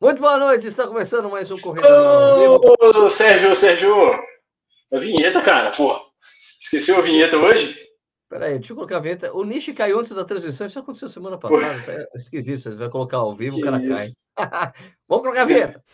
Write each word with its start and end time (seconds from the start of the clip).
Muito 0.00 0.18
boa 0.18 0.38
noite, 0.38 0.66
está 0.66 0.86
começando 0.86 1.28
mais 1.28 1.50
um 1.50 1.58
Correio. 1.60 1.84
Ô, 1.84 3.10
Sérgio, 3.10 3.54
Sérgio, 3.54 3.94
a 4.90 4.98
vinheta, 4.98 5.42
cara, 5.42 5.70
pô. 5.72 6.00
Esqueceu 6.58 6.96
a 6.96 7.02
vinheta 7.02 7.36
hoje? 7.36 7.78
Peraí, 8.30 8.54
deixa 8.54 8.72
eu 8.72 8.76
colocar 8.76 8.96
a 8.96 9.00
vinheta. 9.00 9.34
O 9.34 9.44
Nishi 9.44 9.74
caiu 9.74 10.00
antes 10.00 10.12
da 10.12 10.24
transmissão, 10.24 10.66
isso 10.66 10.78
aconteceu 10.78 11.10
semana 11.10 11.36
passada. 11.36 11.82
Tá 11.84 12.06
esquisito, 12.14 12.62
você 12.62 12.70
vai 12.70 12.88
colocar 12.88 13.18
ao 13.18 13.36
vivo, 13.36 13.56
que 13.56 13.62
o 13.62 13.64
cara 13.66 13.76
isso? 13.76 14.16
cai. 14.34 14.72
Vamos 15.06 15.22
colocar 15.24 15.42
a 15.42 15.44
vinheta. 15.44 15.84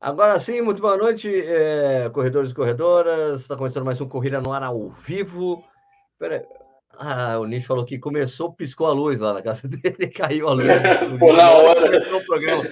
Agora 0.00 0.38
sim, 0.38 0.60
muito 0.60 0.80
boa 0.80 0.96
noite, 0.96 1.28
é, 1.28 2.08
corredores 2.10 2.52
e 2.52 2.54
corredoras. 2.54 3.40
Está 3.40 3.56
começando 3.56 3.84
mais 3.84 4.00
um 4.00 4.06
Corrida 4.06 4.40
no 4.40 4.52
Ar 4.52 4.62
ao 4.62 4.90
vivo. 4.90 5.64
Pera 6.16 6.46
Ah, 6.96 7.36
o 7.40 7.44
Nish 7.44 7.66
falou 7.66 7.84
que 7.84 7.98
começou, 7.98 8.54
piscou 8.54 8.86
a 8.86 8.92
luz 8.92 9.18
lá 9.18 9.34
na 9.34 9.42
casa 9.42 9.66
dele, 9.66 10.06
caiu 10.06 10.48
a 10.48 10.52
luz. 10.52 10.68
Pô, 11.18 11.32
na 11.32 11.50
hora. 11.50 12.16
O 12.16 12.24
programa. 12.24 12.62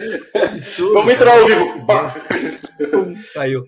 Absurdo, 0.52 0.95
Vamos 0.95 1.12
entrar 1.12 1.37
ao 1.37 1.46
vivo. 1.46 1.87
caiu. 3.34 3.66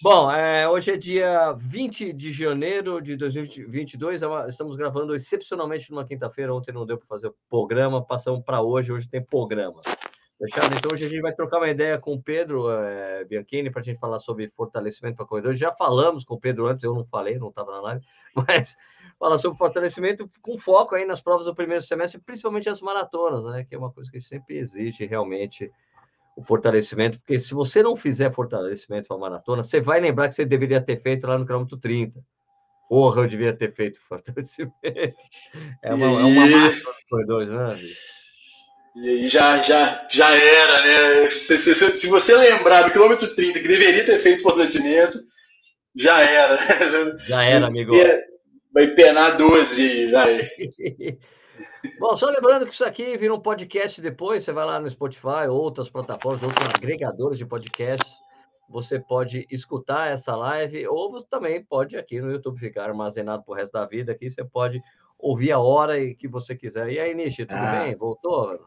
Bom, 0.00 0.30
é, 0.30 0.68
hoje 0.68 0.92
é 0.92 0.96
dia 0.96 1.56
20 1.58 2.12
de 2.12 2.30
janeiro 2.30 3.00
de 3.00 3.16
2022. 3.16 4.22
É 4.22 4.26
estamos 4.48 4.76
gravando 4.76 5.16
excepcionalmente 5.16 5.90
numa 5.90 6.04
quinta-feira. 6.04 6.54
Ontem 6.54 6.72
não 6.72 6.86
deu 6.86 6.96
para 6.96 7.08
fazer 7.08 7.26
o 7.26 7.34
programa, 7.50 8.06
passamos 8.06 8.44
para 8.44 8.62
hoje. 8.62 8.92
Hoje 8.92 9.08
tem 9.08 9.20
programa. 9.20 9.80
Fechado? 10.42 10.74
Então 10.74 10.90
hoje 10.92 11.04
a 11.04 11.08
gente 11.08 11.20
vai 11.20 11.32
trocar 11.32 11.58
uma 11.58 11.68
ideia 11.68 11.96
com 11.98 12.14
o 12.14 12.20
Pedro 12.20 12.68
é, 12.68 13.24
Bianchini 13.24 13.70
para 13.70 13.80
a 13.80 13.84
gente 13.84 14.00
falar 14.00 14.18
sobre 14.18 14.50
fortalecimento 14.56 15.16
para 15.16 15.24
corredores. 15.24 15.56
Já 15.56 15.70
falamos 15.70 16.24
com 16.24 16.34
o 16.34 16.40
Pedro 16.40 16.66
antes, 16.66 16.82
eu 16.82 16.92
não 16.92 17.04
falei, 17.04 17.38
não 17.38 17.50
estava 17.50 17.70
na 17.70 17.80
live, 17.80 18.04
mas 18.34 18.76
falar 19.20 19.38
sobre 19.38 19.56
fortalecimento 19.56 20.28
com 20.40 20.58
foco 20.58 20.96
aí 20.96 21.04
nas 21.04 21.20
provas 21.20 21.46
do 21.46 21.54
primeiro 21.54 21.80
semestre, 21.80 22.20
principalmente 22.20 22.68
as 22.68 22.82
maratonas, 22.82 23.44
né? 23.44 23.64
Que 23.64 23.76
é 23.76 23.78
uma 23.78 23.92
coisa 23.92 24.10
que 24.10 24.20
sempre 24.20 24.58
exige 24.58 25.06
realmente 25.06 25.70
o 26.36 26.42
fortalecimento, 26.42 27.20
porque 27.20 27.38
se 27.38 27.54
você 27.54 27.80
não 27.80 27.94
fizer 27.94 28.32
fortalecimento 28.32 29.06
para 29.06 29.18
maratona, 29.18 29.62
você 29.62 29.80
vai 29.80 30.00
lembrar 30.00 30.26
que 30.26 30.34
você 30.34 30.44
deveria 30.44 30.80
ter 30.80 31.00
feito 31.00 31.24
lá 31.24 31.38
no 31.38 31.46
quilômetro 31.46 31.76
30. 31.76 32.20
Porra, 32.88 33.22
eu 33.22 33.28
devia 33.28 33.52
ter 33.52 33.72
feito 33.72 34.00
fortalecimento. 34.00 34.74
É 35.82 35.94
uma, 35.94 36.06
é 36.06 36.24
uma 36.24 36.46
marca 36.46 36.90
dos 36.90 37.04
corredores, 37.08 37.50
né, 37.50 37.74
bicho? 37.74 38.21
E 38.94 39.08
aí 39.08 39.28
já, 39.28 39.60
já, 39.62 40.06
já 40.10 40.34
era, 40.34 40.82
né? 40.82 41.30
Se, 41.30 41.56
se, 41.56 41.74
se, 41.74 42.06
você 42.08 42.36
lembrar 42.36 42.82
do 42.82 42.90
quilômetro 42.90 43.34
30 43.34 43.60
que 43.60 43.68
deveria 43.68 44.04
ter 44.04 44.18
feito 44.18 44.42
fortalecimento, 44.42 45.18
já 45.94 46.20
era. 46.20 46.58
Já 47.26 47.44
era, 47.44 47.66
amigo. 47.66 47.92
Vai 48.72 48.88
penar 48.88 49.36
12, 49.36 50.08
já 50.08 50.30
é. 50.30 50.48
Bom, 52.00 52.16
só 52.16 52.26
lembrando 52.26 52.66
que 52.66 52.72
isso 52.72 52.84
aqui 52.84 53.16
vira 53.18 53.34
um 53.34 53.40
podcast 53.40 54.00
depois, 54.00 54.42
você 54.42 54.52
vai 54.52 54.64
lá 54.64 54.80
no 54.80 54.88
Spotify, 54.88 55.46
outras 55.50 55.90
plataformas, 55.90 56.42
outros 56.42 56.66
agregadores 56.74 57.36
de 57.36 57.44
podcasts, 57.44 58.14
você 58.70 58.98
pode 58.98 59.46
escutar 59.50 60.10
essa 60.10 60.34
live, 60.34 60.86
ou 60.86 61.22
também 61.24 61.62
pode 61.62 61.98
aqui 61.98 62.20
no 62.20 62.30
YouTube 62.30 62.58
ficar 62.58 62.84
armazenado 62.84 63.44
pro 63.44 63.54
resto 63.54 63.72
da 63.72 63.84
vida, 63.84 64.12
aqui 64.12 64.30
você 64.30 64.42
pode 64.42 64.80
ouvir 65.18 65.52
a 65.52 65.58
hora 65.58 65.94
que 66.14 66.26
você 66.26 66.56
quiser. 66.56 66.88
E 66.88 66.98
aí, 66.98 67.14
Nishi, 67.14 67.44
tudo 67.44 67.60
ah. 67.60 67.84
bem? 67.84 67.94
Voltou? 67.94 68.64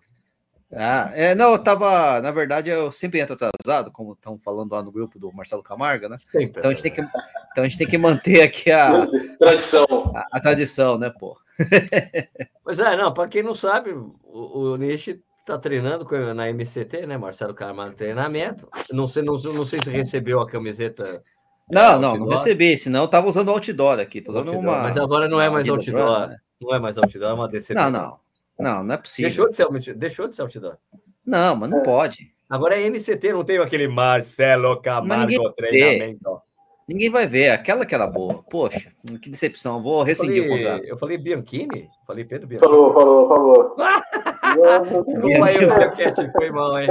Ah, 0.78 1.09
é, 1.14 1.34
não, 1.34 1.54
eu 1.54 1.59
tava, 1.59 2.20
na 2.20 2.31
verdade, 2.31 2.70
eu 2.70 2.92
sempre 2.92 3.22
entro 3.22 3.34
atrasado, 3.34 3.90
como 3.92 4.12
estão 4.12 4.38
falando 4.38 4.73
lá 4.73 4.84
no 4.84 4.92
grupo 4.92 5.18
do 5.18 5.31
Marcelo 5.31 5.64
Camargo, 5.64 6.09
né? 6.09 6.18
Sempre. 6.18 6.59
Então 6.59 6.70
a 6.70 6.73
gente 6.73 6.84
tem 6.84 6.92
que, 6.92 7.02
então 7.02 7.64
a 7.64 7.68
gente 7.68 7.78
tem 7.78 7.88
que 7.88 7.98
manter 7.98 8.42
aqui 8.42 8.70
a 8.70 9.08
tradição, 9.40 9.86
a, 10.14 10.28
a 10.34 10.40
tradição, 10.42 10.98
né, 10.98 11.09
pô? 11.09 11.38
pois 12.62 12.80
é, 12.81 12.98
não, 12.98 13.14
para 13.14 13.30
quem 13.30 13.42
não 13.42 13.53
sabe, 13.53 13.92
o, 13.92 14.74
o 14.74 14.75
Nishi 14.75 15.22
tá 15.46 15.58
treinando 15.58 16.06
na 16.34 16.50
MCT, 16.50 17.06
né, 17.07 17.18
Marcelo 17.18 17.53
Camargo 17.53 17.96
treinamento. 17.96 18.68
Não 18.92 19.07
sei, 19.07 19.24
não, 19.24 19.36
não 19.36 19.63
sei 19.63 19.80
se 19.81 19.90
recebeu 19.90 20.42
a 20.42 20.47
camiseta. 20.47 21.24
Não, 21.72 21.96
é, 21.96 22.00
não, 22.00 22.18
não 22.18 22.28
recebi, 22.28 22.78
senão 22.78 23.03
eu 23.03 23.07
tava 23.07 23.28
usando 23.28 23.50
outdoor 23.50 24.00
aqui, 24.00 24.22
tô 24.22 24.31
usando 24.31 24.50
outdoor, 24.50 24.63
uma. 24.63 24.84
Mas 24.84 24.97
agora 24.97 25.30
não 25.30 25.40
é 25.40 25.50
mais 25.50 25.69
outdoor, 25.69 26.28
né? 26.28 26.38
não 26.59 26.75
é 26.75 26.80
mais 26.80 26.97
outdoor, 26.97 27.30
é 27.30 27.34
uma 27.34 27.47
decepção. 27.47 27.90
Não, 27.90 28.02
não. 28.02 28.25
Não, 28.60 28.84
não 28.84 28.96
é 28.96 28.98
possível. 28.98 29.30
Deixou 29.30 29.50
de 29.70 29.84
ser, 29.84 29.96
deixou 29.96 30.28
de 30.28 30.36
ser 30.36 30.42
outdoor. 30.44 30.78
Não, 31.26 31.56
mas 31.56 31.70
não 31.70 31.80
é. 31.80 31.84
pode. 31.84 32.34
Agora 32.50 32.80
é 32.80 32.88
MCT, 32.88 33.34
não 33.34 33.44
tem 33.44 33.58
aquele 33.58 33.88
Marcelo 33.88 34.80
Camargo 34.82 35.52
treinamento. 35.54 36.42
Ninguém 36.88 37.10
vai 37.10 37.26
ver, 37.26 37.50
aquela 37.50 37.84
que 37.84 37.96
era 37.96 38.06
boa. 38.06 38.44
Poxa, 38.44 38.92
que 39.20 39.30
decepção. 39.30 39.82
Vou 39.82 40.04
rescindir 40.04 40.44
falei, 40.44 40.50
o 40.50 40.54
contrato. 40.54 40.86
Eu 40.86 40.98
falei 41.00 41.18
Bianchini? 41.18 41.90
Falei 42.06 42.24
Pedro 42.24 42.48
Bianchini. 42.48 42.72
Falou, 42.72 42.94
falou, 42.94 43.28
falou. 43.28 43.76
Desculpa 45.06 45.46
aí, 45.48 45.58
Bianchetti, 45.58 46.32
foi 46.32 46.52
mal, 46.52 46.80
hein? 46.80 46.88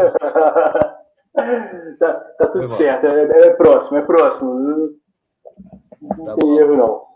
tá, 2.01 2.13
tá 2.39 2.47
tudo 2.49 2.69
certo, 2.77 3.07
é, 3.07 3.47
é, 3.47 3.51
próximo, 3.51 3.99
é 3.99 4.03
próximo. 4.03 4.99
Não 6.03 6.25
tá 6.25 6.35
tem 6.35 6.59
erro, 6.59 6.77
não. 6.77 7.14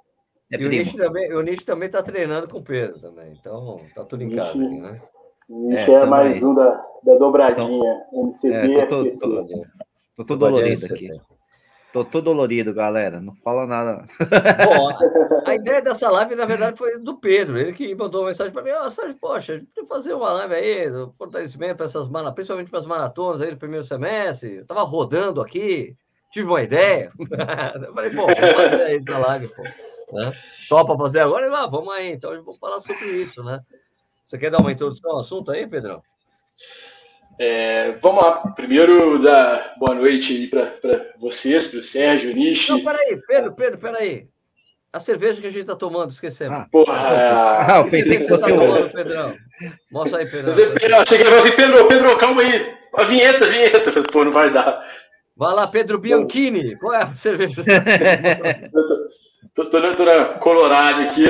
É 0.50 0.56
e 0.56 0.66
o 0.66 0.68
Nish, 0.68 0.94
também, 0.94 1.32
o 1.34 1.42
Nish 1.42 1.64
também 1.64 1.90
tá 1.90 2.02
treinando 2.02 2.48
com 2.48 2.58
o 2.58 2.62
Pedro 2.62 2.98
também, 2.98 3.32
então 3.38 3.76
tá 3.94 4.04
tudo 4.04 4.22
em 4.22 4.34
casa, 4.34 4.50
aqui, 4.50 4.80
né? 4.80 5.02
Nish 5.48 5.88
é, 5.88 5.92
é 5.92 6.06
mais 6.06 6.42
um 6.42 6.54
da, 6.54 6.84
da 7.02 7.14
dobradinha, 7.16 8.06
então, 8.08 8.24
MCB, 8.26 8.78
é, 8.78 8.86
tô, 8.86 9.04
tô, 9.04 9.18
tô, 9.18 9.46
tô, 10.16 10.24
tô 10.24 10.36
dolorido 10.36 10.86
aqui. 10.86 11.10
Tô 11.90 12.04
todo 12.04 12.24
dolorido, 12.24 12.74
galera. 12.74 13.18
Não 13.20 13.34
fala 13.36 13.66
nada. 13.66 14.04
Bom, 14.64 14.90
a, 15.46 15.54
ideia 15.54 15.80
dessa 15.80 16.10
live, 16.10 16.34
na 16.34 16.44
verdade, 16.44 16.76
foi 16.76 16.98
do 16.98 17.18
Pedro. 17.18 17.58
Ele 17.58 17.72
que 17.72 17.94
mandou 17.94 18.20
uma 18.20 18.28
mensagem 18.28 18.52
para 18.52 18.62
mim: 18.62 18.70
Ó, 18.72 18.86
oh, 18.86 18.90
Sérgio, 18.90 19.16
poxa, 19.18 19.54
a 19.54 19.56
gente 19.56 19.68
podia 19.68 19.88
fazer 19.88 20.12
uma 20.12 20.30
live 20.32 20.54
aí, 20.54 20.90
do 20.90 21.14
fortalecimento 21.16 21.76
para 21.76 21.86
essas 21.86 22.06
maratonas, 22.06 22.34
principalmente 22.34 22.70
para 22.70 22.78
as 22.78 22.86
maratonas 22.86 23.40
aí 23.40 23.50
do 23.50 23.56
primeiro 23.56 23.84
semestre. 23.84 24.56
Eu 24.56 24.66
tava 24.66 24.82
rodando 24.82 25.40
aqui, 25.40 25.96
tive 26.30 26.46
uma 26.46 26.62
ideia. 26.62 27.10
Eu 27.82 27.94
falei, 27.94 28.10
pô, 28.10 28.26
vamos 28.26 28.38
fazer 28.38 28.96
essa 28.96 29.18
live, 29.18 29.48
pô. 29.48 29.62
Né? 30.12 30.32
Topa 30.68 30.96
fazer 30.96 31.20
agora? 31.20 31.46
Ah, 31.56 31.66
vamos 31.66 31.92
aí, 31.94 32.12
então 32.12 32.30
vamos 32.42 32.58
falar 32.58 32.80
sobre 32.80 33.06
isso, 33.22 33.42
né? 33.42 33.60
Você 34.24 34.38
quer 34.38 34.50
dar 34.50 34.58
uma 34.58 34.72
introdução 34.72 35.12
ao 35.12 35.20
assunto 35.20 35.50
aí, 35.50 35.66
Pedrão? 35.66 36.02
É, 37.38 37.92
vamos 37.92 38.22
lá. 38.22 38.52
Primeiro, 38.52 39.22
dar 39.22 39.74
boa 39.78 39.94
noite 39.94 40.34
aí 40.34 40.48
para 40.48 41.14
vocês, 41.18 41.68
para 41.68 41.80
o 41.80 41.82
Sérgio, 41.82 42.34
Nishi. 42.34 42.72
Não, 42.72 42.80
peraí, 42.82 43.16
Pedro, 43.26 43.54
Pedro, 43.54 43.78
peraí. 43.78 44.28
A 44.92 44.98
cerveja 44.98 45.40
que 45.40 45.46
a 45.46 45.50
gente 45.50 45.62
está 45.62 45.76
tomando, 45.76 46.10
esquecemos. 46.10 46.58
Ah, 46.58 46.66
porra! 46.72 46.94
Ah, 46.96 47.78
eu 47.78 47.90
pensei 47.90 48.16
que, 48.16 48.24
que 48.24 48.28
fosse 48.28 48.50
tá 48.50 48.54
o. 48.54 48.90
Pedrão? 48.90 49.36
Mostra 49.92 50.18
aí, 50.18 50.26
Pedro. 50.28 50.52
Pedro, 50.54 51.08
cheguei 51.08 51.26
e 51.26 51.28
falei 51.28 51.38
assim: 51.38 51.52
Pedro, 51.52 51.88
Pedro, 51.88 52.18
calma 52.18 52.42
aí. 52.42 52.76
A 52.94 53.02
vinheta, 53.04 53.44
a 53.44 53.48
vinheta. 53.48 54.02
Pô, 54.10 54.24
não 54.24 54.32
vai 54.32 54.50
dar. 54.50 54.84
Vai 55.36 55.54
lá, 55.54 55.66
Pedro 55.68 55.98
Bianchini. 55.98 56.76
Qual 56.78 56.94
é 56.94 57.02
a 57.02 57.14
cerveja? 57.14 57.62
tô, 59.54 59.64
tô, 59.66 59.80
tô, 59.80 59.94
tô 59.94 60.04
na 60.04 60.24
Colorado 60.38 61.02
aqui. 61.02 61.24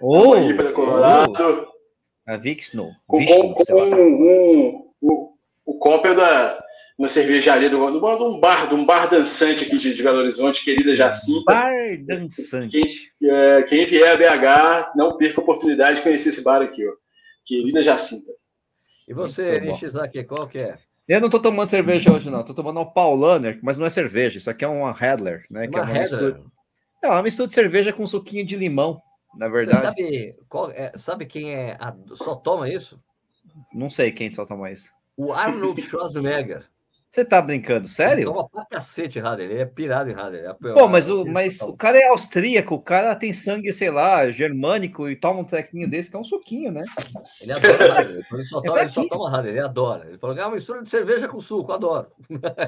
Oh, 0.00 0.34
Colorado. 0.72 1.32
Oh. 1.66 2.30
A 2.30 2.36
Vixno. 2.36 2.90
Com, 3.06 3.24
com, 3.24 3.54
com 3.54 3.72
um, 3.72 4.92
um, 5.02 5.28
o 5.64 5.78
copo 5.78 6.06
é 6.06 6.14
da 6.14 6.62
uma 6.98 7.06
cervejaria 7.06 7.70
do, 7.70 7.78
do, 7.92 8.26
um 8.26 8.40
bar, 8.40 8.66
de 8.66 8.74
um 8.74 8.84
bar 8.84 9.08
dançante 9.08 9.64
aqui 9.64 9.78
de, 9.78 9.94
de 9.94 10.02
Belo 10.02 10.18
Horizonte, 10.18 10.64
querida 10.64 10.96
Jacinta. 10.96 11.44
Bar 11.46 11.72
dançante. 12.04 12.80
Quem, 13.20 13.30
é, 13.30 13.62
quem 13.62 13.86
vier 13.86 14.10
a 14.10 14.16
BH, 14.16 14.96
não 14.96 15.16
perca 15.16 15.40
a 15.40 15.42
oportunidade 15.44 15.98
de 15.98 16.02
conhecer 16.02 16.30
esse 16.30 16.42
bar 16.42 16.60
aqui, 16.60 16.84
ó. 16.86 16.92
Querida 17.46 17.84
Jacinta. 17.84 18.32
E 19.06 19.14
você, 19.14 19.60
Nishizaki, 19.60 20.24
qual 20.24 20.48
que 20.48 20.58
é? 20.58 20.76
Eu 21.08 21.20
não 21.20 21.30
tô 21.30 21.38
tomando 21.38 21.68
cerveja 21.68 22.12
hoje, 22.12 22.28
não. 22.28 22.44
Tô 22.44 22.52
tomando 22.52 22.80
um 22.80 22.84
Paulaner, 22.84 23.58
mas 23.62 23.78
não 23.78 23.86
é 23.86 23.90
cerveja. 23.90 24.36
Isso 24.36 24.50
aqui 24.50 24.64
é 24.64 24.68
uma 24.68 24.92
Radler, 24.92 25.46
né? 25.48 25.62
Uma 25.62 25.70
que 25.70 25.78
é 25.78 25.82
uma 25.82 26.00
mistura... 26.00 26.42
É 27.02 27.08
uma 27.08 27.22
mistura 27.22 27.48
de 27.48 27.54
cerveja 27.54 27.92
com 27.92 28.06
suquinho 28.06 28.44
de 28.44 28.56
limão, 28.56 29.00
na 29.36 29.48
verdade. 29.48 29.80
Você 29.80 29.86
sabe, 29.86 30.36
qual, 30.48 30.70
é, 30.70 30.92
sabe 30.96 31.26
quem 31.26 31.54
é 31.54 31.76
a, 31.78 31.94
só 32.14 32.34
toma 32.34 32.68
isso? 32.68 33.00
Não 33.72 33.90
sei 33.90 34.12
quem 34.12 34.32
só 34.32 34.44
toma 34.44 34.70
isso. 34.70 34.92
O 35.16 35.32
Arnold 35.32 35.80
Schwarzenegger. 35.80 36.68
Você 37.18 37.24
tá 37.24 37.42
brincando, 37.42 37.88
sério? 37.88 38.18
Ele 38.20 38.24
toma 38.26 38.48
pra 38.48 38.64
cacete, 38.66 39.18
Rader. 39.18 39.50
Ele 39.50 39.60
é 39.60 39.64
pirado 39.64 40.08
em 40.08 40.12
Rader. 40.12 40.44
É 40.44 40.54
Pô, 40.72 40.86
mas, 40.86 41.10
o, 41.10 41.24
mas 41.24 41.60
o 41.62 41.76
cara 41.76 41.98
é 41.98 42.06
austríaco, 42.10 42.76
o 42.76 42.80
cara 42.80 43.12
tem 43.16 43.32
sangue, 43.32 43.72
sei 43.72 43.90
lá, 43.90 44.30
germânico 44.30 45.08
e 45.08 45.16
toma 45.16 45.40
um 45.40 45.44
trequinho 45.44 45.90
desse 45.90 46.10
que 46.10 46.16
é 46.16 46.20
um 46.20 46.24
suquinho, 46.24 46.70
né? 46.70 46.84
Ele 47.40 47.50
adora. 47.50 48.24
Ele 48.32 48.44
só 48.44 48.62
toma, 48.62 48.78
é 48.78 48.82
ele 48.82 48.88
só 48.90 49.08
toma 49.08 49.30
Rader, 49.30 49.50
ele 49.50 49.60
adora. 49.60 50.06
Ele 50.06 50.18
falou 50.18 50.36
que 50.36 50.40
é 50.40 50.44
uma 50.44 50.54
mistura 50.54 50.80
de 50.80 50.88
cerveja 50.88 51.26
com 51.26 51.40
suco, 51.40 51.72
adoro. 51.72 52.06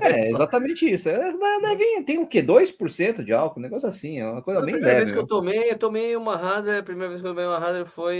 É, 0.02 0.28
exatamente 0.28 0.90
isso. 0.90 1.08
É, 1.08 1.30
é, 1.30 2.02
tem 2.02 2.18
o 2.18 2.26
quê? 2.26 2.42
2% 2.42 3.22
de 3.22 3.32
álcool, 3.32 3.60
um 3.60 3.62
negócio 3.62 3.88
assim, 3.88 4.18
é 4.18 4.28
uma 4.28 4.42
coisa 4.42 4.58
a 4.58 4.64
bem 4.64 4.74
leve. 4.74 4.84
A 4.84 4.88
primeira 4.88 5.04
vez 5.04 5.12
que 5.12 5.18
eu 5.18 5.26
tomei, 5.28 5.70
eu 5.70 5.78
tomei 5.78 6.16
uma 6.16 6.36
Rader, 6.36 6.80
a 6.80 6.82
primeira 6.82 7.10
vez 7.10 7.20
que 7.20 7.26
eu 7.28 7.30
tomei 7.30 7.46
uma 7.46 7.60
Rader 7.60 7.86
foi 7.86 8.16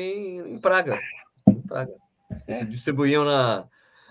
em 0.47 0.59
Praga. 0.59 0.97
Em 1.49 1.61
Praga. 1.63 1.93
É. 2.47 2.59
Eles 2.59 2.71
distribuíam 2.71 3.25
na 3.25 3.67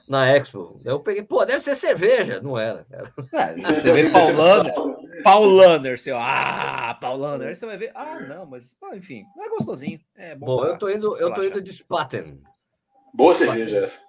na 0.09 0.27
Expo. 0.27 0.81
Eu 0.83 0.99
peguei, 0.99 1.21
pô, 1.21 1.45
deve 1.45 1.59
ser 1.59 1.75
cerveja. 1.75 2.41
Não 2.41 2.57
era. 2.57 2.85
era. 2.89 3.13
É, 3.31 3.53
você 3.79 3.93
vê 3.93 4.09
Paulaner, 4.09 4.73
Paulaner, 5.23 5.99
seu, 5.99 6.17
ah, 6.17 6.97
Paulaner, 6.99 7.55
você 7.55 7.65
vai 7.67 7.77
ver, 7.77 7.91
ah, 7.93 8.19
não, 8.21 8.47
mas, 8.47 8.75
enfim, 8.93 9.23
é 9.37 9.49
gostosinho. 9.49 9.99
É 10.17 10.35
bom, 10.35 10.57
bom 10.57 10.65
eu 10.65 10.79
tô 10.79 10.89
indo, 10.89 11.15
eu 11.17 11.31
tô 11.31 11.43
indo 11.43 11.61
de 11.61 11.71
Spaten. 11.71 12.41
Boa 13.13 13.35
cerveja 13.35 13.85
essa. 13.85 14.01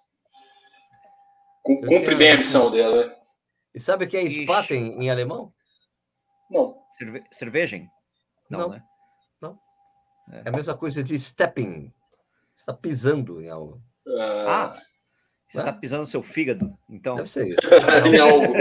Cumpre 1.63 2.15
bem 2.15 2.33
a 2.33 2.37
missão 2.39 2.71
dela. 2.71 3.07
Né? 3.07 3.15
E 3.75 3.79
sabe 3.79 4.07
o 4.07 4.09
que 4.09 4.17
é 4.17 4.29
Spaten 4.29 5.03
em 5.03 5.11
alemão? 5.11 5.53
Não. 6.51 6.79
Cerve 6.89 7.23
cervejem? 7.31 7.89
Não, 8.51 8.61
não, 8.61 8.69
né? 8.71 8.83
Não. 9.41 9.59
É. 10.33 10.43
é 10.47 10.49
a 10.49 10.53
mesma 10.53 10.77
coisa 10.77 11.05
de 11.05 11.19
stepping. 11.19 11.91
Você 11.91 12.63
está 12.63 12.73
pisando 12.73 13.41
em 13.43 13.51
algo. 13.51 13.81
Ah, 14.49 14.75
você 15.51 15.59
está 15.59 15.73
pisando 15.73 16.03
no 16.03 16.07
seu 16.07 16.23
fígado, 16.23 16.69
então. 16.89 17.17
Deve 17.17 17.29
ser 17.29 17.49
isso. 17.49 17.59
em 18.07 18.19
algo. 18.19 18.55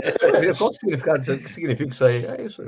Qual 0.56 0.70
o 0.70 0.74
significado 0.74 1.18
disso? 1.18 1.32
O 1.34 1.38
que 1.38 1.50
significa 1.50 1.90
isso 1.90 2.04
aí? 2.04 2.24
É 2.24 2.42
isso. 2.42 2.62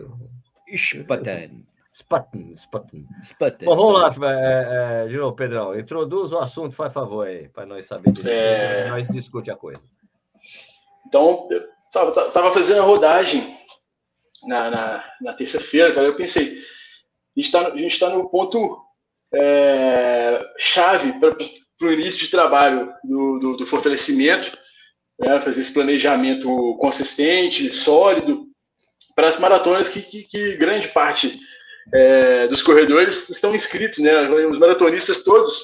Spaten. 0.77 1.67
Spaten, 1.95 2.55
Spaten. 2.55 3.07
Spaten. 3.23 3.67
Bom, 3.67 3.77
vamos 3.77 4.19
lá, 4.19 4.31
é, 4.31 5.07
é, 5.07 5.17
novo, 5.17 5.35
Pedrão. 5.35 5.79
Introduz 5.79 6.33
o 6.33 6.39
assunto, 6.39 6.75
faz 6.75 6.93
favor 6.93 7.27
aí, 7.27 7.49
para 7.49 7.65
nós 7.65 7.87
saber. 7.87 8.13
É... 8.27 8.91
Nós 8.91 9.09
discute 9.09 9.51
a 9.51 9.57
coisa. 9.57 9.81
Então, 11.07 11.49
eu 11.51 11.67
tava, 11.91 12.31
tava 12.31 12.51
fazendo 12.53 12.81
a 12.81 12.85
rodagem 12.85 13.59
na, 14.45 14.71
na, 14.71 15.05
na 15.21 15.33
terça-feira, 15.33 15.95
cara. 15.95 16.07
Eu 16.07 16.17
pensei, 16.17 16.45
a 16.45 17.41
gente 17.41 17.87
está 17.87 18.11
tá 18.11 18.17
no 18.17 18.29
ponto 18.29 18.83
é, 19.35 20.43
chave 20.59 21.19
para 21.19 21.35
o 21.87 21.93
início 21.93 22.21
de 22.21 22.29
trabalho 22.29 22.93
do, 23.05 23.39
do, 23.39 23.57
do 23.57 23.67
fortalecimento, 23.67 24.57
né, 25.19 25.41
fazer 25.41 25.61
esse 25.61 25.73
planejamento 25.73 26.77
consistente, 26.79 27.73
sólido, 27.73 28.47
para 29.15 29.29
as 29.29 29.39
maratonas 29.39 29.89
que, 29.89 30.01
que, 30.01 30.23
que 30.25 30.57
grande 30.57 30.89
parte 30.89 31.39
é, 31.93 32.47
dos 32.49 32.63
corredores 32.63 33.29
estão 33.29 33.55
inscritos, 33.55 33.99
né? 33.99 34.29
Os 34.47 34.59
maratonistas 34.59 35.25
todos 35.25 35.63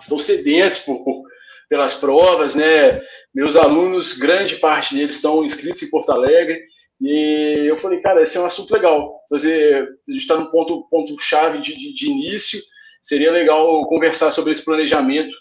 estão 0.00 0.18
sedentos 0.18 0.78
por, 0.78 1.02
por, 1.04 1.22
pelas 1.68 1.94
provas, 1.94 2.56
né? 2.56 3.00
Meus 3.34 3.56
alunos, 3.56 4.18
grande 4.18 4.56
parte 4.56 4.94
deles 4.94 5.16
estão 5.16 5.44
inscritos 5.44 5.82
em 5.82 5.90
Porto 5.90 6.10
Alegre. 6.10 6.62
E 7.00 7.66
eu 7.68 7.76
falei, 7.76 8.00
cara, 8.00 8.22
esse 8.22 8.36
é 8.36 8.40
um 8.40 8.46
assunto 8.46 8.72
legal. 8.72 9.20
Fazer, 9.28 9.82
a 10.08 10.12
gente 10.12 10.22
está 10.22 10.36
no 10.36 10.50
ponto, 10.50 10.88
ponto 10.88 11.18
chave 11.20 11.58
de, 11.58 11.76
de, 11.76 11.92
de, 11.92 12.08
início. 12.08 12.58
Seria 13.06 13.30
legal 13.30 13.86
conversar 13.86 14.32
sobre 14.32 14.50
esse 14.50 14.64
planejamento 14.64 15.32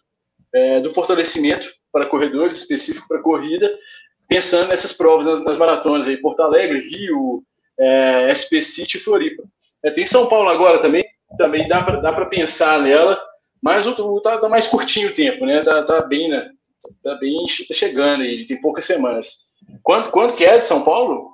é, 0.54 0.80
do 0.82 0.94
fortalecimento 0.94 1.68
para 1.92 2.06
corredores, 2.06 2.58
específico 2.58 3.08
para 3.08 3.24
corrida, 3.24 3.76
pensando 4.28 4.68
nessas 4.68 4.94
provas, 4.94 5.26
nas, 5.26 5.44
nas 5.44 5.58
maratonas 5.58 6.08
aí, 6.08 6.16
Porto 6.16 6.42
Alegre, 6.42 6.78
Rio, 6.78 7.44
é, 7.80 8.30
SP 8.30 8.62
City 8.62 8.98
e 8.98 9.00
Floripa. 9.00 9.42
É, 9.84 9.90
tem 9.90 10.06
São 10.06 10.28
Paulo 10.28 10.48
agora 10.48 10.78
também, 10.78 11.04
também 11.40 11.68
dá 11.68 11.82
para 11.82 12.02
dá 12.02 12.26
pensar 12.28 12.80
nela, 12.82 13.20
mas 13.60 13.88
o, 13.88 14.22
tá, 14.22 14.38
tá, 14.38 14.48
mais 14.48 14.68
curtinho 14.68 15.10
o 15.10 15.14
tempo, 15.16 15.44
né? 15.44 15.64
Tá, 15.64 15.82
tá 15.82 16.02
bem, 16.02 16.30
né? 16.30 16.48
Tá 17.02 17.16
bem 17.16 17.36
tá 17.68 17.74
chegando 17.74 18.22
aí, 18.22 18.46
tem 18.46 18.62
poucas 18.62 18.86
semanas. 18.86 19.46
Quanto, 19.82 20.12
quanto 20.12 20.36
que 20.36 20.46
é 20.46 20.60
de 20.60 20.64
São 20.64 20.84
Paulo? 20.84 21.32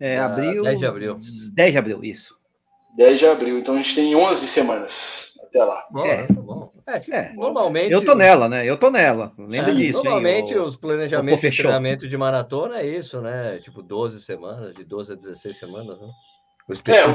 É, 0.00 0.16
abril. 0.16 0.62
10 0.62 0.78
de 0.78 0.86
abril. 0.86 1.14
10 1.54 1.72
de 1.72 1.78
abril, 1.78 2.02
isso. 2.02 2.38
10 2.96 3.18
de 3.18 3.26
abril, 3.26 3.58
então 3.58 3.74
a 3.74 3.76
gente 3.76 3.94
tem 3.94 4.16
11 4.16 4.46
semanas 4.46 5.33
até 5.44 5.64
lá. 5.64 5.84
Bom, 5.90 6.04
é, 6.04 6.26
tá 6.26 6.34
bom. 6.34 6.70
É, 6.86 6.98
tipo, 6.98 7.16
é, 7.16 7.32
normalmente. 7.34 7.92
Eu 7.92 8.04
tô 8.04 8.14
nela, 8.14 8.48
né? 8.48 8.68
Eu 8.68 8.76
tô 8.76 8.90
nela. 8.90 9.32
Lembra 9.38 9.72
sim, 9.72 9.76
disso. 9.76 10.02
Normalmente 10.02 10.52
hein? 10.52 10.60
os 10.60 10.76
planejamentos 10.76 11.40
de 11.40 11.56
treinamento 11.56 12.08
de 12.08 12.16
maratona 12.16 12.80
é 12.80 12.86
isso, 12.86 13.20
né? 13.20 13.58
Tipo 13.62 13.82
12 13.82 14.20
semanas, 14.22 14.74
de 14.74 14.84
12 14.84 15.12
a 15.12 15.16
16 15.16 15.58
semanas, 15.58 15.98
né? 16.00 16.08
O 16.68 16.90
é, 16.90 17.06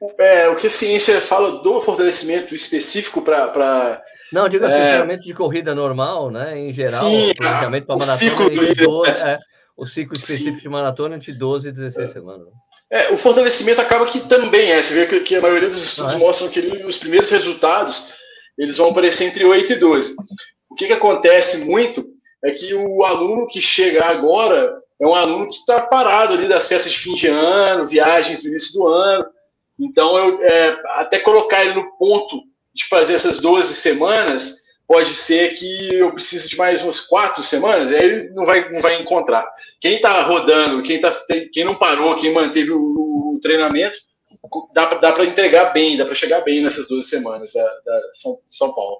o, 0.00 0.22
é, 0.22 0.48
o 0.48 0.56
que 0.56 0.66
a 0.66 0.70
ciência 0.70 1.20
fala 1.20 1.62
do 1.62 1.80
fortalecimento 1.80 2.54
específico 2.54 3.22
para. 3.22 4.02
Não, 4.32 4.48
diga 4.48 4.66
assim, 4.66 4.76
é... 4.76 4.88
treinamento 4.88 5.26
de 5.26 5.34
corrida 5.34 5.74
normal, 5.74 6.30
né? 6.30 6.58
Em 6.58 6.72
geral, 6.72 7.04
Sim, 7.04 7.32
planejamento 7.36 7.86
para 7.86 7.96
maratona. 7.96 8.18
Ciclo 8.18 8.50
do... 8.50 8.74
12, 8.74 9.10
é, 9.10 9.36
o 9.76 9.86
ciclo 9.86 10.14
específico 10.16 10.56
Sim. 10.56 10.62
de 10.62 10.68
maratona 10.68 11.16
entre 11.16 11.32
12 11.32 11.68
e 11.68 11.72
16 11.72 12.10
é. 12.10 12.12
semanas. 12.12 12.48
É, 12.92 13.10
o 13.10 13.16
fortalecimento 13.16 13.80
acaba 13.80 14.04
que 14.04 14.20
também 14.20 14.70
é. 14.70 14.82
Você 14.82 14.92
vê 14.92 15.06
que, 15.06 15.20
que 15.20 15.36
a 15.36 15.40
maioria 15.40 15.70
dos 15.70 15.82
estudos 15.82 16.12
ah, 16.12 16.16
é? 16.16 16.18
mostram 16.18 16.50
que 16.50 16.60
os 16.60 16.98
primeiros 16.98 17.30
resultados 17.30 18.12
eles 18.58 18.76
vão 18.76 18.90
aparecer 18.90 19.24
entre 19.24 19.46
8 19.46 19.72
e 19.72 19.76
12. 19.76 20.14
O 20.68 20.74
que, 20.74 20.86
que 20.86 20.92
acontece 20.92 21.64
muito 21.64 22.06
é 22.44 22.50
que 22.50 22.74
o 22.74 23.02
aluno 23.02 23.46
que 23.46 23.62
chega 23.62 24.04
agora 24.04 24.78
é 25.00 25.06
um 25.06 25.14
aluno 25.14 25.48
que 25.48 25.56
está 25.56 25.80
parado 25.80 26.34
ali 26.34 26.46
das 26.46 26.68
festas 26.68 26.92
de 26.92 26.98
fim 26.98 27.14
de 27.14 27.28
ano, 27.28 27.86
viagens 27.86 28.42
do 28.42 28.48
início 28.48 28.74
do 28.74 28.86
ano. 28.86 29.24
Então, 29.80 30.18
eu, 30.18 30.42
é, 30.44 30.82
até 30.90 31.18
colocar 31.18 31.64
ele 31.64 31.74
no 31.74 31.96
ponto 31.96 32.42
de 32.74 32.84
fazer 32.88 33.14
essas 33.14 33.40
12 33.40 33.72
semanas, 33.72 34.61
pode 34.92 35.14
ser 35.14 35.54
que 35.54 35.94
eu 35.94 36.12
precise 36.12 36.50
de 36.50 36.56
mais 36.58 36.82
umas 36.82 37.00
quatro 37.00 37.42
semanas, 37.42 37.90
aí 37.90 38.04
ele 38.04 38.28
não 38.34 38.44
vai, 38.44 38.68
não 38.68 38.78
vai 38.82 39.00
encontrar. 39.00 39.50
Quem 39.80 39.94
está 39.94 40.22
rodando, 40.26 40.82
quem, 40.82 41.00
tá, 41.00 41.10
quem 41.50 41.64
não 41.64 41.78
parou, 41.78 42.14
quem 42.16 42.30
manteve 42.30 42.72
o, 42.72 42.78
o 42.78 43.38
treinamento, 43.40 43.98
dá, 44.74 44.86
para 44.86 45.24
entregar 45.24 45.72
bem, 45.72 45.96
dá 45.96 46.04
para 46.04 46.14
chegar 46.14 46.42
bem 46.42 46.62
nessas 46.62 46.88
12 46.88 47.08
semanas 47.08 47.54
da, 47.54 47.62
da 47.62 48.00
São, 48.12 48.36
São 48.50 48.74
Paulo. 48.74 48.98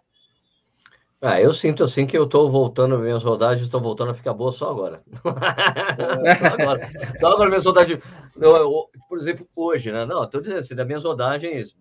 Ah, 1.21 1.39
eu 1.39 1.53
sinto 1.53 1.85
assim 1.85 2.07
que 2.07 2.17
eu 2.17 2.25
estou 2.25 2.51
voltando, 2.51 2.99
minhas 2.99 3.23
rodagens 3.23 3.65
estão 3.67 3.83
voltando 3.83 4.13
a 4.13 4.15
ficar 4.15 4.33
boas 4.33 4.55
só 4.55 4.71
agora. 4.71 5.03
só 6.41 6.47
agora. 6.59 6.91
Só 7.21 7.27
agora 7.29 7.51
minhas 7.51 7.67
rodagens. 7.67 8.01
Por 9.11 9.19
exemplo, 9.19 9.47
hoje, 9.55 9.93
né? 9.93 10.07
Não, 10.07 10.25
estou 10.25 10.41
dizendo 10.41 10.61
assim, 10.61 10.75
das 10.75 10.87
minhas 10.87 11.05
rodagens, 11.05 11.77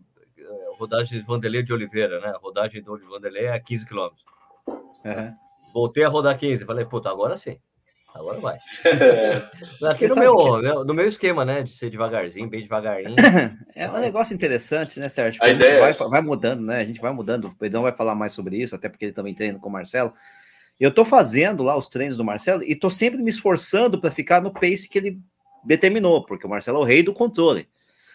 rodagem 0.82 1.20
de 1.20 1.26
Vanderlei 1.26 1.62
de 1.62 1.72
Oliveira, 1.72 2.20
né? 2.20 2.34
rodagem 2.42 2.82
do 2.82 2.98
Vanderlei 3.08 3.46
é 3.46 3.60
15 3.60 3.86
quilômetros. 3.86 4.24
Uhum. 4.68 5.34
Voltei 5.74 6.04
a 6.04 6.10
rodar 6.10 6.38
15. 6.38 6.66
Falei, 6.66 6.86
puta, 6.86 7.10
agora 7.10 7.38
sim. 7.38 7.58
Agora 8.14 8.40
vai. 8.40 8.58
Aqui 9.90 10.08
no 10.08 10.16
meu, 10.16 10.36
que... 10.36 10.86
No 10.86 10.94
meu 10.94 11.08
esquema, 11.08 11.46
né? 11.46 11.64
De 11.64 11.72
ser 11.72 11.90
devagarzinho, 11.90 12.50
bem 12.50 12.62
devagarinho. 12.62 13.16
É 13.74 13.90
um 13.90 14.00
negócio 14.00 14.34
interessante, 14.34 15.00
né, 15.00 15.08
Sérgio? 15.08 15.42
A, 15.42 15.46
a 15.46 15.50
ideia 15.50 15.80
vai, 15.80 15.92
é 15.92 16.10
vai, 16.10 16.22
mudando, 16.22 16.62
né? 16.62 16.80
A 16.80 16.86
gente 16.86 17.00
vai 17.00 17.14
mudando. 17.14 17.46
O 17.46 17.56
Pedrão 17.56 17.84
vai 17.84 17.94
falar 17.94 18.16
mais 18.16 18.34
sobre 18.34 18.58
isso, 18.58 18.76
até 18.76 18.90
porque 18.90 19.06
ele 19.06 19.14
também 19.14 19.34
treina 19.34 19.58
com 19.58 19.70
o 19.70 19.72
Marcelo. 19.72 20.14
Eu 20.80 20.92
tô 20.92 21.06
fazendo 21.06 21.64
lá 21.64 21.78
os 21.78 21.88
treinos 21.88 22.18
do 22.18 22.24
Marcelo 22.24 22.64
e 22.64 22.76
tô 22.76 22.90
sempre 22.90 23.22
me 23.22 23.30
esforçando 23.30 24.00
para 24.00 24.12
ficar 24.12 24.42
no 24.42 24.52
pace 24.52 24.90
que 24.90 24.98
ele 24.98 25.20
determinou, 25.64 26.26
porque 26.26 26.46
o 26.46 26.50
Marcelo 26.50 26.80
é 26.80 26.82
o 26.82 26.86
rei 26.86 27.02
do 27.02 27.14
controle. 27.14 27.68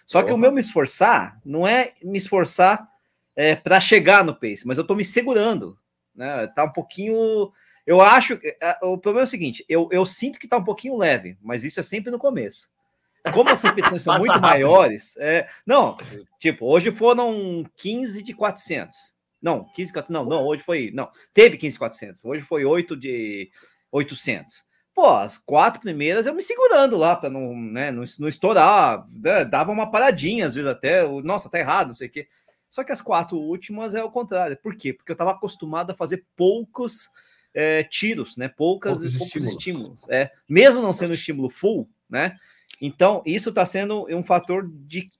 Só 0.07 0.23
que 0.23 0.33
o 0.33 0.39
meu 0.39 0.53
me 0.53 0.61
esforçar 0.61 1.41
não 1.45 1.67
é 1.67 1.93
me 2.03 2.17
esforçar 2.17 2.89
é, 3.35 3.57
para 3.57 3.81
chegar 3.81 4.25
no 4.25 4.35
pace, 4.35 4.67
mas 4.67 4.79
eu 4.79 4.87
tô 4.87 4.95
me 4.95 5.05
segurando, 5.05 5.77
né? 6.15 6.47
Tá 6.47 6.65
um 6.65 6.73
pouquinho 6.73 7.53
eu 7.87 8.01
acho. 8.01 8.39
É, 8.43 8.77
o 8.83 8.99
problema 8.99 9.23
é 9.23 9.29
o 9.29 9.31
seguinte: 9.31 9.65
eu, 9.69 9.89
eu 9.93 10.05
sinto 10.05 10.39
que 10.39 10.47
está 10.47 10.57
um 10.57 10.65
pouquinho 10.65 10.97
leve, 10.99 11.39
mas 11.41 11.63
isso 11.65 11.79
é 11.79 11.83
sempre 11.83 12.11
no 12.11 12.19
começo. 12.19 12.69
Como 13.33 13.49
as 13.51 13.63
competições 13.63 14.03
são 14.03 14.15
muito 14.19 14.33
rápido. 14.33 14.43
maiores, 14.43 15.17
é, 15.19 15.49
não, 15.65 15.97
tipo, 16.41 16.67
hoje 16.67 16.91
foram 16.93 17.65
15 17.77 18.23
de 18.23 18.35
400. 18.35 19.17
Não, 19.41 19.65
15 19.75 19.89
de 19.89 19.93
400, 19.93 20.11
não, 20.11 20.25
não, 20.25 20.45
hoje 20.45 20.63
foi, 20.63 20.91
não, 20.93 21.11
teve 21.33 21.57
15 21.57 21.73
de 21.75 21.79
400, 21.79 22.25
hoje 22.25 22.43
foi 22.43 22.65
8 22.65 22.97
de 22.97 23.51
800. 23.93 24.65
Pô, 24.97 25.09
as 25.09 25.37
quatro 25.37 25.79
primeiras 25.79 26.25
eu 26.25 26.33
me 26.33 26.41
segurando 26.41 26.97
lá 26.97 27.15
para 27.15 27.29
não, 27.29 27.55
né, 27.55 27.93
não, 27.93 28.03
não 28.19 28.27
estourar, 28.27 29.07
né, 29.13 29.45
dava 29.45 29.71
uma 29.71 29.91
paradinha 29.91 30.47
às 30.47 30.55
vezes 30.55 30.67
até, 30.67 31.07
nossa, 31.23 31.51
tá 31.51 31.59
errado, 31.59 31.89
não 31.89 31.95
sei 31.95 32.09
o 32.09 32.11
quê. 32.11 32.27
Só 32.71 32.83
que 32.83 32.91
as 32.91 33.03
quatro 33.03 33.37
últimas 33.37 33.95
é 33.95 34.03
o 34.03 34.11
contrário. 34.11 34.57
Por 34.57 34.75
quê? 34.75 34.95
Porque 34.95 35.13
eu 35.13 35.15
estava 35.15 35.33
acostumado 35.33 35.91
a 35.91 35.95
fazer 35.95 36.25
poucos 36.35 37.11
é, 37.53 37.85
tiros, 37.85 38.39
né? 38.39 38.49
Poucas, 38.49 39.01
poucos, 39.01 39.19
poucos 39.19 39.45
estímulos. 39.45 39.59
estímulos. 39.59 40.09
É, 40.09 40.31
mesmo 40.49 40.81
não 40.81 40.95
sendo 40.95 41.13
estímulo 41.13 41.51
full, 41.51 41.87
né? 42.09 42.35
Então, 42.81 43.23
isso 43.27 43.51
está 43.51 43.67
sendo 43.67 44.07
um 44.09 44.23
fator 44.23 44.67
de 44.67 45.11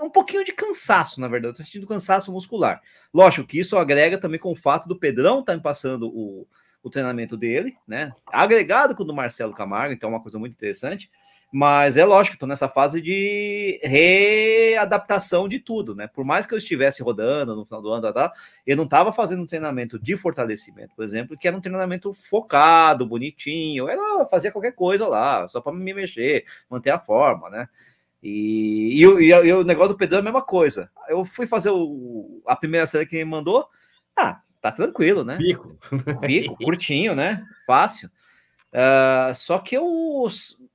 um 0.00 0.10
pouquinho 0.10 0.44
de 0.44 0.52
cansaço, 0.52 1.20
na 1.20 1.28
verdade. 1.28 1.52
Eu 1.52 1.56
tô 1.56 1.62
sentindo 1.62 1.86
cansaço 1.86 2.32
muscular. 2.32 2.82
Lógico 3.14 3.46
que 3.46 3.60
isso 3.60 3.76
agrega 3.76 4.18
também 4.18 4.40
com 4.40 4.50
o 4.50 4.56
fato 4.56 4.88
do 4.88 4.98
Pedrão 4.98 5.40
estar 5.40 5.52
tá 5.52 5.56
me 5.56 5.62
passando 5.62 6.08
o, 6.08 6.46
o 6.82 6.90
treinamento 6.90 7.36
dele, 7.36 7.76
né? 7.86 8.12
Agregado 8.26 8.94
com 8.94 9.02
o 9.02 9.06
do 9.06 9.14
Marcelo 9.14 9.54
Camargo, 9.54 9.94
então 9.94 10.10
é 10.10 10.12
uma 10.12 10.22
coisa 10.22 10.38
muito 10.38 10.54
interessante. 10.54 11.10
Mas 11.54 11.98
é 11.98 12.04
lógico, 12.04 12.36
estou 12.36 12.48
nessa 12.48 12.66
fase 12.66 12.98
de 13.02 13.78
readaptação 13.82 15.46
de 15.46 15.58
tudo, 15.58 15.94
né? 15.94 16.06
Por 16.06 16.24
mais 16.24 16.46
que 16.46 16.54
eu 16.54 16.58
estivesse 16.58 17.02
rodando 17.02 17.54
no 17.54 17.66
final 17.66 17.82
do 17.82 17.92
ano, 17.92 18.10
tá, 18.10 18.32
eu 18.66 18.74
não 18.74 18.84
estava 18.84 19.12
fazendo 19.12 19.42
um 19.42 19.46
treinamento 19.46 19.98
de 19.98 20.16
fortalecimento, 20.16 20.94
por 20.96 21.04
exemplo, 21.04 21.36
que 21.36 21.46
era 21.46 21.54
um 21.54 21.60
treinamento 21.60 22.14
focado, 22.14 23.06
bonitinho, 23.06 23.86
era 23.86 24.24
fazer 24.24 24.50
qualquer 24.50 24.72
coisa 24.72 25.06
lá, 25.06 25.46
só 25.46 25.60
para 25.60 25.74
me 25.74 25.92
mexer, 25.92 26.46
manter 26.70 26.88
a 26.88 26.98
forma, 26.98 27.50
né? 27.50 27.68
E, 28.22 29.02
e, 29.02 29.04
e, 29.04 29.28
e, 29.28 29.52
o 29.52 29.62
negócio 29.62 29.92
do 29.92 29.98
Pedro 29.98 30.16
é 30.16 30.20
a 30.20 30.24
mesma 30.24 30.42
coisa. 30.42 30.90
Eu 31.06 31.22
fui 31.22 31.46
fazer 31.46 31.70
o, 31.70 32.40
a 32.46 32.56
primeira 32.56 32.86
série 32.86 33.04
que 33.04 33.16
ele 33.16 33.26
mandou, 33.26 33.68
ah, 34.16 34.40
tá 34.62 34.70
tranquilo, 34.70 35.24
né? 35.24 35.36
Bico. 35.36 35.76
Bico, 36.20 36.56
curtinho, 36.62 37.14
né? 37.14 37.44
Fácil. 37.66 38.08
Uh, 38.72 39.34
só 39.34 39.58
que 39.58 39.76
eu, 39.76 40.26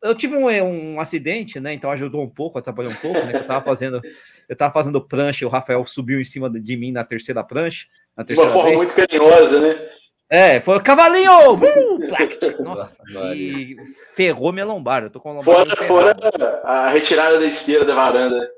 eu 0.04 0.14
tive 0.14 0.36
um, 0.36 0.46
um 0.46 1.00
acidente, 1.00 1.60
né? 1.60 1.74
Então 1.74 1.90
ajudou 1.90 2.22
um 2.22 2.30
pouco, 2.30 2.60
atrapalhou 2.60 2.92
um 2.92 2.96
pouco, 2.96 3.20
né? 3.26 3.32
Eu 3.34 3.48
tava 3.48 3.66
fazendo, 3.66 4.02
eu 4.48 4.56
tava 4.56 4.74
fazendo 4.74 5.02
prancha, 5.02 5.48
o 5.48 5.50
Rafael 5.50 5.84
subiu 5.86 6.20
em 6.20 6.26
cima 6.26 6.50
de 6.50 6.78
mim 6.78 6.92
na 6.92 7.04
terceira 7.04 7.44
prancha. 7.44 7.88
Na 8.16 8.24
terceira 8.24 8.52
uma 8.52 8.54
forma 8.54 8.70
vez. 8.70 8.84
muito 8.84 8.96
carinhosa, 8.96 9.62
né? 9.62 9.90
É, 10.30 10.60
foi 10.60 10.78
o 10.78 10.84
cavalinho! 10.84 11.54
Uh, 11.54 12.00
Nossa, 12.62 12.98
e 13.34 13.78
ferrou 14.14 14.52
minha 14.52 14.66
lombar. 14.66 15.04
Eu 15.04 15.10
tô 15.10 15.22
com 15.22 15.30
a 15.30 15.34
lombar. 15.34 15.46
Fora, 15.46 15.88
fora 15.88 16.62
a 16.66 16.90
retirada 16.90 17.40
da 17.40 17.46
esteira 17.46 17.86
da 17.86 17.96
varanda. 17.96 18.57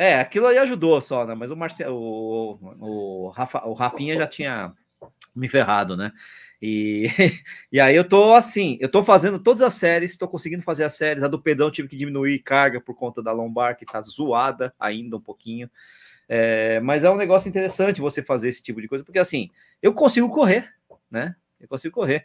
É, 0.00 0.18
aquilo 0.18 0.46
aí 0.46 0.56
ajudou 0.56 0.98
só, 1.02 1.26
né? 1.26 1.34
Mas 1.34 1.50
o 1.50 1.56
Marcelo, 1.56 1.94
o, 1.94 3.26
o, 3.26 3.28
Rafa, 3.28 3.62
o 3.66 3.74
Rafinha 3.74 4.16
já 4.16 4.26
tinha 4.26 4.72
me 5.36 5.46
ferrado, 5.46 5.94
né? 5.94 6.10
E, 6.60 7.04
e 7.70 7.78
aí 7.78 7.96
eu 7.96 8.08
tô 8.08 8.32
assim, 8.32 8.78
eu 8.80 8.90
tô 8.90 9.04
fazendo 9.04 9.38
todas 9.38 9.60
as 9.60 9.74
séries, 9.74 10.16
tô 10.16 10.26
conseguindo 10.26 10.62
fazer 10.62 10.84
as 10.84 10.94
séries. 10.94 11.22
A 11.22 11.28
do 11.28 11.38
Pedrão 11.38 11.70
tive 11.70 11.86
que 11.86 11.98
diminuir 11.98 12.38
carga 12.38 12.80
por 12.80 12.94
conta 12.94 13.22
da 13.22 13.30
lombar, 13.30 13.76
que 13.76 13.84
tá 13.84 14.00
zoada 14.00 14.72
ainda 14.80 15.18
um 15.18 15.20
pouquinho. 15.20 15.70
É, 16.26 16.80
mas 16.80 17.04
é 17.04 17.10
um 17.10 17.16
negócio 17.16 17.50
interessante 17.50 18.00
você 18.00 18.22
fazer 18.22 18.48
esse 18.48 18.62
tipo 18.62 18.80
de 18.80 18.88
coisa, 18.88 19.04
porque 19.04 19.18
assim, 19.18 19.50
eu 19.82 19.92
consigo 19.92 20.30
correr, 20.30 20.72
né? 21.10 21.36
Eu 21.60 21.68
consigo 21.68 21.94
correr. 21.94 22.24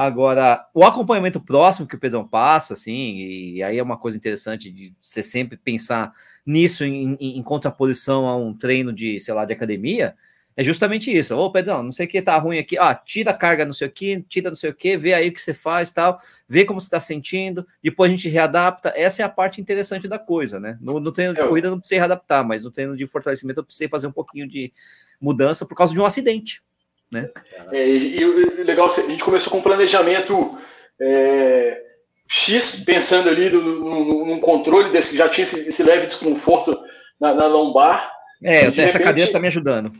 Agora, 0.00 0.64
o 0.72 0.84
acompanhamento 0.84 1.40
próximo 1.40 1.84
que 1.84 1.96
o 1.96 1.98
Pedrão 1.98 2.24
passa, 2.24 2.74
assim, 2.74 3.16
e 3.16 3.62
aí 3.64 3.78
é 3.78 3.82
uma 3.82 3.98
coisa 3.98 4.16
interessante 4.16 4.70
de 4.70 4.94
você 5.02 5.24
sempre 5.24 5.56
pensar 5.56 6.12
nisso 6.46 6.84
em, 6.84 7.16
em, 7.18 7.36
em 7.36 7.42
contraposição 7.42 8.28
a 8.28 8.36
um 8.36 8.54
treino 8.54 8.92
de, 8.92 9.18
sei 9.18 9.34
lá, 9.34 9.44
de 9.44 9.52
academia, 9.52 10.14
é 10.56 10.62
justamente 10.62 11.10
isso. 11.10 11.34
Ô, 11.34 11.50
Pedrão, 11.50 11.82
não 11.82 11.90
sei 11.90 12.06
o 12.06 12.08
que 12.08 12.22
tá 12.22 12.38
ruim 12.38 12.60
aqui. 12.60 12.78
Ah, 12.78 12.94
tira 12.94 13.32
a 13.32 13.34
carga, 13.34 13.64
não 13.64 13.72
sei 13.72 13.88
o 13.88 13.90
que, 13.90 14.24
tira 14.28 14.50
não 14.50 14.54
sei 14.54 14.70
o 14.70 14.74
que, 14.74 14.96
vê 14.96 15.14
aí 15.14 15.30
o 15.30 15.32
que 15.32 15.42
você 15.42 15.52
faz 15.52 15.90
tal, 15.90 16.20
vê 16.48 16.64
como 16.64 16.80
você 16.80 16.90
tá 16.90 17.00
sentindo, 17.00 17.66
depois 17.82 18.08
a 18.08 18.14
gente 18.14 18.28
readapta. 18.28 18.92
Essa 18.94 19.22
é 19.22 19.24
a 19.24 19.28
parte 19.28 19.60
interessante 19.60 20.06
da 20.06 20.16
coisa, 20.16 20.60
né? 20.60 20.78
No, 20.80 21.00
no 21.00 21.10
treino 21.10 21.34
de 21.34 21.40
corrida 21.40 21.70
não 21.70 21.80
precisa 21.80 22.00
readaptar, 22.00 22.46
mas 22.46 22.62
no 22.62 22.70
treino 22.70 22.96
de 22.96 23.04
fortalecimento 23.08 23.58
eu 23.58 23.64
precisei 23.64 23.88
fazer 23.88 24.06
um 24.06 24.12
pouquinho 24.12 24.46
de 24.46 24.72
mudança 25.20 25.66
por 25.66 25.74
causa 25.74 25.92
de 25.92 26.00
um 26.00 26.06
acidente, 26.06 26.62
né? 27.10 27.30
É, 27.72 27.88
e, 27.88 28.24
o 28.24 28.64
legal, 28.64 28.86
a 28.86 28.90
gente 28.90 29.24
começou 29.24 29.50
com 29.50 29.58
um 29.58 29.62
planejamento 29.62 30.58
é, 31.00 31.82
X, 32.28 32.82
pensando 32.84 33.28
ali 33.28 33.50
no, 33.50 34.26
num 34.26 34.40
controle 34.40 34.90
desse, 34.90 35.10
que 35.10 35.16
já 35.16 35.28
tinha 35.28 35.44
esse, 35.44 35.68
esse 35.68 35.82
leve 35.82 36.06
desconforto 36.06 36.78
na, 37.20 37.34
na 37.34 37.46
lombar, 37.46 38.12
é, 38.42 38.66
essa 38.66 38.82
repente... 38.82 38.98
cadeira 39.00 39.32
tá 39.32 39.40
me 39.40 39.48
ajudando. 39.48 39.92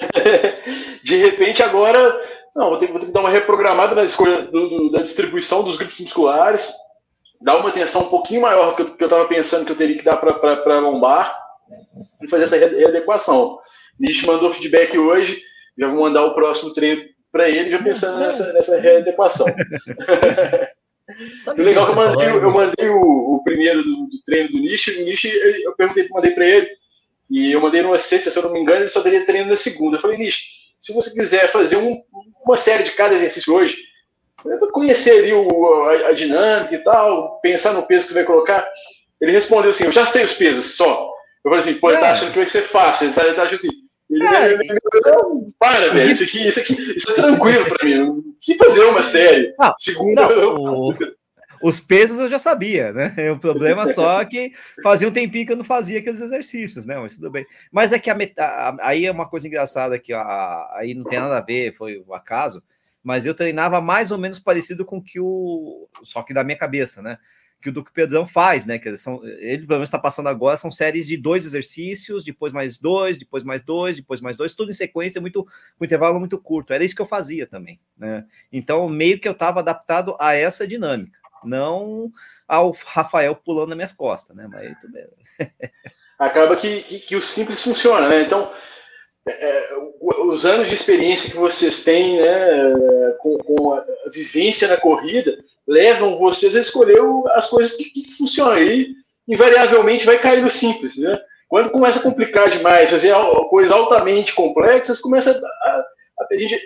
de 1.02 1.16
repente, 1.16 1.62
agora, 1.62 2.20
não, 2.54 2.70
vou 2.70 2.78
ter, 2.78 2.88
vou 2.88 3.00
ter, 3.00 3.06
que 3.06 3.12
dar 3.12 3.20
uma 3.20 3.30
reprogramada 3.30 3.94
na 3.94 4.04
escolha 4.04 4.42
do, 4.42 4.68
do, 4.68 4.90
da 4.90 5.00
distribuição 5.00 5.62
dos 5.62 5.78
grupos 5.78 5.98
musculares, 5.98 6.70
dar 7.40 7.58
uma 7.58 7.70
atenção 7.70 8.02
um 8.02 8.10
pouquinho 8.10 8.42
maior 8.42 8.76
que 8.76 8.82
eu, 8.82 8.94
que 8.94 9.02
eu 9.02 9.08
tava 9.08 9.26
pensando 9.26 9.64
que 9.64 9.72
eu 9.72 9.76
teria 9.76 9.96
que 9.96 10.04
dar 10.04 10.16
para 10.16 10.80
lombar 10.80 11.38
e 12.22 12.28
fazer 12.28 12.44
essa 12.44 12.58
readequação. 12.58 13.58
Nish 13.98 14.24
mandou 14.24 14.50
feedback 14.50 14.96
hoje, 14.98 15.42
já 15.78 15.86
vou 15.88 16.00
mandar 16.00 16.24
o 16.24 16.34
próximo 16.34 16.72
treino 16.74 17.02
para 17.30 17.48
ele, 17.48 17.70
já 17.70 17.82
pensando 17.82 18.18
nessa, 18.18 18.52
nessa 18.52 18.80
readequação. 18.80 19.46
o 21.46 21.62
legal 21.62 21.84
é 21.84 21.86
que 21.86 21.92
eu 21.92 21.96
mandei, 21.96 22.28
eu 22.28 22.50
mandei 22.50 22.88
o, 22.88 23.36
o 23.36 23.44
primeiro 23.44 23.82
do, 23.82 24.06
do, 24.06 24.22
treino 24.24 24.50
do 24.50 24.58
Nish, 24.58 24.88
o 24.88 25.04
Nish, 25.04 25.24
eu 25.24 25.74
perguntei, 25.76 26.08
mandei 26.10 26.32
para 26.32 26.46
ele, 26.46 26.68
e 27.30 27.52
eu 27.52 27.60
mandei 27.60 27.82
numa 27.82 27.98
sexta, 27.98 28.30
se 28.30 28.38
eu 28.38 28.42
não 28.42 28.52
me 28.52 28.60
engano, 28.60 28.80
ele 28.80 28.88
só 28.88 29.02
teria 29.02 29.24
treino 29.24 29.50
na 29.50 29.56
segunda. 29.56 29.96
Eu 29.96 30.00
falei, 30.00 30.18
Nish, 30.18 30.42
se 30.78 30.92
você 30.92 31.10
quiser 31.12 31.48
fazer 31.48 31.76
um, 31.76 31.96
uma 32.44 32.56
série 32.56 32.84
de 32.84 32.92
cada 32.92 33.14
exercício 33.14 33.52
hoje, 33.52 33.76
para 34.42 34.70
conhecer 34.70 35.18
ali 35.18 35.32
o, 35.32 35.84
a, 35.84 36.08
a, 36.08 36.12
dinâmica 36.12 36.74
e 36.74 36.78
tal, 36.78 37.40
pensar 37.40 37.72
no 37.72 37.82
peso 37.82 38.06
que 38.06 38.12
você 38.12 38.18
vai 38.18 38.24
colocar. 38.24 38.66
Ele 39.20 39.32
respondeu 39.32 39.70
assim: 39.70 39.84
Eu 39.84 39.92
já 39.92 40.06
sei 40.06 40.24
os 40.24 40.34
pesos 40.34 40.76
só. 40.76 41.10
Eu 41.44 41.50
falei 41.50 41.58
assim: 41.58 41.74
Pô, 41.74 41.90
ele 41.90 41.98
tá 41.98 42.08
é. 42.08 42.10
achando 42.12 42.30
que 42.30 42.38
vai 42.38 42.46
ser 42.46 42.62
fácil. 42.62 43.06
Ele 43.06 43.14
tá, 43.14 43.26
ele 43.26 43.34
tá 43.34 43.42
achando 43.42 43.56
assim. 43.56 43.68
Ele, 44.10 44.26
é. 44.26 44.52
ele, 44.52 44.62
ele, 44.70 44.80
para, 45.58 45.92
velho. 45.92 46.10
Isso 46.10 46.24
aqui, 46.24 46.48
isso 46.48 46.60
aqui, 46.60 46.96
isso 46.96 47.10
é 47.10 47.14
tranquilo 47.14 47.66
para 47.66 47.86
mim. 47.86 48.34
Que 48.40 48.56
fazer 48.56 48.84
uma 48.84 49.02
série? 49.02 49.54
Não, 49.58 49.74
Segunda. 49.76 50.28
Não, 50.28 50.54
o, 50.56 50.94
os 51.62 51.80
pesos 51.80 52.18
eu 52.18 52.30
já 52.30 52.38
sabia, 52.38 52.92
né? 52.92 53.14
O 53.32 53.38
problema 53.38 53.86
só 53.86 54.22
é 54.22 54.24
que 54.24 54.52
fazia 54.82 55.08
um 55.08 55.12
tempinho 55.12 55.46
que 55.46 55.52
eu 55.52 55.56
não 55.56 55.64
fazia 55.64 55.98
aqueles 55.98 56.20
exercícios, 56.20 56.86
né? 56.86 56.98
Mas 56.98 57.16
tudo 57.16 57.30
bem. 57.30 57.46
Mas 57.70 57.92
é 57.92 57.98
que 57.98 58.10
a 58.10 58.14
metade, 58.14 58.78
aí 58.80 59.06
é 59.06 59.10
uma 59.10 59.28
coisa 59.28 59.46
engraçada 59.46 59.98
que 59.98 60.12
a, 60.12 60.68
aí 60.74 60.94
não 60.94 61.04
tem 61.04 61.18
nada 61.18 61.38
a 61.38 61.42
ver, 61.42 61.74
foi 61.74 62.02
o 62.06 62.14
acaso, 62.14 62.62
mas 63.02 63.26
eu 63.26 63.34
treinava 63.34 63.80
mais 63.80 64.10
ou 64.10 64.18
menos 64.18 64.38
parecido 64.38 64.84
com 64.84 65.02
que 65.02 65.20
o. 65.20 65.88
Só 66.02 66.22
que 66.22 66.34
da 66.34 66.44
minha 66.44 66.58
cabeça, 66.58 67.02
né? 67.02 67.18
Que 67.60 67.70
o 67.70 67.72
Duque 67.72 67.92
Pedrão 67.92 68.26
faz, 68.26 68.64
né? 68.64 68.78
Que 68.78 68.96
são, 68.96 69.24
ele 69.24 69.66
pelo 69.66 69.78
menos 69.78 69.88
está 69.88 69.98
passando 69.98 70.28
agora, 70.28 70.56
são 70.56 70.70
séries 70.70 71.06
de 71.06 71.16
dois 71.16 71.44
exercícios, 71.44 72.24
depois 72.24 72.52
mais 72.52 72.78
dois, 72.78 73.16
depois 73.16 73.42
mais 73.42 73.62
dois, 73.62 73.96
depois 73.96 74.20
mais 74.20 74.36
dois, 74.36 74.54
tudo 74.54 74.70
em 74.70 74.74
sequência, 74.74 75.20
muito 75.20 75.46
com 75.76 75.84
intervalo 75.84 76.18
muito 76.18 76.38
curto. 76.38 76.72
Era 76.72 76.84
isso 76.84 76.94
que 76.94 77.02
eu 77.02 77.06
fazia 77.06 77.46
também, 77.46 77.80
né? 77.96 78.24
Então, 78.52 78.88
meio 78.88 79.18
que 79.18 79.28
eu 79.28 79.32
estava 79.32 79.60
adaptado 79.60 80.16
a 80.20 80.34
essa 80.34 80.66
dinâmica 80.66 81.18
não 81.44 82.10
ao 82.46 82.72
Rafael 82.84 83.34
pulando 83.34 83.68
nas 83.68 83.76
minhas 83.76 83.92
costas, 83.92 84.36
né? 84.36 84.48
Mas 84.50 84.78
tudo 84.80 84.92
bem. 84.92 85.06
Acaba 86.18 86.56
que, 86.56 86.82
que, 86.82 86.98
que, 86.98 87.16
o 87.16 87.22
simples 87.22 87.62
funciona, 87.62 88.08
né? 88.08 88.22
Então, 88.22 88.52
é, 89.26 89.30
é 89.30 89.78
os 90.00 90.44
anos 90.44 90.68
de 90.68 90.74
experiência 90.74 91.30
que 91.30 91.36
vocês 91.36 91.84
têm, 91.84 92.20
né, 92.20 93.16
com, 93.20 93.38
com, 93.38 93.74
a 93.74 93.84
vivência 94.10 94.66
na 94.66 94.76
corrida, 94.76 95.38
levam 95.68 96.18
vocês 96.18 96.56
a 96.56 96.60
escolher 96.60 96.98
as 97.32 97.48
coisas 97.48 97.76
que, 97.76 97.84
que 97.84 98.12
funcionam. 98.12 98.54
aí 98.54 98.96
invariavelmente, 99.28 100.06
vai 100.06 100.18
cair 100.18 100.42
no 100.42 100.50
simples, 100.50 100.96
né? 100.96 101.20
Quando 101.48 101.70
começa 101.70 101.98
a 101.98 102.02
complicar 102.02 102.50
demais, 102.50 102.90
fazer 102.90 103.14
coisas 103.50 103.70
altamente 103.70 104.34
complexas, 104.34 105.00
começa 105.00 105.30
a, 105.30 105.68
a, 105.68 105.84
a, 106.30 106.38
gente, 106.38 106.58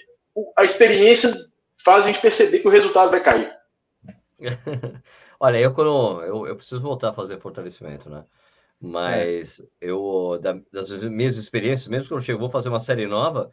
a 0.56 0.64
experiência 0.64 1.32
faz 1.84 2.04
a 2.04 2.06
gente 2.08 2.20
perceber 2.20 2.60
que 2.60 2.68
o 2.68 2.70
resultado 2.70 3.10
vai 3.10 3.20
cair. 3.20 3.52
Olha, 5.38 5.58
eu 5.58 5.72
quando 5.72 6.22
eu, 6.22 6.46
eu, 6.46 6.56
preciso 6.56 6.80
voltar 6.80 7.10
a 7.10 7.14
fazer 7.14 7.38
fortalecimento, 7.40 8.08
né? 8.08 8.24
Mas 8.80 9.60
é. 9.60 9.64
eu, 9.80 10.38
da, 10.40 10.56
das 10.72 10.90
minhas 11.04 11.36
experiências, 11.36 11.88
mesmo 11.88 12.08
quando 12.08 12.20
eu 12.20 12.24
chego, 12.24 12.38
vou 12.38 12.50
fazer 12.50 12.68
uma 12.68 12.80
série 12.80 13.06
nova, 13.06 13.50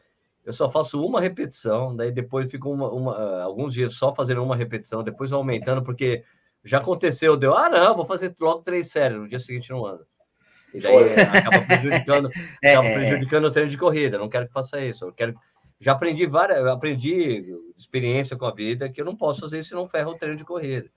eu 0.49 0.53
só 0.53 0.67
faço 0.67 1.05
uma 1.05 1.21
repetição, 1.21 1.95
daí 1.95 2.11
depois 2.11 2.49
fico 2.49 2.71
uma, 2.71 2.89
uma, 2.89 3.15
ah, 3.15 3.43
alguns 3.43 3.71
dias 3.71 3.93
só 3.93 4.15
fazendo 4.15 4.43
uma 4.43 4.55
repetição, 4.55 5.03
depois 5.03 5.31
aumentando, 5.31 5.83
porque 5.83 6.23
já 6.63 6.79
aconteceu, 6.79 7.37
deu, 7.37 7.55
ah, 7.55 7.69
não, 7.69 7.95
vou 7.95 8.03
fazer 8.03 8.33
logo 8.39 8.63
três 8.63 8.89
séries, 8.89 9.19
no 9.19 9.27
dia 9.27 9.39
seguinte 9.39 9.69
não 9.69 9.85
anda. 9.85 10.07
E 10.73 10.79
daí 10.79 11.03
acaba 11.37 11.61
prejudicando, 11.61 12.31
é, 12.63 12.71
acaba 12.71 12.93
prejudicando 12.95 13.45
o 13.45 13.51
treino 13.51 13.69
de 13.69 13.77
corrida. 13.77 14.17
Não 14.17 14.27
quero 14.27 14.47
que 14.47 14.53
faça 14.53 14.83
isso. 14.83 15.05
Eu 15.05 15.13
quero. 15.13 15.35
Já 15.79 15.91
aprendi 15.91 16.25
várias, 16.25 16.65
aprendi 16.65 17.55
experiência 17.77 18.35
com 18.35 18.45
a 18.45 18.53
vida 18.53 18.89
que 18.89 18.99
eu 18.99 19.05
não 19.05 19.15
posso 19.15 19.41
fazer 19.41 19.59
isso 19.59 19.69
se 19.69 19.75
não 19.75 19.87
ferra 19.87 20.09
o 20.09 20.15
treino 20.15 20.35
de 20.35 20.43
corrida. 20.43 20.89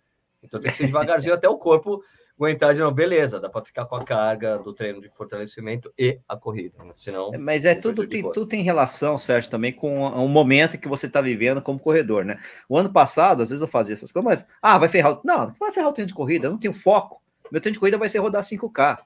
Então 0.43 0.59
tem 0.61 0.71
que 0.71 0.79
ser 0.79 0.87
devagarzinho 0.87 1.35
até 1.35 1.47
o 1.47 1.59
corpo 1.59 2.03
aguentar 2.37 2.75
de 2.75 2.81
novo. 2.81 2.95
Beleza, 2.95 3.41
dá 3.41 3.49
para 3.49 3.65
ficar 3.65 3.85
com 3.87 3.97
a 3.97 4.05
carga 4.05 4.59
do 4.59 4.73
treino 4.73 5.01
de 5.01 5.09
fortalecimento 5.11 5.93
e 5.99 6.19
a 6.29 6.37
corrida. 6.37 6.83
Né? 6.83 6.93
Senão, 6.97 7.33
é, 7.33 7.39
Mas 7.39 7.65
é 7.65 7.75
tudo 7.75 8.07
tem, 8.07 8.23
tudo 8.23 8.47
tem 8.47 8.63
relação, 8.63 9.17
Sérgio, 9.17 9.51
também 9.51 9.73
com 9.73 10.07
o 10.07 10.29
momento 10.29 10.79
que 10.79 10.89
você 10.89 11.07
está 11.07 11.21
vivendo 11.21 11.63
como 11.63 11.79
corredor, 11.79 12.25
né? 12.25 12.39
O 12.69 12.77
ano 12.77 12.93
passado, 12.93 13.43
às 13.43 13.51
vezes 13.51 13.63
eu 13.63 13.69
fazia 13.69 13.95
essas 13.95 14.11
coisas, 14.11 14.43
mas 14.43 14.49
ah, 14.61 14.79
vai 14.79 14.89
ferrar. 14.89 15.21
Não, 15.25 15.55
vai 15.59 15.73
ferrar 15.73 15.91
o 15.91 15.93
treino 15.93 16.09
de 16.09 16.15
corrida, 16.15 16.47
eu 16.47 16.51
não 16.53 16.59
tenho 16.59 16.75
foco. 16.75 17.23
Meu 17.51 17.61
treino 17.61 17.75
de 17.75 17.81
corrida 17.81 17.99
vai 17.99 18.09
ser 18.09 18.19
rodar 18.19 18.43
5K. 18.43 18.99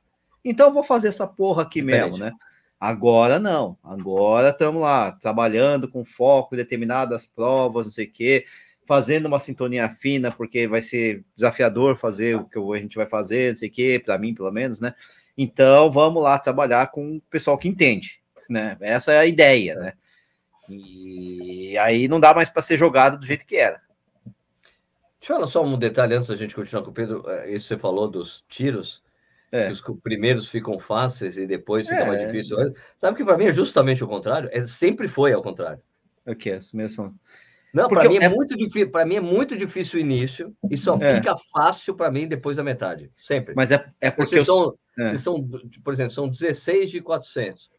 Então 0.45 0.69
eu 0.69 0.75
vou 0.75 0.85
fazer 0.85 1.09
essa 1.09 1.27
porra 1.27 1.63
aqui 1.63 1.83
mesmo, 1.83 2.17
né? 2.17 2.33
Agora 2.79 3.41
não. 3.41 3.77
Agora 3.83 4.51
estamos 4.51 4.83
lá, 4.83 5.11
trabalhando 5.13 5.89
com 5.89 6.05
foco 6.05 6.55
em 6.55 6.59
determinadas 6.59 7.27
provas, 7.27 7.87
não 7.87 7.93
sei 7.93 8.07
o 8.07 8.13
quê 8.13 8.45
fazendo 8.87 9.27
uma 9.27 9.41
sintonia 9.41 9.89
fina, 9.89 10.31
porque 10.31 10.67
vai 10.69 10.81
ser 10.81 11.25
desafiador 11.35 11.97
fazer 11.97 12.37
o 12.37 12.45
que 12.45 12.59
a 12.59 12.79
gente 12.79 12.97
vai 12.97 13.07
fazer, 13.07 13.51
não 13.51 13.57
sei 13.57 13.69
o 13.69 13.73
quê, 13.73 14.03
para 14.03 14.17
mim, 14.17 14.35
pelo 14.35 14.51
menos, 14.53 14.81
né? 14.81 14.95
Então, 15.37 15.91
vamos 15.91 16.23
lá 16.23 16.39
trabalhar 16.39 16.91
com 16.91 17.17
o 17.17 17.21
pessoal 17.23 17.59
que 17.59 17.69
entende, 17.69 18.21
né? 18.49 18.77
Essa 18.81 19.13
é 19.13 19.19
a 19.19 19.27
ideia, 19.27 19.75
né? 19.75 19.93
E 20.69 21.77
aí 21.79 22.09
não 22.09 22.19
dá 22.19 22.33
mais 22.33 22.49
para 22.49 22.63
ser 22.63 22.77
jogado 22.77 23.19
do 23.19 23.27
jeito 23.27 23.47
que 23.47 23.57
era. 23.57 23.81
Deixa 25.19 25.33
eu 25.33 25.37
falar 25.37 25.47
só 25.49 25.65
um 25.65 25.79
detalhe 25.79 26.15
antes 26.15 26.29
da 26.29 26.37
gente 26.37 26.55
continuar 26.55 26.85
com 26.85 26.91
o 26.91 26.95
Pedro. 26.95 27.29
É, 27.29 27.51
isso 27.51 27.67
você 27.67 27.77
falou 27.77 28.09
dos 28.09 28.45
tiros, 28.49 29.03
é. 29.51 29.71
os 29.71 29.81
primeiros 30.03 30.49
ficam 30.49 30.79
fáceis 30.79 31.37
e 31.37 31.47
depois 31.47 31.89
fica 31.89 32.03
é. 32.03 32.07
mais 32.07 32.27
difícil. 32.27 32.57
Sabe 32.97 33.17
que 33.17 33.25
para 33.25 33.37
mim 33.37 33.47
é 33.47 33.53
justamente 33.53 34.03
o 34.05 34.09
contrário? 34.09 34.49
É, 34.53 34.65
sempre 34.67 35.09
foi 35.09 35.33
ao 35.33 35.43
contrário. 35.43 35.83
O 36.25 36.35
que? 36.35 36.59
Mesmas 36.73 37.13
não, 37.77 37.89
para 37.89 38.09
mim 38.09 38.17
é, 38.17 38.25
é, 38.25 38.29
muito 38.29 38.57
difícil. 38.57 38.91
Para 38.91 39.05
mim 39.05 39.17
é 39.17 39.21
muito 39.21 39.57
difícil 39.57 39.99
o 39.99 40.01
início 40.01 40.55
e 40.71 40.77
só 40.77 40.97
é. 41.01 41.17
fica 41.17 41.37
fácil 41.53 41.95
para 41.95 42.11
mim 42.11 42.27
depois 42.27 42.57
da 42.57 42.65
metade, 42.65 43.11
sempre. 43.15 43.55
Mas 43.55 43.71
é, 43.71 43.85
é 44.01 44.11
porque, 44.11 44.45
são, 44.45 44.75
é. 44.99 45.11
se 45.11 45.19
são, 45.19 45.47
por 45.85 45.93
exemplo, 45.93 46.13
são 46.13 46.29
16 46.29 46.91
de 46.91 47.01
400. 47.01 47.71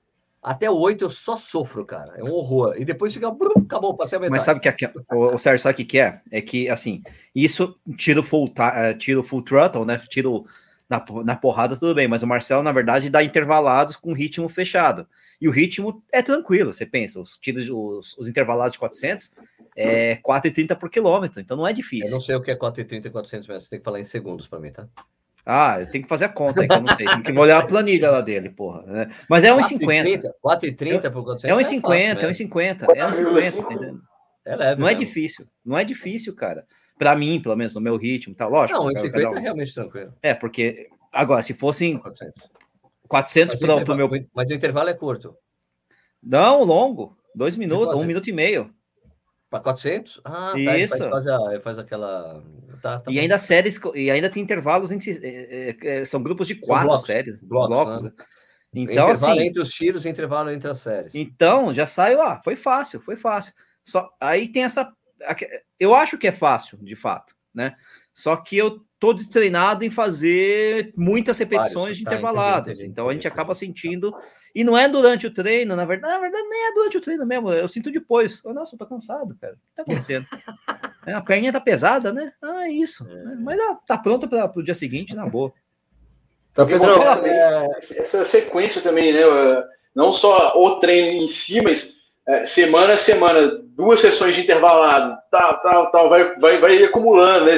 Até 0.42 0.70
o 0.70 0.78
8 0.78 1.04
eu 1.04 1.10
só 1.10 1.36
sofro, 1.36 1.84
cara. 1.86 2.14
É 2.16 2.24
um 2.24 2.32
horror. 2.32 2.76
E 2.78 2.86
depois 2.86 3.14
fica. 3.14 3.30
Brum, 3.32 3.64
acabou, 3.66 3.98
passei 3.98 4.18
a 4.18 4.20
metade. 4.20 4.32
Mas 4.32 4.44
sabe 4.44 4.60
o 4.60 4.62
que 4.62 4.86
é? 4.86 4.94
O, 5.12 5.38
Sérgio, 5.38 5.64
sabe 5.64 5.82
o 5.82 5.86
que 5.86 6.00
é? 6.00 6.22
É 6.32 6.42
que, 6.42 6.70
assim, 6.70 7.02
isso 7.36 7.76
tira 7.98 8.20
o 8.20 8.24
full, 8.24 8.54
tira 9.00 9.20
o 9.20 9.24
full 9.24 9.42
throttle, 9.42 9.84
né? 9.84 10.00
Tira 10.08 10.30
o, 10.30 10.46
na, 10.90 11.04
na 11.26 11.36
porrada, 11.36 11.76
tudo 11.76 11.96
bem. 11.96 12.08
Mas 12.08 12.24
o 12.24 12.28
Marcelo, 12.28 12.64
na 12.64 12.72
verdade, 12.72 13.10
dá 13.10 13.24
intervalados 13.24 13.96
com 13.96 14.14
ritmo 14.14 14.48
fechado. 14.48 15.08
E 15.42 15.48
o 15.48 15.52
ritmo 15.52 16.04
é 16.14 16.22
tranquilo, 16.22 16.74
você 16.74 16.86
pensa. 16.86 17.20
Os 17.20 17.38
tiros, 17.38 17.68
os, 17.70 18.18
os 18.18 18.30
intervalados 18.30 18.74
de 18.74 18.80
400 18.80 19.36
é 19.78 20.16
4,30 20.18 20.76
por 20.76 20.90
quilômetro, 20.90 21.40
então 21.40 21.56
não 21.56 21.68
é 21.68 21.72
difícil. 21.72 22.08
Eu 22.08 22.14
não 22.14 22.22
sei 22.22 22.36
o 22.36 22.42
que 22.42 22.52
é 22.52 22.58
4,30 22.58 23.06
e 23.06 23.10
400 23.10 23.48
metros, 23.48 23.64
você 23.66 23.70
tem 23.70 23.80
que 23.80 23.86
falar 23.86 24.00
em 24.00 24.04
segundos 24.04 24.48
para 24.48 24.60
mim, 24.60 24.72
tá? 24.72 24.88
Ah, 25.50 25.80
eu 25.80 25.90
tenho 25.90 26.04
que 26.04 26.10
fazer 26.10 26.26
a 26.26 26.30
conta 26.30 26.60
aí, 26.60 26.68
que 26.68 26.74
eu 26.74 26.82
não 26.82 26.94
sei. 26.98 27.06
Tem 27.24 27.34
que 27.34 27.40
olhar 27.40 27.60
a 27.60 27.66
planilha 27.66 28.12
lá 28.12 28.20
dele, 28.20 28.50
porra. 28.50 28.82
Né? 28.82 29.10
Mas 29.30 29.46
é 29.46 29.52
1,50. 29.52 30.22
4,30 30.44 31.10
por 31.10 31.24
400 31.24 31.44
É 31.46 31.54
1,50, 31.54 31.94
é 31.96 32.28
1,50. 32.28 32.84
É 32.94 33.04
1,50. 33.04 34.00
É 34.44 34.56
leve. 34.58 34.82
Não 34.82 34.90
é 34.90 34.94
difícil. 34.94 35.46
Não 35.64 35.78
é 35.78 35.86
difícil, 35.86 36.36
cara. 36.36 36.66
Para 36.98 37.16
mim, 37.16 37.40
pelo 37.42 37.56
menos, 37.56 37.74
no 37.76 37.80
meu 37.80 37.96
ritmo, 37.96 38.36
tá 38.36 38.46
lógico. 38.46 38.78
Não, 38.78 38.92
1,50 38.92 39.32
um... 39.32 39.38
é 39.38 39.40
realmente 39.40 39.74
tranquilo. 39.74 40.14
É, 40.22 40.34
porque 40.34 40.90
agora, 41.14 41.42
se 41.42 41.54
fossem 41.54 41.98
400, 41.98 42.50
400 43.08 43.56
para 43.56 43.94
o 43.94 43.96
meu. 43.96 44.10
Mas 44.34 44.50
o 44.50 44.54
intervalo 44.54 44.90
é 44.90 44.94
curto. 44.94 45.34
Não, 46.22 46.62
longo. 46.64 47.16
Dois 47.34 47.56
minutos, 47.56 47.96
um 47.96 48.04
minuto 48.04 48.28
e 48.30 48.34
meio. 48.34 48.74
Para 49.50 49.62
400? 49.62 50.22
Ah, 50.26 50.52
tá, 50.52 50.78
Isso. 50.78 50.98
Faz, 50.98 51.10
faz, 51.10 51.28
a, 51.28 51.62
faz 51.62 51.80
aquela. 51.80 52.44
Tá, 52.82 53.00
tá 53.00 53.12
e 53.12 53.18
ainda 53.18 53.40
séries, 53.40 53.80
e 53.96 54.12
ainda 54.12 54.30
tem 54.30 54.44
intervalos, 54.44 54.92
em, 54.92 55.00
é, 55.24 55.76
é, 55.82 56.06
são 56.06 56.22
grupos 56.22 56.48
de 56.48 56.56
quatro 56.56 56.90
blocos, 56.90 57.06
séries, 57.06 57.42
blocos. 57.42 57.76
blocos 57.76 58.04
né? 58.04 58.12
Então, 58.74 59.10
intervalo 59.10 59.34
assim, 59.34 59.48
entre 59.48 59.62
os 59.62 59.70
tiros, 59.70 60.06
intervalo 60.06 60.52
entre 60.52 60.70
as 60.70 60.80
séries. 60.80 61.16
Então, 61.16 61.74
já 61.74 61.88
saiu, 61.88 62.22
ah, 62.22 62.42
foi 62.44 62.56
fácil, 62.56 63.00
foi 63.00 63.16
fácil. 63.16 63.54
Só 63.82 64.10
aí 64.20 64.52
tem 64.52 64.64
essa. 64.64 64.92
Eu 65.80 65.96
acho 65.96 66.18
que 66.18 66.28
é 66.28 66.32
fácil, 66.32 66.78
de 66.84 66.96
fato, 66.96 67.34
né? 67.54 67.76
Só 68.14 68.36
que 68.36 68.58
eu 68.58 68.86
tô 69.00 69.14
destreinado 69.14 69.86
em 69.86 69.90
fazer 69.90 70.92
muitas 70.98 71.38
repetições 71.38 71.98
de 71.98 72.04
tá, 72.04 72.12
intervalados. 72.12 72.70
Entendi, 72.70 72.80
entendi, 72.82 72.92
então 72.92 73.10
a 73.10 73.14
gente 73.14 73.28
acaba 73.28 73.54
sentindo. 73.54 74.16
E 74.56 74.64
não 74.64 74.78
é 74.78 74.88
durante 74.88 75.28
o 75.28 75.34
treino, 75.34 75.76
na 75.76 75.86
verdade, 75.86 76.16
na 76.16 76.20
verdade, 76.20 76.48
nem 76.48 76.68
é 76.68 76.74
durante 76.74 76.98
o 76.98 77.02
treino 77.02 77.26
mesmo. 77.26 77.52
Eu 77.52 77.68
sinto 77.68 77.92
depois. 77.92 78.42
Oh, 78.44 78.54
nossa, 78.54 78.76
eu 78.76 78.80
tô 78.80 78.86
cansado, 78.88 79.36
cara. 79.40 79.54
O 79.54 79.56
que 79.56 79.76
tá 79.76 79.82
acontecendo? 79.84 80.26
é, 81.06 81.14
a 81.14 81.22
perninha 81.22 81.54
tá 81.54 81.62
pesada, 81.62 82.12
né? 82.12 82.32
Ah, 82.42 82.68
é 82.68 82.72
isso. 82.72 83.08
É. 83.10 83.36
Mas 83.36 83.60
ah, 83.60 83.78
tá 83.86 83.98
pronta 83.98 84.28
para 84.28 84.52
o 84.56 84.64
dia 84.64 84.76
seguinte, 84.76 85.16
na 85.16 85.28
boa. 85.28 85.54
Então, 86.52 86.66
Pedro, 86.66 86.90
essa, 87.78 88.02
essa 88.02 88.26
sequência 88.26 88.82
também, 88.82 89.14
né? 89.14 89.22
Não 89.94 90.12
só 90.12 90.60
o 90.60 90.80
treino 90.80 91.24
em 91.24 91.28
si, 91.28 91.62
mas 91.62 91.98
é, 92.28 92.46
semana 92.46 92.94
a 92.94 92.98
semana, 92.98 93.58
duas 93.76 94.00
sessões 94.00 94.36
de 94.36 94.42
intervalado, 94.42 95.18
tal, 95.32 95.62
tal, 95.62 95.92
tal, 95.92 96.10
vai, 96.10 96.36
vai, 96.38 96.60
vai 96.60 96.84
acumulando, 96.84 97.46
né? 97.46 97.58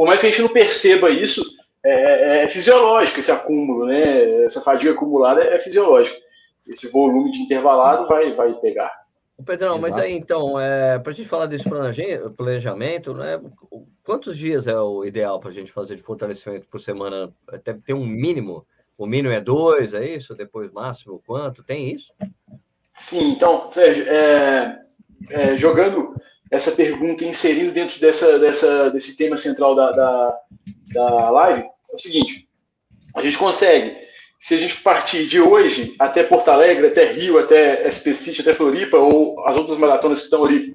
Por 0.00 0.06
mais 0.06 0.18
que 0.18 0.28
a 0.28 0.30
gente 0.30 0.40
não 0.40 0.48
perceba 0.48 1.10
isso, 1.10 1.44
é, 1.84 1.90
é, 1.90 2.44
é 2.44 2.48
fisiológico 2.48 3.20
esse 3.20 3.30
acúmulo, 3.30 3.84
né? 3.84 4.44
Essa 4.46 4.62
fadiga 4.62 4.92
acumulada 4.92 5.44
é, 5.44 5.58
fisiológica. 5.58 6.16
Esse 6.66 6.90
volume 6.90 7.30
de 7.30 7.40
intervalado 7.40 8.08
vai, 8.08 8.32
vai 8.32 8.54
pegar. 8.54 8.90
Pedrão, 9.44 9.76
Exato. 9.76 9.92
mas 9.92 10.02
aí 10.02 10.14
então, 10.14 10.58
é, 10.58 10.98
para 10.98 11.12
a 11.12 11.14
gente 11.14 11.28
falar 11.28 11.44
desse 11.44 11.68
planejamento, 12.34 13.12
né, 13.12 13.38
quantos 14.02 14.38
dias 14.38 14.66
é 14.66 14.80
o 14.80 15.04
ideal 15.04 15.38
para 15.38 15.50
a 15.50 15.52
gente 15.52 15.70
fazer 15.70 15.96
de 15.96 16.02
fortalecimento 16.02 16.66
por 16.66 16.80
semana? 16.80 17.30
Deve 17.62 17.82
ter 17.82 17.92
um 17.92 18.06
mínimo. 18.06 18.66
O 18.96 19.06
mínimo 19.06 19.34
é 19.34 19.40
dois, 19.42 19.92
é 19.92 20.02
isso? 20.02 20.34
Depois 20.34 20.72
máximo 20.72 21.22
quanto? 21.26 21.62
Tem 21.62 21.92
isso? 21.92 22.10
Sim, 22.94 23.32
então, 23.32 23.70
Sérgio, 23.70 24.04
é, 24.08 24.80
é, 25.28 25.58
jogando 25.58 26.14
essa 26.50 26.72
pergunta 26.72 27.24
inserindo 27.24 27.70
dentro 27.70 28.00
dessa, 28.00 28.38
dessa, 28.38 28.90
desse 28.90 29.16
tema 29.16 29.36
central 29.36 29.74
da, 29.76 29.92
da, 29.92 30.38
da 30.92 31.30
live 31.30 31.62
é 31.62 31.94
o 31.94 31.98
seguinte: 31.98 32.48
a 33.14 33.22
gente 33.22 33.38
consegue, 33.38 33.96
se 34.38 34.54
a 34.54 34.58
gente 34.58 34.76
partir 34.80 35.28
de 35.28 35.40
hoje 35.40 35.94
até 35.98 36.24
Porto 36.24 36.48
Alegre, 36.48 36.88
até 36.88 37.12
Rio, 37.12 37.38
até 37.38 37.88
SP 37.88 38.12
City, 38.12 38.40
até 38.40 38.52
Floripa, 38.52 38.96
ou 38.96 39.38
as 39.46 39.56
outras 39.56 39.78
maratonas 39.78 40.18
que 40.18 40.24
estão 40.24 40.44
ali, 40.44 40.74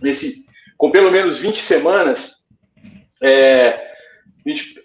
nesse, 0.00 0.44
com 0.76 0.90
pelo 0.90 1.10
menos 1.10 1.38
20 1.38 1.60
semanas, 1.60 2.46
é, 3.20 3.70
a 4.46 4.48
gente, 4.48 4.80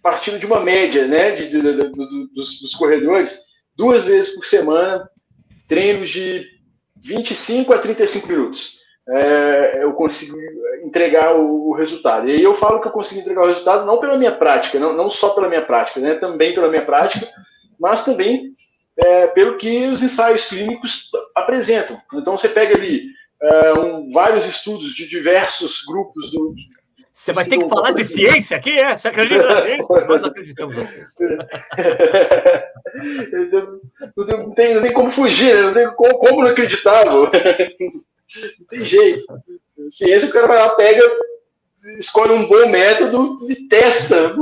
partindo 0.00 0.38
de 0.38 0.46
uma 0.46 0.60
média 0.60 1.08
né, 1.08 1.32
de, 1.32 1.48
de, 1.48 1.60
de, 1.60 1.88
dos, 2.32 2.60
dos 2.60 2.74
corredores, 2.76 3.46
duas 3.74 4.04
vezes 4.04 4.32
por 4.36 4.44
semana, 4.44 5.10
treinos 5.66 6.08
de 6.08 6.46
25 6.96 7.72
a 7.72 7.78
35 7.78 8.28
minutos 8.28 8.79
é, 9.10 9.82
eu 9.82 9.92
consigo 9.92 10.36
entregar 10.84 11.34
o, 11.34 11.70
o, 11.70 11.74
resultado. 11.74 12.28
E 12.28 12.32
aí 12.32 12.42
eu 12.42 12.54
falo 12.54 12.80
que 12.80 12.86
eu 12.86 12.92
consigo 12.92 13.20
entregar 13.20 13.42
o 13.42 13.46
resultado 13.46 13.84
não 13.84 13.98
pela 13.98 14.16
minha 14.16 14.32
prática, 14.32 14.78
não, 14.78 14.92
não 14.92 15.10
só 15.10 15.30
pela 15.30 15.48
minha 15.48 15.64
prática, 15.64 16.00
né, 16.00 16.14
também 16.14 16.54
pela 16.54 16.68
minha 16.68 16.84
prática, 16.84 17.28
mas 17.78 18.04
também 18.04 18.54
é, 18.96 19.26
pelo 19.28 19.56
que 19.56 19.86
os 19.86 20.02
ensaios 20.02 20.46
clínicos 20.46 21.10
apresentam. 21.34 22.00
Então 22.14 22.36
você 22.38 22.48
pega 22.48 22.76
ali 22.76 23.06
é, 23.42 23.72
um, 23.74 24.10
vários 24.12 24.46
estudos 24.46 24.94
de 24.94 25.08
diversos 25.08 25.84
grupos 25.84 26.30
do, 26.30 26.54
você 27.12 27.32
vai 27.34 27.44
ter 27.44 27.58
que 27.58 27.68
falar 27.68 27.90
de 27.90 28.02
ciência 28.02 28.56
aqui, 28.56 28.78
é? 28.78 28.96
Você 28.96 29.08
acredita 29.08 29.46
na 29.46 29.60
ciência? 29.60 29.86
Nós 30.08 30.24
acreditamos 30.24 30.76
na 30.76 30.84
ciência. 30.84 31.10
Não 34.16 34.54
tem, 34.54 34.74
não 34.74 34.82
tem 34.82 34.92
como 34.92 35.10
fugir, 35.10 35.54
né? 35.54 35.62
não 35.62 35.72
tem 35.72 35.86
como, 35.94 36.18
como 36.18 36.42
não 36.42 36.50
acreditar. 36.50 37.04
Não 38.58 38.66
tem 38.66 38.84
jeito. 38.84 39.26
Ciência, 39.90 40.28
o 40.28 40.32
cara 40.32 40.46
vai 40.46 40.58
lá, 40.58 40.70
pega, 40.70 41.02
escolhe 41.98 42.32
um 42.32 42.46
bom 42.46 42.68
método 42.68 43.38
e 43.48 43.68
testa. 43.68 44.36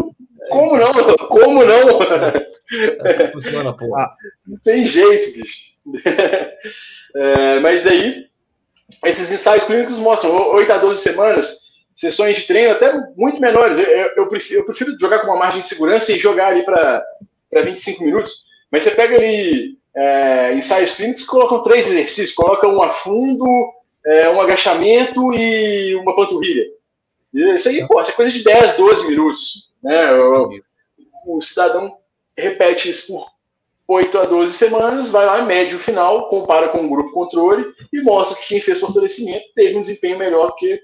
Como 0.51 0.77
não? 0.77 1.17
Como 1.29 1.65
não? 1.65 2.01
Funciona, 3.33 3.77
porra. 3.77 4.15
Não 4.47 4.59
tem 4.59 4.85
jeito, 4.85 5.39
bicho. 5.39 5.69
É, 7.17 7.59
mas 7.61 7.87
aí, 7.87 8.27
esses 9.07 9.33
ensaios 9.33 9.65
clínicos 9.65 9.99
mostram 9.99 10.31
8 10.53 10.73
a 10.73 10.77
12 10.77 11.01
semanas, 11.01 11.59
sessões 11.95 12.37
de 12.37 12.43
treino 12.45 12.73
até 12.73 12.93
muito 13.17 13.41
menores. 13.41 13.79
Eu, 13.79 13.87
eu, 13.87 14.29
prefiro, 14.29 14.61
eu 14.61 14.65
prefiro 14.65 14.97
jogar 15.01 15.21
com 15.21 15.29
uma 15.29 15.39
margem 15.39 15.63
de 15.63 15.69
segurança 15.69 16.13
e 16.13 16.19
jogar 16.19 16.49
ali 16.49 16.65
para 16.65 17.03
25 17.65 18.05
minutos. 18.05 18.47
Mas 18.71 18.83
você 18.83 18.91
pega 18.91 19.17
ali 19.17 19.79
é, 19.97 20.55
ensaios 20.55 20.93
clínicos 20.93 21.25
colocam 21.25 21.63
três 21.63 21.89
exercícios, 21.89 22.35
colocam 22.35 22.73
um 22.73 22.83
a 22.83 22.91
fundo, 22.91 23.45
é, 24.07 24.31
um 24.31 24.41
agachamento 24.41 25.33
e 25.35 25.95
uma 25.97 26.15
panturrilha. 26.15 26.65
Isso 27.33 27.69
aí, 27.69 27.87
pô, 27.87 28.01
é 28.01 28.13
coisa 28.13 28.31
de 28.31 28.43
10, 28.43 28.77
12 28.77 29.07
minutos. 29.07 29.73
Né? 29.83 30.13
O, 30.15 30.61
o 31.27 31.41
cidadão 31.43 31.99
repete 32.37 32.89
isso 32.89 33.07
por 33.13 33.29
8 33.89 34.19
a 34.19 34.25
12 34.25 34.53
semanas, 34.53 35.11
vai 35.11 35.25
lá, 35.25 35.43
mede 35.43 35.75
o 35.75 35.79
final, 35.79 36.29
compara 36.29 36.69
com 36.69 36.85
o 36.85 36.89
grupo 36.91 37.13
controle 37.13 37.65
e 37.91 38.03
mostra 38.03 38.39
que 38.39 38.49
quem 38.49 38.61
fez 38.61 38.81
fortalecimento 38.81 39.47
teve 39.55 39.77
um 39.77 39.81
desempenho 39.81 40.19
melhor 40.19 40.55
que 40.57 40.79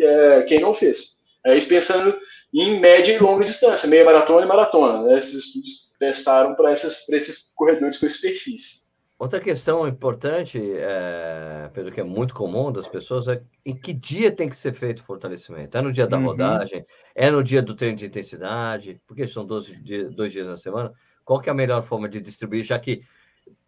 é, 0.00 0.42
quem 0.42 0.60
não 0.60 0.72
fez. 0.72 1.18
É 1.44 1.56
isso 1.56 1.68
pensando 1.68 2.18
em 2.54 2.80
média 2.80 3.12
e 3.12 3.18
longa 3.18 3.44
distância, 3.44 3.88
meia 3.88 4.04
maratona 4.04 4.46
e 4.46 4.48
maratona. 4.48 5.02
Né? 5.02 5.18
Esses 5.18 5.46
estudos 5.46 5.90
testaram 5.98 6.54
para 6.54 6.72
esses 6.72 7.52
corredores 7.54 7.98
com 7.98 8.06
esse 8.06 8.20
perfis. 8.20 8.87
Outra 9.18 9.40
questão 9.40 9.88
importante, 9.88 10.62
é, 10.76 11.68
Pedro, 11.74 11.92
que 11.92 12.00
é 12.00 12.04
muito 12.04 12.32
comum 12.32 12.70
das 12.70 12.86
pessoas, 12.86 13.26
é 13.26 13.42
em 13.66 13.74
que 13.74 13.92
dia 13.92 14.30
tem 14.30 14.48
que 14.48 14.54
ser 14.54 14.72
feito 14.72 15.00
o 15.00 15.04
fortalecimento? 15.04 15.76
É 15.76 15.82
no 15.82 15.92
dia 15.92 16.06
da 16.06 16.16
uhum. 16.16 16.26
rodagem? 16.26 16.86
É 17.16 17.28
no 17.28 17.42
dia 17.42 17.60
do 17.60 17.74
treino 17.74 17.96
de 17.96 18.06
intensidade? 18.06 19.00
Porque 19.08 19.26
são 19.26 19.44
dois 19.44 19.64
dias, 19.82 20.12
dois 20.12 20.30
dias 20.30 20.46
na 20.46 20.56
semana. 20.56 20.92
Qual 21.24 21.40
que 21.40 21.48
é 21.48 21.52
a 21.52 21.54
melhor 21.54 21.82
forma 21.82 22.08
de 22.08 22.20
distribuir, 22.20 22.62
já 22.62 22.78
que, 22.78 23.02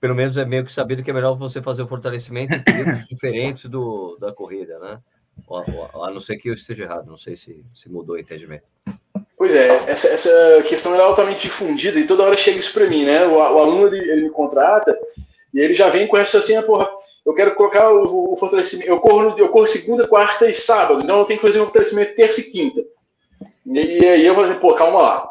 pelo 0.00 0.14
menos, 0.14 0.36
é 0.36 0.44
meio 0.44 0.64
que 0.64 0.70
sabido 0.70 1.02
que 1.02 1.10
é 1.10 1.14
melhor 1.14 1.34
você 1.36 1.60
fazer 1.60 1.82
o 1.82 1.88
fortalecimento 1.88 2.54
em 2.54 2.62
períodos 2.62 3.06
diferentes 3.10 3.64
do, 3.68 4.16
da 4.20 4.32
corrida, 4.32 4.78
né? 4.78 5.00
A 5.48 6.10
não 6.12 6.20
ser 6.20 6.36
que 6.36 6.48
eu 6.48 6.54
esteja 6.54 6.84
errado, 6.84 7.08
não 7.08 7.16
sei 7.16 7.36
se, 7.36 7.64
se 7.74 7.90
mudou 7.90 8.14
o 8.14 8.18
entendimento. 8.18 8.64
Pois 9.40 9.54
é, 9.54 9.68
essa, 9.90 10.06
essa 10.08 10.62
questão 10.68 10.94
é 10.94 11.00
altamente 11.00 11.40
difundida 11.40 11.98
e 11.98 12.06
toda 12.06 12.24
hora 12.24 12.36
chega 12.36 12.58
isso 12.58 12.74
para 12.74 12.86
mim, 12.86 13.06
né? 13.06 13.26
O, 13.26 13.36
o 13.36 13.58
aluno 13.58 13.86
ele, 13.86 14.10
ele 14.10 14.22
me 14.24 14.30
contrata 14.30 14.94
e 15.52 15.60
ele 15.60 15.74
já 15.74 15.88
vem 15.88 16.06
com 16.06 16.16
essa 16.16 16.38
assim, 16.38 16.56
ah, 16.56 16.62
porra, 16.62 16.88
eu 17.24 17.34
quero 17.34 17.54
colocar 17.54 17.90
o, 17.90 18.32
o 18.32 18.36
fortalecimento. 18.36 18.88
Eu 18.88 18.98
corro, 18.98 19.38
eu 19.38 19.48
corro 19.48 19.66
segunda, 19.66 20.06
quarta 20.06 20.48
e 20.48 20.54
sábado, 20.54 21.02
então 21.02 21.18
eu 21.18 21.24
tenho 21.24 21.38
que 21.38 21.46
fazer 21.46 21.60
um 21.60 21.64
fortalecimento 21.64 22.14
terça 22.14 22.40
e 22.40 22.44
quinta. 22.44 22.82
E, 23.66 24.06
aí 24.06 24.26
eu 24.26 24.34
falei, 24.34 24.54
pô, 24.54 24.74
calma 24.74 25.02
lá. 25.02 25.30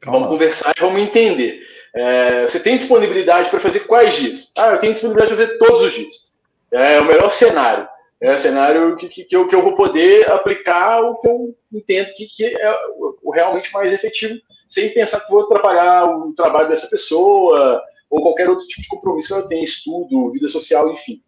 Calma. 0.00 0.18
Vamos 0.18 0.34
conversar 0.34 0.74
e 0.76 0.80
vamos 0.80 1.00
entender. 1.00 1.62
É, 1.94 2.42
você 2.42 2.58
tem 2.58 2.76
disponibilidade 2.76 3.48
para 3.48 3.60
fazer 3.60 3.80
quais 3.80 4.14
dias? 4.14 4.52
Ah, 4.58 4.72
eu 4.72 4.78
tenho 4.78 4.92
disponibilidade 4.92 5.34
para 5.34 5.46
fazer 5.46 5.58
todos 5.58 5.82
os 5.82 5.92
dias. 5.92 6.32
É 6.72 7.00
o 7.00 7.04
melhor 7.04 7.32
cenário. 7.32 7.88
É 8.20 8.34
o 8.34 8.38
cenário 8.38 8.96
que, 8.96 9.08
que, 9.08 9.24
que, 9.24 9.36
eu, 9.36 9.46
que 9.46 9.54
eu 9.54 9.62
vou 9.62 9.76
poder 9.76 10.30
aplicar 10.30 11.00
o 11.00 11.16
que 11.20 11.28
eu 11.28 11.54
entendo 11.72 12.12
que, 12.14 12.26
que 12.26 12.44
é 12.44 12.74
o, 12.96 13.18
o 13.22 13.30
realmente 13.30 13.72
mais 13.72 13.92
efetivo, 13.92 14.40
sem 14.66 14.90
pensar 14.90 15.20
que 15.20 15.30
vou 15.30 15.42
atrapalhar 15.42 16.06
o 16.06 16.32
trabalho 16.34 16.68
dessa 16.68 16.88
pessoa, 16.88 17.82
ou 18.14 18.22
qualquer 18.22 18.48
outro 18.48 18.64
tipo 18.68 18.82
de 18.82 18.88
compromisso 18.88 19.26
que 19.26 19.34
ela 19.34 19.48
tem, 19.48 19.64
estudo, 19.64 20.30
vida 20.30 20.46
social, 20.48 20.88
enfim. 20.92 21.20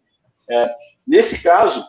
É, 0.49 0.73
nesse 1.05 1.43
caso, 1.43 1.85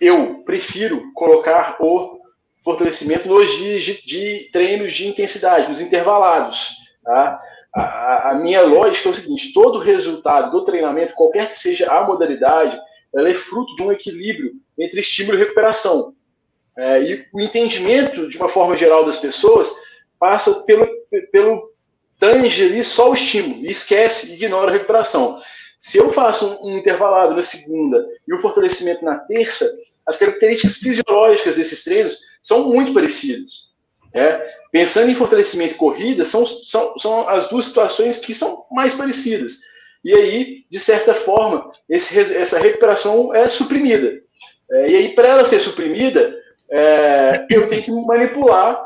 eu 0.00 0.44
prefiro 0.44 1.12
colocar 1.14 1.76
o 1.80 2.20
fortalecimento 2.62 3.26
nos 3.26 3.50
dias 3.56 3.82
de, 3.82 4.06
de 4.06 4.50
treinos 4.52 4.92
de 4.92 5.08
intensidade, 5.08 5.68
nos 5.68 5.80
intervalados. 5.80 6.76
Tá? 7.02 7.40
A, 7.74 8.30
a, 8.30 8.34
minha 8.34 8.62
lógica 8.62 9.08
é 9.08 9.10
o 9.10 9.14
seguinte: 9.14 9.52
todo 9.52 9.80
resultado 9.80 10.52
do 10.52 10.64
treinamento, 10.64 11.14
qualquer 11.14 11.50
que 11.50 11.58
seja 11.58 11.90
a 11.90 12.06
modalidade, 12.06 12.78
ela 13.12 13.28
é 13.28 13.34
fruto 13.34 13.74
de 13.74 13.82
um 13.82 13.90
equilíbrio 13.90 14.52
entre 14.78 15.00
estímulo 15.00 15.36
e 15.36 15.40
recuperação. 15.40 16.14
É, 16.78 17.02
e 17.02 17.26
o 17.32 17.40
entendimento, 17.40 18.28
de 18.28 18.36
uma 18.36 18.48
forma 18.48 18.76
geral, 18.76 19.04
das 19.04 19.18
pessoas 19.18 19.74
passa 20.20 20.62
pelo, 20.62 20.88
pelo 21.32 21.73
tange 22.24 22.64
ali 22.64 22.82
só 22.82 23.10
o 23.10 23.14
estímulo 23.14 23.66
e 23.66 23.70
esquece, 23.70 24.32
ignora 24.32 24.70
a 24.70 24.72
recuperação. 24.72 25.42
Se 25.78 25.98
eu 25.98 26.10
faço 26.10 26.46
um, 26.46 26.70
um 26.70 26.78
intervalado 26.78 27.36
na 27.36 27.42
segunda 27.42 28.02
e 28.26 28.32
o 28.32 28.38
fortalecimento 28.38 29.04
na 29.04 29.18
terça, 29.18 29.70
as 30.06 30.18
características 30.18 30.78
fisiológicas 30.78 31.56
desses 31.56 31.84
treinos 31.84 32.16
são 32.40 32.70
muito 32.70 32.94
parecidas. 32.94 33.74
Né? 34.14 34.40
Pensando 34.72 35.10
em 35.10 35.14
fortalecimento 35.14 35.74
e 35.74 35.76
corrida, 35.76 36.24
são, 36.24 36.46
são, 36.46 36.98
são 36.98 37.28
as 37.28 37.46
duas 37.50 37.66
situações 37.66 38.18
que 38.18 38.34
são 38.34 38.64
mais 38.72 38.94
parecidas. 38.94 39.58
E 40.02 40.14
aí, 40.14 40.64
de 40.70 40.80
certa 40.80 41.12
forma, 41.12 41.70
esse, 41.90 42.18
essa 42.18 42.58
recuperação 42.58 43.34
é 43.34 43.48
suprimida. 43.50 44.18
É, 44.70 44.90
e 44.90 44.96
aí, 44.96 45.08
para 45.10 45.28
ela 45.28 45.44
ser 45.44 45.60
suprimida, 45.60 46.34
é, 46.70 47.46
eu 47.52 47.68
tenho 47.68 47.82
que 47.82 47.90
manipular 47.90 48.82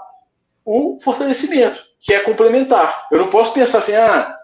o 0.64 0.98
fortalecimento, 1.00 1.87
que 2.00 2.14
é 2.14 2.20
complementar. 2.20 3.06
Eu 3.10 3.18
não 3.18 3.30
posso 3.30 3.52
pensar 3.52 3.78
assim, 3.78 3.94
ah, 3.94 4.36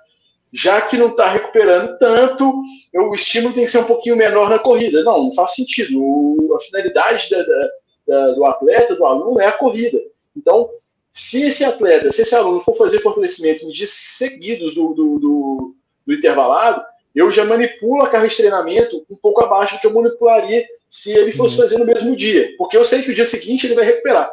já 0.52 0.80
que 0.80 0.96
não 0.96 1.08
está 1.08 1.30
recuperando 1.30 1.98
tanto, 1.98 2.62
eu, 2.92 3.10
o 3.10 3.14
estímulo 3.14 3.54
tem 3.54 3.64
que 3.64 3.70
ser 3.70 3.78
um 3.78 3.84
pouquinho 3.84 4.16
menor 4.16 4.48
na 4.48 4.58
corrida. 4.58 5.02
Não, 5.02 5.24
não 5.24 5.34
faz 5.34 5.54
sentido. 5.54 6.00
O, 6.00 6.54
a 6.56 6.60
finalidade 6.60 7.28
da, 7.30 7.42
da, 7.42 7.68
da, 8.06 8.34
do 8.34 8.44
atleta, 8.44 8.94
do 8.94 9.04
aluno, 9.04 9.40
é 9.40 9.46
a 9.46 9.52
corrida. 9.52 9.98
Então, 10.36 10.70
se 11.10 11.42
esse 11.42 11.64
atleta, 11.64 12.10
se 12.10 12.22
esse 12.22 12.34
aluno 12.34 12.60
for 12.60 12.76
fazer 12.76 13.00
fortalecimento 13.00 13.64
em 13.64 13.70
dias 13.70 13.90
seguidos 13.90 14.74
do, 14.74 14.94
do, 14.94 15.18
do, 15.18 15.74
do 16.06 16.14
intervalado, 16.14 16.82
eu 17.14 17.30
já 17.30 17.44
manipulo 17.44 18.02
a 18.02 18.10
carga 18.10 18.28
de 18.28 18.36
treinamento 18.36 19.04
um 19.08 19.16
pouco 19.16 19.42
abaixo 19.42 19.76
do 19.76 19.80
que 19.80 19.86
eu 19.86 19.92
manipularia 19.94 20.66
se 20.88 21.12
ele 21.12 21.30
fosse 21.32 21.56
uhum. 21.56 21.62
fazer 21.62 21.78
no 21.78 21.84
mesmo 21.84 22.14
dia. 22.16 22.54
Porque 22.58 22.76
eu 22.76 22.84
sei 22.84 23.02
que 23.02 23.10
o 23.10 23.14
dia 23.14 23.24
seguinte 23.24 23.66
ele 23.66 23.74
vai 23.74 23.84
recuperar. 23.84 24.30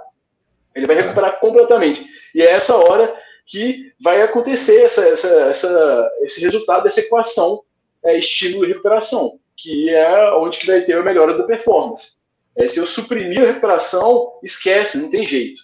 Ele 0.76 0.88
vai 0.88 0.96
recuperar 0.96 1.40
completamente. 1.40 2.06
E 2.34 2.42
é 2.42 2.52
essa 2.52 2.76
hora 2.76 3.14
que 3.46 3.92
vai 4.02 4.22
acontecer 4.22 4.84
essa, 4.84 5.08
essa, 5.08 5.30
essa, 5.50 6.12
esse 6.22 6.42
resultado 6.42 6.84
dessa 6.84 7.02
equação 7.02 7.62
é, 8.04 8.18
estímulo 8.18 8.66
e 8.66 8.70
recuperação, 8.70 9.40
que 9.58 9.90
é 9.90 10.32
onde 10.34 10.58
que 10.58 10.68
vai 10.68 10.82
ter 10.82 10.94
a 10.94 11.04
melhora 11.04 11.38
da 11.38 11.44
performance. 11.44 12.22
É, 12.56 12.68
se 12.68 12.80
eu 12.80 12.86
suprimir 12.86 13.42
a 13.42 13.48
recuperação, 13.48 14.40
esquece, 14.44 14.98
não 14.98 15.10
tem 15.10 15.26
jeito. 15.26 15.62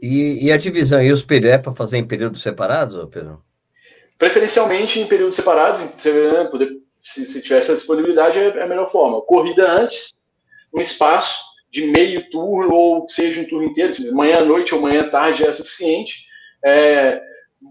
E, 0.00 0.46
e 0.46 0.52
a 0.52 0.56
divisão 0.56 1.02
e 1.02 1.10
os 1.10 1.22
períodos 1.22 1.54
é 1.54 1.58
para 1.58 1.74
fazer 1.74 1.98
em 1.98 2.06
períodos 2.06 2.42
separados, 2.42 2.96
Pedro? 3.10 3.42
Preferencialmente 4.16 5.00
em 5.00 5.06
períodos 5.06 5.36
separados, 5.36 5.82
poder, 6.50 6.70
se, 7.02 7.24
se 7.26 7.42
tiver 7.42 7.58
essa 7.58 7.74
disponibilidade, 7.74 8.38
é, 8.38 8.48
é 8.48 8.62
a 8.62 8.66
melhor 8.66 8.90
forma. 8.90 9.20
Corrida 9.22 9.70
antes, 9.70 10.14
um 10.74 10.80
espaço 10.80 11.47
de 11.70 11.86
meio 11.86 12.28
turno, 12.30 12.74
ou 12.74 13.08
seja, 13.08 13.40
um 13.40 13.44
turno 13.44 13.68
inteiro, 13.68 13.92
manhã, 14.14 14.44
noite 14.44 14.74
ou 14.74 14.80
manhã, 14.80 15.08
tarde 15.08 15.44
é 15.44 15.52
suficiente 15.52 16.28
é, 16.64 17.20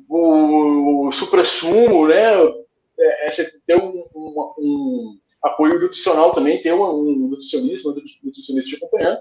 o, 0.09 1.07
o 1.07 1.11
supra-sumo, 1.11 2.07
né? 2.07 2.33
É, 2.99 3.27
é 3.27 3.31
você 3.31 3.47
ter 3.65 3.77
um, 3.77 4.03
um, 4.15 4.53
um, 4.59 5.19
apoio 5.43 5.79
nutricional 5.79 6.31
também, 6.31 6.59
ter 6.59 6.73
um, 6.73 6.83
um 6.83 7.27
nutricionista, 7.29 7.89
um 7.89 7.95
nutricionista 8.23 8.69
te 8.69 8.75
acompanhando, 8.75 9.19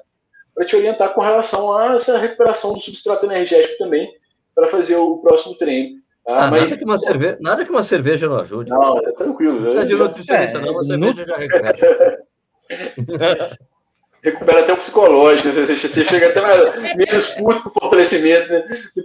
para 0.55 0.65
te 0.65 0.77
orientar 0.77 1.13
com 1.13 1.21
relação 1.21 1.77
a 1.77 1.95
essa 1.95 2.19
recuperação 2.19 2.73
do 2.73 2.81
substrato 2.81 3.27
energético 3.27 3.79
também, 3.79 4.11
para 4.55 4.69
fazer 4.69 4.97
o 4.97 5.19
próximo 5.19 5.57
treino. 5.57 6.01
Tá? 6.25 6.47
Ah, 6.47 6.51
Mas, 6.51 6.71
nada, 6.71 6.79
que 6.79 6.85
uma 6.85 6.99
cerveja, 6.99 7.39
nada 7.41 7.65
que 7.65 7.71
uma 7.71 7.85
cerveja 7.85 8.29
não 8.29 8.39
ajude. 8.39 8.71
Não, 8.71 8.99
é 8.99 9.13
tranquilo. 9.13 9.55
Não 9.55 9.63
precisa 9.63 9.87
de 9.87 9.95
nutricionista, 9.95 10.59
é, 10.59 10.61
não, 10.61 10.73
uma 10.73 10.85
cerveja 10.85 11.25
já 11.25 11.37
recupera. 11.37 12.27
recupera 14.23 14.61
até 14.61 14.73
o 14.73 14.77
psicológico, 14.77 15.49
né? 15.49 15.55
você, 15.55 15.77
você 15.77 16.05
chega 16.05 16.29
até 16.29 16.41
mais, 16.41 16.97
menos 16.97 17.31
puto 17.31 17.63
com 17.63 17.71
fortalecimento, 17.71 18.51
né? 18.51 18.63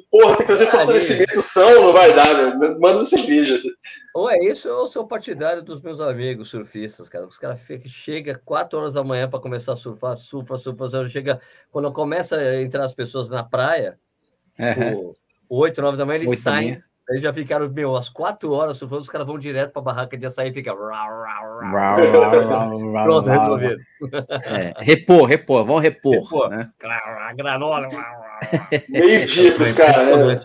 Porra, 0.10 0.38
tem 0.38 0.46
que 0.46 0.52
fazer 0.52 0.68
fortalecimento 0.68 1.42
são, 1.42 1.84
não 1.84 1.94
vai 1.94 2.14
dar, 2.14 2.58
né? 2.58 2.70
Manda 2.80 2.98
uma 2.98 3.06
cerveja. 3.06 3.62
Ou 4.14 4.30
é 4.30 4.40
isso, 4.40 4.70
ou 4.70 4.82
eu 4.82 4.88
sou 4.88 5.08
partidário 5.08 5.62
dos 5.62 5.82
meus 5.82 6.00
amigos 6.00 6.50
surfistas, 6.50 7.08
cara. 7.08 7.26
Os 7.26 7.38
caras 7.38 7.60
chegam 7.86 8.40
4 8.44 8.80
horas 8.80 8.94
da 8.94 9.04
manhã 9.04 9.30
para 9.30 9.40
começar 9.40 9.74
a 9.74 9.76
surfar, 9.76 10.16
surfa, 10.16 10.58
surfa, 10.58 11.08
chega. 11.08 11.40
Quando 11.72 11.92
começa 11.92 12.38
a 12.38 12.62
entrar 12.62 12.84
as 12.84 12.94
pessoas 12.94 13.30
na 13.30 13.44
praia, 13.44 14.00
uhum. 14.60 15.14
8, 15.50 15.82
9 15.82 15.98
da 15.98 16.06
manhã, 16.06 16.20
eles 16.20 16.40
saem. 16.40 16.82
Eles 17.12 17.22
já 17.22 17.34
ficaram, 17.34 17.70
meu, 17.70 17.94
às 17.98 18.08
quatro 18.08 18.54
horas, 18.54 18.78
se 18.78 18.86
os 18.86 19.10
caras 19.10 19.28
vão 19.28 19.38
direto 19.38 19.74
para 19.74 19.82
a 19.82 19.86
barraca 19.86 20.18
de 20.18 20.26
açaí 20.26 20.50
e 20.50 20.54
fica. 20.54 20.74
Pronto, 23.04 23.30
resolvido. 23.30 23.82
É, 24.46 24.74
repor, 24.78 25.26
repor, 25.26 25.66
vamos 25.66 25.82
repor. 25.82 26.24
repor. 26.24 26.50
Né? 26.50 26.72
Granola. 27.36 27.86
Meio-dia 28.88 29.54
para 29.56 29.64
os 29.64 29.74
caras, 29.74 30.08
né? 30.26 30.40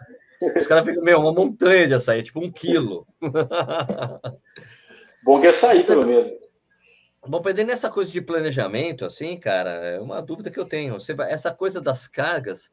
Os 0.59 0.67
caras 0.67 0.85
ficam, 0.85 1.05
meu, 1.05 1.21
uma 1.21 1.33
montanha 1.33 1.87
de 1.87 1.95
açaí, 1.95 2.25
tipo 2.25 2.45
um 2.45 2.51
quilo. 2.51 3.07
Bom 5.23 5.41
que 5.41 5.47
é 5.47 5.51
açaí, 5.51 5.85
pelo 5.85 6.05
menos. 6.05 6.33
Bom, 7.29 7.41
Pedro, 7.41 7.65
nessa 7.65 7.89
coisa 7.89 8.11
de 8.11 8.21
planejamento, 8.21 9.05
assim, 9.05 9.39
cara, 9.39 9.71
é 9.71 10.01
uma 10.01 10.21
dúvida 10.21 10.51
que 10.51 10.59
eu 10.59 10.65
tenho. 10.65 10.95
Você 10.95 11.15
vai, 11.15 11.33
essa 11.33 11.53
coisa 11.53 11.81
das 11.81 12.09
cargas 12.09 12.69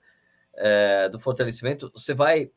é, 0.56 1.10
do 1.10 1.20
fortalecimento, 1.20 1.92
você 1.94 2.16
vai 2.16 2.50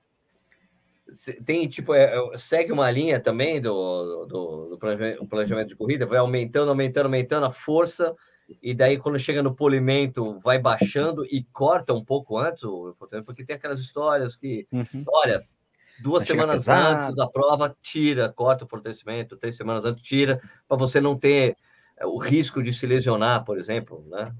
tem 1.45 1.69
tipo 1.69 1.95
é, 1.95 2.17
é, 2.17 2.39
segue 2.39 2.73
uma 2.73 2.91
linha 2.91 3.21
também 3.21 3.61
do, 3.61 4.27
do, 4.27 4.69
do 4.71 4.79
planejamento, 5.29 5.69
de 5.69 5.77
corrida 5.77 6.05
vai 6.05 6.19
aumentando 6.19 6.69
aumentando 6.69 7.07
aumentando 7.07 7.47
a 7.47 7.53
força 7.53 8.15
e 8.63 8.75
daí 8.75 8.99
quando 8.99 9.19
chega 9.19 9.43
no 9.43 9.55
polimento 9.55 10.39
vai 10.41 10.59
baixando 10.59 11.25
e 11.25 11.45
corta 11.53 11.93
um 11.93 12.05
pouco 12.05 12.37
antes 12.37 12.63
porque 13.25 13.45
tem 13.45 13.55
aquelas 13.57 13.79
histórias 13.79 14.37
que 14.37 14.67
uhum. 14.73 15.05
olha 15.09 15.45
duas 16.01 16.27
vai 16.27 16.37
semanas 16.37 16.69
antes 16.69 17.15
da 17.15 17.29
prova 17.29 17.75
tira 17.81 18.33
corta 18.33 18.65
o 18.65 18.69
fortalecimento 18.69 19.37
três 19.37 19.57
semanas 19.57 19.85
antes 19.85 20.03
tira 20.03 20.41
para 20.67 20.77
você 20.77 21.01
não 21.01 21.17
ter 21.17 21.57
é, 21.97 22.05
o 22.05 22.19
risco 22.19 22.61
de 22.63 22.73
se 22.73 22.85
lesionar 22.85 23.45
por 23.45 23.59
exemplo 23.59 24.05
né 24.09 24.35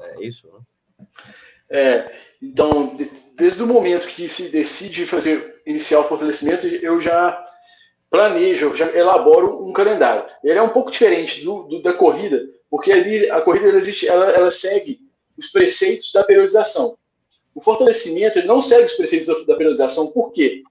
é 0.00 0.22
isso 0.22 0.46
né? 0.52 1.06
É 1.70 2.10
então 2.42 2.96
desde 3.40 3.62
o 3.62 3.66
momento 3.66 4.08
que 4.08 4.28
se 4.28 4.50
decide 4.50 5.06
fazer 5.06 5.62
iniciar 5.66 6.00
o 6.00 6.04
fortalecimento, 6.04 6.66
eu 6.66 7.00
já 7.00 7.42
planejo, 8.10 8.76
já 8.76 8.86
elaboro 8.94 9.66
um 9.66 9.72
calendário. 9.72 10.24
Ele 10.44 10.58
é 10.58 10.62
um 10.62 10.70
pouco 10.70 10.90
diferente 10.90 11.42
do, 11.42 11.62
do 11.62 11.82
da 11.82 11.92
corrida, 11.92 12.42
porque 12.68 12.92
ali 12.92 13.30
a 13.30 13.40
corrida 13.40 13.68
ela, 13.68 13.78
existe, 13.78 14.06
ela, 14.06 14.30
ela, 14.30 14.50
segue 14.50 15.00
os 15.38 15.46
preceitos 15.46 16.12
da 16.12 16.24
periodização. 16.24 16.94
O 17.54 17.60
fortalecimento 17.60 18.38
ele 18.38 18.46
não 18.46 18.60
segue 18.60 18.86
os 18.86 18.92
preceitos 18.92 19.28
da, 19.28 19.34
da 19.44 19.56
periodização, 19.56 20.08
por 20.08 20.32
quê? 20.32 20.62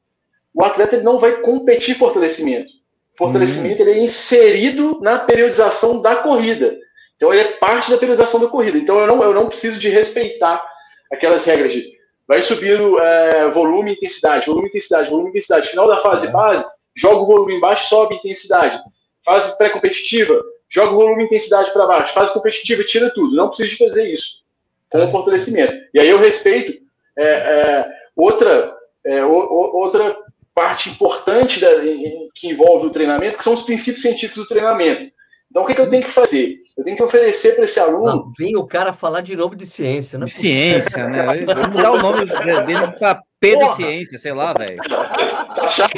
O 0.53 0.63
atleta 0.63 0.95
ele 0.95 1.03
não 1.03 1.19
vai 1.19 1.41
competir 1.41 1.95
fortalecimento. 1.95 2.71
O 3.13 3.17
fortalecimento 3.17 3.81
uhum. 3.81 3.89
ele 3.89 3.99
é 3.99 4.03
inserido 4.03 4.99
na 5.01 5.19
periodização 5.19 6.01
da 6.01 6.17
corrida. 6.17 6.77
Então 7.15 7.33
ele 7.33 7.41
é 7.41 7.51
parte 7.53 7.89
da 7.89 7.97
periodização 7.97 8.39
da 8.39 8.47
corrida. 8.47 8.77
Então 8.77 8.99
eu 8.99 9.07
não, 9.07 9.23
eu 9.23 9.33
não 9.33 9.47
preciso 9.47 9.79
de 9.79 9.89
respeitar 9.89 10.63
aquelas 11.11 11.45
regras 11.45 11.73
de 11.73 11.99
vai 12.27 12.43
subindo 12.43 12.99
é, 12.99 13.49
volume 13.49 13.89
e 13.89 13.93
intensidade, 13.95 14.45
volume 14.45 14.67
e 14.67 14.69
intensidade, 14.69 15.09
volume 15.09 15.29
e 15.29 15.31
intensidade. 15.31 15.69
Final 15.69 15.87
da 15.87 15.97
fase 15.97 16.27
é. 16.27 16.31
base, 16.31 16.63
joga 16.95 17.21
o 17.21 17.25
volume 17.25 17.55
embaixo, 17.55 17.89
sobe 17.89 18.15
intensidade. 18.15 18.79
Fase 19.25 19.57
pré-competitiva, 19.57 20.39
joga 20.69 20.93
o 20.93 20.95
volume 20.95 21.23
e 21.23 21.25
intensidade 21.25 21.73
para 21.73 21.87
baixo. 21.87 22.13
Fase 22.13 22.31
competitiva, 22.31 22.83
tira 22.83 23.11
tudo. 23.15 23.35
Não 23.35 23.47
precisa 23.47 23.69
de 23.69 23.77
fazer 23.77 24.13
isso 24.13 24.43
com 24.91 25.03
o 25.03 25.07
fortalecimento. 25.07 25.73
E 25.91 25.99
aí 25.99 26.07
eu 26.07 26.19
respeito 26.19 26.79
é, 27.17 27.25
é 27.25 27.91
outra, 28.15 28.75
é, 29.05 29.25
o, 29.25 29.31
outra 29.31 30.15
parte 30.53 30.89
importante 30.89 31.59
da, 31.59 31.69
que 32.35 32.47
envolve 32.47 32.87
o 32.87 32.91
treinamento, 32.91 33.37
que 33.37 33.43
são 33.43 33.53
os 33.53 33.63
princípios 33.63 34.03
científicos 34.03 34.43
do 34.43 34.47
treinamento. 34.47 35.11
Então, 35.49 35.63
o 35.63 35.65
que, 35.65 35.73
que 35.73 35.81
eu 35.81 35.89
tenho 35.89 36.03
que 36.03 36.11
fazer? 36.11 36.59
Eu 36.77 36.83
tenho 36.83 36.95
que 36.95 37.03
oferecer 37.03 37.55
para 37.55 37.65
esse 37.65 37.79
aluno. 37.79 38.05
Não, 38.05 38.31
vem 38.37 38.55
o 38.55 38.67
cara 38.67 38.93
falar 38.93 39.21
de 39.21 39.35
novo 39.35 39.55
de 39.55 39.65
ciência, 39.65 40.19
né? 40.19 40.25
De 40.25 40.31
ciência, 40.31 41.07
né? 41.07 41.23
Vamos 41.43 41.67
mudar 41.67 41.91
o 41.91 41.97
nome 41.97 42.25
dele 42.25 42.91
para 42.99 43.19
Pedro 43.39 43.65
Porra. 43.65 43.75
Ciência, 43.75 44.19
sei 44.19 44.31
lá, 44.31 44.53
velho. 44.53 44.77
tá 45.55 45.67
chato. 45.67 45.95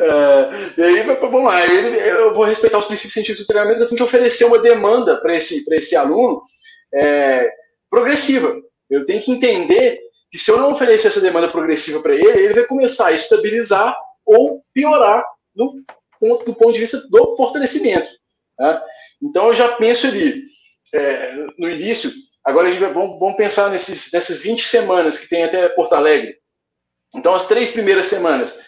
é, 0.00 0.50
e 0.76 0.82
aí, 0.82 1.02
vamos 1.02 1.44
lá, 1.44 1.66
eu 1.66 2.34
vou 2.34 2.44
respeitar 2.44 2.76
os 2.78 2.84
princípios 2.84 3.14
científicos 3.14 3.46
do 3.46 3.48
treinamento, 3.48 3.80
eu 3.80 3.86
tenho 3.86 3.96
que 3.96 4.02
oferecer 4.02 4.44
uma 4.44 4.58
demanda 4.58 5.16
para 5.16 5.34
esse, 5.34 5.64
esse 5.72 5.96
aluno 5.96 6.42
é, 6.92 7.48
progressiva. 7.88 8.54
Eu 8.90 9.06
tenho 9.06 9.22
que 9.22 9.32
entender 9.32 9.98
que 10.30 10.38
se 10.38 10.50
eu 10.50 10.58
não 10.58 10.72
oferecer 10.72 11.08
essa 11.08 11.20
demanda 11.22 11.48
progressiva 11.48 12.02
para 12.02 12.14
ele, 12.14 12.38
ele 12.38 12.54
vai 12.54 12.64
começar 12.64 13.06
a 13.06 13.12
estabilizar 13.12 13.96
ou 14.26 14.62
piorar 14.74 15.24
no 15.54 15.72
ponto, 16.18 16.44
do 16.44 16.54
ponto 16.54 16.72
de 16.72 16.80
vista 16.80 17.00
do 17.08 17.36
fortalecimento. 17.36 18.10
Né? 18.58 18.82
Então, 19.22 19.48
eu 19.48 19.54
já 19.54 19.72
penso 19.76 20.06
ali, 20.06 20.42
é, 20.92 21.46
no 21.58 21.70
início, 21.70 22.10
agora 22.44 22.68
a 22.68 22.70
gente 22.70 22.80
vai, 22.80 22.92
vamos, 22.92 23.18
vamos 23.18 23.36
pensar 23.36 23.70
nesses, 23.70 24.10
nessas 24.12 24.42
20 24.42 24.66
semanas 24.66 25.18
que 25.18 25.28
tem 25.28 25.44
até 25.44 25.68
Porto 25.70 25.94
Alegre. 25.94 26.36
Então, 27.14 27.34
as 27.34 27.46
três 27.46 27.70
primeiras 27.70 28.06
semanas 28.06 28.58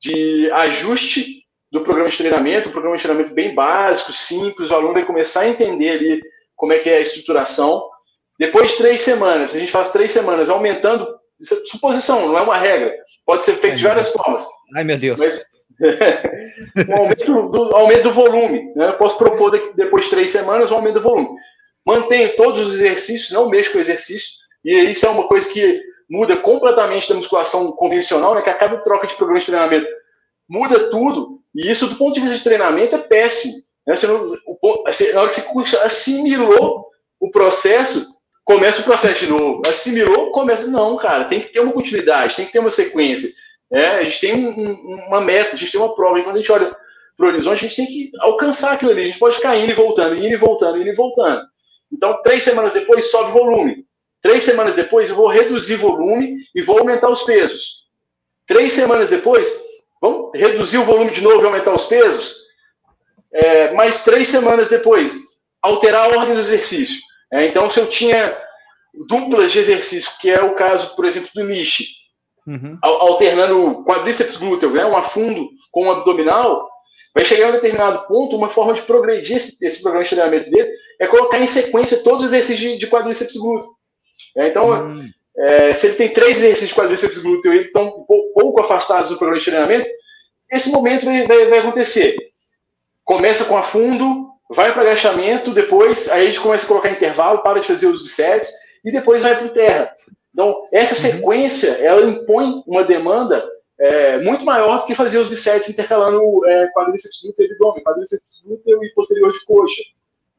de 0.00 0.50
ajuste 0.52 1.42
do 1.72 1.82
programa 1.82 2.10
de 2.10 2.16
treinamento, 2.16 2.68
um 2.68 2.72
programa 2.72 2.96
de 2.96 3.02
treinamento 3.02 3.34
bem 3.34 3.54
básico, 3.54 4.12
simples, 4.12 4.70
o 4.70 4.74
aluno 4.74 4.94
vai 4.94 5.04
começar 5.04 5.40
a 5.40 5.48
entender 5.48 5.90
ali 5.90 6.22
como 6.54 6.72
é 6.72 6.78
que 6.78 6.88
é 6.88 6.98
a 6.98 7.00
estruturação. 7.00 7.88
Depois 8.38 8.70
de 8.70 8.76
três 8.78 9.00
semanas, 9.00 9.54
a 9.54 9.58
gente 9.58 9.72
faz 9.72 9.90
três 9.92 10.12
semanas 10.12 10.48
aumentando, 10.50 11.06
é 11.40 11.44
suposição, 11.70 12.28
não 12.28 12.38
é 12.38 12.42
uma 12.42 12.56
regra, 12.56 12.94
pode 13.24 13.44
ser 13.44 13.54
feito 13.54 13.72
Ai, 13.72 13.78
de 13.78 13.84
várias 13.84 14.12
formas. 14.12 14.46
Ai, 14.74 14.84
meu 14.84 14.96
Deus. 14.96 15.18
Mas, 15.18 15.42
um 16.88 16.96
aumento 16.96 17.50
do, 17.50 17.76
aumento 17.76 18.02
do 18.04 18.12
volume. 18.12 18.72
Né? 18.74 18.88
Eu 18.88 18.94
posso 18.94 19.18
propor 19.18 19.50
daqui, 19.50 19.74
depois 19.74 20.04
de 20.04 20.10
três 20.10 20.30
semanas 20.30 20.70
um 20.70 20.76
aumento 20.76 20.94
do 20.94 21.02
volume. 21.02 21.28
Mantenho 21.84 22.36
todos 22.36 22.66
os 22.66 22.74
exercícios, 22.74 23.30
não 23.30 23.48
mexo 23.48 23.72
com 23.72 23.78
exercício, 23.78 24.30
e 24.64 24.74
isso 24.90 25.06
é 25.06 25.08
uma 25.08 25.28
coisa 25.28 25.48
que 25.48 25.80
muda 26.10 26.36
completamente 26.36 27.08
da 27.08 27.14
musculação 27.14 27.70
convencional, 27.72 28.34
né? 28.34 28.42
que 28.42 28.50
a 28.50 28.54
cada 28.54 28.78
troca 28.78 29.06
de 29.06 29.14
programa 29.14 29.40
de 29.40 29.46
treinamento 29.46 29.86
muda 30.48 30.90
tudo, 30.90 31.40
e 31.54 31.70
isso, 31.70 31.86
do 31.86 31.96
ponto 31.96 32.14
de 32.14 32.20
vista 32.20 32.36
de 32.36 32.44
treinamento, 32.44 32.94
é 32.94 32.98
péssimo. 32.98 33.54
Né? 33.86 33.96
Você 33.96 34.06
não, 34.06 34.26
o, 34.46 34.84
assim, 34.86 35.12
na 35.12 35.22
hora 35.22 35.30
que 35.30 35.40
você 35.40 35.76
assimilou 35.78 36.86
o 37.20 37.30
processo, 37.30 38.06
começa 38.44 38.80
o 38.80 38.84
processo 38.84 39.24
de 39.24 39.30
novo. 39.30 39.62
Assimilou, 39.66 40.30
começa. 40.32 40.66
Não, 40.66 40.96
cara, 40.96 41.24
tem 41.24 41.40
que 41.40 41.48
ter 41.48 41.60
uma 41.60 41.72
continuidade, 41.72 42.36
tem 42.36 42.46
que 42.46 42.52
ter 42.52 42.58
uma 42.58 42.70
sequência. 42.70 43.30
Né? 43.70 43.86
A 43.96 44.04
gente 44.04 44.20
tem 44.20 44.34
um, 44.34 45.06
uma 45.08 45.20
meta, 45.20 45.54
a 45.54 45.58
gente 45.58 45.72
tem 45.72 45.80
uma 45.80 45.94
prova, 45.94 46.18
e 46.18 46.22
quando 46.22 46.36
a 46.36 46.38
gente 46.38 46.52
olha 46.52 46.76
para 47.16 47.26
o 47.26 47.28
horizonte, 47.28 47.64
a 47.64 47.68
gente 47.68 47.76
tem 47.76 47.86
que 47.86 48.10
alcançar 48.20 48.72
aquilo 48.72 48.90
ali. 48.90 49.02
A 49.02 49.06
gente 49.06 49.18
pode 49.18 49.36
ficar 49.36 49.56
indo 49.56 49.70
e 49.70 49.74
voltando, 49.74 50.16
indo 50.16 50.26
e 50.26 50.36
voltando, 50.36 50.80
indo 50.80 50.88
e 50.88 50.94
voltando. 50.94 51.42
Então, 51.92 52.20
três 52.22 52.44
semanas 52.44 52.74
depois, 52.74 53.10
sobe 53.10 53.32
volume. 53.32 53.86
Três 54.20 54.44
semanas 54.44 54.74
depois, 54.74 55.08
eu 55.08 55.16
vou 55.16 55.28
reduzir 55.28 55.76
volume 55.76 56.36
e 56.54 56.62
vou 56.62 56.78
aumentar 56.78 57.08
os 57.08 57.22
pesos. 57.22 57.86
Três 58.46 58.72
semanas 58.72 59.10
depois, 59.10 59.48
Vamos 60.00 60.30
reduzir 60.34 60.78
o 60.78 60.84
volume 60.84 61.10
de 61.10 61.20
novo 61.20 61.42
e 61.42 61.46
aumentar 61.46 61.74
os 61.74 61.86
pesos? 61.86 62.46
É, 63.32 63.72
mais 63.72 64.04
três 64.04 64.28
semanas 64.28 64.70
depois, 64.70 65.18
alterar 65.62 66.04
a 66.04 66.18
ordem 66.18 66.34
do 66.34 66.40
exercício. 66.40 67.00
É, 67.32 67.46
então, 67.46 67.68
se 67.68 67.80
eu 67.80 67.86
tinha 67.88 68.36
duplas 69.08 69.52
de 69.52 69.58
exercício, 69.58 70.10
que 70.20 70.30
é 70.30 70.42
o 70.42 70.54
caso, 70.54 70.94
por 70.94 71.04
exemplo, 71.04 71.30
do 71.34 71.44
Nishi, 71.44 71.88
uhum. 72.46 72.78
alternando 72.82 73.84
quadríceps 73.84 74.36
glúteo, 74.36 74.70
né, 74.70 74.84
um 74.84 74.96
afundo 74.96 75.48
com 75.70 75.84
um 75.84 75.90
abdominal, 75.90 76.68
vai 77.14 77.24
chegar 77.24 77.46
a 77.46 77.48
um 77.50 77.52
determinado 77.52 78.06
ponto, 78.06 78.36
uma 78.36 78.48
forma 78.48 78.74
de 78.74 78.82
progredir 78.82 79.36
esse, 79.36 79.64
esse 79.64 79.82
programa 79.82 80.04
de 80.04 80.10
treinamento 80.10 80.50
dele 80.50 80.70
é 81.00 81.06
colocar 81.06 81.38
em 81.38 81.46
sequência 81.46 82.02
todos 82.02 82.26
os 82.26 82.32
exercícios 82.32 82.60
de, 82.60 82.78
de 82.78 82.86
quadríceps 82.86 83.36
glúteo. 83.36 83.70
É, 84.36 84.48
então, 84.48 84.68
uhum. 84.68 85.08
É, 85.38 85.74
se 85.74 85.88
ele 85.88 85.96
tem 85.96 86.08
três 86.08 86.38
exercícios 86.38 86.70
de 86.70 86.74
quadríceps 86.74 87.18
glúteo 87.18 87.52
e 87.52 87.56
eles 87.56 87.66
estão 87.66 87.86
um 87.86 88.06
pouco 88.34 88.60
afastados 88.60 89.10
do 89.10 89.18
programa 89.18 89.38
de 89.38 89.44
treinamento, 89.44 89.88
esse 90.50 90.70
momento 90.70 91.04
vai, 91.04 91.26
vai, 91.26 91.48
vai 91.48 91.58
acontecer. 91.58 92.16
Começa 93.04 93.44
com 93.44 93.56
afundo, 93.56 94.30
vai 94.48 94.72
para 94.72 94.82
agachamento, 94.82 95.52
depois 95.52 96.08
aí 96.08 96.22
a 96.22 96.26
gente 96.26 96.40
começa 96.40 96.64
a 96.64 96.68
colocar 96.68 96.90
intervalo, 96.90 97.42
para 97.42 97.60
de 97.60 97.66
fazer 97.66 97.86
os 97.86 98.02
bisets 98.02 98.50
e 98.84 98.90
depois 98.90 99.22
vai 99.22 99.36
para 99.36 99.46
o 99.46 99.50
terra. 99.50 99.92
Então, 100.36 100.66
essa 100.70 100.94
uhum. 100.94 101.12
sequência, 101.12 101.68
ela 101.80 102.04
impõe 102.04 102.62
uma 102.66 102.84
demanda 102.84 103.42
é, 103.80 104.18
muito 104.18 104.44
maior 104.44 104.80
do 104.80 104.84
que 104.84 104.94
fazer 104.94 105.16
os 105.16 105.30
bisets 105.30 105.70
intercalando 105.70 106.46
é, 106.46 106.70
quadríceps 106.74 107.22
glúteo 107.22 107.46
e 107.46 107.52
abdômen, 107.52 107.82
quadríceps 107.82 108.42
glúteo 108.44 108.84
e 108.84 108.90
posterior 108.90 109.32
de 109.32 109.42
coxa. 109.46 109.82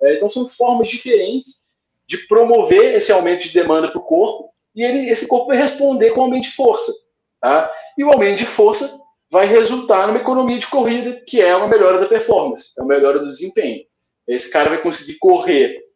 É, 0.04 0.14
então, 0.14 0.30
são 0.30 0.48
formas 0.48 0.88
diferentes 0.88 1.72
de 2.06 2.16
promover 2.28 2.94
esse 2.94 3.12
aumento 3.12 3.48
de 3.48 3.54
demanda 3.54 3.88
para 3.88 3.98
o 3.98 4.04
corpo 4.04 4.52
e 4.76 4.84
ele, 4.84 5.10
esse 5.10 5.28
corpo 5.28 5.48
vai 5.48 5.58
responder 5.58 6.12
com 6.12 6.22
aumento 6.22 6.44
de 6.44 6.52
força. 6.52 6.94
Tá? 7.42 7.72
E 7.98 8.04
o 8.04 8.12
aumento 8.12 8.38
de 8.38 8.46
força 8.46 9.00
vai 9.32 9.48
resultar 9.48 10.06
numa 10.06 10.20
economia 10.20 10.60
de 10.60 10.68
corrida, 10.68 11.20
que 11.26 11.42
é 11.42 11.56
uma 11.56 11.68
melhora 11.68 12.00
da 12.00 12.06
performance, 12.06 12.72
é 12.78 12.84
uma 12.84 12.94
melhora 12.94 13.18
do 13.18 13.32
desempenho. 13.32 13.84
Esse 14.28 14.52
cara 14.52 14.70
vai 14.70 14.80
conseguir 14.80 15.16
correr 15.16 15.88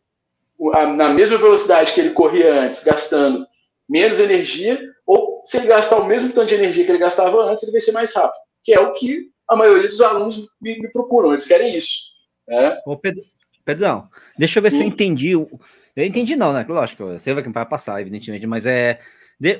na 0.98 1.10
mesma 1.10 1.38
velocidade 1.38 1.94
que 1.94 2.02
ele 2.02 2.12
corria 2.12 2.62
antes, 2.62 2.84
gastando 2.84 3.46
menos 3.92 4.22
energia, 4.22 4.82
ou 5.06 5.42
se 5.44 5.58
ele 5.58 5.68
gastar 5.68 5.98
o 5.98 6.06
mesmo 6.06 6.32
tanto 6.32 6.48
de 6.48 6.56
energia 6.56 6.86
que 6.86 6.92
ele 6.92 6.98
gastava 6.98 7.44
antes, 7.44 7.64
ele 7.64 7.74
vai 7.74 7.82
ser 7.82 7.92
mais 7.92 8.14
rápido, 8.16 8.40
que 8.64 8.74
é 8.74 8.80
o 8.80 8.94
que 8.94 9.30
a 9.50 9.56
maioria 9.56 9.90
dos 9.90 10.00
alunos 10.00 10.48
me, 10.62 10.80
me 10.80 10.90
procuram, 10.90 11.34
eles 11.34 11.46
querem 11.46 11.76
isso. 11.76 12.12
Né? 12.48 12.80
Ô, 12.86 12.98
Pedro, 12.98 13.22
Pedrão, 13.66 14.08
deixa 14.38 14.60
eu 14.60 14.64
ver 14.64 14.72
Sim. 14.72 14.78
se 14.78 14.84
eu 14.84 14.88
entendi. 14.88 15.32
Eu 15.32 15.50
entendi, 15.98 16.38
não, 16.38 16.54
né? 16.54 16.66
Lógico, 16.68 17.04
que 17.44 17.50
vai 17.50 17.66
passar, 17.66 18.02
evidentemente, 18.02 18.48
mas 18.48 18.66
é. 18.66 19.00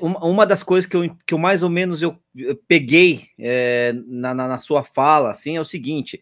Uma 0.00 0.46
das 0.46 0.62
coisas 0.62 0.88
que 0.88 0.96
eu, 0.96 1.16
que 1.26 1.34
eu 1.34 1.38
mais 1.38 1.64
ou 1.64 1.68
menos 1.68 2.02
eu 2.02 2.16
peguei 2.68 3.22
é, 3.38 3.92
na, 4.06 4.32
na, 4.32 4.46
na, 4.46 4.58
sua 4.58 4.84
fala, 4.84 5.30
assim, 5.30 5.56
é 5.56 5.60
o 5.60 5.64
seguinte: 5.64 6.20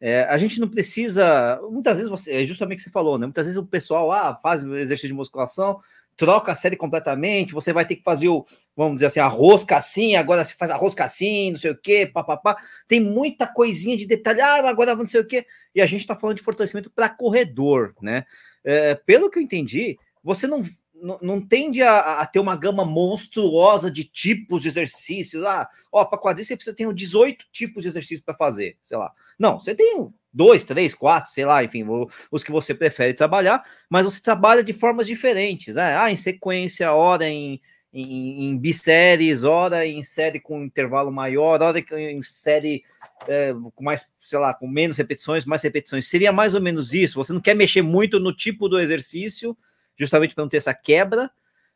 é, 0.00 0.24
a 0.24 0.36
gente 0.36 0.60
não 0.60 0.68
precisa. 0.68 1.60
Muitas 1.70 1.96
vezes 1.98 2.10
você, 2.10 2.42
é 2.42 2.44
justamente 2.44 2.78
o 2.78 2.82
que 2.82 2.84
você 2.84 2.90
falou, 2.90 3.16
né? 3.16 3.26
Muitas 3.26 3.46
vezes 3.46 3.56
o 3.56 3.64
pessoal 3.64 4.10
ah, 4.10 4.36
faz 4.42 4.64
exercício 4.64 5.08
de 5.08 5.14
musculação, 5.14 5.78
troca 6.16 6.52
a 6.52 6.54
série 6.54 6.76
completamente, 6.76 7.52
você 7.52 7.72
vai 7.72 7.86
ter 7.86 7.96
que 7.96 8.02
fazer 8.02 8.28
o, 8.28 8.44
vamos 8.74 8.94
dizer 8.94 9.06
assim, 9.06 9.20
arroz 9.20 9.62
cassim, 9.62 10.16
agora 10.16 10.44
você 10.44 10.54
faz 10.54 10.70
arroz 10.70 10.94
cassim, 10.94 11.52
não 11.52 11.58
sei 11.58 11.70
o 11.70 11.76
quê, 11.76 12.06
papapá. 12.06 12.56
Tem 12.88 13.00
muita 13.00 13.46
coisinha 13.46 13.96
de 13.96 14.06
detalhe, 14.06 14.40
ah, 14.40 14.68
agora 14.68 14.96
não 14.96 15.06
sei 15.06 15.20
o 15.20 15.26
quê. 15.26 15.46
E 15.74 15.82
a 15.82 15.86
gente 15.86 16.00
está 16.00 16.16
falando 16.16 16.38
de 16.38 16.42
fortalecimento 16.42 16.90
para 16.90 17.08
corredor, 17.08 17.94
né? 18.00 18.24
É, 18.64 18.94
pelo 18.94 19.30
que 19.30 19.38
eu 19.38 19.42
entendi, 19.42 19.98
você 20.24 20.46
não, 20.46 20.64
não, 20.94 21.18
não 21.20 21.40
tende 21.40 21.82
a, 21.82 22.20
a, 22.20 22.26
ter 22.26 22.40
uma 22.40 22.56
gama 22.56 22.84
monstruosa 22.84 23.90
de 23.90 24.04
tipos 24.04 24.62
de 24.62 24.68
exercícios. 24.68 25.44
Ah, 25.44 25.68
ó, 25.92 26.04
para 26.04 26.18
quadríceps 26.18 26.66
eu 26.66 26.74
tenho 26.74 26.92
18 26.92 27.46
tipos 27.52 27.82
de 27.82 27.88
exercícios 27.88 28.24
para 28.24 28.34
fazer, 28.34 28.76
sei 28.82 28.96
lá. 28.96 29.12
Não, 29.38 29.60
você 29.60 29.74
tem 29.74 30.08
dois, 30.36 30.64
três, 30.64 30.94
quatro, 30.94 31.30
sei 31.32 31.46
lá, 31.46 31.64
enfim, 31.64 31.82
os 32.30 32.44
que 32.44 32.52
você 32.52 32.74
prefere 32.74 33.14
trabalhar, 33.14 33.64
mas 33.88 34.04
você 34.04 34.20
trabalha 34.20 34.62
de 34.62 34.74
formas 34.74 35.06
diferentes, 35.06 35.76
né? 35.76 35.96
Ah, 35.96 36.12
em 36.12 36.16
sequência, 36.16 36.92
hora 36.92 37.26
em, 37.26 37.58
em, 37.90 38.50
em 38.50 38.58
bisséries, 38.58 39.44
hora 39.44 39.86
em 39.86 40.02
série 40.02 40.38
com 40.38 40.62
intervalo 40.62 41.10
maior, 41.10 41.62
hora 41.62 41.82
em 41.98 42.22
série 42.22 42.82
é, 43.26 43.54
com 43.74 43.82
mais, 43.82 44.12
sei 44.20 44.38
lá, 44.38 44.52
com 44.52 44.68
menos 44.68 44.98
repetições, 44.98 45.46
mais 45.46 45.62
repetições. 45.62 46.06
Seria 46.06 46.30
mais 46.32 46.52
ou 46.52 46.60
menos 46.60 46.92
isso. 46.92 47.14
Você 47.14 47.32
não 47.32 47.40
quer 47.40 47.54
mexer 47.54 47.80
muito 47.80 48.20
no 48.20 48.30
tipo 48.30 48.68
do 48.68 48.78
exercício, 48.78 49.56
justamente 49.98 50.34
para 50.34 50.44
não 50.44 50.50
ter 50.50 50.58
essa 50.58 50.74
quebra, 50.74 51.30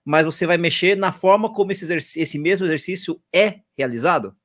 mas 0.04 0.26
você 0.26 0.46
vai 0.46 0.58
mexer 0.58 0.98
na 0.98 1.12
forma 1.12 1.50
como 1.50 1.72
esse, 1.72 1.90
esse 1.94 2.38
mesmo 2.38 2.66
exercício 2.66 3.18
é 3.32 3.60
realizado? 3.78 4.36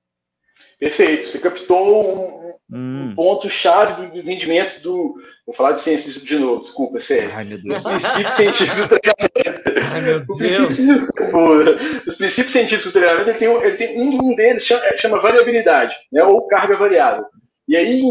Perfeito. 0.80 1.30
Você 1.30 1.40
captou 1.40 2.18
um, 2.18 2.78
hum. 2.78 3.10
um 3.10 3.16
ponto-chave 3.16 4.08
do, 4.08 4.22
rendimento 4.22 4.82
do. 4.82 5.16
Vou 5.46 5.56
falar 5.56 5.74
de 5.74 5.80
ciência 5.80 6.12
de 6.12 6.40
novo, 6.40 6.60
desculpa, 6.60 7.00
sério. 7.00 7.32
Ai, 7.34 7.46
meu 7.46 7.62
Deus. 7.62 7.78
Os 7.78 7.84
princípios 7.84 8.34
científicos 8.34 8.78
do 8.78 9.00
treinamento. 9.00 9.62
Ai, 9.94 10.02
meu 10.02 10.26
Deus. 10.26 10.80
os 12.08 12.16
princípios 12.16 12.52
científicos 12.52 12.92
do 12.92 13.00
treinamento, 13.00 13.30
ele 13.30 13.38
tem, 13.38 13.48
um, 13.48 13.62
ele 13.62 13.78
tem 13.78 14.02
um, 14.02 14.24
um 14.24 14.36
deles, 14.36 14.66
chama, 14.66 14.84
chama 14.98 15.20
variabilidade, 15.20 15.96
né, 16.12 16.24
ou 16.24 16.48
carga 16.48 16.76
variável. 16.76 17.26
E 17.68 17.76
aí, 17.78 18.04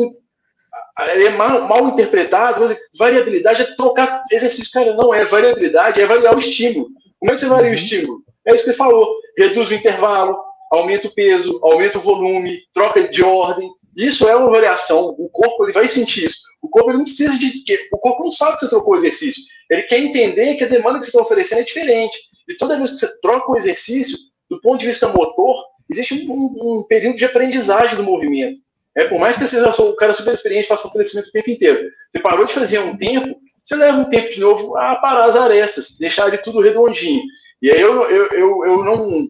ele 1.12 1.27
é 1.27 1.31
mal, 1.31 1.68
mal 1.68 1.88
interpretado, 1.88 2.61
mas 2.61 2.77
variabilidade 2.98 3.62
é 3.62 3.77
trocar 3.77 4.22
exercício. 4.31 4.72
Cara, 4.72 4.94
não 4.94 5.14
é 5.14 5.24
variabilidade, 5.24 6.00
é 6.00 6.07
variar 6.07 6.35
o 6.35 6.38
estímulo. 6.38 6.88
Como 7.18 7.33
é 7.33 7.35
que 7.35 7.40
você 7.40 7.46
varia 7.46 7.66
uhum. 7.66 7.72
o 7.72 7.74
estímulo? 7.74 8.22
É 8.46 8.55
isso 8.55 8.64
que 8.64 8.70
ele 8.70 8.77
falou. 8.77 9.09
Reduz 9.38 9.70
o 9.70 9.74
intervalo, 9.74 10.37
aumenta 10.74 11.08
o 11.08 11.14
peso, 11.14 11.58
aumenta 11.62 11.98
o 11.98 12.02
volume, 12.02 12.60
troca 12.72 13.08
de 13.08 13.22
ordem. 13.22 13.70
Isso 13.96 14.28
é 14.28 14.34
uma 14.34 14.50
variação. 14.50 15.14
O 15.18 15.28
corpo 15.28 15.64
ele 15.64 15.72
vai 15.72 15.88
sentir 15.88 16.26
isso. 16.26 16.38
O 16.62 16.68
corpo 16.68 16.90
ele 16.90 16.98
não 16.98 17.04
precisa 17.04 17.38
de. 17.38 17.52
O 17.92 17.98
corpo 17.98 18.24
não 18.24 18.32
sabe 18.32 18.54
que 18.54 18.60
você 18.60 18.68
trocou 18.68 18.94
o 18.94 18.96
exercício. 18.96 19.42
Ele 19.70 19.82
quer 19.82 19.98
entender 19.98 20.54
que 20.54 20.64
a 20.64 20.68
demanda 20.68 20.98
que 20.98 21.04
você 21.04 21.10
está 21.10 21.22
oferecendo 21.22 21.60
é 21.60 21.64
diferente. 21.64 22.18
E 22.48 22.54
toda 22.56 22.76
vez 22.76 22.92
que 22.92 22.98
você 22.98 23.20
troca 23.20 23.50
o 23.50 23.56
exercício, 23.56 24.18
do 24.50 24.60
ponto 24.60 24.80
de 24.80 24.87
vista 24.87 25.08
motor, 25.08 25.56
existe 25.90 26.26
um, 26.28 26.32
um 26.32 26.87
período 26.88 27.16
de 27.16 27.24
aprendizagem 27.24 27.96
do 27.96 28.02
movimento. 28.02 28.58
É, 28.96 29.06
por 29.06 29.18
mais 29.18 29.37
que 29.37 29.46
você 29.46 29.56
seja 29.56 29.82
o 29.82 29.96
cara 29.96 30.12
super 30.12 30.34
experiente, 30.34 30.68
faça 30.68 30.82
fortalecimento 30.82 31.28
o 31.28 31.32
tempo 31.32 31.50
inteiro. 31.50 31.90
Você 32.10 32.20
parou 32.20 32.46
de 32.46 32.54
fazer 32.54 32.78
um 32.78 32.96
tempo, 32.96 33.37
você 33.62 33.74
leva 33.74 33.98
um 33.98 34.08
tempo 34.08 34.30
de 34.30 34.40
novo 34.40 34.76
a 34.76 34.96
parar 34.96 35.24
as 35.24 35.37
arestas, 35.37 35.96
deixar 35.98 36.28
ele 36.28 36.38
tudo 36.38 36.60
redondinho. 36.60 37.22
E 37.64 37.70
aí 37.70 37.81
eu, 37.81 38.05
eu, 38.11 38.27
eu, 38.33 38.66
eu 38.66 38.85
não, 38.85 39.27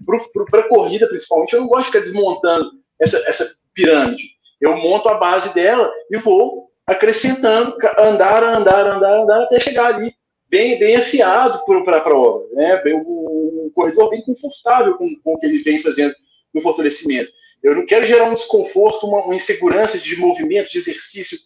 para 0.50 0.66
corrida 0.66 1.06
principalmente, 1.06 1.52
eu 1.52 1.60
não 1.60 1.68
gosto 1.68 1.82
de 1.82 1.92
ficar 1.92 2.00
desmontando 2.00 2.68
essa, 3.00 3.16
essa 3.28 3.48
pirâmide. 3.72 4.24
Eu 4.60 4.76
monto 4.76 5.08
a 5.08 5.14
base 5.14 5.54
dela 5.54 5.88
e 6.10 6.16
vou 6.16 6.68
acrescentando, 6.84 7.76
andar, 7.96 8.42
andar, 8.42 8.88
andar, 8.88 9.20
andar, 9.20 9.42
até 9.44 9.60
chegar 9.60 9.94
ali 9.94 10.12
bem, 10.50 10.76
bem 10.80 10.96
afiado 10.96 11.64
para 11.64 11.98
a 11.98 12.00
prova, 12.00 12.44
né? 12.54 12.82
Bem, 12.82 12.96
um, 12.96 13.66
um 13.66 13.72
corredor 13.72 14.10
bem 14.10 14.20
confortável 14.22 14.96
com, 14.96 15.08
com 15.22 15.34
o 15.34 15.38
que 15.38 15.46
ele 15.46 15.62
vem 15.62 15.78
fazendo 15.78 16.12
no 16.52 16.60
fortalecimento. 16.60 17.30
Eu 17.62 17.76
não 17.76 17.86
quero 17.86 18.04
gerar 18.04 18.24
um 18.24 18.34
desconforto, 18.34 19.06
uma, 19.06 19.26
uma 19.26 19.36
insegurança 19.36 19.96
de 19.96 20.16
movimento, 20.16 20.72
de 20.72 20.78
exercício, 20.78 21.38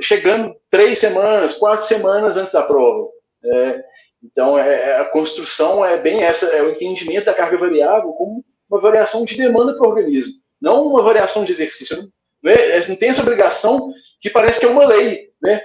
chegando 0.00 0.54
três 0.70 0.96
semanas, 1.00 1.56
quatro 1.56 1.84
semanas 1.84 2.36
antes 2.36 2.52
da 2.52 2.62
prova. 2.62 3.08
É, 3.44 3.84
então, 4.22 4.58
é, 4.58 4.90
é, 4.90 4.96
a 5.00 5.04
construção 5.04 5.84
é 5.84 5.98
bem 5.98 6.22
essa, 6.22 6.46
é 6.46 6.62
o 6.62 6.70
entendimento 6.70 7.24
da 7.24 7.34
carga 7.34 7.56
variável 7.56 8.12
como 8.12 8.44
uma 8.70 8.80
variação 8.80 9.24
de 9.24 9.36
demanda 9.36 9.74
para 9.74 9.86
o 9.86 9.90
organismo, 9.90 10.34
não 10.60 10.86
uma 10.86 11.02
variação 11.02 11.44
de 11.44 11.52
exercício. 11.52 11.96
Não, 12.42 12.52
é, 12.52 12.78
é, 12.78 12.88
não 12.88 12.96
tem 12.96 13.08
essa 13.08 13.22
obrigação 13.22 13.90
que 14.20 14.30
parece 14.30 14.60
que 14.60 14.66
é 14.66 14.68
uma 14.68 14.86
lei, 14.86 15.30
né? 15.42 15.60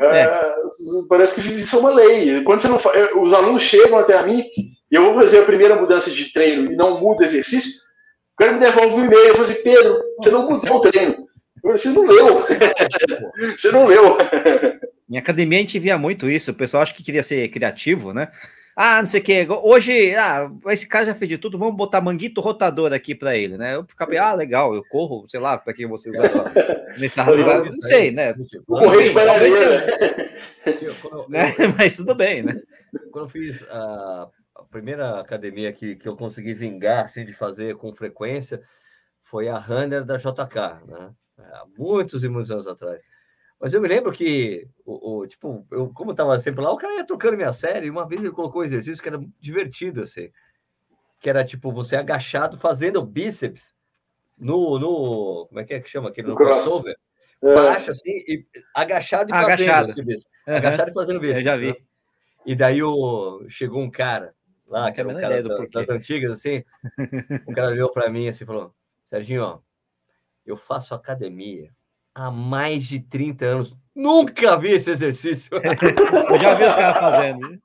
É. 0.00 0.26
Uh, 0.28 1.08
parece 1.08 1.40
que 1.40 1.48
isso 1.48 1.76
é 1.76 1.78
uma 1.80 1.90
lei. 1.90 2.42
Quando 2.44 2.60
você 2.60 2.68
não, 2.68 3.22
os 3.22 3.32
alunos 3.32 3.62
chegam 3.62 3.98
até 3.98 4.16
a 4.16 4.22
mim 4.22 4.44
e 4.90 4.94
eu 4.94 5.02
vou 5.02 5.14
fazer 5.14 5.40
a 5.40 5.44
primeira 5.44 5.74
mudança 5.74 6.10
de 6.10 6.32
treino 6.32 6.70
e 6.70 6.76
não 6.76 7.00
muda 7.00 7.24
exercício, 7.24 7.72
o 8.34 8.36
cara 8.38 8.52
me 8.52 8.60
devolve 8.60 8.94
um 8.94 9.04
e-mail, 9.04 9.26
eu 9.26 9.34
falo 9.34 9.44
assim, 9.44 9.62
Pedro, 9.62 10.00
você 10.16 10.30
não 10.30 10.48
mudou 10.48 10.76
o 10.76 10.80
treino. 10.80 11.26
Você 11.64 11.88
não 11.88 12.06
leu. 12.06 12.46
você 13.58 13.72
não 13.72 13.86
leu. 13.86 14.16
Em 15.10 15.16
academia 15.16 15.58
a 15.58 15.60
gente 15.62 15.78
via 15.78 15.96
muito 15.96 16.28
isso, 16.28 16.50
o 16.50 16.54
pessoal 16.54 16.82
acha 16.82 16.94
que 16.94 17.02
queria 17.02 17.22
ser 17.22 17.48
criativo, 17.48 18.12
né? 18.12 18.28
Ah, 18.80 19.00
não 19.00 19.06
sei 19.06 19.20
o 19.20 19.24
que. 19.24 19.44
Hoje, 19.50 20.14
ah, 20.14 20.52
esse 20.68 20.86
cara 20.86 21.06
já 21.06 21.14
fez 21.14 21.28
de 21.28 21.36
tudo, 21.36 21.58
vamos 21.58 21.76
botar 21.76 22.00
manguito 22.00 22.40
rotador 22.40 22.92
aqui 22.92 23.12
para 23.12 23.36
ele, 23.36 23.58
né? 23.58 23.74
Eu 23.74 23.84
ficava, 23.84 24.16
ah, 24.20 24.32
legal, 24.34 24.72
eu 24.72 24.84
corro, 24.88 25.26
sei 25.28 25.40
lá, 25.40 25.58
para 25.58 25.74
que 25.74 25.84
você 25.84 26.10
usa 26.10 26.26
essa, 26.26 26.44
nessa 26.96 27.24
realidade, 27.24 27.70
não 27.70 27.80
sei, 27.80 28.12
né? 28.12 28.34
Correr 28.66 29.12
né? 31.28 31.54
Mas 31.76 31.96
tudo 31.96 32.14
bem, 32.14 32.44
né? 32.44 32.60
Quando 33.10 33.24
eu 33.24 33.30
fiz 33.30 33.64
a, 33.64 34.28
a 34.54 34.62
primeira 34.70 35.18
academia 35.18 35.72
que, 35.72 35.96
que 35.96 36.06
eu 36.06 36.16
consegui 36.16 36.54
vingar, 36.54 37.06
assim, 37.06 37.24
de 37.24 37.32
fazer 37.32 37.74
com 37.76 37.92
frequência, 37.92 38.62
foi 39.24 39.48
a 39.48 39.58
Runner 39.58 40.04
da 40.04 40.18
JK, 40.18 40.86
né? 40.86 41.10
Há 41.36 41.64
muitos 41.76 42.22
e 42.22 42.28
muitos 42.28 42.52
anos 42.52 42.68
atrás. 42.68 43.02
Mas 43.60 43.74
eu 43.74 43.80
me 43.80 43.88
lembro 43.88 44.12
que, 44.12 44.68
o, 44.84 45.18
o 45.18 45.26
tipo, 45.26 45.66
eu, 45.70 45.88
como 45.92 46.12
estava 46.12 46.38
sempre 46.38 46.62
lá, 46.62 46.70
o 46.70 46.76
cara 46.76 46.94
ia 46.94 47.04
trocando 47.04 47.36
minha 47.36 47.52
série, 47.52 47.86
e 47.86 47.90
uma 47.90 48.06
vez 48.06 48.20
ele 48.20 48.30
colocou 48.30 48.62
um 48.62 48.64
exercício 48.64 49.02
que 49.02 49.08
era 49.08 49.20
divertido, 49.40 50.02
assim, 50.02 50.30
que 51.18 51.28
era, 51.28 51.44
tipo, 51.44 51.72
você 51.72 51.96
agachado 51.96 52.56
fazendo 52.56 53.04
bíceps 53.04 53.74
no, 54.38 54.78
no 54.78 55.46
como 55.48 55.60
é 55.60 55.64
que 55.64 55.74
é 55.74 55.80
que 55.80 55.90
chama 55.90 56.10
aquele, 56.10 56.28
no, 56.28 56.36
crossover, 56.36 56.96
é. 57.42 57.54
baixo, 57.54 57.90
assim, 57.90 58.10
e 58.10 58.46
agachado 58.72 59.30
e 59.30 59.32
fazendo 59.32 59.70
agachado. 59.70 59.90
Assim, 59.90 60.02
uhum. 60.02 60.54
agachado 60.54 60.90
e 60.90 60.94
fazendo 60.94 61.20
bíceps. 61.20 61.38
Eu 61.38 61.44
já 61.44 61.56
vi. 61.56 61.68
Né? 61.68 61.76
E 62.46 62.54
daí 62.54 62.80
o, 62.80 63.44
chegou 63.48 63.82
um 63.82 63.90
cara 63.90 64.32
lá, 64.68 64.92
que 64.92 65.00
era 65.00 65.08
um 65.08 65.20
cara 65.20 65.42
da, 65.42 65.66
das 65.66 65.88
antigas, 65.88 66.30
assim, 66.30 66.62
o 67.44 67.52
cara 67.52 67.72
olhou 67.72 67.90
para 67.90 68.08
mim 68.08 68.28
assim 68.28 68.44
e 68.44 68.46
falou, 68.46 68.72
Serginho, 69.04 69.42
ó, 69.42 69.58
eu 70.46 70.56
faço 70.56 70.94
academia 70.94 71.72
há 72.18 72.30
mais 72.30 72.84
de 72.84 72.98
30 72.98 73.44
anos. 73.44 73.76
Nunca 73.94 74.56
vi 74.56 74.72
esse 74.72 74.90
exercício. 74.90 75.50
Eu 76.30 76.38
já 76.38 76.54
vi 76.54 76.64
os 76.64 76.74
caras 76.74 77.00
fazendo. 77.00 77.60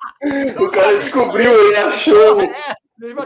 O 0.59 0.69
cara 0.69 0.93
descobriu, 0.95 1.51
ele 1.51 1.75
achou. 1.77 2.41
É, 2.41 2.75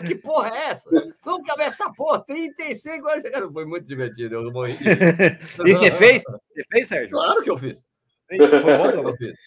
que 0.05 0.15
porra 0.15 0.49
é 0.49 0.69
essa? 0.69 0.89
Nunca 1.25 1.55
vi 1.55 1.63
essa 1.63 1.91
porra. 1.91 2.19
35 2.25 3.07
anos. 3.07 3.23
Cara, 3.23 3.51
foi 3.51 3.65
muito 3.65 3.85
divertido. 3.85 4.35
Eu 4.35 4.51
morri. 4.51 4.75
e 5.65 5.71
você 5.71 5.91
fez? 5.91 6.23
Você 6.23 6.63
fez, 6.71 6.87
Sérgio? 6.87 7.11
Claro 7.11 7.41
que 7.41 7.49
eu 7.49 7.57
fiz. 7.57 7.83
Foi 8.27 8.37
bom 8.77 8.91
que 8.91 8.97
eu 8.97 9.13
fiz. 9.17 9.37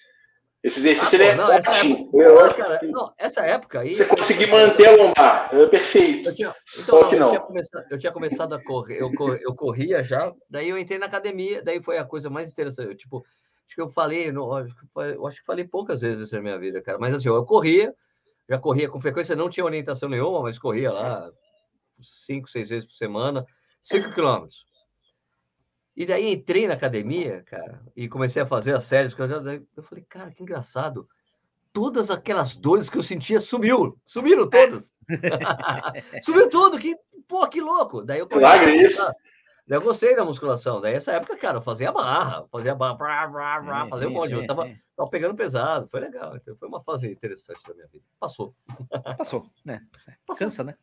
Esse 0.63 0.81
exercício 0.81 1.19
ah, 1.23 1.25
é 1.25 1.35
não, 1.35 1.47
ótimo. 1.47 2.11
Essa 2.21 2.29
época, 2.29 2.55
cara, 2.55 2.81
não, 2.83 3.15
essa 3.17 3.41
época 3.41 3.81
aí. 3.81 3.95
Você 3.95 4.05
conseguir 4.05 4.47
manter 4.49 4.89
a 4.89 4.97
lombar, 4.97 5.55
é 5.55 5.67
perfeito. 5.67 6.33
Tinha, 6.35 6.49
então, 6.49 6.55
Só 6.67 7.09
que 7.09 7.17
não. 7.17 7.29
Eu 7.29 7.31
tinha, 7.31 7.41
começado, 7.41 7.85
eu 7.91 7.99
tinha, 7.99 8.13
começado, 8.13 8.55
a 8.55 8.63
correr, 8.63 9.01
eu, 9.01 9.11
eu 9.41 9.55
corria 9.55 10.03
já, 10.03 10.31
daí 10.51 10.69
eu 10.69 10.79
entrei 10.79 10.99
na 10.99 11.07
academia, 11.07 11.63
daí 11.63 11.83
foi 11.83 11.97
a 11.97 12.05
coisa 12.05 12.29
mais 12.29 12.51
interessante. 12.51 12.89
Eu, 12.89 12.95
tipo, 12.95 13.25
acho 13.65 13.75
que 13.75 13.81
eu 13.81 13.89
falei, 13.89 14.31
no, 14.31 14.59
eu 14.97 15.27
acho 15.27 15.41
que 15.41 15.47
falei 15.47 15.65
poucas 15.65 16.03
vezes 16.03 16.31
na 16.31 16.43
minha 16.43 16.59
vida, 16.59 16.83
cara. 16.83 16.99
Mas 16.99 17.15
assim, 17.15 17.29
eu 17.29 17.43
corria, 17.47 17.95
já 18.47 18.59
corria 18.59 18.89
com 18.89 19.01
frequência, 19.01 19.35
não 19.35 19.49
tinha 19.49 19.65
orientação 19.65 20.11
nenhuma, 20.11 20.43
mas 20.43 20.59
corria 20.59 20.93
lá 20.93 21.31
cinco, 22.03 22.51
seis 22.51 22.69
vezes 22.69 22.87
por 22.87 22.95
semana, 22.95 23.47
cinco 23.81 24.13
quilômetros. 24.13 24.67
E 26.01 26.07
daí 26.07 26.33
entrei 26.33 26.67
na 26.67 26.73
academia, 26.73 27.43
cara, 27.43 27.79
e 27.95 28.09
comecei 28.09 28.41
a 28.41 28.47
fazer 28.47 28.75
as 28.75 28.85
séries. 28.85 29.15
Eu 29.77 29.83
falei, 29.83 30.03
cara, 30.09 30.31
que 30.31 30.43
engraçado. 30.43 31.07
Todas 31.75 32.11
aquelas 32.11 32.57
dores 32.57 32.89
que 32.89 32.97
eu 32.97 33.03
sentia 33.03 33.39
sumiu, 33.39 33.99
sumiram 34.07 34.49
todas. 34.49 34.95
Sumiu 36.25 36.49
tudo, 36.49 36.79
que, 36.79 36.97
pô, 37.29 37.47
que 37.49 37.61
louco. 37.61 38.03
Daí 38.03 38.19
eu 38.19 38.27
comecei 38.27 38.81
isso. 38.81 39.05
Daí 39.69 39.77
eu 39.77 39.83
gostei 39.83 40.17
da 40.17 40.25
musculação. 40.25 40.81
Daí 40.81 40.95
essa 40.95 41.13
época, 41.13 41.37
cara, 41.37 41.59
eu 41.59 41.63
fazia 41.63 41.93
barra, 41.93 42.47
fazia 42.51 42.75
barra, 42.75 42.95
brá, 42.95 43.29
brá, 43.29 43.61
brá, 43.61 43.87
fazia 43.87 44.09
sim, 44.09 44.15
um 44.15 44.17
monte. 44.17 44.31
Sim, 44.31 44.41
eu 44.41 44.47
tava, 44.47 44.75
tava, 44.97 45.11
pegando 45.11 45.37
pesado, 45.37 45.87
foi 45.87 46.01
legal. 46.01 46.35
Então, 46.35 46.57
foi 46.57 46.67
uma 46.67 46.83
fase 46.83 47.13
interessante 47.13 47.63
da 47.69 47.75
minha 47.75 47.87
vida. 47.89 48.07
Passou. 48.19 48.55
Passou, 49.19 49.47
né? 49.67 49.83
Passou. 50.27 50.39
Cansa, 50.39 50.65
né? 50.65 50.75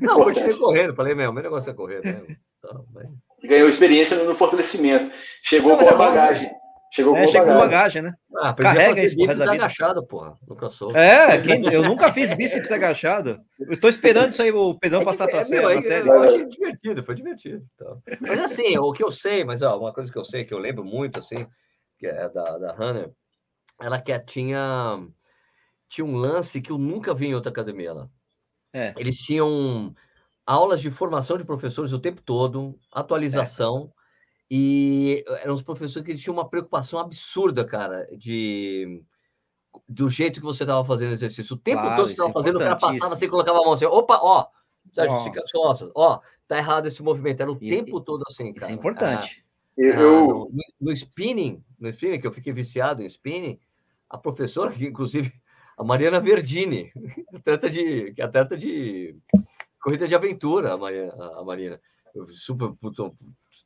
Não, 0.00 0.18
eu 0.18 0.24
continuei 0.24 0.54
correndo. 0.58 0.96
Falei, 0.96 1.14
meu, 1.14 1.32
meu 1.32 1.44
negócio 1.44 1.70
é 1.70 1.72
correr 1.72 2.02
mesmo. 2.02 2.36
Então, 2.58 2.84
mas 2.92 3.25
ganhou 3.46 3.68
experiência 3.68 4.16
no 4.22 4.34
fortalecimento. 4.34 5.10
Chegou 5.42 5.72
não, 5.72 5.78
com 5.78 5.88
a 5.88 5.92
é 5.92 5.96
bagagem. 5.96 6.50
Chegou 6.90 7.16
é, 7.16 7.26
com 7.26 7.32
bagagem. 7.32 7.58
bagagem, 7.58 8.02
né? 8.02 8.14
Ah, 8.36 8.54
Carrega 8.54 9.02
isso 9.02 9.16
pro 9.16 9.26
resto 9.26 9.44
da 9.44 9.52
vida. 9.52 9.64
agachado, 9.64 10.06
porra. 10.06 10.34
Nunca 10.46 10.68
sou. 10.68 10.96
É, 10.96 11.40
quem, 11.40 11.66
eu 11.72 11.82
nunca 11.82 12.12
fiz 12.12 12.32
bíceps 12.32 12.70
agachado. 12.70 13.38
Eu 13.58 13.72
estou 13.72 13.90
esperando 13.90 14.30
isso 14.30 14.40
aí, 14.40 14.50
o 14.50 14.78
Pedrão 14.78 15.02
é 15.02 15.04
passar 15.04 15.26
para 15.28 15.40
a 15.40 15.44
série. 15.44 15.82
série. 15.82 16.08
Eu 16.08 16.22
achei 16.22 16.46
divertido, 16.46 17.02
foi 17.02 17.14
divertido. 17.14 17.66
Então. 17.74 18.00
Mas 18.20 18.38
assim, 18.40 18.78
o 18.78 18.92
que 18.92 19.02
eu 19.02 19.10
sei, 19.10 19.44
mas 19.44 19.62
ó, 19.62 19.78
uma 19.78 19.92
coisa 19.92 20.10
que 20.10 20.18
eu 20.18 20.24
sei, 20.24 20.44
que 20.44 20.54
eu 20.54 20.58
lembro 20.58 20.84
muito, 20.84 21.18
assim, 21.18 21.46
que 21.98 22.06
é 22.06 22.28
da, 22.28 22.58
da 22.58 22.72
Hannah, 22.72 23.10
ela 23.80 24.00
que 24.00 24.18
tinha, 24.20 25.06
tinha 25.88 26.04
um 26.04 26.16
lance 26.16 26.60
que 26.60 26.70
eu 26.70 26.78
nunca 26.78 27.12
vi 27.14 27.26
em 27.26 27.34
outra 27.34 27.50
academia 27.50 27.92
lá. 27.92 28.08
É. 28.72 28.94
Eles 28.96 29.16
tinham 29.16 29.94
aulas 30.46 30.80
de 30.80 30.90
formação 30.90 31.36
de 31.36 31.44
professores 31.44 31.92
o 31.92 31.98
tempo 31.98 32.22
todo, 32.22 32.78
atualização. 32.92 33.80
Certo. 33.80 33.96
E 34.48 35.24
eram 35.42 35.54
os 35.54 35.62
professores 35.62 36.06
que 36.06 36.14
tinham 36.14 36.34
uma 36.34 36.48
preocupação 36.48 37.00
absurda, 37.00 37.64
cara, 37.64 38.06
de 38.16 39.02
do 39.88 40.08
jeito 40.08 40.40
que 40.40 40.46
você 40.46 40.62
estava 40.62 40.84
fazendo 40.84 41.10
o 41.10 41.14
exercício. 41.14 41.54
O 41.54 41.58
tempo 41.58 41.82
claro, 41.82 41.96
todo 41.96 42.06
você 42.06 42.12
estava 42.12 42.30
é 42.30 42.32
fazendo, 42.32 42.56
o 42.56 42.60
cara 42.60 42.76
passava 42.76 43.14
assim, 43.14 43.28
colocava 43.28 43.58
a 43.58 43.62
mão 43.62 43.72
assim, 43.72 43.84
opa, 43.84 44.18
ó, 44.22 44.46
Sérgio, 44.92 45.24
fica 45.24 45.42
as 45.42 45.50
costas, 45.50 45.90
ó, 45.94 46.20
tá 46.46 46.56
errado 46.56 46.86
esse 46.86 47.02
movimento. 47.02 47.40
Era 47.40 47.52
o 47.52 47.58
isso, 47.60 47.76
tempo 47.76 48.00
todo 48.00 48.22
assim, 48.28 48.54
cara. 48.54 48.66
Isso 48.66 48.70
é 48.70 48.74
importante. 48.74 49.44
Ah, 49.78 49.82
eu... 49.82 50.26
no, 50.26 50.50
no, 50.80 50.92
spinning, 50.92 51.62
no 51.78 51.88
spinning, 51.90 52.20
que 52.20 52.26
eu 52.26 52.32
fiquei 52.32 52.52
viciado 52.52 53.02
em 53.02 53.06
spinning, 53.06 53.58
a 54.08 54.16
professora, 54.16 54.70
que 54.70 54.86
inclusive 54.86 55.32
a 55.76 55.84
Mariana 55.84 56.20
Verdini, 56.20 56.92
atleta 57.34 57.68
de, 57.68 58.12
que 58.14 58.22
é 58.22 58.24
atleta 58.24 58.56
de 58.56 59.16
corrida 59.86 60.08
de 60.08 60.16
aventura, 60.16 60.72
a 60.72 60.76
Marina. 60.76 61.14
A 61.36 61.44
Marina. 61.44 61.80
Super, 62.32 62.72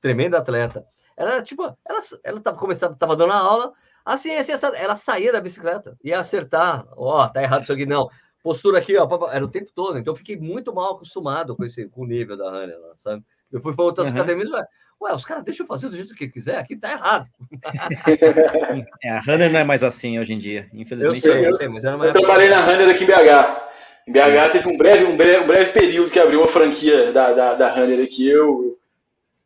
tremenda 0.02 0.36
atleta. 0.36 0.84
Ela, 1.16 1.42
tipo, 1.42 1.62
ela, 1.64 2.00
ela 2.22 2.40
tava 2.40 2.58
começando, 2.58 2.94
tava 2.94 3.16
dando 3.16 3.32
a 3.32 3.38
aula, 3.38 3.72
assim, 4.04 4.30
assim, 4.32 4.52
ela 4.74 4.94
saía 4.96 5.32
da 5.32 5.40
bicicleta, 5.40 5.96
ia 6.04 6.18
acertar, 6.20 6.86
ó, 6.94 7.24
oh, 7.24 7.28
tá 7.28 7.42
errado 7.42 7.62
isso 7.62 7.72
aqui, 7.72 7.86
não. 7.86 8.10
Postura 8.42 8.78
aqui, 8.78 8.96
ó, 8.98 9.08
era 9.30 9.42
o 9.42 9.48
tempo 9.48 9.70
todo. 9.74 9.98
Então, 9.98 10.12
eu 10.12 10.16
fiquei 10.16 10.36
muito 10.36 10.74
mal 10.74 10.94
acostumado 10.94 11.56
com 11.56 11.64
esse 11.64 11.88
com 11.88 12.02
o 12.02 12.06
nível 12.06 12.36
da 12.36 12.50
Hannah, 12.50 12.76
sabe? 12.96 13.24
Depois 13.50 13.74
para 13.74 13.84
outras 13.84 14.08
uhum. 14.08 14.14
academias, 14.14 14.50
ué, 14.50 14.66
ué, 15.00 15.14
os 15.14 15.24
caras 15.24 15.44
deixam 15.44 15.64
eu 15.64 15.68
fazer 15.68 15.88
do 15.88 15.96
jeito 15.96 16.14
que 16.14 16.28
quiser, 16.28 16.58
aqui 16.58 16.76
tá 16.76 16.92
errado. 16.92 17.26
é, 19.02 19.10
a 19.10 19.20
Runner 19.20 19.50
não 19.50 19.60
é 19.60 19.64
mais 19.64 19.82
assim 19.82 20.18
hoje 20.18 20.34
em 20.34 20.38
dia, 20.38 20.68
infelizmente. 20.74 21.26
Eu, 21.26 21.32
sei, 21.32 21.48
eu, 21.48 21.56
sei, 21.56 21.68
mas 21.68 21.84
era 21.84 21.96
eu 21.96 22.12
trabalhei 22.12 22.50
na 22.50 22.60
Runner 22.60 22.90
aqui 22.90 23.04
em 23.04 23.06
BH. 23.06 23.69
Em 24.06 24.12
BH 24.12 24.52
teve 24.52 24.68
um 24.68 24.76
breve, 24.76 25.04
um 25.04 25.16
breve, 25.16 25.44
um 25.44 25.46
breve 25.46 25.72
período 25.72 26.10
que 26.10 26.18
abriu 26.18 26.40
uma 26.40 26.48
franquia 26.48 27.12
da, 27.12 27.32
da, 27.32 27.54
da 27.54 27.72
Runner 27.72 28.02
aqui. 28.02 28.28
Eu 28.28 28.78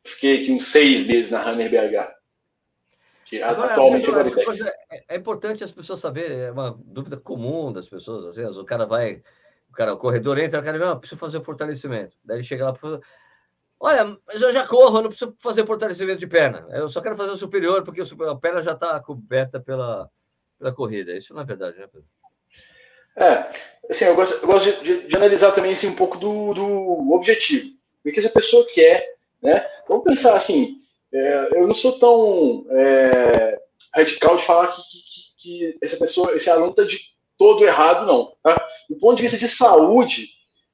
fiquei 0.05 0.43
aqui 0.43 0.53
uns 0.53 0.67
seis 0.67 1.07
meses 1.07 1.33
na 1.33 1.43
Runner 1.43 1.71
BH. 1.71 2.15
Que 3.25 3.43
Agora, 3.43 3.73
atualmente 3.73 4.11
é, 4.11 4.45
coisa, 4.45 4.73
é, 4.91 5.05
é 5.09 5.17
importante 5.17 5.65
as 5.65 5.73
pessoas 5.73 5.99
saberem, 5.99 6.39
é 6.41 6.51
uma 6.51 6.79
dúvida 6.85 7.17
comum 7.17 7.73
das 7.73 7.89
pessoas. 7.89 8.27
Às 8.27 8.37
vezes 8.37 8.57
o 8.57 8.65
cara 8.65 8.85
vai, 8.85 9.23
o 9.71 9.73
cara, 9.73 9.95
o 9.95 9.99
corredor 9.99 10.39
entra, 10.39 10.61
o 10.61 10.65
cara 10.65 10.79
não, 10.79 10.99
preciso 10.99 11.19
fazer 11.19 11.41
fortalecimento. 11.41 12.17
Daí 12.25 12.39
ele 12.39 12.45
chega 12.45 12.65
lá 12.65 12.73
para 12.73 13.01
Olha, 13.81 14.17
mas 14.27 14.41
eu 14.41 14.53
já 14.53 14.67
corro, 14.67 14.99
eu 14.99 15.03
não 15.03 15.11
preciso 15.11 15.37
fazer 15.41 15.67
fortalecimento 15.67 16.21
de 16.21 16.27
perna. 16.27 16.67
Eu 16.71 16.89
só 16.89 17.03
quero 17.03 17.17
fazer 17.17 17.33
o 17.33 17.37
superior, 17.37 17.83
porque 17.83 18.01
a 18.01 18.37
perna 18.37 18.63
já 18.63 18.73
está 18.73 18.99
coberta 18.99 19.61
pela, 19.61 20.11
pela 20.59 20.73
corrida. 20.73 21.15
Isso 21.15 21.35
não 21.35 21.43
é 21.43 21.45
verdade, 21.45 21.79
né, 21.79 21.87
Pedro? 21.87 22.09
É, 23.17 23.53
assim, 23.91 24.05
eu 24.05 24.15
gosto, 24.15 24.43
eu 24.43 24.47
gosto 24.47 24.85
de, 24.85 25.07
de, 25.07 25.17
analisar 25.17 25.53
também 25.53 25.73
assim, 25.73 25.89
um 25.89 25.95
pouco 25.95 26.19
do, 26.19 26.55
do 26.55 27.13
objetivo. 27.13 27.71
O 28.05 28.11
que 28.11 28.19
essa 28.19 28.29
pessoa 28.29 28.67
quer, 28.73 29.15
né? 29.43 29.67
Vamos 29.89 30.05
pensar 30.05 30.37
assim, 30.37 30.77
é, 31.13 31.49
eu 31.53 31.67
não 31.67 31.75
sou 31.75 31.99
tão 31.99 32.67
é, 32.71 33.59
radical 33.95 34.37
de 34.37 34.45
falar 34.45 34.69
que, 34.69 34.83
que, 34.83 35.33
que, 35.39 35.79
essa 35.83 35.97
pessoa, 35.97 36.35
esse 36.35 36.51
aluno 36.51 36.71
está 36.71 36.85
todo 37.39 37.65
errado, 37.65 38.07
não. 38.07 38.33
Tá? 38.43 38.63
Do 38.89 38.97
ponto 38.97 39.17
de 39.17 39.23
vista 39.23 39.39
de 39.39 39.49
saúde, 39.49 40.29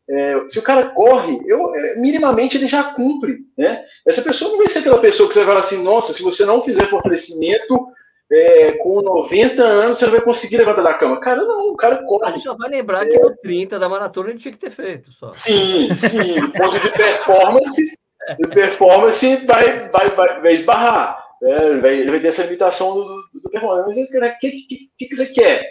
é, 0.09 0.49
se 0.49 0.59
o 0.59 0.63
cara 0.63 0.87
corre, 0.89 1.41
eu, 1.47 1.75
é, 1.75 1.97
minimamente 2.01 2.57
ele 2.57 2.67
já 2.67 2.83
cumpre. 2.83 3.39
Né? 3.57 3.85
Essa 4.07 4.23
pessoa 4.23 4.51
não 4.51 4.59
vai 4.59 4.69
ser 4.69 4.81
aquela 4.81 4.99
pessoa 4.99 5.29
que 5.29 5.35
você 5.35 5.41
vai 5.41 5.49
falar 5.49 5.61
assim, 5.61 5.83
nossa, 5.83 6.13
se 6.13 6.23
você 6.23 6.45
não 6.45 6.63
fizer 6.63 6.89
fortalecimento 6.89 7.89
é, 8.33 8.73
com 8.79 9.03
90 9.03 9.63
anos, 9.63 9.99
você 9.99 10.05
não 10.05 10.13
vai 10.13 10.21
conseguir 10.21 10.59
levantar 10.59 10.83
da 10.83 10.95
cama. 10.95 11.19
Cara, 11.19 11.43
não, 11.43 11.71
o 11.71 11.77
cara 11.77 12.05
corre. 12.05 12.27
A 12.27 12.31
gente 12.31 12.43
só 12.45 12.55
vai 12.55 12.71
lembrar 12.71 13.07
que 13.07 13.19
no 13.19 13.37
30 13.37 13.79
da 13.79 13.89
maratona 13.89 14.31
ele 14.31 14.39
tinha 14.39 14.53
que 14.53 14.59
ter 14.59 14.71
feito. 14.71 15.11
Só. 15.11 15.33
Sim, 15.33 15.89
sim. 15.95 16.41
Do 16.41 16.53
ponto 16.53 16.79
de 16.79 16.91
performance, 16.91 17.99
de 18.39 18.49
performance 18.49 19.37
vai, 19.45 19.89
vai, 19.89 20.11
vai, 20.11 20.41
vai 20.41 20.53
esbarrar. 20.53 21.25
Né? 21.43 21.79
Vai, 21.81 22.07
vai 22.07 22.21
ter 22.21 22.29
essa 22.29 22.45
limitação 22.45 22.95
do, 22.95 23.05
do, 23.05 23.41
do 23.43 23.51
performance. 23.51 23.89
Mas 23.89 23.97
o 23.97 24.39
que, 24.39 24.51
que, 24.97 25.09
que, 25.09 25.17
você 25.17 25.27
quer? 25.27 25.69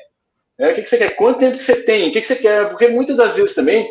É, 0.60 0.72
o 0.72 0.76
que, 0.76 0.82
que 0.82 0.90
você 0.90 0.98
quer? 0.98 1.16
Quanto 1.16 1.40
tempo 1.40 1.58
que 1.58 1.64
você 1.64 1.82
tem? 1.84 2.10
O 2.10 2.12
que, 2.12 2.20
que 2.20 2.28
você 2.28 2.36
quer? 2.36 2.68
Porque 2.70 2.90
muitas 2.90 3.16
das 3.16 3.38
vezes 3.38 3.56
também 3.56 3.90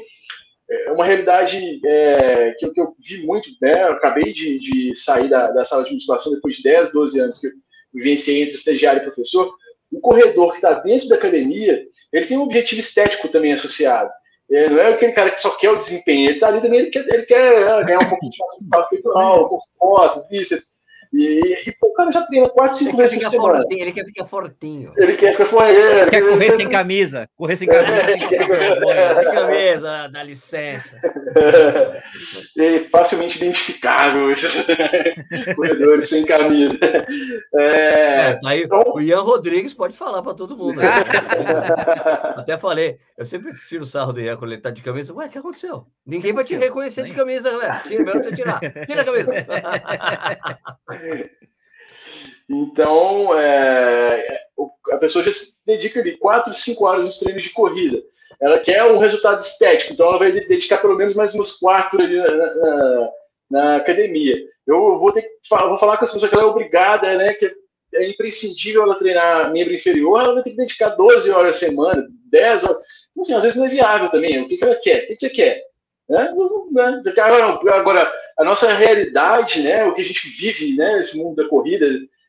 é 0.71 0.93
uma 0.93 1.07
realidade 1.07 1.81
é, 1.87 2.53
que, 2.59 2.69
que, 2.69 2.81
eu 2.81 2.95
vi 3.01 3.25
muito, 3.25 3.49
né? 3.63 3.85
Eu 3.85 3.93
acabei 3.93 4.31
de, 4.31 4.59
de 4.59 4.95
sair 4.95 5.31
da, 5.31 5.51
da, 5.53 5.65
sala 5.65 5.85
de 5.85 5.95
musculação 5.95 6.31
depois 6.31 6.57
de 6.57 6.65
10, 6.65 6.93
12 6.93 7.21
anos 7.21 7.39
que 7.39 7.47
eu 7.47 7.53
vivenciei 7.93 8.43
entre 8.43 8.57
estagiário 8.57 9.01
e 9.01 9.05
professor. 9.05 9.53
O 9.91 10.01
corredor 10.01 10.51
que 10.51 10.59
está 10.59 10.75
dentro 10.75 11.09
da 11.09 11.17
academia, 11.17 11.87
ele 12.13 12.27
tem 12.27 12.37
um 12.37 12.43
objetivo 12.43 12.81
estético 12.81 13.29
também 13.29 13.53
associado. 13.53 14.11
É, 14.51 14.69
não 14.69 14.79
é 14.79 14.93
aquele 14.93 15.13
cara 15.13 15.31
que 15.31 15.41
só 15.41 15.51
quer 15.51 15.71
o 15.71 15.77
desempenho, 15.77 16.27
ele 16.27 16.35
está 16.35 16.49
ali 16.49 16.61
também, 16.63 16.81
ele 16.81 16.91
quer, 16.91 17.07
ele 17.07 17.27
quer 17.27 17.85
ganhar 17.85 17.99
um 17.99 18.09
pouquinho 18.09 18.33
de 18.33 18.39
massa 18.69 18.87
peitoral, 18.89 19.59
costas, 19.79 20.29
bíceps. 20.29 20.78
E, 21.13 21.69
e 21.69 21.73
pô, 21.81 21.89
o 21.89 21.93
cara 21.93 22.11
já 22.11 22.23
treina 22.23 22.49
4, 22.49 22.77
5 22.77 22.97
vezes 22.97 23.19
por 23.19 23.31
semana. 23.31 23.57
Fortinho, 23.59 23.83
ele 23.83 23.93
quer 23.93 24.05
ficar 24.05 24.27
fortinho. 24.27 24.93
Ele 24.97 25.17
quer 25.17 25.33
ficar 25.33 25.47
fortinho. 25.47 25.79
É, 25.79 26.11
quer 26.11 26.21
correr 26.23 26.51
sem 26.53 26.69
camisa. 26.69 27.29
Correr 27.37 27.57
sem 27.57 27.69
camisa. 27.69 27.93
É, 27.93 29.15
sem 29.15 29.33
camisa, 29.33 30.09
dá 30.09 30.23
licença. 30.23 31.01
É 32.59 32.79
facilmente 32.91 33.39
identificável 33.39 34.31
esses 34.31 34.67
corredores 35.57 36.09
sem 36.09 36.25
camisa. 36.25 36.79
É, 37.55 37.63
é, 37.63 38.41
aí, 38.45 38.63
então... 38.63 38.83
O 38.95 39.01
Ian 39.01 39.21
Rodrigues 39.21 39.75
pode 39.75 39.97
falar 39.97 40.23
para 40.23 40.35
todo 40.35 40.57
mundo. 40.57 40.77
Né? 40.77 40.89
Até 42.37 42.59
falei, 42.59 42.99
eu 43.17 43.25
sempre 43.25 43.53
tiro 43.55 43.83
o 43.83 43.87
sarro 43.87 44.13
do 44.13 44.21
Ian 44.21 44.37
quando 44.37 44.53
ele 44.53 44.61
tá 44.61 44.71
de 44.71 44.83
camisa. 44.83 45.13
Ué, 45.15 45.27
o 45.27 45.29
que 45.29 45.39
aconteceu? 45.39 45.87
Ninguém 46.07 46.31
que 46.31 46.33
vai 46.33 46.43
aconteceu? 46.43 46.59
te 46.59 46.65
reconhecer 46.65 47.05
de 47.05 47.15
camisa, 47.15 47.59
velho. 47.59 47.83
Tira, 47.85 48.05
melhor 48.05 48.25
você 48.25 48.33
tirar. 48.35 48.61
Tira 48.87 49.03
a 49.03 49.05
camisa. 49.05 49.33
Então, 52.51 53.39
é, 53.39 54.27
a 54.93 54.97
pessoa 54.97 55.23
já 55.23 55.31
se 55.31 55.67
dedica 55.67 56.01
ali 56.01 56.17
4, 56.17 56.55
5 56.55 56.85
horas 56.85 57.05
nos 57.05 57.19
treinos 57.19 57.43
de 57.43 57.51
corrida. 57.51 58.03
Ela 58.41 58.59
quer 58.59 58.85
um 58.85 58.99
resultado 58.99 59.41
estético, 59.41 59.93
então 59.93 60.09
ela 60.09 60.19
vai 60.19 60.33
dedicar 60.33 60.79
pelo 60.79 60.97
menos 60.97 61.15
mais 61.15 61.35
umas 61.35 61.53
4 61.53 62.01
ali 62.01 62.17
na, 62.17 62.29
na, 62.29 63.11
na, 63.51 63.77
academia. 63.77 64.37
Eu 64.67 64.99
vou 64.99 65.13
ter 65.13 65.23
que 65.23 65.29
vou 65.51 65.79
falar 65.79 65.97
com 65.97 66.05
essa 66.05 66.15
pessoa 66.15 66.29
que 66.29 66.35
ela 66.35 66.45
é 66.45 66.47
obrigada, 66.47 67.17
né? 67.17 67.35
Que 67.35 67.53
é 67.95 68.09
imprescindível 68.09 68.83
ela 68.83 68.97
treinar 68.97 69.53
membro 69.53 69.75
inferior, 69.75 70.21
ela 70.21 70.35
vai 70.35 70.43
ter 70.43 70.51
que 70.51 70.57
dedicar 70.57 70.91
12 70.91 71.31
horas 71.31 71.57
a 71.57 71.59
semana, 71.59 72.07
10 72.31 72.65
horas. 72.65 72.79
Então, 73.11 73.23
assim, 73.23 73.35
às 73.35 73.43
vezes 73.43 73.59
não 73.59 73.67
é 73.67 73.71
viável 73.71 74.09
também. 74.09 74.43
O 74.43 74.49
que, 74.49 74.57
que 74.57 74.65
ela 74.65 74.75
quer? 74.77 75.05
O 75.05 75.07
que, 75.07 75.15
que 75.15 75.21
você 75.21 75.31
quer? 75.31 75.63
Né? 76.09 76.33
Agora, 77.73 78.13
a 78.39 78.45
nossa 78.45 78.73
realidade, 78.73 79.63
né, 79.63 79.85
o 79.85 79.93
que 79.93 80.01
a 80.01 80.05
gente 80.05 80.29
vive 80.29 80.77
né, 80.77 80.97
nesse 80.97 81.19
mundo 81.19 81.37
da 81.37 81.49
corrida, 81.49 81.87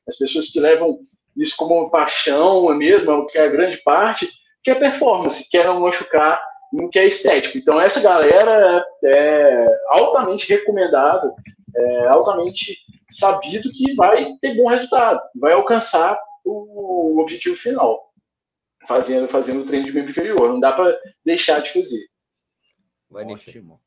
as 0.07 0.17
pessoas 0.17 0.49
que 0.49 0.59
levam 0.59 0.99
isso 1.37 1.55
como 1.55 1.89
paixão 1.91 2.71
é 2.71 2.75
mesmo, 2.75 3.25
que 3.27 3.37
é 3.37 3.43
a 3.43 3.49
grande 3.49 3.77
parte, 3.77 4.27
que 4.63 4.71
é 4.71 4.75
performance, 4.75 5.49
quer 5.49 5.65
não 5.65 5.79
machucar, 5.79 6.41
não 6.73 6.89
quer 6.89 7.05
estético. 7.05 7.57
Então, 7.57 7.79
essa 7.79 8.01
galera 8.01 8.83
é 9.05 9.67
altamente 9.89 10.49
recomendado, 10.49 11.31
é 11.75 12.07
altamente 12.07 12.77
sabido 13.09 13.71
que 13.71 13.93
vai 13.93 14.35
ter 14.41 14.55
bom 14.55 14.67
resultado, 14.67 15.19
vai 15.35 15.53
alcançar 15.53 16.19
o 16.43 17.19
objetivo 17.21 17.55
final, 17.55 18.11
fazendo, 18.87 19.27
fazendo 19.27 19.61
o 19.61 19.65
treino 19.65 19.85
de 19.85 19.93
membro 19.93 20.09
inferior. 20.09 20.49
Não 20.49 20.59
dá 20.59 20.73
para 20.73 20.97
deixar 21.23 21.61
de 21.61 21.71
fazer. 21.71 22.03
Vai 23.09 23.25
Ótimo. 23.25 23.79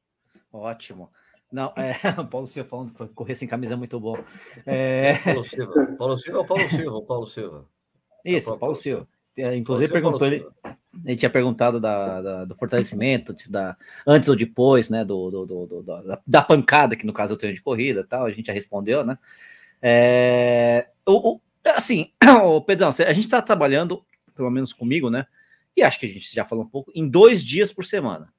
Ótimo. 0.52 1.10
Não, 1.53 1.70
é, 1.76 1.92
Paulo 2.30 2.48
Silva 2.48 2.68
falando 2.68 2.94
que 2.94 3.09
correr 3.09 3.36
sem 3.36 3.46
camisa 3.46 3.74
é 3.74 3.76
muito 3.76 4.00
bom. 4.00 4.16
É... 4.64 5.18
Paulo 5.18 5.44
Silva. 5.44 5.96
Paulo 5.98 6.16
Silva 6.16 6.44
Paulo 6.44 6.68
Silva? 6.68 7.03
Paulo 7.03 7.26
Silva. 7.26 7.68
Isso, 8.24 8.57
Paulo 8.57 8.74
Silva. 8.74 9.07
É, 9.36 9.55
inclusive 9.55 9.92
Paulo 9.92 10.18
perguntou, 10.18 10.26
ele, 10.26 10.46
ele 11.05 11.16
tinha 11.16 11.30
perguntado 11.30 11.78
da, 11.78 12.22
da, 12.22 12.44
do 12.44 12.55
fortalecimento, 12.55 13.34
da, 13.50 13.76
antes 14.07 14.28
ou 14.28 14.36
depois, 14.36 14.88
né, 14.88 15.05
do, 15.05 15.30
do, 15.30 15.46
do, 15.46 15.82
da, 15.82 16.20
da, 16.26 16.42
pancada, 16.42 16.96
que 16.96 17.07
no 17.07 17.12
caso 17.12 17.32
é 17.32 17.34
o 17.34 17.38
treino 17.38 17.57
de 17.57 17.62
corrida 17.62 18.05
tal, 18.07 18.26
a 18.26 18.30
gente 18.30 18.46
já 18.46 18.53
respondeu, 18.53 19.05
né? 19.05 19.18
É, 19.80 20.88
o, 21.07 21.34
o, 21.34 21.40
assim, 21.66 22.12
o 22.44 22.61
Pedrão, 22.61 22.88
a 22.88 23.12
gente 23.12 23.24
está 23.24 23.40
trabalhando, 23.40 24.05
pelo 24.34 24.50
menos 24.50 24.72
comigo, 24.72 25.11
né? 25.11 25.26
E 25.76 25.82
acho 25.82 25.98
que 25.98 26.07
a 26.07 26.09
gente 26.09 26.34
já 26.34 26.44
falou 26.44 26.64
um 26.64 26.68
pouco, 26.68 26.92
em 26.94 27.09
dois 27.09 27.42
dias 27.42 27.72
por 27.72 27.84
semana 27.84 28.32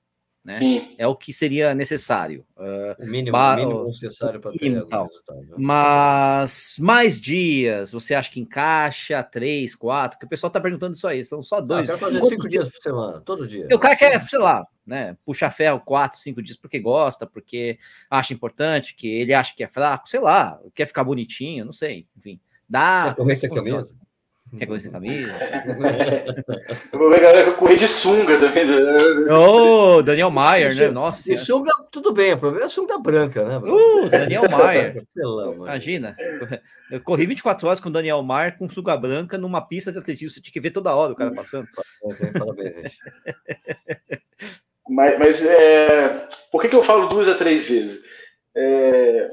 né? 0.44 0.54
Sim. 0.56 0.96
É 0.98 1.08
o 1.08 1.16
que 1.16 1.32
seria 1.32 1.74
necessário. 1.74 2.46
Uh, 2.58 3.02
o 3.02 3.08
mínimo, 3.08 3.38
mínimo 3.56 3.86
necessário 3.86 4.42
para 4.42 4.52
ter 4.52 4.86
tal. 4.88 5.06
Né? 5.06 5.56
Mas 5.58 6.76
mais 6.80 7.22
dias, 7.22 7.94
você 7.94 8.14
acha 8.14 8.30
que 8.30 8.42
encaixa? 8.42 9.24
Três, 9.24 9.74
quatro? 9.74 10.18
Porque 10.18 10.26
o 10.26 10.30
pessoal 10.30 10.50
está 10.50 10.60
perguntando 10.60 10.96
isso 10.96 11.08
aí, 11.08 11.24
são 11.24 11.42
só 11.42 11.62
dois. 11.62 11.90
Ah, 11.90 11.94
eu 11.94 11.98
quero 11.98 12.12
fazer 12.12 12.30
cinco 12.30 12.50
dias 12.50 12.68
por 12.68 12.82
semana, 12.82 13.22
todo 13.22 13.48
dia. 13.48 13.68
O 13.72 13.80
cara 13.80 13.96
quer, 13.96 14.20
sei 14.22 14.40
lá, 14.40 14.68
né, 14.86 15.16
puxar 15.26 15.50
ferro 15.50 15.80
quatro, 15.80 16.20
cinco 16.20 16.42
dias 16.42 16.58
porque 16.58 16.78
gosta, 16.78 17.26
porque 17.26 17.80
acha 18.10 18.34
importante, 18.34 18.96
que 18.96 19.08
ele 19.08 19.34
acha 19.34 19.56
que 19.56 19.64
é 19.64 19.68
fraco, 19.68 20.10
sei 20.10 20.20
lá, 20.20 20.60
quer 20.76 20.86
ficar 20.86 21.06
bonitinho, 21.06 21.64
não 21.64 21.74
sei, 21.74 22.06
enfim. 22.18 22.38
Dá. 22.68 23.06
Quer 23.10 23.16
correr 23.16 23.36
sem 23.38 23.50
camisa? 23.50 23.96
Quer 24.58 24.68
coisa 24.68 24.84
sem 24.84 24.92
camisa? 24.92 25.36
Eu 26.92 27.00
vou 27.00 27.10
ver 27.10 27.18
a 27.18 27.20
galera 27.20 27.52
correr 27.54 27.76
de 27.76 27.88
sunga 27.88 28.38
também. 28.40 28.66
Ô, 29.32 29.98
oh, 29.98 30.04
Daniel 30.04 30.30
Maier, 30.30 30.76
né? 30.76 30.90
Nossa. 30.90 31.34
E 31.34 31.38
sunga, 31.38 31.72
tudo 31.92 32.14
bem, 32.14 32.34
o 32.34 32.38
problema 32.38 32.66
é 32.66 32.68
a 32.68 32.70
sunga 32.70 32.98
branca, 33.00 33.44
né? 33.44 33.58
Uh, 33.58 34.10
Daniel 34.10 34.44
Maier. 34.50 35.04
Imagina, 35.56 36.16
eu 36.92 37.02
corri 37.02 37.26
24 37.26 37.68
horas 37.68 37.80
com 37.80 37.90
o 37.90 37.92
Daniel 37.92 38.22
Maier 38.22 38.58
com 38.58 38.70
sunga 38.70 38.96
branca 38.96 39.38
numa 39.38 39.62
pista 39.62 39.92
de 39.92 39.98
atletismo. 39.98 40.30
Você 40.30 40.42
tinha 40.42 40.54
que 40.54 40.62
ver 40.62 40.72
toda 40.72 40.96
hora 40.96 41.14
o 41.14 41.16
cara 41.16 41.34
passando. 41.34 41.68
Parabéns, 42.38 42.76
gente. 42.76 42.98
Mas, 44.86 45.18
mas 45.18 45.46
é, 45.46 46.28
por 46.52 46.62
que, 46.62 46.68
que 46.68 46.76
eu 46.76 46.84
falo 46.84 47.08
duas 47.08 47.30
a 47.30 47.36
três 47.36 47.66
vezes? 47.66 48.04
É, 48.54 49.28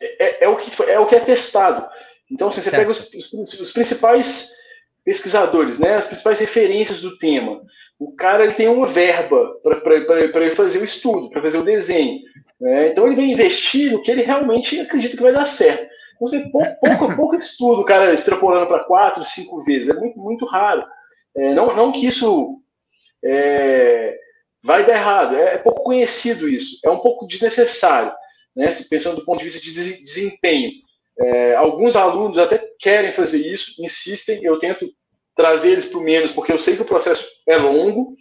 é, 0.00 0.44
é, 0.44 0.48
o, 0.48 0.56
que, 0.56 0.82
é 0.90 0.98
o 0.98 1.06
que 1.06 1.14
é 1.14 1.20
testado. 1.20 1.88
Então, 2.32 2.48
assim, 2.48 2.62
você 2.62 2.70
certo. 2.70 2.80
pega 2.80 2.90
os, 2.90 3.32
os, 3.32 3.60
os, 3.60 3.72
principais 3.72 4.50
pesquisadores, 5.04 5.78
né, 5.78 5.96
as 5.96 6.06
principais 6.06 6.38
referências 6.40 7.00
do 7.00 7.18
tema. 7.18 7.62
O 7.98 8.12
cara 8.12 8.44
ele 8.44 8.54
tem 8.54 8.68
uma 8.68 8.86
verba 8.86 9.54
para 9.62 10.44
ele 10.44 10.54
fazer 10.54 10.80
o 10.80 10.84
estudo, 10.84 11.30
para 11.30 11.42
fazer 11.42 11.58
o 11.58 11.64
desenho. 11.64 12.20
Né? 12.60 12.88
Então, 12.88 13.06
ele 13.06 13.16
vai 13.16 13.26
investir 13.26 13.92
no 13.92 14.02
que 14.02 14.10
ele 14.10 14.22
realmente 14.22 14.80
acredita 14.80 15.16
que 15.16 15.22
vai 15.22 15.32
dar 15.32 15.44
certo. 15.44 15.82
Então, 16.14 16.26
você 16.26 16.38
vê 16.38 16.50
pouco, 16.50 16.76
pouco, 16.80 17.14
pouco 17.16 17.36
estudo, 17.36 17.82
o 17.82 17.84
cara 17.84 18.12
extrapolando 18.12 18.66
para 18.66 18.84
quatro, 18.84 19.24
cinco 19.24 19.62
vezes. 19.64 19.90
É 19.90 20.00
muito, 20.00 20.18
muito 20.18 20.46
raro. 20.46 20.84
É, 21.36 21.54
não, 21.54 21.74
não 21.74 21.92
que 21.92 22.06
isso 22.06 22.60
é, 23.24 24.18
vai 24.62 24.84
dar 24.84 24.94
errado, 24.94 25.36
é, 25.36 25.54
é 25.54 25.58
pouco 25.58 25.82
conhecido 25.82 26.48
isso, 26.48 26.78
é 26.84 26.90
um 26.90 26.98
pouco 26.98 27.26
desnecessário, 27.26 28.12
né? 28.54 28.70
Se 28.70 28.88
pensando 28.88 29.16
do 29.16 29.24
ponto 29.24 29.38
de 29.38 29.44
vista 29.44 29.60
de 29.60 29.72
desempenho. 30.04 30.70
É, 31.18 31.54
alguns 31.54 31.94
alunos 31.94 32.38
até 32.38 32.62
querem 32.78 33.12
fazer 33.12 33.38
isso, 33.46 33.82
insistem, 33.82 34.42
eu 34.42 34.58
tento 34.58 34.88
trazer 35.36 35.72
eles 35.72 35.86
para 35.86 35.98
o 35.98 36.02
menos, 36.02 36.32
porque 36.32 36.52
eu 36.52 36.58
sei 36.58 36.76
que 36.76 36.82
o 36.82 36.86
processo 36.86 37.26
é 37.46 37.56
longo, 37.56 38.14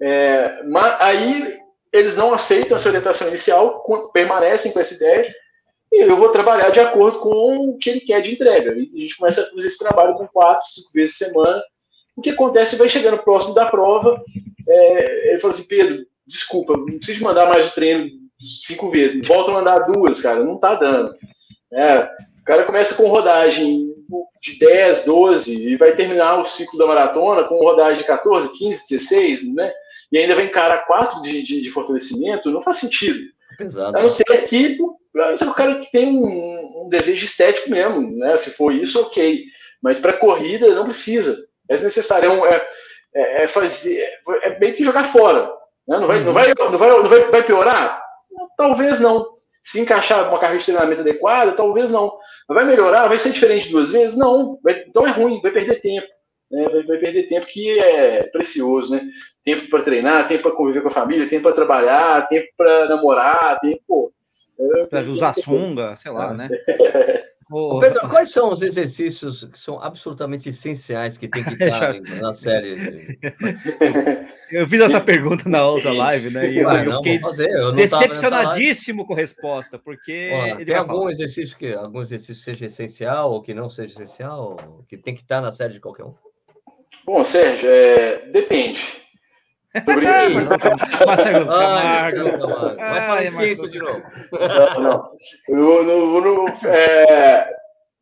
é, 0.00 0.62
mas 0.64 1.00
aí 1.00 1.56
eles 1.92 2.16
não 2.16 2.34
aceitam 2.34 2.76
essa 2.76 2.88
orientação 2.88 3.28
inicial, 3.28 3.82
permanecem 4.12 4.72
com 4.72 4.80
essa 4.80 4.94
ideia, 4.94 5.34
e 5.92 6.02
eu 6.02 6.16
vou 6.16 6.30
trabalhar 6.30 6.70
de 6.70 6.80
acordo 6.80 7.20
com 7.20 7.70
o 7.70 7.78
que 7.78 7.88
ele 7.88 8.00
quer 8.00 8.20
de 8.20 8.34
entrega. 8.34 8.74
E 8.76 8.82
a 8.82 9.00
gente 9.00 9.16
começa 9.16 9.42
a 9.42 9.46
fazer 9.46 9.68
esse 9.68 9.78
trabalho 9.78 10.14
com 10.14 10.26
quatro, 10.26 10.66
cinco 10.68 10.90
vezes 10.92 11.16
por 11.16 11.26
semana. 11.26 11.62
O 12.16 12.20
que 12.20 12.30
acontece 12.30 12.76
vai 12.76 12.88
chegando 12.88 13.22
próximo 13.22 13.54
da 13.54 13.66
prova, 13.66 14.22
é, 14.68 15.30
ele 15.30 15.38
fala 15.38 15.54
assim, 15.54 15.68
Pedro, 15.68 16.04
desculpa, 16.26 16.76
não 16.76 16.84
preciso 16.84 17.22
mandar 17.22 17.48
mais 17.48 17.68
o 17.68 17.74
treino 17.74 18.10
cinco 18.38 18.90
vezes, 18.90 19.26
volta 19.26 19.50
a 19.50 19.54
mandar 19.54 19.78
duas, 19.80 20.20
cara, 20.20 20.44
não 20.44 20.58
tá 20.58 20.74
dando. 20.74 21.14
É, 21.76 22.08
cara 22.46 22.64
começa 22.64 22.94
com 22.94 23.08
rodagem 23.08 23.92
de 24.40 24.58
10, 24.58 25.04
12 25.04 25.68
e 25.68 25.76
vai 25.76 25.92
terminar 25.94 26.40
o 26.40 26.44
ciclo 26.44 26.78
da 26.78 26.86
maratona 26.86 27.44
com 27.44 27.58
rodagem 27.58 27.98
de 27.98 28.04
14, 28.04 28.56
15, 28.56 28.84
16, 28.88 29.54
né? 29.54 29.72
E 30.12 30.18
ainda 30.18 30.36
vem 30.36 30.48
cara 30.48 30.78
4 30.78 31.20
de, 31.22 31.42
de, 31.42 31.60
de 31.60 31.70
fortalecimento, 31.70 32.50
não 32.50 32.62
faz 32.62 32.76
sentido. 32.78 33.18
Pesado. 33.58 33.98
A 33.98 34.02
não 34.02 34.08
ser 34.08 34.24
que 34.46 34.78
é 35.16 35.44
o 35.44 35.54
cara 35.54 35.76
que 35.76 35.90
tem 35.90 36.08
um, 36.08 36.84
um, 36.84 36.88
desejo 36.88 37.24
estético 37.24 37.70
mesmo, 37.70 38.16
né? 38.16 38.36
Se 38.36 38.50
for 38.50 38.72
isso, 38.72 39.00
ok. 39.00 39.44
Mas 39.82 39.98
para 39.98 40.12
corrida 40.12 40.74
não 40.74 40.84
precisa. 40.84 41.36
É 41.68 41.72
necessário. 41.72 42.30
É, 42.30 42.32
um, 42.32 42.46
é, 42.46 42.68
é, 43.14 43.42
é 43.42 43.48
fazer, 43.48 44.00
é 44.42 44.58
meio 44.58 44.74
que 44.74 44.84
jogar 44.84 45.04
fora. 45.04 45.50
Né? 45.88 45.98
Não, 45.98 46.06
vai, 46.06 46.22
não, 46.22 46.32
vai, 46.32 46.54
não, 46.56 46.78
vai, 46.78 46.88
não 46.90 47.08
vai, 47.08 47.30
vai 47.30 47.42
piorar? 47.42 48.00
Talvez 48.56 49.00
não. 49.00 49.35
Se 49.66 49.80
encaixar 49.80 50.28
uma 50.28 50.38
carreira 50.38 50.60
de 50.60 50.64
treinamento 50.64 51.00
adequada, 51.00 51.50
talvez 51.50 51.90
não. 51.90 52.16
Vai 52.48 52.64
melhorar? 52.64 53.08
Vai 53.08 53.18
ser 53.18 53.32
diferente 53.32 53.68
duas 53.68 53.90
vezes? 53.90 54.16
Não. 54.16 54.60
Vai, 54.62 54.84
então 54.86 55.04
é 55.04 55.10
ruim, 55.10 55.40
vai 55.42 55.50
perder 55.50 55.80
tempo. 55.80 56.06
Né? 56.48 56.68
Vai, 56.68 56.84
vai, 56.84 56.98
perder 56.98 57.24
tempo 57.24 57.46
que 57.48 57.76
é 57.80 58.22
precioso, 58.28 58.94
né? 58.94 59.02
Tempo 59.42 59.68
para 59.68 59.82
treinar, 59.82 60.28
tempo 60.28 60.44
para 60.44 60.52
conviver 60.52 60.82
com 60.82 60.88
a 60.88 60.92
família, 60.92 61.28
tempo 61.28 61.42
para 61.42 61.52
trabalhar, 61.56 62.24
tempo 62.28 62.46
para 62.56 62.86
namorar, 62.86 63.58
tempo. 63.58 64.14
É, 64.56 64.86
para 64.86 65.00
usar 65.02 65.32
sunga, 65.32 65.96
sei 65.96 66.12
lá, 66.12 66.32
né? 66.32 66.48
Oh. 67.50 67.78
Pedro, 67.78 68.08
quais 68.08 68.30
são 68.30 68.50
os 68.52 68.60
exercícios 68.60 69.44
que 69.44 69.58
são 69.58 69.80
absolutamente 69.80 70.48
essenciais 70.48 71.16
que 71.16 71.28
tem 71.28 71.44
que 71.44 71.54
estar 71.62 72.00
na 72.20 72.34
série? 72.34 73.18
Eu 74.50 74.66
fiz 74.66 74.80
essa 74.80 75.00
pergunta 75.00 75.48
na 75.48 75.64
outra 75.64 75.92
live, 75.92 76.30
né? 76.30 76.50
E 76.50 76.58
eu, 76.58 76.68
Ué, 76.68 76.86
eu 76.86 76.96
fiquei 76.96 77.18
fazer. 77.20 77.50
Eu 77.50 77.72
decepcionadíssimo 77.72 79.06
com 79.06 79.14
a 79.14 79.16
resposta, 79.16 79.78
porque. 79.78 80.30
tem 80.64 80.74
algum 80.74 80.98
falar. 81.00 81.12
exercício 81.12 81.56
que 81.56 81.72
algum 81.72 82.00
exercício 82.00 82.42
seja 82.42 82.66
essencial 82.66 83.32
ou 83.32 83.42
que 83.42 83.54
não 83.54 83.70
seja 83.70 83.94
essencial, 83.94 84.56
que 84.88 84.96
tem 84.96 85.14
que 85.14 85.22
estar 85.22 85.40
na 85.40 85.52
série 85.52 85.74
de 85.74 85.80
qualquer 85.80 86.04
um? 86.04 86.14
Bom, 87.04 87.22
Sérgio, 87.22 87.68
é... 87.68 88.28
depende. 88.30 89.05
Sobre 89.84 90.06
Marcelo 91.06 91.46
Camargo. 91.46 92.46
Vai 92.76 93.00
falar 93.00 93.24
isso 93.24 93.68
de 93.68 93.78
novo. 93.78 94.02
Não, 94.32 94.80
não. 94.80 95.10
Eu, 95.48 95.84
no, 95.84 96.20
no, 96.20 96.44
é, 96.66 97.48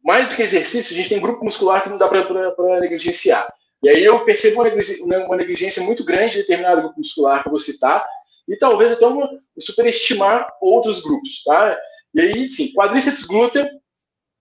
mais 0.04 0.28
do 0.28 0.34
que 0.34 0.42
exercício, 0.42 0.92
a 0.92 0.96
gente 0.96 1.08
tem 1.08 1.20
grupo 1.20 1.44
muscular 1.44 1.82
que 1.82 1.88
não 1.88 1.98
dá 1.98 2.08
para 2.08 2.80
negligenciar. 2.80 3.46
E 3.82 3.88
aí 3.88 4.04
eu 4.04 4.24
percebo 4.24 4.56
uma 4.56 4.64
negligência, 4.64 5.04
uma 5.04 5.36
negligência, 5.36 5.82
muito 5.82 6.04
grande 6.04 6.32
de 6.32 6.38
determinado 6.38 6.82
grupo 6.82 6.98
muscular 6.98 7.42
que 7.42 7.48
eu 7.48 7.50
vou 7.50 7.58
citar, 7.58 8.04
e 8.48 8.56
talvez 8.56 8.92
até 8.92 9.06
uma, 9.06 9.28
superestimar 9.58 10.48
outros 10.60 11.02
grupos, 11.02 11.42
tá? 11.44 11.78
E 12.14 12.20
aí, 12.20 12.48
sim, 12.48 12.72
quadríceps 12.72 13.22
glúteo 13.22 13.66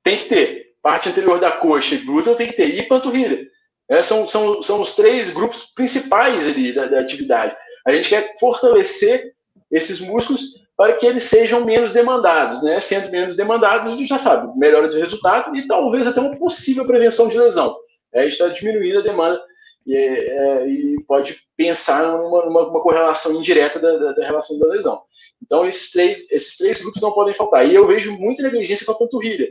tem 0.04 0.18
que 0.18 0.26
ter. 0.26 0.64
Parte 0.82 1.08
anterior 1.08 1.40
da 1.40 1.52
coxa 1.52 1.96
e 1.96 2.00
glúteo 2.00 2.36
tem 2.36 2.48
que 2.48 2.54
ter. 2.54 2.78
E 2.78 2.84
panturrilha. 2.84 3.46
É, 3.90 4.02
são, 4.02 4.28
são, 4.28 4.62
são 4.62 4.82
os 4.82 4.96
três 4.96 5.30
grupos 5.30 5.66
principais 5.76 6.48
ali 6.48 6.74
da, 6.74 6.86
da 6.86 7.00
atividade. 7.00 7.56
A 7.86 7.92
gente 7.92 8.10
quer 8.10 8.34
fortalecer 8.40 9.34
esses 9.70 10.00
músculos 10.00 10.64
para 10.76 10.94
que 10.94 11.06
eles 11.06 11.24
sejam 11.24 11.64
menos 11.64 11.92
demandados, 11.92 12.64
né? 12.64 12.80
Sendo 12.80 13.12
menos 13.12 13.36
demandados, 13.36 13.88
a 13.88 13.92
gente 13.92 14.08
já 14.08 14.18
sabe, 14.18 14.58
melhora 14.58 14.90
de 14.90 14.98
resultado 14.98 15.56
e 15.56 15.68
talvez 15.68 16.08
até 16.08 16.20
uma 16.20 16.36
possível 16.36 16.86
prevenção 16.86 17.28
de 17.28 17.38
lesão. 17.38 17.76
É, 18.14 18.22
a 18.22 18.24
gente 18.24 18.34
está 18.34 18.48
diminuindo 18.48 19.00
a 19.00 19.04
demanda 19.04 19.42
e, 19.86 19.96
é, 19.96 20.68
e 20.68 21.04
pode 21.08 21.38
pensar 21.56 22.08
numa, 22.08 22.46
numa, 22.46 22.64
numa 22.64 22.82
correlação 22.82 23.34
indireta 23.34 23.80
da, 23.80 23.98
da, 23.98 24.12
da, 24.14 24.26
relação 24.26 24.58
da 24.60 24.68
lesão. 24.68 25.02
Então, 25.42 25.66
esses 25.66 25.92
três, 25.92 26.32
esses 26.32 26.58
três 26.58 26.80
grupos 26.80 27.02
não 27.02 27.12
podem 27.12 27.36
faltar. 27.36 27.68
E 27.68 27.76
eu 27.76 27.86
vejo 27.86 28.14
muita 28.14 28.44
negligência 28.44 28.86
com 28.86 28.94
a 28.94 28.98
panturrilha. 28.98 29.50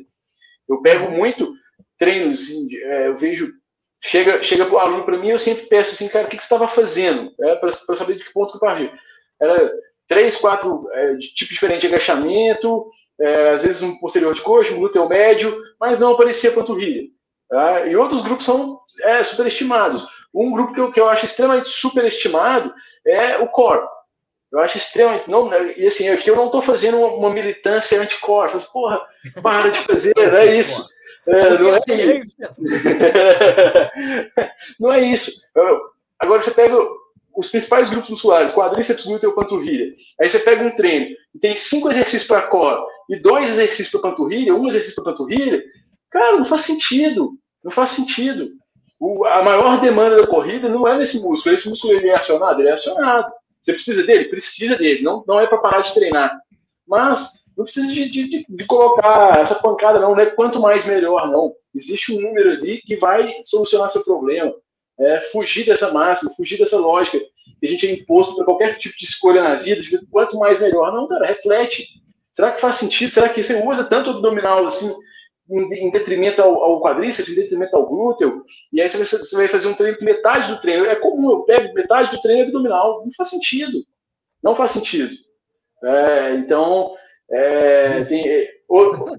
Eu 0.68 0.80
pego 0.80 1.10
muito 1.10 1.52
treinos, 1.98 2.48
é, 2.84 3.08
eu 3.08 3.16
vejo 3.16 3.52
Chega, 4.04 4.42
chega 4.42 4.66
o 4.68 4.78
aluno 4.78 5.04
para 5.04 5.16
mim, 5.16 5.28
eu 5.28 5.38
sempre 5.38 5.66
peço 5.66 5.94
assim, 5.94 6.08
cara, 6.08 6.26
o 6.26 6.28
que, 6.28 6.36
que 6.36 6.42
você 6.42 6.46
estava 6.52 6.66
fazendo? 6.66 7.32
É, 7.40 7.54
para 7.54 7.70
saber 7.70 8.16
de 8.16 8.24
que 8.24 8.32
ponto 8.32 8.50
que 8.50 8.56
eu 8.56 8.60
parti. 8.60 8.90
Era 9.40 9.72
três, 10.08 10.36
quatro 10.36 10.88
é, 10.92 11.16
tipos 11.18 11.54
diferentes 11.54 11.82
de 11.82 11.86
agachamento, 11.86 12.90
é, 13.20 13.50
às 13.50 13.62
vezes 13.62 13.82
um 13.82 13.96
posterior 13.98 14.34
de 14.34 14.40
coxa, 14.40 14.74
um 14.74 14.78
glúteo 14.78 15.08
médio, 15.08 15.56
mas 15.80 16.00
não 16.00 16.12
aparecia 16.12 16.50
panturrilha. 16.50 17.08
Tá? 17.48 17.86
E 17.86 17.94
outros 17.94 18.22
grupos 18.22 18.44
são 18.44 18.80
é, 19.02 19.22
superestimados. 19.22 20.04
Um 20.34 20.50
grupo 20.50 20.72
que 20.72 20.80
eu, 20.80 20.90
que 20.90 20.98
eu 20.98 21.08
acho 21.08 21.24
extremamente 21.24 21.68
superestimado 21.68 22.74
é 23.06 23.38
o 23.38 23.46
core. 23.46 23.86
Eu 24.50 24.58
acho 24.58 24.78
extremamente. 24.78 25.30
Não, 25.30 25.50
e 25.76 25.86
assim, 25.86 26.08
aqui 26.08 26.28
eu 26.28 26.36
não 26.36 26.46
estou 26.46 26.60
fazendo 26.60 26.98
uma, 26.98 27.08
uma 27.08 27.30
militância 27.30 28.00
anti-core. 28.00 28.52
Porra, 28.72 29.00
para 29.42 29.70
de 29.70 29.78
fazer, 29.80 30.12
é 30.18 30.56
isso. 30.56 30.88
É, 31.26 31.50
não, 31.58 31.72
é 31.72 31.80
isso. 32.20 32.36
não 34.80 34.92
é 34.92 35.00
isso. 35.00 35.32
Agora 36.18 36.40
você 36.40 36.50
pega 36.50 36.76
os 37.34 37.48
principais 37.48 37.88
grupos 37.90 38.10
musculares, 38.10 38.52
quadríceps, 38.52 39.06
glúteo, 39.06 39.34
panturrilha. 39.34 39.94
Aí 40.20 40.28
você 40.28 40.38
pega 40.38 40.62
um 40.62 40.74
treino 40.74 41.14
e 41.34 41.38
tem 41.38 41.56
cinco 41.56 41.90
exercícios 41.90 42.24
para 42.24 42.42
core 42.42 42.84
e 43.08 43.16
dois 43.16 43.50
exercícios 43.50 43.90
para 43.90 44.10
panturrilha, 44.10 44.54
um 44.54 44.66
exercício 44.68 44.96
para 44.96 45.12
panturrilha. 45.12 45.62
Cara, 46.10 46.36
não 46.36 46.44
faz 46.44 46.62
sentido. 46.62 47.32
Não 47.64 47.70
faz 47.70 47.90
sentido. 47.90 48.50
O, 49.00 49.24
a 49.24 49.42
maior 49.42 49.80
demanda 49.80 50.16
da 50.16 50.26
corrida 50.26 50.68
não 50.68 50.86
é 50.86 50.96
nesse 50.96 51.20
músculo. 51.22 51.54
Esse 51.54 51.68
músculo 51.68 51.94
ele 51.94 52.08
é 52.08 52.16
acionado? 52.16 52.60
Ele 52.60 52.68
é 52.68 52.72
acionado. 52.72 53.32
Você 53.60 53.72
precisa 53.72 54.02
dele? 54.04 54.24
Precisa 54.24 54.76
dele. 54.76 55.02
Não, 55.02 55.24
não 55.26 55.40
é 55.40 55.46
para 55.46 55.58
parar 55.58 55.80
de 55.80 55.94
treinar. 55.94 56.36
Mas 56.86 57.41
não 57.56 57.64
precisa 57.64 57.92
de, 57.92 58.08
de, 58.08 58.46
de, 58.48 58.66
colocar 58.66 59.40
essa 59.40 59.54
pancada, 59.56 59.98
não, 59.98 60.14
não 60.14 60.20
é 60.20 60.26
quanto 60.26 60.60
mais 60.60 60.86
melhor, 60.86 61.28
não. 61.28 61.54
Existe 61.74 62.12
um 62.12 62.20
número 62.20 62.50
ali 62.50 62.78
que 62.78 62.96
vai 62.96 63.32
solucionar 63.44 63.88
seu 63.88 64.04
problema. 64.04 64.52
É, 64.98 65.20
fugir 65.32 65.64
dessa 65.64 65.90
máxima, 65.90 66.30
fugir 66.36 66.58
dessa 66.58 66.76
lógica 66.78 67.18
que 67.18 67.66
a 67.66 67.68
gente 67.68 67.88
é 67.88 67.92
imposto 67.92 68.36
para 68.36 68.44
qualquer 68.44 68.76
tipo 68.78 68.96
de 68.96 69.04
escolha 69.04 69.42
na 69.42 69.54
vida, 69.54 69.80
de 69.80 70.06
quanto 70.06 70.38
mais 70.38 70.60
melhor. 70.60 70.92
Não, 70.92 71.08
cara, 71.08 71.26
reflete. 71.26 71.88
Será 72.32 72.52
que 72.52 72.60
faz 72.60 72.76
sentido? 72.76 73.10
Será 73.10 73.28
que 73.28 73.42
você 73.42 73.54
usa 73.66 73.84
tanto 73.84 74.10
abdominal 74.10 74.66
assim, 74.66 74.92
em 75.50 75.90
detrimento 75.90 76.40
ao, 76.42 76.62
ao 76.62 76.80
quadríceps, 76.80 77.32
em 77.32 77.36
detrimento 77.36 77.76
ao 77.76 77.86
glúteo? 77.86 78.44
E 78.72 78.80
aí 78.80 78.88
você, 78.88 79.04
você 79.04 79.36
vai 79.36 79.48
fazer 79.48 79.68
um 79.68 79.74
treino 79.74 79.98
com 79.98 80.04
metade 80.04 80.48
do 80.48 80.60
treino. 80.60 80.86
É 80.86 80.94
comum, 80.94 81.30
eu 81.30 81.42
pego 81.42 81.74
metade 81.74 82.10
do 82.10 82.20
treino 82.20 82.44
abdominal. 82.44 83.02
Não 83.02 83.10
faz 83.16 83.30
sentido. 83.30 83.82
Não 84.42 84.54
faz 84.54 84.72
sentido. 84.72 85.14
É, 85.84 86.34
então, 86.34 86.94
é, 87.32 88.04
tem, 88.04 88.28
é, 88.28 88.46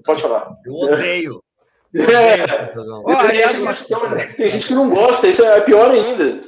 pode 0.04 0.22
falar. 0.22 0.56
Eu 0.64 0.74
odeio. 0.74 1.42
É. 1.96 2.76
Oh, 2.76 3.08
aliás, 3.08 3.56
tem 4.36 4.50
gente 4.50 4.66
que 4.66 4.74
não 4.74 4.90
gosta, 4.90 5.28
isso 5.28 5.44
é 5.44 5.60
pior 5.60 5.92
ainda. 5.92 6.40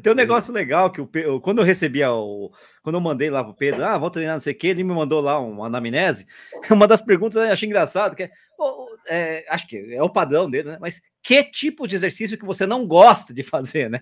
Tem 0.00 0.12
um 0.12 0.16
negócio 0.16 0.52
legal 0.52 0.92
que 0.92 1.00
o 1.00 1.06
Pedro, 1.06 1.40
quando 1.40 1.58
eu 1.58 1.64
recebia 1.64 2.12
o. 2.12 2.52
Quando 2.84 2.96
eu 2.96 3.00
mandei 3.00 3.30
lá 3.30 3.42
pro 3.42 3.54
Pedro, 3.54 3.84
ah, 3.84 3.98
vou 3.98 4.10
treinar 4.10 4.34
não 4.34 4.40
sei 4.40 4.52
o 4.52 4.56
que, 4.56 4.68
ele 4.68 4.84
me 4.84 4.94
mandou 4.94 5.20
lá 5.20 5.40
uma 5.40 5.66
anamnese. 5.66 6.26
Uma 6.70 6.86
das 6.86 7.00
perguntas 7.00 7.36
eu 7.36 7.52
achei 7.52 7.68
engraçado, 7.68 8.14
que 8.14 8.22
é, 8.22 8.30
é, 9.08 9.44
acho 9.48 9.66
que 9.66 9.92
é 9.92 10.00
o 10.00 10.08
padrão 10.08 10.48
dele, 10.48 10.68
né? 10.68 10.78
Mas 10.80 11.00
que 11.20 11.42
tipo 11.42 11.88
de 11.88 11.96
exercício 11.96 12.38
que 12.38 12.44
você 12.44 12.64
não 12.64 12.86
gosta 12.86 13.34
de 13.34 13.42
fazer, 13.42 13.90
né? 13.90 14.00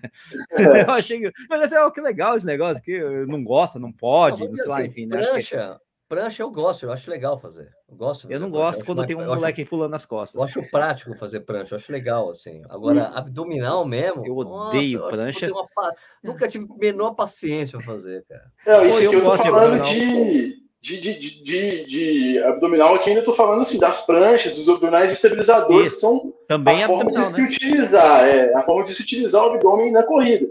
É. 0.51 0.61
Eu 0.85 0.91
achei. 0.91 1.19
Mas 1.49 1.73
é 1.73 1.83
oh, 1.83 1.91
que 1.91 1.99
legal 1.99 2.35
esse 2.35 2.45
negócio 2.45 2.83
que 2.83 2.99
não 3.25 3.43
gosta, 3.43 3.79
não 3.79 3.91
pode, 3.91 4.43
não, 4.43 4.49
não 4.49 4.55
sei 4.55 4.67
lá, 4.67 4.77
assim, 4.79 4.87
enfim. 4.87 5.05
Né? 5.07 5.17
Prancha, 5.17 5.79
Prancha 6.11 6.43
eu 6.43 6.51
gosto, 6.51 6.83
eu 6.83 6.91
acho 6.91 7.09
legal 7.09 7.39
fazer. 7.39 7.69
Eu 7.89 7.95
gosto. 7.95 8.29
Eu 8.29 8.37
não 8.37 8.51
gosto 8.51 8.83
quando 8.83 9.05
tem 9.05 9.15
um 9.15 9.25
moleque 9.25 9.61
acho, 9.61 9.69
pulando 9.69 9.91
nas 9.91 10.03
costas. 10.03 10.41
Eu 10.41 10.45
acho 10.45 10.69
prático 10.69 11.15
fazer 11.15 11.39
prancha, 11.39 11.73
eu 11.73 11.77
acho 11.77 11.89
legal 11.89 12.29
assim. 12.29 12.61
Agora 12.69 13.09
hum. 13.09 13.17
abdominal 13.17 13.85
mesmo. 13.85 14.27
Eu 14.27 14.35
odeio 14.35 14.99
nossa, 14.99 15.15
prancha. 15.15 15.45
Eu 15.45 15.53
uma, 15.55 15.93
nunca 16.21 16.49
tive 16.49 16.67
menor 16.77 17.11
paciência 17.11 17.77
para 17.77 17.87
fazer, 17.87 18.25
cara. 18.27 18.43
Não, 18.67 18.85
isso 18.85 18.99
Pô, 18.99 19.05
eu, 19.05 19.13
eu 19.13 19.23
tô 19.23 19.37
falando 19.37 19.83
de, 19.85 20.61
de, 20.81 20.99
de, 20.99 21.43
de, 21.43 21.85
de, 21.85 22.39
abdominal 22.39 22.95
aqui 22.95 23.11
ainda 23.11 23.23
tô 23.23 23.33
falando 23.33 23.61
assim 23.61 23.79
das 23.79 24.05
pranchas, 24.05 24.57
dos 24.57 24.67
abdominais 24.67 25.13
estabilizadores 25.13 25.93
isso. 25.93 25.95
que 25.95 26.01
são 26.01 26.33
também 26.45 26.83
a 26.83 26.87
forma 26.87 27.09
de 27.09 27.19
né? 27.19 27.25
se 27.25 27.41
utilizar, 27.41 28.27
é, 28.27 28.53
a 28.53 28.63
forma 28.63 28.83
de 28.83 28.93
se 28.93 29.01
utilizar 29.01 29.45
o 29.45 29.53
abdômen 29.53 29.93
na 29.93 30.03
corrida. 30.03 30.45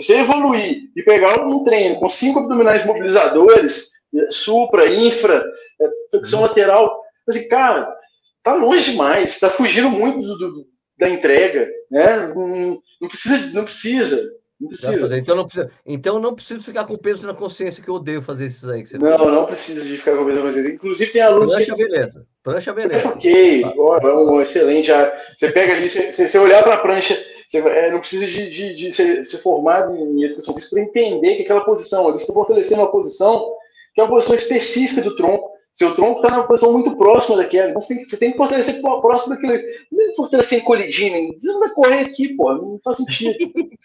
Se 0.00 0.06
você 0.06 0.20
evoluir 0.20 0.90
e 0.96 1.02
pegar 1.02 1.44
um 1.44 1.62
treino 1.62 2.00
com 2.00 2.08
cinco 2.08 2.38
abdominais 2.38 2.86
mobilizadores 2.86 3.93
supra, 4.30 4.88
infra, 4.88 5.44
é, 5.80 5.88
flexão 6.10 6.40
uhum. 6.40 6.46
lateral. 6.46 7.02
Assim, 7.26 7.48
cara, 7.48 7.94
tá 8.42 8.54
longe 8.54 8.92
demais, 8.92 9.38
tá 9.40 9.48
fugindo 9.48 9.88
muito 9.88 10.20
do, 10.20 10.38
do, 10.38 10.66
da 10.98 11.08
entrega, 11.08 11.68
né? 11.90 12.28
Não, 12.28 12.80
não, 13.00 13.08
precisa, 13.08 13.52
não 13.52 13.64
precisa. 13.64 14.22
Não 14.60 14.68
precisa. 14.68 15.18
Então 15.18 15.36
não 15.36 15.46
precisa. 15.46 15.70
Então 15.84 16.20
não 16.20 16.34
preciso 16.34 16.62
ficar 16.62 16.84
com 16.84 16.96
peso 16.96 17.26
na 17.26 17.34
consciência 17.34 17.82
que 17.82 17.90
eu 17.90 17.94
odeio 17.94 18.22
fazer 18.22 18.46
esses 18.46 18.68
aí. 18.68 18.84
não, 19.00 19.18
não, 19.18 19.30
não 19.30 19.46
precisa 19.46 19.82
de 19.82 19.98
ficar 19.98 20.16
com 20.16 20.24
peso 20.24 20.38
na 20.38 20.46
consciência. 20.46 20.72
Inclusive 20.72 21.12
tem 21.12 21.22
alunos 21.22 21.54
Prancha, 21.54 21.74
que. 21.74 21.84
beleza. 21.84 22.26
Prancha, 22.42 22.72
beleza. 22.72 23.08
Ok, 23.08 23.62
tá. 23.62 23.72
oh, 23.76 24.40
excelente. 24.40 24.86
Já, 24.86 25.12
você 25.36 25.50
pega 25.50 25.72
ali, 25.74 25.88
você, 25.88 26.12
você 26.12 26.38
olhar 26.38 26.62
para 26.62 26.74
a 26.74 26.78
prancha, 26.78 27.18
você 27.48 27.58
é, 27.58 27.90
não 27.90 28.00
precisa 28.00 28.26
de, 28.26 28.50
de, 28.50 28.74
de 28.74 28.92
ser, 28.92 29.26
ser, 29.26 29.38
formado 29.38 29.94
em 29.94 30.24
educação 30.24 30.54
física 30.54 30.76
para 30.76 30.84
entender 30.84 31.36
que 31.36 31.42
aquela 31.42 31.64
posição, 31.64 32.08
ali 32.08 32.18
você 32.18 32.22
está 32.22 32.34
fortalecendo 32.34 32.82
uma 32.82 32.92
posição 32.92 33.52
que 33.94 34.00
é 34.00 34.04
uma 34.04 34.10
posição 34.10 34.34
específica 34.34 35.00
do 35.00 35.14
tronco. 35.14 35.54
Seu 35.72 35.94
tronco 35.94 36.20
está 36.20 36.30
numa 36.30 36.46
posição 36.46 36.72
muito 36.72 36.96
próxima 36.96 37.36
daquela. 37.36 37.70
Então 37.70 37.82
você 37.82 37.94
tem, 37.94 38.04
você 38.04 38.16
tem 38.16 38.30
que 38.32 38.36
fortalecer 38.36 38.80
próximo 38.80 39.34
daquele. 39.34 39.64
Não 39.90 40.10
é 40.10 40.14
fortalecer 40.14 40.60
encolhidinho. 40.60 41.32
Você 41.32 41.48
não 41.48 41.60
vai 41.60 41.70
correr 41.70 42.00
aqui, 42.00 42.34
pô. 42.34 42.54
Não 42.54 42.78
faz 42.82 42.98
sentido. 42.98 43.34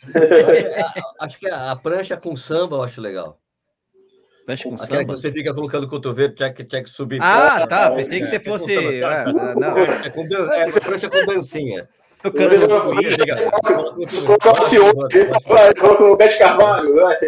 acho 1.20 1.39
que 1.39 1.49
a, 1.49 1.72
a, 1.72 1.76
prancha 1.76 2.16
com 2.16 2.36
samba 2.36 2.78
eu 2.78 2.84
acho 2.84 3.01
legal. 3.01 3.39
Prancha 4.45 4.70
com 4.70 4.76
Aquela 4.76 4.88
samba? 4.88 5.16
que 5.16 5.20
você 5.20 5.32
fica 5.32 5.53
colocando 5.53 5.86
o 5.86 5.89
cotovelo, 5.89 6.34
check, 6.36 6.64
check, 6.68 6.88
subir. 6.88 7.20
Ah, 7.24 7.66
tá. 7.66 7.89
Pensei 7.91 8.20
que 8.20 8.28
você 8.28 8.39
fosse. 8.39 8.76
É, 8.76 9.34
não. 9.34 9.78
É, 9.80 10.10
com, 10.12 10.22
é 10.22 10.80
prancha 10.80 11.10
com 11.10 11.26
dancinha. 11.26 11.89
Se 14.07 14.26
colocasse 14.26 14.78
outro, 14.80 15.07
colocou 15.80 16.11
o 16.11 16.17
Bete 16.17 16.38
Carvalho. 16.38 16.99
É, 16.99 17.20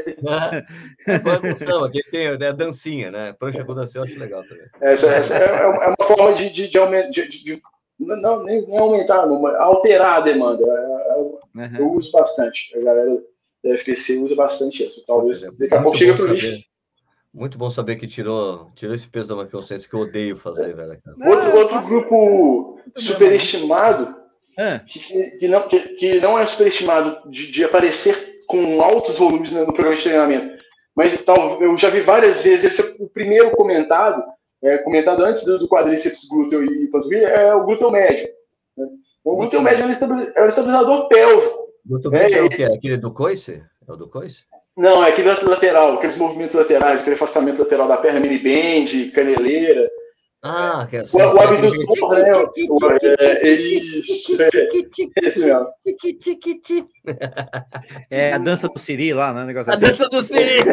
que 1.92 2.12
tem 2.12 2.26
é 2.28 2.48
a 2.48 2.52
dancinha, 2.52 3.10
né? 3.10 3.34
Prancha 3.34 3.64
com 3.64 3.74
dancinha 3.74 4.02
eu 4.02 4.06
acho 4.06 4.20
legal 4.20 4.44
também. 4.44 4.66
Essa, 4.82 5.08
essa 5.16 5.38
é, 5.38 5.64
é 5.64 5.68
uma 5.68 5.96
forma 6.06 6.34
de, 6.34 6.50
de, 6.50 6.68
de, 6.68 7.12
de, 7.12 7.44
de 7.44 7.62
não, 7.98 8.44
nem, 8.44 8.66
nem 8.68 8.78
aumentar, 8.80 9.26
não, 9.26 9.46
alterar 9.62 10.18
a 10.18 10.22
demanda. 10.22 10.64
Eu, 11.16 11.40
eu 11.80 11.92
uso 11.94 12.12
bastante. 12.12 12.78
A 12.78 12.84
galera 12.84 13.24
da 13.64 13.78
FQC 13.78 14.18
usa 14.18 14.36
bastante 14.36 14.86
isso. 14.86 15.06
Talvez 15.06 15.42
daqui 15.58 15.74
a 15.74 15.82
pouco 15.82 15.98
chega 15.98 16.16
para 16.16 16.26
o 16.26 16.28
lixo. 16.28 16.70
Muito 17.34 17.58
bom 17.58 17.70
saber 17.70 17.96
que 17.96 18.08
tirou, 18.08 18.70
tirou 18.76 18.94
esse 18.94 19.08
peso 19.08 19.30
da 19.30 19.36
Macrocensy 19.38 19.88
que 19.88 19.94
eu 19.94 20.02
odeio 20.02 20.36
fazer, 20.36 20.76
velho. 20.76 21.00
Outro, 21.26 21.56
outro 21.56 21.88
grupo 21.88 22.78
superestimado, 22.98 24.21
é. 24.58 24.80
que, 24.80 25.38
que, 25.38 25.48
não, 25.48 25.68
que, 25.68 25.80
que, 25.96 26.20
não 26.20 26.38
é 26.38 26.46
superestimado 26.46 27.30
de, 27.30 27.52
de, 27.52 27.64
aparecer 27.64 28.44
com 28.48 28.82
altos 28.82 29.18
volumes 29.18 29.52
no, 29.52 29.66
no 29.66 29.74
programa 29.74 29.96
de 29.96 30.04
treinamento, 30.04 30.62
mas 30.96 31.24
tal, 31.24 31.62
eu 31.62 31.76
já 31.78 31.90
vi 31.90 32.02
várias 32.02 32.42
vezes, 32.42 32.78
o 33.00 33.10
primeiro 33.10 33.52
comentado, 33.52 34.24
é, 34.64 34.78
comentado 34.80 35.24
antes 35.24 35.44
do, 35.44 35.60
do 35.60 35.68
quadríceps 35.68 36.28
glúteo 36.28 36.64
e 36.64 36.88
panturrilha, 36.88 37.28
é 37.28 37.56
o 37.56 37.66
glúteo 37.66 37.90
médio. 37.92 38.28
Né? 38.78 38.88
O 39.24 39.36
glúteo 39.36 39.62
médio 39.62 39.84
é 39.84 39.88
um 39.88 39.92
estabilizador 40.48 41.08
pélvico. 41.08 41.62
Glúteo 41.86 42.12
médio 42.12 42.38
é, 42.38 42.40
é 42.40 42.44
o 42.44 42.50
que? 42.50 42.64
Aquele 42.64 42.98
do 42.98 43.14
coice? 43.14 43.64
É 43.88 43.92
o 43.92 43.96
do 43.96 44.08
coice? 44.08 44.44
Não, 44.76 45.04
é 45.04 45.10
aquele 45.10 45.30
lateral, 45.30 45.94
aqueles 45.94 46.18
movimentos 46.18 46.56
laterais, 46.56 47.02
aquele 47.02 47.16
afastamento 47.16 47.60
lateral 47.60 47.88
da 47.88 47.98
perna, 47.98 48.20
mini 48.20 48.40
band, 48.40 49.12
caneleira. 49.12 49.90
Ah, 50.44 50.88
que 50.90 50.98
é 50.98 51.04
o, 51.04 51.18
o 51.18 51.40
abdutor, 51.40 52.16
né? 52.16 52.32
É, 53.20 53.52
isso, 53.52 54.42
é, 54.42 54.48
esse 55.24 55.46
mesmo. 55.46 55.68
É 58.10 58.34
a 58.34 58.40
dança 58.40 58.68
do 58.68 58.80
Siri 58.80 59.14
lá, 59.14 59.32
né? 59.34 59.46
Negócio 59.46 59.72
a 59.72 59.76
assim. 59.76 59.86
dança 59.86 60.10
do 60.10 60.24
Siri! 60.24 60.64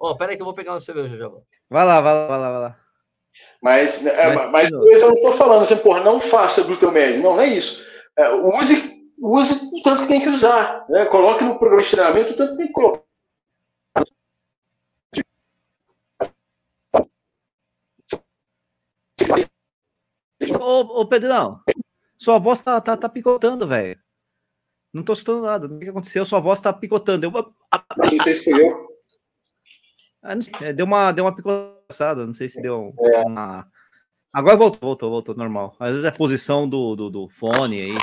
Ó, 0.00 0.10
oh, 0.10 0.16
peraí 0.16 0.34
que 0.34 0.42
eu 0.42 0.46
vou 0.46 0.54
pegar 0.54 0.72
uma 0.72 0.80
cerveja 0.80 1.16
já. 1.16 1.30
Vai 1.70 1.84
lá, 1.86 2.00
vai 2.00 2.12
lá, 2.12 2.26
vai 2.26 2.38
lá, 2.40 2.50
vai 2.50 2.60
lá. 2.60 2.76
Mas, 3.62 4.04
é, 4.06 4.34
mas, 4.34 4.50
mas 4.50 4.70
eu 4.70 5.10
não 5.10 5.22
tô 5.22 5.32
falando 5.32 5.62
assim, 5.62 5.76
porra, 5.76 6.00
não 6.00 6.20
faça 6.20 6.64
glúteo 6.64 6.90
médio. 6.90 7.22
Não, 7.22 7.36
não 7.36 7.42
é 7.42 7.46
isso. 7.46 7.86
É, 8.18 8.32
use 8.32 8.94
use 9.18 9.70
o 9.72 9.82
tanto 9.82 10.02
que 10.02 10.08
tem 10.08 10.20
que 10.20 10.28
usar. 10.28 10.84
Né? 10.88 11.06
Coloque 11.06 11.44
no 11.44 11.58
programa 11.58 11.82
de 11.82 11.90
treinamento 11.90 12.32
o 12.32 12.36
tanto 12.36 12.50
que 12.52 12.58
tem 12.58 12.66
que 12.66 12.72
colocar. 12.72 13.04
Ô, 20.64 21.00
ô 21.00 21.06
Pedrão, 21.06 21.60
sua 22.16 22.38
voz 22.38 22.60
tá, 22.62 22.80
tá, 22.80 22.96
tá 22.96 23.08
picotando, 23.08 23.66
velho. 23.66 23.98
Não 24.92 25.02
tô 25.02 25.12
escutando 25.12 25.42
nada. 25.42 25.66
O 25.66 25.78
que 25.78 25.88
aconteceu? 25.88 26.24
Sua 26.24 26.40
voz 26.40 26.58
tá 26.60 26.72
picotando. 26.72 27.26
Eu... 27.26 27.30
Não 27.30 28.22
sei 28.22 28.34
se 28.34 28.44
foi 28.44 28.66
eu. 28.66 28.88
Ah, 30.22 30.34
sei, 30.40 30.72
deu 30.72 30.86
uma, 30.86 31.12
deu 31.12 31.26
uma 31.26 31.36
picotada, 31.36 32.24
não 32.24 32.32
sei 32.32 32.48
se 32.48 32.62
deu 32.62 32.94
é. 32.98 33.20
uma. 33.26 33.66
Agora 34.32 34.56
voltou, 34.56 34.80
voltou, 34.80 35.10
voltou, 35.10 35.34
normal. 35.34 35.76
Às 35.78 35.90
vezes 35.90 36.04
é 36.04 36.08
a 36.08 36.12
posição 36.12 36.66
do, 36.66 36.96
do, 36.96 37.10
do 37.10 37.28
fone 37.28 37.82
aí. 37.82 37.94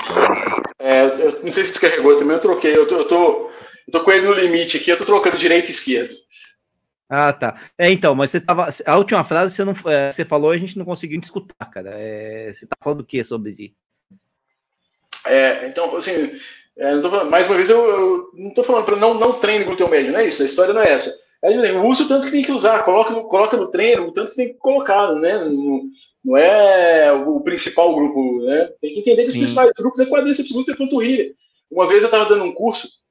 É, 0.78 1.04
eu 1.04 1.42
não 1.42 1.50
sei 1.50 1.64
se 1.64 1.72
descarregou 1.72 2.16
também, 2.16 2.36
eu 2.36 2.40
troquei. 2.40 2.76
Eu 2.76 2.86
tô, 2.86 2.94
eu, 2.94 3.08
tô, 3.08 3.50
eu 3.50 3.92
tô 3.92 4.04
com 4.04 4.12
ele 4.12 4.26
no 4.26 4.34
limite 4.34 4.76
aqui, 4.76 4.90
eu 4.90 4.98
tô 4.98 5.04
trocando 5.04 5.36
direita 5.36 5.68
e 5.68 5.72
esquerda. 5.72 6.14
Ah, 7.14 7.30
tá. 7.30 7.60
É, 7.76 7.90
então, 7.90 8.14
mas 8.14 8.30
você 8.30 8.40
tava. 8.40 8.66
A 8.86 8.96
última 8.96 9.22
frase 9.22 9.54
você, 9.54 9.62
não, 9.66 9.74
é, 9.84 10.10
você 10.10 10.24
falou 10.24 10.50
a 10.50 10.56
gente 10.56 10.78
não 10.78 10.84
conseguiu 10.86 11.20
escutar, 11.20 11.66
cara. 11.66 11.90
É, 11.92 12.50
você 12.50 12.66
tá 12.66 12.74
falando 12.82 13.02
o 13.02 13.04
que 13.04 13.22
sobre 13.22 13.50
isso? 13.50 13.70
É, 15.26 15.68
então, 15.68 15.94
assim, 15.94 16.32
é, 16.74 17.02
falando, 17.02 17.30
mais 17.30 17.46
uma 17.46 17.56
vez, 17.56 17.68
eu, 17.68 17.84
eu 17.84 18.30
não 18.32 18.54
tô 18.54 18.64
falando 18.64 18.86
para 18.86 18.96
não, 18.96 19.12
não 19.12 19.38
treine 19.38 19.64
glúteo 19.64 19.90
médio, 19.90 20.10
não 20.10 20.20
é 20.20 20.26
isso, 20.26 20.42
a 20.42 20.46
história 20.46 20.72
não 20.72 20.80
é 20.80 20.90
essa. 20.90 21.12
É, 21.42 21.72
usa 21.72 22.04
o 22.04 22.08
tanto 22.08 22.24
que 22.24 22.32
tem 22.32 22.44
que 22.44 22.52
usar, 22.52 22.82
coloca 22.82 23.10
no, 23.10 23.24
coloca 23.24 23.58
no 23.58 23.68
treino 23.68 24.06
o 24.06 24.12
tanto 24.12 24.30
que 24.30 24.36
tem 24.36 24.48
que 24.48 24.54
colocar, 24.54 25.12
né? 25.16 25.38
Não, 25.44 25.82
não 26.24 26.36
é 26.38 27.12
o 27.12 27.42
principal 27.42 27.94
grupo, 27.94 28.42
né? 28.46 28.70
Tem 28.80 28.94
que 28.94 29.00
entender 29.00 29.24
que 29.24 29.32
Sim. 29.32 29.32
os 29.32 29.38
principais 29.38 29.70
grupos 29.76 30.00
é 30.00 30.06
quadríceps, 30.06 30.50
glúteo 30.50 30.72
e 30.72 30.78
panturrilha. 30.78 31.34
Uma 31.70 31.86
vez 31.86 32.00
eu 32.00 32.06
estava 32.06 32.24
dando 32.24 32.44
um 32.44 32.54
curso 32.54 33.02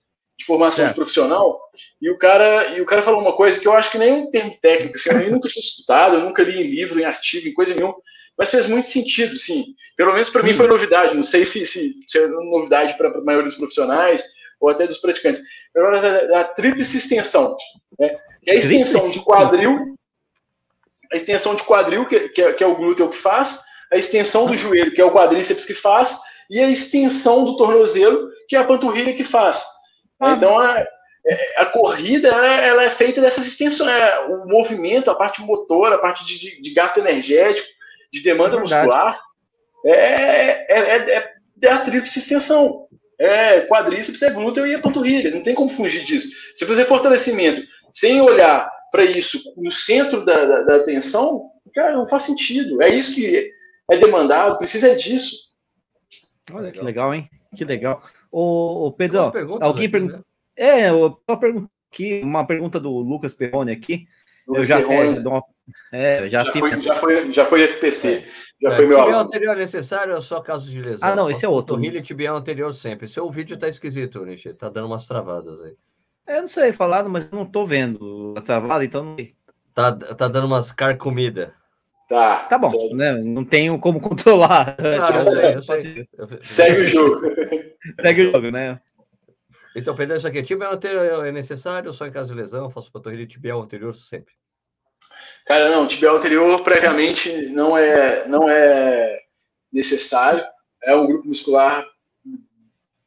de 0.41 0.45
formação 0.45 0.85
certo. 0.85 0.95
profissional 0.95 1.61
e 2.01 2.09
o 2.09 2.17
cara 2.17 2.77
e 2.77 2.81
o 2.81 2.85
cara 2.85 3.03
falou 3.03 3.21
uma 3.21 3.33
coisa 3.33 3.59
que 3.59 3.67
eu 3.67 3.73
acho 3.73 3.91
que 3.91 3.97
nem 3.97 4.11
um 4.11 4.29
termo 4.29 4.57
técnico, 4.61 4.97
assim, 4.97 5.09
eu 5.09 5.31
nunca 5.31 5.47
tinha 5.47 5.61
escutado, 5.61 6.15
eu 6.15 6.21
nunca 6.21 6.43
li 6.43 6.59
em 6.59 6.69
livro, 6.69 6.99
em 6.99 7.05
artigo, 7.05 7.47
em 7.47 7.53
coisa 7.53 7.75
nenhuma, 7.75 7.95
mas 8.37 8.49
fez 8.49 8.67
muito 8.67 8.87
sentido, 8.87 9.37
sim. 9.37 9.75
Pelo 9.95 10.13
menos 10.13 10.29
para 10.29 10.41
mim 10.41 10.53
foi 10.53 10.67
novidade. 10.67 11.15
Não 11.15 11.23
sei 11.23 11.45
se, 11.45 11.65
se, 11.65 11.93
se 12.07 12.17
é 12.17 12.27
novidade 12.27 12.97
para 12.97 13.09
a 13.09 13.21
maioria 13.21 13.47
dos 13.47 13.57
profissionais 13.57 14.23
ou 14.59 14.69
até 14.69 14.87
dos 14.87 14.97
praticantes. 14.97 15.41
A, 16.33 16.39
a 16.39 16.43
tríplice 16.43 16.97
extensão, 16.97 17.55
né? 17.99 18.17
Que 18.43 18.49
é 18.49 18.53
a 18.53 18.57
extensão 18.57 19.09
de 19.09 19.19
quadril, 19.19 19.95
a 21.11 21.15
extensão 21.15 21.55
de 21.55 21.63
quadril, 21.63 22.05
que, 22.07 22.29
que, 22.29 22.41
é, 22.41 22.53
que 22.53 22.63
é 22.63 22.67
o 22.67 22.75
glúteo 22.75 23.09
que 23.09 23.17
faz, 23.17 23.61
a 23.93 23.97
extensão 23.97 24.47
do 24.47 24.57
joelho, 24.57 24.91
que 24.91 25.01
é 25.01 25.05
o 25.05 25.11
quadríceps 25.11 25.65
que 25.65 25.75
faz, 25.75 26.17
e 26.49 26.59
a 26.59 26.69
extensão 26.69 27.45
do 27.45 27.57
tornozelo, 27.57 28.27
que 28.47 28.55
é 28.55 28.59
a 28.59 28.63
panturrilha 28.63 29.13
que 29.13 29.23
faz. 29.23 29.65
Ah. 30.21 30.33
Então, 30.33 30.59
a, 30.59 30.79
é, 30.79 31.61
a 31.61 31.65
corrida 31.65 32.27
ela, 32.27 32.83
é 32.83 32.89
feita 32.89 33.19
dessas 33.19 33.45
extensões, 33.45 33.89
é, 33.89 34.19
o 34.27 34.47
movimento, 34.47 35.09
a 35.11 35.15
parte 35.15 35.41
motora, 35.41 35.95
a 35.95 35.99
parte 35.99 36.25
de, 36.25 36.39
de, 36.39 36.61
de 36.61 36.73
gasto 36.73 36.99
energético, 36.99 37.67
de 38.13 38.21
demanda 38.21 38.57
é 38.57 38.59
muscular, 38.59 39.19
é, 39.85 39.91
é, 39.91 40.97
é, 40.97 41.33
é 41.63 41.71
a 41.71 41.79
tríplice 41.79 42.19
extensão 42.19 42.87
é 43.21 43.61
quadríceps, 43.61 44.21
é 44.23 44.31
glúteo 44.31 44.65
e 44.65 44.73
é 44.73 44.79
panturrilha. 44.79 45.29
Não 45.29 45.43
tem 45.43 45.53
como 45.53 45.69
fugir 45.69 46.03
disso. 46.03 46.29
Se 46.55 46.65
fazer 46.65 46.85
fortalecimento 46.85 47.61
sem 47.93 48.19
olhar 48.19 48.67
para 48.91 49.03
isso 49.03 49.39
no 49.57 49.71
centro 49.71 50.25
da, 50.25 50.43
da, 50.43 50.63
da, 50.63 50.75
atenção, 50.77 51.51
cara, 51.73 51.95
não 51.95 52.07
faz 52.07 52.23
sentido. 52.23 52.81
É 52.81 52.89
isso 52.89 53.13
que 53.13 53.51
é 53.91 53.97
demandado, 53.97 54.57
precisa 54.57 54.95
disso. 54.95 55.35
Olha 56.51 56.71
que 56.71 56.81
legal, 56.81 57.13
hein? 57.13 57.29
Que 57.55 57.63
legal. 57.63 58.01
Ô, 58.31 58.87
ô 58.87 58.91
Pedro, 58.91 59.31
alguém 59.59 59.89
perguntou. 59.89 60.19
Né? 60.19 60.23
É, 60.55 60.91
uma 60.91 61.39
pergunta 61.39 61.69
aqui, 61.91 62.21
uma 62.23 62.45
pergunta 62.45 62.79
do 62.79 62.91
Lucas 62.99 63.33
Perrone 63.33 63.71
aqui. 63.71 64.07
Lucas 64.47 64.63
eu 64.63 64.67
já, 64.67 64.77
Perrone. 64.77 65.17
É, 65.17 65.27
uma, 65.27 65.43
é, 65.91 66.29
já, 66.29 66.43
já, 66.43 66.51
foi, 66.51 66.81
já, 66.81 66.95
foi, 66.95 67.31
já 67.31 67.45
foi 67.45 67.61
FPC. 67.63 68.13
É. 68.13 68.51
Já 68.61 68.69
é, 68.69 68.71
foi 68.75 68.85
meu 68.85 68.99
tibial 68.99 69.21
anterior 69.21 69.55
necessário 69.55 70.13
ou 70.13 70.21
só 70.21 70.39
casos 70.39 70.69
de 70.69 70.81
lesão? 70.81 71.09
Ah, 71.09 71.15
não, 71.15 71.29
esse 71.29 71.43
é 71.43 71.49
outro. 71.49 71.75
Torrilha 71.75 71.97
e 71.97 72.01
tibial 72.01 72.37
anterior 72.37 72.71
sempre. 72.73 73.07
Seu 73.07 73.29
vídeo 73.31 73.57
tá 73.57 73.67
esquisito, 73.67 74.23
Nishi. 74.23 74.53
Tá 74.53 74.69
dando 74.69 74.85
umas 74.85 75.07
travadas 75.07 75.61
aí. 75.61 75.75
É, 76.27 76.37
eu 76.37 76.41
não 76.41 76.47
sei 76.47 76.71
falado, 76.71 77.09
mas 77.09 77.29
eu 77.31 77.37
não 77.37 77.45
tô 77.45 77.65
vendo 77.65 78.35
a 78.37 78.41
travada, 78.41 78.85
então 78.85 79.03
não 79.03 79.17
Tá, 79.73 79.91
tá 79.93 80.27
dando 80.27 80.47
umas 80.47 80.71
carcomida. 80.71 81.55
Tá. 82.11 82.39
Tá 82.39 82.57
bom, 82.57 82.93
né? 82.93 83.13
Não 83.13 83.45
tenho 83.45 83.79
como 83.79 83.97
controlar. 84.03 84.75
Ah, 84.77 85.53
eu 85.55 85.61
sei, 85.61 86.07
eu 86.17 86.27
sei. 86.27 86.37
Segue 86.41 86.81
o 86.81 86.85
jogo. 86.85 87.21
Segue 88.01 88.21
o 88.23 88.31
jogo, 88.33 88.51
né? 88.51 88.81
Então, 89.73 89.95
isso 90.17 90.27
aqui, 90.27 90.43
tibial 90.43 90.73
anterior 90.73 91.25
é 91.25 91.31
necessário, 91.31 91.93
só 91.93 92.05
em 92.05 92.11
caso 92.11 92.33
de 92.33 92.41
lesão, 92.41 92.69
faço 92.69 92.91
panturrilha 92.91 93.25
tibial 93.25 93.61
anterior 93.61 93.95
sempre. 93.95 94.33
Cara, 95.45 95.69
não, 95.69 95.87
tibial 95.87 96.17
anterior 96.17 96.61
previamente 96.61 97.47
não 97.47 97.77
é, 97.77 98.27
não 98.27 98.49
é 98.49 99.21
necessário. 99.71 100.43
É 100.83 100.93
um 100.93 101.07
grupo 101.07 101.29
muscular 101.29 101.85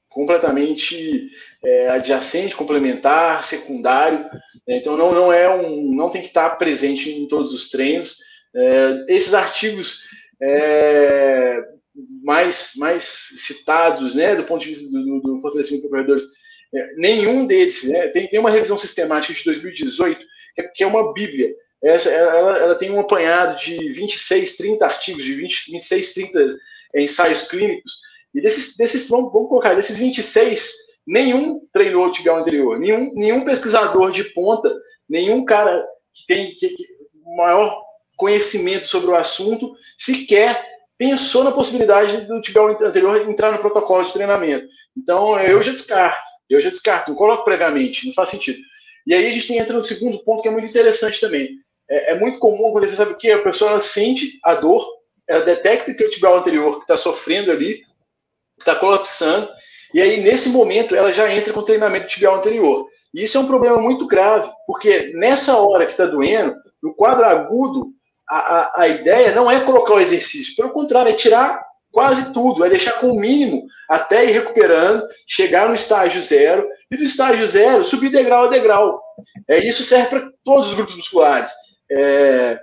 completamente 0.09 1.29
é, 1.63 1.91
adjacente, 1.91 2.57
complementar, 2.57 3.45
secundário. 3.45 4.21
Né? 4.67 4.79
Então 4.79 4.97
não, 4.97 5.13
não 5.13 5.31
é 5.31 5.55
um, 5.55 5.95
não 5.95 6.09
tem 6.09 6.23
que 6.23 6.29
estar 6.29 6.49
presente 6.57 7.11
em 7.11 7.29
todos 7.29 7.53
os 7.53 7.69
treinos. 7.69 8.17
É, 8.57 9.05
esses 9.09 9.35
artigos 9.35 10.05
é, 10.43 11.63
mais, 12.23 12.73
mais 12.77 13.05
citados, 13.05 14.15
né, 14.15 14.35
do 14.35 14.45
ponto 14.45 14.63
de 14.63 14.69
vista 14.69 14.91
do, 14.91 15.21
do 15.21 15.41
fortalecimento 15.41 15.85
de 15.85 15.91
corredores, 15.91 16.25
é, 16.75 16.95
nenhum 16.97 17.47
deles, 17.47 17.85
né, 17.85 18.09
tem, 18.09 18.29
tem 18.29 18.41
uma 18.41 18.51
revisão 18.51 18.77
sistemática 18.77 19.33
de 19.33 19.45
2018 19.45 20.21
que 20.55 20.61
é, 20.61 20.69
que 20.69 20.85
é 20.85 20.87
uma 20.87 21.13
bíblia. 21.13 21.55
Essa, 21.83 22.09
ela, 22.11 22.59
ela 22.59 22.75
tem 22.77 22.91
um 22.91 23.01
apanhado 23.01 23.59
de 23.59 23.77
26, 23.91 24.57
30 24.57 24.85
artigos, 24.85 25.23
de 25.23 25.35
20, 25.35 25.73
26, 25.73 26.15
30 26.15 26.57
ensaios 26.97 27.43
clínicos, 27.43 28.01
e 28.35 28.41
desses, 28.41 28.77
desses 28.77 29.09
vamos, 29.09 29.33
vamos 29.33 29.49
colocar, 29.49 29.75
desses 29.75 29.99
26, 29.99 30.73
nenhum 31.07 31.61
treinou 31.73 32.07
o 32.07 32.13
tibial 32.13 32.39
anterior, 32.39 32.79
nenhum, 32.79 33.13
nenhum 33.15 33.45
pesquisador 33.45 34.11
de 34.11 34.25
ponta, 34.33 34.75
nenhum 35.09 35.45
cara 35.45 35.85
que 36.13 36.27
tem 36.27 36.55
que, 36.55 36.71
que, 36.71 36.87
maior 37.37 37.84
conhecimento 38.17 38.87
sobre 38.87 39.11
o 39.11 39.17
assunto 39.17 39.75
sequer 39.97 40.65
pensou 40.97 41.43
na 41.43 41.53
possibilidade 41.53 42.23
do 42.23 42.41
tibial 42.41 42.69
anterior 42.69 43.29
entrar 43.29 43.53
no 43.53 43.59
protocolo 43.59 44.05
de 44.05 44.13
treinamento. 44.13 44.67
Então, 44.97 45.39
eu 45.41 45.61
já 45.61 45.73
descarto, 45.73 46.23
eu 46.49 46.61
já 46.61 46.71
descarto, 46.71 47.11
não 47.11 47.17
coloco 47.17 47.45
previamente, 47.45 48.07
não 48.07 48.15
faz 48.15 48.29
sentido. 48.29 48.59
E 49.07 49.13
aí 49.13 49.27
a 49.27 49.33
gente 49.33 49.53
entra 49.53 49.75
no 49.75 49.83
segundo 49.83 50.23
ponto 50.25 50.43
que 50.43 50.49
é 50.49 50.51
muito 50.51 50.69
interessante 50.69 51.21
também 51.21 51.59
é, 51.89 52.13
é, 52.13 52.19
muito 52.19 52.39
comum 52.39 52.69
acontecer, 52.69 52.97
sabe 52.97 53.13
o 53.13 53.17
que? 53.17 53.31
A 53.31 53.43
pessoa 53.43 53.73
ela 53.73 53.81
sente 53.81 54.39
a 54.43 54.55
dor, 54.55 54.85
ela 55.29 55.45
detecta 55.45 55.93
que 55.93 56.05
o 56.05 56.11
tibial 56.11 56.39
anterior 56.39 56.79
está 56.79 56.97
sofrendo 56.97 57.51
ali, 57.51 57.83
está 58.59 58.75
colapsando, 58.75 59.49
e 59.93 60.01
aí 60.01 60.23
nesse 60.23 60.51
momento 60.51 60.95
ela 60.95 61.13
já 61.13 61.33
entra 61.33 61.53
com 61.53 61.61
o 61.61 61.65
treinamento 61.65 62.07
tibial 62.07 62.37
anterior. 62.37 62.89
E 63.13 63.23
isso 63.23 63.37
é 63.39 63.41
um 63.41 63.47
problema 63.47 63.79
muito 63.79 64.07
grave, 64.07 64.51
porque 64.67 65.13
nessa 65.15 65.57
hora 65.57 65.87
que 65.87 65.93
está 65.93 66.07
doendo, 66.07 66.57
no 66.83 66.95
quadro 66.95 67.25
agudo, 67.25 67.93
a, 68.29 68.37
a, 68.37 68.83
a, 68.83 68.89
ideia 68.89 69.35
não 69.35 69.51
é 69.51 69.61
colocar 69.61 69.95
o 69.95 70.01
exercício, 70.01 70.55
pelo 70.57 70.71
contrário, 70.71 71.11
é 71.11 71.15
tirar 71.15 71.63
quase 71.91 72.33
tudo, 72.33 72.65
é 72.65 72.69
deixar 72.69 72.93
com 72.93 73.13
o 73.13 73.21
mínimo 73.21 73.67
até 73.89 74.25
ir 74.25 74.33
recuperando, 74.33 75.07
chegar 75.27 75.69
no 75.69 75.75
estágio 75.75 76.21
zero, 76.23 76.67
e 76.91 76.97
do 76.97 77.05
estágio 77.05 77.47
zero 77.47 77.85
subir 77.85 78.11
degrau 78.11 78.45
a 78.45 78.49
degrau. 78.49 79.01
É, 79.49 79.59
isso 79.59 79.83
serve 79.83 80.09
para 80.09 80.31
todos 80.43 80.69
os 80.69 80.75
grupos 80.75 80.97
musculares. 80.97 81.53
É, 81.91 82.59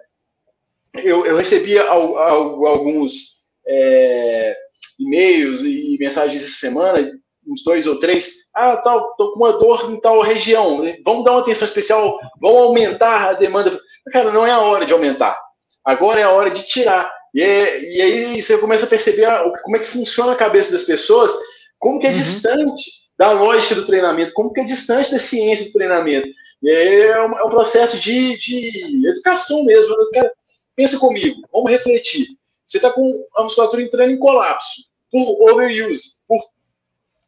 eu, 0.95 1.25
eu 1.25 1.37
recebi 1.37 1.77
al, 1.79 2.17
al, 2.17 2.65
alguns 2.65 3.47
é, 3.65 4.55
e-mails 4.99 5.61
e 5.63 5.95
mensagens 5.99 6.43
essa 6.43 6.55
semana 6.55 6.99
uns 7.47 7.63
dois 7.63 7.87
ou 7.87 7.99
três, 7.99 8.31
ah, 8.55 8.77
tal, 8.77 9.15
tô 9.15 9.31
com 9.31 9.39
uma 9.39 9.53
dor 9.53 9.91
em 9.91 9.99
tal 9.99 10.21
região, 10.21 10.83
vamos 11.03 11.25
dar 11.25 11.31
uma 11.31 11.41
atenção 11.41 11.67
especial, 11.67 12.19
vamos 12.39 12.61
aumentar 12.61 13.29
a 13.29 13.33
demanda. 13.33 13.79
Cara, 14.11 14.31
não 14.31 14.45
é 14.45 14.51
a 14.51 14.59
hora 14.59 14.85
de 14.85 14.93
aumentar. 14.93 15.37
Agora 15.83 16.19
é 16.19 16.23
a 16.23 16.31
hora 16.31 16.49
de 16.49 16.63
tirar. 16.63 17.11
E, 17.33 17.41
é, 17.41 17.81
e 17.93 18.01
aí 18.01 18.41
você 18.41 18.57
começa 18.57 18.85
a 18.85 18.89
perceber 18.89 19.27
como 19.63 19.77
é 19.77 19.79
que 19.79 19.87
funciona 19.87 20.33
a 20.33 20.37
cabeça 20.37 20.71
das 20.73 20.83
pessoas, 20.83 21.31
como 21.79 21.99
que 21.99 22.07
é 22.07 22.09
uhum. 22.09 22.15
distante 22.15 22.91
da 23.17 23.31
lógica 23.31 23.75
do 23.75 23.85
treinamento, 23.85 24.33
como 24.33 24.51
que 24.51 24.59
é 24.59 24.63
distante 24.63 25.11
da 25.11 25.19
ciência 25.19 25.65
do 25.65 25.73
treinamento. 25.73 26.27
E 26.61 26.69
é 26.69 27.21
um, 27.21 27.37
é 27.37 27.43
um 27.43 27.49
processo 27.49 27.99
de, 27.99 28.37
de 28.37 29.07
educação 29.07 29.63
mesmo. 29.65 29.95
Né? 30.13 30.29
Pensa 30.75 30.99
comigo, 30.99 31.41
vamos 31.51 31.71
refletir. 31.71 32.27
Você 32.65 32.77
está 32.77 32.89
com 32.89 33.11
a 33.35 33.43
musculatura 33.43 33.81
entrando 33.81 34.11
em 34.11 34.19
colapso 34.19 34.89
por 35.11 35.51
overuse, 35.51 36.21
por 36.27 36.39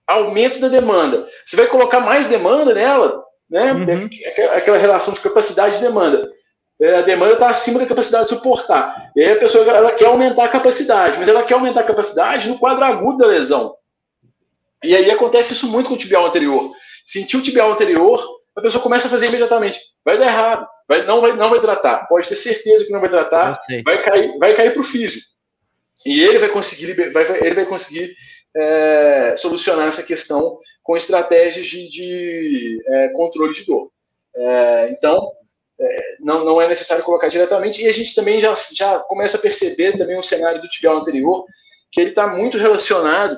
aumento 0.07 0.59
da 0.59 0.67
demanda. 0.67 1.27
Você 1.45 1.55
vai 1.55 1.67
colocar 1.67 1.99
mais 1.99 2.27
demanda 2.27 2.73
nela, 2.73 3.23
né? 3.49 3.73
Uhum. 3.73 4.09
Aquela 4.55 4.77
relação 4.77 5.13
de 5.13 5.19
capacidade 5.19 5.77
e 5.77 5.81
demanda. 5.81 6.31
É, 6.81 6.95
a 6.95 7.01
demanda 7.01 7.33
está 7.33 7.49
acima 7.49 7.79
da 7.79 7.85
capacidade 7.85 8.25
de 8.25 8.35
suportar. 8.35 9.11
E 9.15 9.21
aí 9.21 9.33
a 9.33 9.39
pessoa 9.39 9.63
ela 9.69 9.91
quer 9.91 10.05
aumentar 10.05 10.45
a 10.45 10.49
capacidade, 10.49 11.17
mas 11.19 11.27
ela 11.27 11.43
quer 11.43 11.53
aumentar 11.53 11.81
a 11.81 11.85
capacidade 11.85 12.49
no 12.49 12.57
quadro 12.57 12.83
agudo 12.83 13.19
da 13.19 13.27
lesão. 13.27 13.75
E 14.83 14.95
aí 14.95 15.09
acontece 15.09 15.53
isso 15.53 15.71
muito 15.71 15.87
com 15.87 15.95
o 15.95 15.97
tibial 15.97 16.25
anterior. 16.25 16.71
Sentiu 17.05 17.39
o 17.39 17.43
tibial 17.43 17.71
anterior, 17.71 18.21
a 18.55 18.61
pessoa 18.61 18.83
começa 18.83 19.07
a 19.07 19.09
fazer 19.09 19.27
imediatamente. 19.27 19.79
Vai 20.03 20.17
dar 20.17 20.25
errado, 20.25 20.67
vai, 20.87 21.05
não, 21.05 21.21
vai, 21.21 21.33
não 21.33 21.49
vai 21.49 21.59
tratar. 21.59 22.07
Pode 22.07 22.27
ter 22.27 22.35
certeza 22.35 22.85
que 22.85 22.91
não 22.91 22.99
vai 22.99 23.09
tratar, 23.09 23.53
vai 23.85 24.01
cair, 24.03 24.37
vai 24.37 24.55
cair 24.55 24.73
para 24.73 24.81
o 24.81 24.85
físico. 24.85 25.25
E 26.05 26.21
ele 26.21 26.39
vai 26.39 26.49
conseguir, 26.49 26.93
vai, 27.11 27.45
ele 27.45 27.55
vai 27.55 27.65
conseguir 27.65 28.13
é, 28.55 29.35
solucionar 29.37 29.87
essa 29.87 30.03
questão 30.03 30.57
com 30.81 30.97
estratégias 30.97 31.65
de, 31.65 31.89
de 31.89 32.77
é, 32.85 33.09
controle 33.09 33.53
de 33.53 33.65
dor. 33.65 33.89
É, 34.35 34.89
então, 34.89 35.31
é, 35.79 36.15
não, 36.19 36.45
não 36.45 36.61
é 36.61 36.67
necessário 36.67 37.03
colocar 37.03 37.27
diretamente, 37.27 37.81
e 37.81 37.87
a 37.87 37.93
gente 37.93 38.15
também 38.15 38.39
já, 38.39 38.53
já 38.73 38.99
começa 38.99 39.37
a 39.37 39.41
perceber 39.41 39.97
também 39.97 40.17
o 40.17 40.23
cenário 40.23 40.61
do 40.61 40.69
tibial 40.69 40.97
anterior, 40.97 41.45
que 41.91 42.01
ele 42.01 42.09
está 42.09 42.27
muito 42.27 42.57
relacionado 42.57 43.37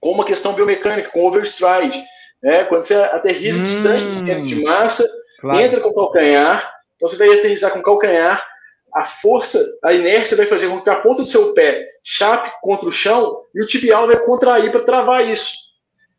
com 0.00 0.10
uma 0.10 0.24
questão 0.24 0.52
biomecânica, 0.52 1.10
com 1.10 1.24
overstride. 1.24 2.02
Né? 2.42 2.64
Quando 2.64 2.82
você 2.82 2.94
aterriza 2.94 3.60
hum, 3.60 3.64
distante 3.64 4.04
do 4.04 4.14
centro 4.14 4.46
de 4.46 4.56
massa, 4.62 5.08
claro. 5.40 5.60
entra 5.60 5.80
com 5.80 5.90
o 5.90 5.94
calcanhar, 5.94 6.72
então 6.96 7.08
você 7.08 7.16
vai 7.16 7.38
aterrizar 7.38 7.70
com 7.72 7.78
o 7.78 7.82
calcanhar, 7.82 8.44
a 8.94 9.04
força, 9.04 9.64
a 9.82 9.92
inércia 9.92 10.36
vai 10.36 10.44
fazer 10.44 10.68
com 10.68 10.82
que 10.82 10.90
a 10.90 10.96
ponta 10.96 11.22
do 11.22 11.28
seu 11.28 11.54
pé 11.54 11.86
chape 12.04 12.50
contra 12.60 12.88
o 12.88 12.92
chão 12.92 13.42
e 13.54 13.62
o 13.62 13.66
tibial 13.66 14.06
vai 14.06 14.18
contrair 14.22 14.70
para 14.70 14.82
travar 14.82 15.26
isso. 15.26 15.56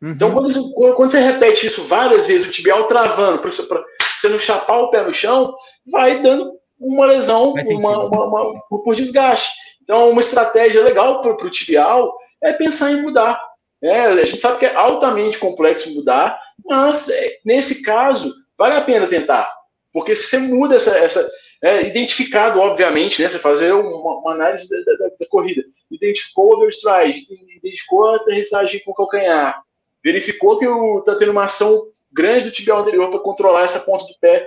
Uhum. 0.02 0.10
Então, 0.10 0.32
quando, 0.32 0.72
quando, 0.94 1.10
você 1.10 1.20
repete 1.20 1.66
isso 1.66 1.84
várias 1.84 2.26
vezes, 2.26 2.48
o 2.48 2.50
tibial 2.50 2.86
travando, 2.86 3.38
para 3.38 3.84
você 4.24 4.28
não 4.28 4.38
chapar 4.38 4.80
o 4.80 4.90
pé 4.90 5.02
no 5.02 5.12
chão, 5.12 5.54
vai 5.90 6.22
dando 6.22 6.52
uma 6.80 7.06
lesão 7.06 7.52
uma, 7.52 8.04
uma, 8.06 8.26
uma, 8.26 8.82
por 8.82 8.94
desgaste. 8.94 9.50
Então, 9.82 10.10
uma 10.10 10.20
estratégia 10.20 10.82
legal 10.82 11.20
para 11.20 11.32
o 11.32 11.50
tibial 11.50 12.16
é 12.42 12.52
pensar 12.52 12.90
em 12.92 13.02
mudar. 13.02 13.40
É, 13.82 14.06
a 14.06 14.24
gente 14.24 14.40
sabe 14.40 14.58
que 14.58 14.66
é 14.66 14.74
altamente 14.74 15.38
complexo 15.38 15.94
mudar, 15.94 16.40
mas 16.64 17.10
é, 17.10 17.38
nesse 17.44 17.82
caso, 17.82 18.32
vale 18.56 18.74
a 18.74 18.80
pena 18.80 19.06
tentar. 19.06 19.52
Porque 19.92 20.14
se 20.14 20.24
você 20.24 20.38
muda 20.38 20.76
essa, 20.76 20.96
essa, 20.98 21.30
é, 21.62 21.82
identificado, 21.86 22.60
obviamente, 22.60 23.20
né, 23.20 23.28
você 23.28 23.38
fazer 23.38 23.72
uma, 23.72 24.18
uma 24.18 24.32
análise 24.32 24.68
da, 24.68 24.92
da, 24.94 25.08
da, 25.20 25.26
corrida, 25.28 25.62
identificou 25.90 26.46
o 26.46 26.54
overstride, 26.56 27.24
identificou 27.56 28.08
a 28.08 28.16
aterrissagem 28.16 28.82
com 28.84 28.92
o 28.92 28.94
calcanhar, 28.94 29.62
verificou 30.02 30.58
que 30.58 30.66
está 30.66 31.14
tendo 31.14 31.32
uma 31.32 31.44
ação 31.44 31.86
grande 32.14 32.44
do 32.44 32.50
tibial 32.50 32.80
anterior 32.80 33.10
para 33.10 33.20
controlar 33.20 33.62
essa 33.62 33.80
ponta 33.80 34.04
do 34.04 34.14
pé 34.20 34.46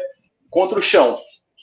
contra 0.49 0.79
o 0.79 0.81
chão. 0.81 1.19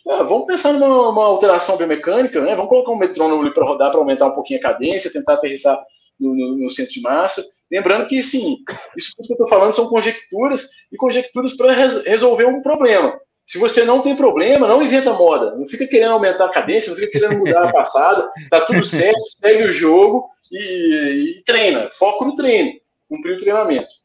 Ah, 0.09 0.23
vamos 0.23 0.47
pensar 0.47 0.75
numa 0.75 1.25
alteração 1.25 1.79
biomecânica, 1.79 2.41
né? 2.41 2.55
vamos 2.55 2.69
colocar 2.69 2.93
um 2.93 2.99
metrônomo 2.99 3.51
para 3.53 3.65
rodar 3.65 3.91
para 3.91 3.99
aumentar 3.99 4.27
um 4.27 4.35
pouquinho 4.35 4.61
a 4.61 4.63
cadência, 4.63 5.11
tentar 5.11 5.35
aterrissar 5.35 5.83
no, 6.21 6.35
no, 6.35 6.57
no, 6.59 6.71
centro 6.71 6.93
de 6.93 7.01
massa. 7.01 7.43
Lembrando 7.71 8.07
que, 8.07 8.23
sim, 8.23 8.59
isso 8.97 9.13
que 9.17 9.33
eu 9.33 9.35
estou 9.35 9.49
falando 9.49 9.75
são 9.75 9.89
conjecturas 9.89 10.69
e 10.93 10.97
conjecturas 10.97 11.57
para 11.57 11.73
res, 11.73 12.05
resolver 12.05 12.45
um 12.45 12.63
problema. 12.63 13.19
Se 13.45 13.59
você 13.59 13.85
não 13.85 14.03
tem 14.03 14.15
problema, 14.15 14.69
não 14.69 14.83
inventa 14.83 15.13
moda. 15.13 15.55
Não 15.55 15.67
fica 15.67 15.87
querendo 15.87 16.13
aumentar 16.13 16.47
a 16.47 16.53
cadência, 16.53 16.91
não 16.91 16.97
fica 16.97 17.11
querendo 17.11 17.39
mudar 17.39 17.69
a 17.69 17.73
passada. 17.73 18.29
Tá 18.51 18.61
tudo 18.63 18.85
certo, 18.85 19.21
segue 19.39 19.65
o 19.65 19.73
jogo 19.73 20.29
e, 20.53 21.39
e 21.39 21.45
treina. 21.45 21.89
Foco 21.91 22.27
no 22.27 22.35
treino, 22.35 22.73
cumprir 23.09 23.37
o 23.37 23.39
treinamento. 23.39 24.04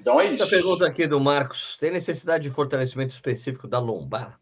Então 0.00 0.20
é 0.20 0.32
isso. 0.32 0.42
Essa 0.42 0.50
pergunta 0.50 0.86
aqui 0.86 1.06
do 1.06 1.20
Marcos: 1.20 1.76
tem 1.78 1.90
necessidade 1.90 2.44
de 2.44 2.50
fortalecimento 2.50 3.12
específico 3.12 3.68
da 3.68 3.78
lombar? 3.78 4.40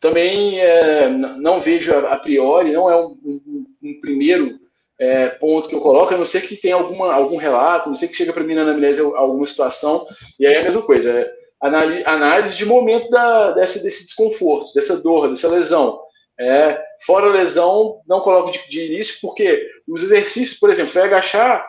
Também 0.00 0.60
é, 0.60 1.08
não 1.08 1.60
vejo 1.60 1.94
a, 1.94 2.16
priori, 2.18 2.72
não 2.72 2.90
é 2.90 2.96
um, 2.96 3.16
um, 3.24 3.66
um 3.82 4.00
primeiro 4.00 4.60
é, 4.98 5.28
ponto 5.28 5.68
que 5.68 5.74
eu 5.74 5.80
coloco, 5.80 6.12
a 6.12 6.16
não 6.18 6.26
ser 6.26 6.42
que 6.42 6.56
tenha 6.56 6.74
alguma, 6.74 7.12
algum 7.12 7.36
relato, 7.36 7.86
a 7.86 7.88
não 7.88 7.96
ser 7.96 8.08
que 8.08 8.16
chegue 8.16 8.32
para 8.32 8.44
mim 8.44 8.54
na 8.54 8.62
anamnese 8.62 9.00
alguma 9.00 9.46
situação, 9.46 10.06
e 10.38 10.46
aí 10.46 10.54
é 10.54 10.60
a 10.60 10.64
mesma 10.64 10.82
coisa. 10.82 11.10
É, 11.10 11.32
análise 12.04 12.56
de 12.56 12.66
momento 12.66 13.08
da, 13.08 13.52
desse, 13.52 13.82
desse 13.82 14.04
desconforto, 14.04 14.74
dessa 14.74 15.00
dor, 15.00 15.30
dessa 15.30 15.48
lesão. 15.48 15.98
É, 16.38 16.82
fora 17.06 17.26
a 17.26 17.32
lesão, 17.32 18.00
não 18.06 18.20
coloco 18.20 18.50
de, 18.50 18.68
de, 18.68 18.86
início, 18.86 19.16
porque 19.22 19.66
os 19.88 20.02
exercícios, 20.02 20.58
por 20.58 20.68
exemplo, 20.68 20.90
você 20.90 20.98
vai 20.98 21.08
agachar, 21.08 21.66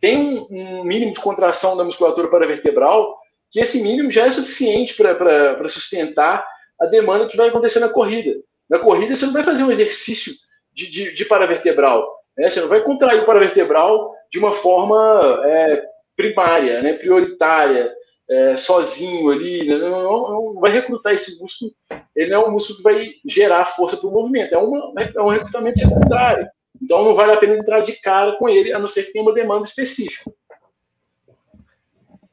tem 0.00 0.38
um, 0.50 0.84
mínimo 0.84 1.12
de 1.12 1.20
contração 1.20 1.76
da 1.76 1.84
musculatura 1.84 2.28
paravertebral, 2.28 3.18
que 3.50 3.60
esse 3.60 3.82
mínimo 3.82 4.10
já 4.10 4.26
é 4.26 4.30
suficiente 4.30 4.94
para 4.94 5.68
sustentar 5.68 6.46
a 6.80 6.86
demanda 6.86 7.26
que 7.26 7.36
vai 7.36 7.48
acontecer 7.48 7.80
na 7.80 7.88
corrida. 7.88 8.40
Na 8.68 8.78
corrida, 8.78 9.14
você 9.14 9.26
não 9.26 9.32
vai 9.32 9.42
fazer 9.42 9.64
um 9.64 9.70
exercício 9.70 10.32
de, 10.72 10.90
de, 10.90 11.12
de 11.12 11.24
paravertebral, 11.24 12.08
né? 12.36 12.48
você 12.48 12.60
não 12.60 12.68
vai 12.68 12.82
contrair 12.82 13.22
o 13.22 13.26
paravertebral 13.26 14.14
de 14.30 14.38
uma 14.38 14.52
forma 14.52 15.42
é, 15.44 15.82
primária, 16.16 16.80
né? 16.80 16.92
prioritária, 16.94 17.92
é, 18.30 18.56
sozinho 18.56 19.30
ali, 19.32 19.64
né? 19.64 19.76
não, 19.76 20.02
não, 20.02 20.54
não, 20.54 20.60
vai 20.60 20.70
recrutar 20.70 21.12
esse 21.12 21.40
músculo, 21.40 21.72
ele 22.14 22.30
não 22.30 22.42
é 22.42 22.48
um 22.48 22.52
músculo 22.52 22.76
que 22.76 22.84
vai 22.84 23.10
gerar 23.26 23.64
força 23.64 23.96
para 23.96 24.08
o 24.08 24.12
movimento, 24.12 24.54
é, 24.54 24.58
uma, 24.58 24.92
é 24.96 25.20
um 25.20 25.28
recrutamento 25.28 25.80
secundário. 25.80 26.48
Então 26.80 27.04
não 27.04 27.14
vale 27.14 27.32
a 27.32 27.36
pena 27.36 27.56
entrar 27.56 27.80
de 27.80 27.92
cara 28.00 28.36
com 28.36 28.48
ele, 28.48 28.72
a 28.72 28.78
não 28.78 28.86
ser 28.86 29.04
que 29.04 29.12
tenha 29.12 29.24
uma 29.24 29.34
demanda 29.34 29.64
específica. 29.64 30.30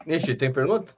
Nishi, 0.06 0.36
tem 0.36 0.52
pergunta? 0.52 0.96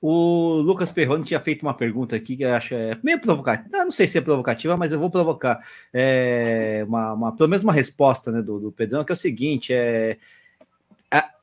O 0.00 0.60
Lucas 0.62 0.92
Perrone 0.92 1.24
tinha 1.24 1.40
feito 1.40 1.62
uma 1.62 1.74
pergunta 1.74 2.14
aqui 2.14 2.36
que 2.36 2.44
eu 2.44 2.54
acho 2.54 2.72
é 2.74 2.96
meio 3.02 3.20
provocativa. 3.20 3.68
Não, 3.70 3.86
não 3.86 3.90
sei 3.90 4.06
se 4.06 4.16
é 4.16 4.20
provocativa, 4.20 4.76
mas 4.76 4.92
eu 4.92 4.98
vou 4.98 5.10
provocar. 5.10 5.58
É 5.92 6.84
uma, 6.86 7.12
uma, 7.12 7.36
pelo 7.36 7.48
menos 7.48 7.64
uma 7.64 7.72
resposta 7.72 8.30
né, 8.30 8.40
do, 8.40 8.60
do 8.60 8.72
Pedrão, 8.72 9.04
que 9.04 9.10
é 9.10 9.14
o 9.14 9.16
seguinte: 9.16 9.74
é, 9.74 10.16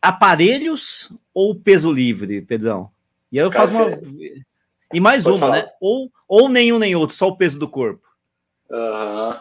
aparelhos 0.01 1.11
ou 1.33 1.53
peso 1.53 1.91
livre, 1.91 2.41
Pedrão? 2.41 2.89
E 3.31 3.39
aí 3.39 3.45
eu 3.45 3.51
faço 3.51 3.73
uma. 3.73 3.97
E 4.93 4.99
mais 4.99 5.23
Pode 5.23 5.37
uma, 5.37 5.47
falar. 5.47 5.63
né? 5.63 5.67
Ou, 5.81 6.09
ou 6.27 6.47
nenhum 6.47 6.79
nem 6.79 6.95
outro, 6.95 7.15
só 7.15 7.27
o 7.27 7.35
peso 7.35 7.59
do 7.59 7.67
corpo. 7.67 8.07
Uhum. 8.69 9.35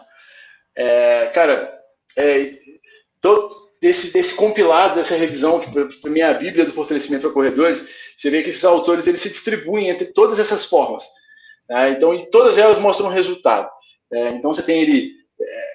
É, 0.74 1.26
cara, 1.26 1.72
é, 2.16 2.52
todo, 3.20 3.64
desse, 3.80 4.34
compilado, 4.36 4.94
dessa 4.94 5.16
revisão, 5.16 5.60
que 5.60 5.70
para 6.00 6.10
mim 6.10 6.20
é 6.20 6.24
a 6.24 6.34
Bíblia 6.34 6.64
do 6.64 6.72
fortalecimento 6.72 7.22
para 7.22 7.32
corredores, 7.32 7.88
você 8.16 8.30
vê 8.30 8.42
que 8.42 8.50
esses 8.50 8.64
autores 8.64 9.06
eles 9.06 9.20
se 9.20 9.28
distribuem 9.28 9.88
entre 9.88 10.06
todas 10.06 10.38
essas 10.38 10.64
formas. 10.64 11.04
Né? 11.68 11.90
Então, 11.90 12.14
e 12.14 12.26
todas 12.30 12.58
elas 12.58 12.78
mostram 12.78 13.08
um 13.08 13.12
resultado. 13.12 13.68
É, 14.12 14.30
então, 14.30 14.52
você 14.52 14.62
tem 14.62 14.82
ali 14.82 15.12
é, 15.40 15.70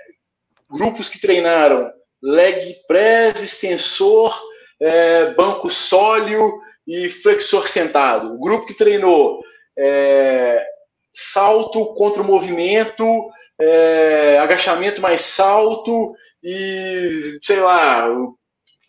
grupos 0.70 1.10
que 1.10 1.22
treinaram 1.22 1.92
leg 2.22 2.76
press, 2.88 3.42
extensor, 3.42 4.40
é, 4.80 5.34
banco 5.34 5.70
sólio 5.70 6.60
e 6.88 7.10
flexor 7.10 7.68
sentado. 7.68 8.34
O 8.34 8.40
grupo 8.40 8.66
que 8.66 8.74
treinou 8.74 9.44
é, 9.78 10.64
salto 11.14 11.94
contra 11.94 12.22
o 12.22 12.26
movimento 12.26 13.30
é, 13.60 14.40
agachamento 14.40 15.02
mais 15.02 15.22
salto 15.22 16.16
e, 16.44 17.38
sei 17.42 17.60
lá, 17.60 18.08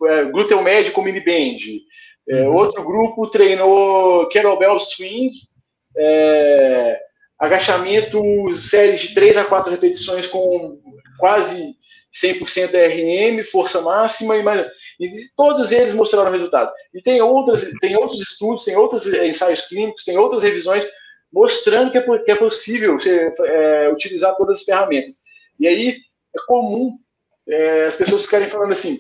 é, 0.07 0.25
glúteo 0.25 0.63
médio 0.63 0.93
com 0.93 1.03
mini 1.03 1.21
band. 1.21 1.57
É, 2.29 2.49
uhum. 2.49 2.55
Outro 2.55 2.85
grupo 2.85 3.31
treinou 3.31 4.29
kettlebell 4.29 4.79
swing, 4.79 5.33
é, 5.97 6.99
agachamento, 7.39 8.23
séries 8.57 9.01
de 9.01 9.15
3 9.15 9.39
a 9.39 9.45
4 9.45 9.71
repetições 9.71 10.27
com 10.27 10.81
quase 11.19 11.75
100% 12.15 12.71
RM, 12.73 13.45
força 13.45 13.81
máxima, 13.81 14.37
e, 14.37 14.43
mais, 14.43 14.67
e 14.99 15.09
todos 15.37 15.71
eles 15.71 15.95
mostraram 15.95 16.31
resultados. 16.31 16.73
E 16.93 17.01
tem, 17.01 17.21
outras, 17.21 17.69
tem 17.81 17.97
outros 17.97 18.21
estudos, 18.21 18.65
tem 18.65 18.77
outros 18.77 19.07
ensaios 19.07 19.63
clínicos, 19.63 20.05
tem 20.05 20.17
outras 20.17 20.43
revisões 20.43 20.87
mostrando 21.33 21.93
que 21.93 21.99
é, 21.99 22.19
que 22.19 22.31
é 22.31 22.37
possível 22.37 22.99
você, 22.99 23.31
é, 23.45 23.89
utilizar 23.91 24.37
todas 24.37 24.57
as 24.57 24.65
ferramentas. 24.65 25.21
E 25.59 25.67
aí 25.67 25.97
é 26.37 26.41
comum 26.47 26.99
é, 27.51 27.87
as 27.87 27.97
pessoas 27.97 28.25
ficarem 28.25 28.49
falando 28.49 28.73
assim: 28.73 28.99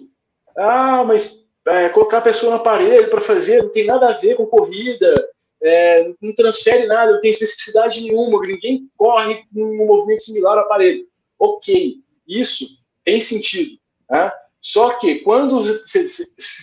ah, 0.57 1.05
mas 1.05 1.48
é, 1.66 1.88
colocar 1.90 2.18
a 2.18 2.22
pessoa 2.22 2.51
no 2.51 2.59
aparelho 2.59 3.09
para 3.09 3.20
fazer 3.20 3.62
não 3.62 3.70
tem 3.70 3.86
nada 3.86 4.09
a 4.09 4.14
ver 4.14 4.34
com 4.36 4.46
corrida, 4.46 5.28
é, 5.62 6.12
não 6.20 6.34
transfere 6.34 6.86
nada, 6.86 7.12
não 7.12 7.20
tem 7.20 7.30
especificidade 7.30 8.01
nenhuma, 8.01 8.40
ninguém 8.40 8.88
corre 8.96 9.44
um 9.55 9.86
movimento 9.86 10.22
similar 10.22 10.59
ao 10.59 10.64
aparelho. 10.64 11.07
Ok, 11.38 11.96
isso 12.26 12.66
tem 13.05 13.20
sentido. 13.20 13.78
Né? 14.11 14.32
Só 14.61 14.90
que 14.98 15.20
quando 15.20 15.64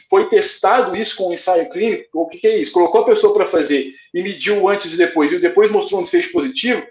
foi 0.09 0.29
testado 0.29 0.95
isso 0.95 1.15
com 1.15 1.29
o 1.29 1.33
ensaio 1.33 1.69
clínico, 1.69 2.21
o 2.21 2.27
que, 2.27 2.38
que 2.38 2.47
é 2.47 2.57
isso? 2.57 2.71
Colocou 2.71 3.01
a 3.01 3.05
pessoa 3.05 3.33
para 3.33 3.45
fazer 3.45 3.91
e 4.13 4.21
mediu 4.21 4.61
o 4.61 4.69
antes 4.69 4.93
e 4.93 4.97
depois, 4.97 5.31
e 5.31 5.39
depois 5.39 5.71
mostrou 5.71 5.99
um 5.99 6.03
desfecho 6.03 6.31
positivo, 6.31 6.85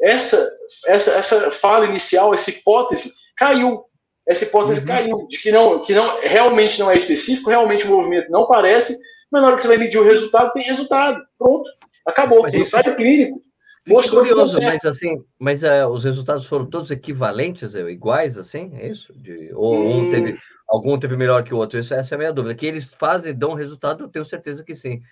essa, 0.00 0.46
essa, 0.86 1.12
essa 1.12 1.50
fala 1.50 1.86
inicial, 1.86 2.34
essa 2.34 2.50
hipótese, 2.50 3.12
caiu. 3.36 3.84
Essa 4.26 4.44
hipótese 4.44 4.80
uhum. 4.80 4.86
caiu, 4.86 5.26
de 5.28 5.38
que 5.38 5.50
não, 5.50 5.80
que 5.80 5.94
não 5.94 6.20
realmente 6.20 6.78
não 6.78 6.90
é 6.90 6.96
específico, 6.96 7.50
realmente 7.50 7.86
o 7.86 7.90
movimento 7.90 8.30
não 8.30 8.46
parece, 8.46 8.96
mas 9.30 9.42
na 9.42 9.48
hora 9.48 9.56
que 9.56 9.62
você 9.62 9.68
vai 9.68 9.78
medir 9.78 9.98
o 9.98 10.04
resultado, 10.04 10.52
tem 10.52 10.62
resultado. 10.62 11.20
Pronto. 11.38 11.68
Acabou. 12.06 12.42
Mas 12.42 12.54
ensaio 12.54 12.94
clínico. 12.94 13.40
Mostrou 13.86 14.24
curioso, 14.24 14.62
mas 14.62 14.84
assim, 14.84 15.24
mas 15.40 15.64
uh, 15.64 15.88
os 15.90 16.04
resultados 16.04 16.46
foram 16.46 16.66
todos 16.66 16.92
equivalentes, 16.92 17.74
é, 17.74 17.80
iguais, 17.90 18.38
assim, 18.38 18.70
é 18.74 18.88
isso? 18.88 19.12
De, 19.12 19.50
ou 19.54 19.74
hum. 19.74 19.98
um 19.98 20.10
teve, 20.10 20.38
algum 20.68 20.96
teve 20.96 21.16
melhor 21.16 21.42
que 21.42 21.52
o 21.52 21.56
outro? 21.56 21.80
Isso, 21.80 21.92
essa 21.92 22.14
é 22.14 22.16
a 22.16 22.18
minha 22.18 22.32
dúvida. 22.32 22.54
Que 22.54 22.66
eles 22.66 22.94
fazem, 22.94 23.34
dão 23.34 23.54
resultado, 23.54 24.04
eu 24.04 24.08
tenho 24.08 24.24
certeza 24.24 24.62
que 24.62 24.76
sim. 24.76 24.98
Né? 24.98 25.06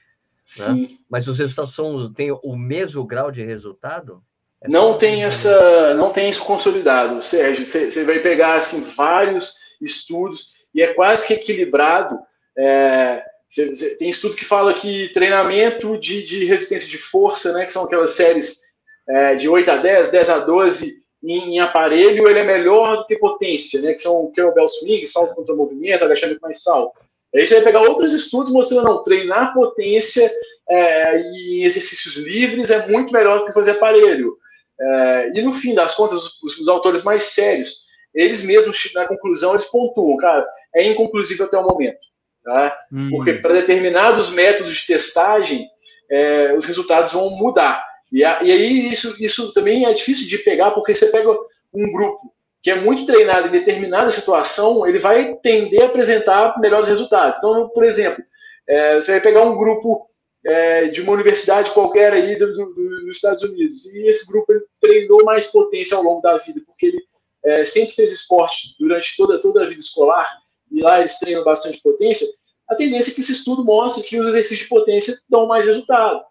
Sim. 0.45 0.83
Né? 0.83 0.89
Mas 1.09 1.27
os 1.27 1.39
resultados 1.39 1.75
são, 1.75 2.13
têm 2.13 2.31
o 2.31 2.57
mesmo 2.57 3.05
grau 3.05 3.33
de 3.33 3.43
resultado? 3.43 4.23
Não 4.69 4.99
tem 4.99 5.25
essa, 5.25 5.95
não 5.95 6.11
tem 6.11 6.29
isso 6.29 6.45
consolidado, 6.45 7.23
Sérgio. 7.23 7.65
Você 7.65 8.05
vai 8.05 8.19
pegar 8.19 8.55
assim 8.55 8.83
vários 8.83 9.55
estudos 9.81 10.51
e 10.75 10.83
é 10.83 10.93
quase 10.93 11.27
que 11.27 11.35
equilibrado. 11.35 12.19
É, 12.59 13.25
Cê, 13.51 13.75
cê, 13.75 13.97
tem 13.97 14.09
estudo 14.09 14.37
que 14.37 14.45
fala 14.45 14.73
que 14.73 15.09
treinamento 15.09 15.99
de, 15.99 16.25
de, 16.25 16.45
resistência 16.45 16.89
de 16.89 16.97
força, 16.97 17.53
né, 17.53 17.67
que 17.67 17.73
são 17.73 17.83
aquelas 17.83 18.11
séries 18.11 18.61
é, 19.09 19.35
de 19.35 19.49
8 19.49 19.69
a 19.73 19.77
10, 19.77 20.11
10 20.13 20.31
a 20.31 20.39
12 20.39 21.03
em, 21.25 21.57
em, 21.57 21.59
aparelho, 21.59 22.29
ele 22.29 22.39
é 22.39 22.45
melhor 22.45 22.99
do 22.99 23.07
que 23.07 23.19
potência, 23.19 23.83
né, 23.83 23.93
que 23.93 24.03
são 24.03 24.23
o 24.23 24.31
kettlebell 24.31 24.69
swing, 24.69 25.05
salto 25.05 25.35
contra 25.35 25.57
movimento, 25.57 26.05
agachamento 26.05 26.41
mais 26.41 26.63
salto. 26.63 26.97
Aí 27.35 27.45
você 27.45 27.57
vai 27.57 27.65
pegar 27.65 27.83
outros 27.83 28.13
estudos 28.13 28.53
mostrando, 28.53 28.85
não, 28.85 29.03
treinar 29.03 29.53
potência 29.53 30.31
é, 30.69 31.21
em 31.21 31.65
exercícios 31.65 32.15
livres 32.15 32.71
é 32.71 32.87
muito 32.87 33.13
melhor 33.13 33.41
do 33.41 33.47
que 33.47 33.53
fazer 33.53 33.73
aparelho. 33.73 34.37
É, 34.81 35.33
e 35.35 35.43
no 35.43 35.53
fim 35.53 35.75
das 35.75 35.95
contas, 35.95 36.41
os, 36.43 36.59
os, 36.59 36.69
autores 36.69 37.03
mais 37.03 37.25
sérios, 37.25 37.85
eles 38.15 38.43
mesmos, 38.43 38.91
na 38.95 39.07
conclusão, 39.07 39.51
eles 39.51 39.67
pontuam, 39.67 40.17
cara, 40.17 40.47
é 40.75 40.89
inconclusivo 40.89 41.45
até 41.45 41.59
o 41.59 41.67
momento. 41.67 41.99
Tá? 42.43 42.77
Hum. 42.91 43.11
Porque 43.11 43.35
para 43.35 43.55
determinados 43.55 44.31
métodos 44.31 44.75
de 44.75 44.87
testagem, 44.87 45.69
é, 46.11 46.55
os 46.57 46.65
resultados 46.65 47.13
vão 47.13 47.31
mudar. 47.31 47.85
E, 48.11 48.25
a, 48.25 48.43
e, 48.43 48.51
aí 48.51 48.91
isso, 48.91 49.15
isso 49.23 49.53
também 49.53 49.85
é 49.85 49.93
difícil 49.93 50.27
de 50.27 50.39
pegar, 50.39 50.71
porque 50.71 50.95
você 50.95 51.07
pega 51.07 51.31
um 51.73 51.93
grupo 51.93 52.33
que 52.63 52.71
é 52.71 52.75
muito 52.75 53.07
treinado 53.07 53.49
em 53.49 53.53
determinada 53.53 54.11
situação, 54.11 54.87
ele 54.87 54.99
vai 54.99 55.35
tender 55.37 55.83
a 55.83 55.87
apresentar 55.87 56.59
melhores 56.59 56.89
resultados. 56.89 57.39
Então, 57.39 57.69
por 57.69 57.85
exemplo, 57.85 58.23
é, 58.69 58.97
você 58.97 59.13
vai 59.13 59.21
pegar 59.21 59.43
um 59.43 59.57
grupo 59.57 60.10
é, 60.45 60.89
de 60.89 61.03
uma 61.03 61.13
universidade 61.13 61.71
qualquer 61.73 62.13
aí 62.13 62.37
do, 62.37 62.53
do, 62.55 62.75
dos 62.75 63.17
Estados 63.17 63.43
Unidos, 63.43 63.85
e 63.87 64.09
esse 64.09 64.27
grupo 64.27 64.53
ele 64.53 64.65
treinou 64.81 65.25
mais 65.25 65.47
potência 65.47 65.97
ao 65.97 66.03
longo 66.03 66.21
da 66.21 66.37
vida, 66.39 66.61
porque 66.67 66.87
ele 66.87 67.03
é, 67.45 67.65
sempre 67.65 67.95
fez 67.95 68.13
esporte 68.13 68.75
durante 68.79 69.17
toda, 69.17 69.41
toda 69.41 69.63
a 69.63 69.67
vida 69.67 69.81
escolar, 69.81 70.27
e 70.71 70.81
lá 70.81 71.01
eles 71.01 71.19
treinam 71.19 71.45
bastante 71.45 71.81
potência, 71.83 72.27
a 72.69 72.75
tendência 72.75 73.11
é 73.11 73.15
que 73.15 73.21
esse 73.21 73.33
estudo 73.33 73.65
mostre 73.65 74.03
que 74.05 74.19
os 74.19 74.29
exercícios 74.29 74.61
de 74.61 74.69
potência 74.69 75.15
dão 75.29 75.47
mais 75.47 75.67
resultado. 75.67 76.23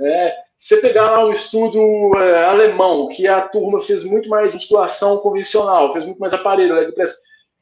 É, 0.00 0.36
se 0.56 0.74
você 0.74 0.80
pegar 0.80 1.10
lá 1.10 1.26
um 1.26 1.32
estudo 1.32 1.78
é, 2.16 2.44
alemão, 2.44 3.08
que 3.08 3.26
a 3.26 3.40
turma 3.40 3.80
fez 3.80 4.04
muito 4.04 4.28
mais 4.28 4.54
musculação 4.54 5.18
convencional, 5.18 5.92
fez 5.92 6.04
muito 6.04 6.20
mais 6.20 6.32
aparelho, 6.32 6.74
leg 6.76 6.92
press, 6.92 7.16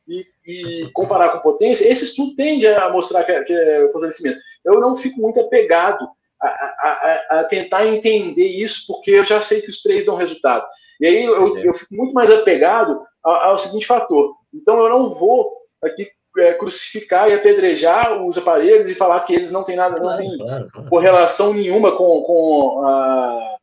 e, 0.07 0.25
e, 0.47 0.91
comparar 0.93 1.31
com 1.31 1.41
potência, 1.41 1.91
esse 1.91 2.05
estudo 2.05 2.37
tende 2.37 2.67
a 2.67 2.91
mostrar 2.91 3.25
que 3.25 3.33
é, 3.33 3.43
que 3.43 3.53
é 3.53 3.89
fortalecimento. 3.91 4.39
Eu 4.67 4.81
não 4.81 4.97
fico 4.97 5.21
muito 5.21 5.41
apegado 5.41 6.07
a, 6.43 6.49
a, 6.49 7.27
a, 7.31 7.45
tentar 7.45 7.87
entender 7.87 8.49
isso, 8.49 8.85
porque 8.87 9.13
eu 9.13 9.25
já 9.25 9.41
sei 9.41 9.63
que 9.63 9.71
os 9.71 9.83
três 9.83 10.05
dão 10.05 10.17
resultado. 10.17 10.67
E 11.01 11.07
aí 11.07 11.25
eu, 11.25 11.57
eu 11.59 11.73
fico 11.73 11.95
muito 11.95 12.13
mais 12.13 12.31
apegado 12.31 13.01
ao, 13.23 13.35
ao 13.51 13.59
seguinte 13.59 13.87
fator. 13.87 14.35
Então 14.53 14.79
eu 14.81 14.91
não 14.91 15.11
vou 15.11 15.53
aqui 15.83 16.09
é, 16.39 16.53
crucificar 16.55 17.31
e 17.31 17.35
apedrejar 17.35 18.23
os 18.25 18.37
aparelhos 18.37 18.89
e 18.89 18.95
falar 18.95 19.21
que 19.21 19.35
eles 19.35 19.51
não 19.51 19.65
têm 19.65 19.77
nada, 19.77 19.99
não 19.99 20.17
têm 20.17 20.37
claro, 20.37 20.69
claro. 20.71 20.89
correlação 20.91 21.55
nenhuma 21.55 21.97
com, 21.97 22.23
com 22.23 22.83
a, 22.85 23.57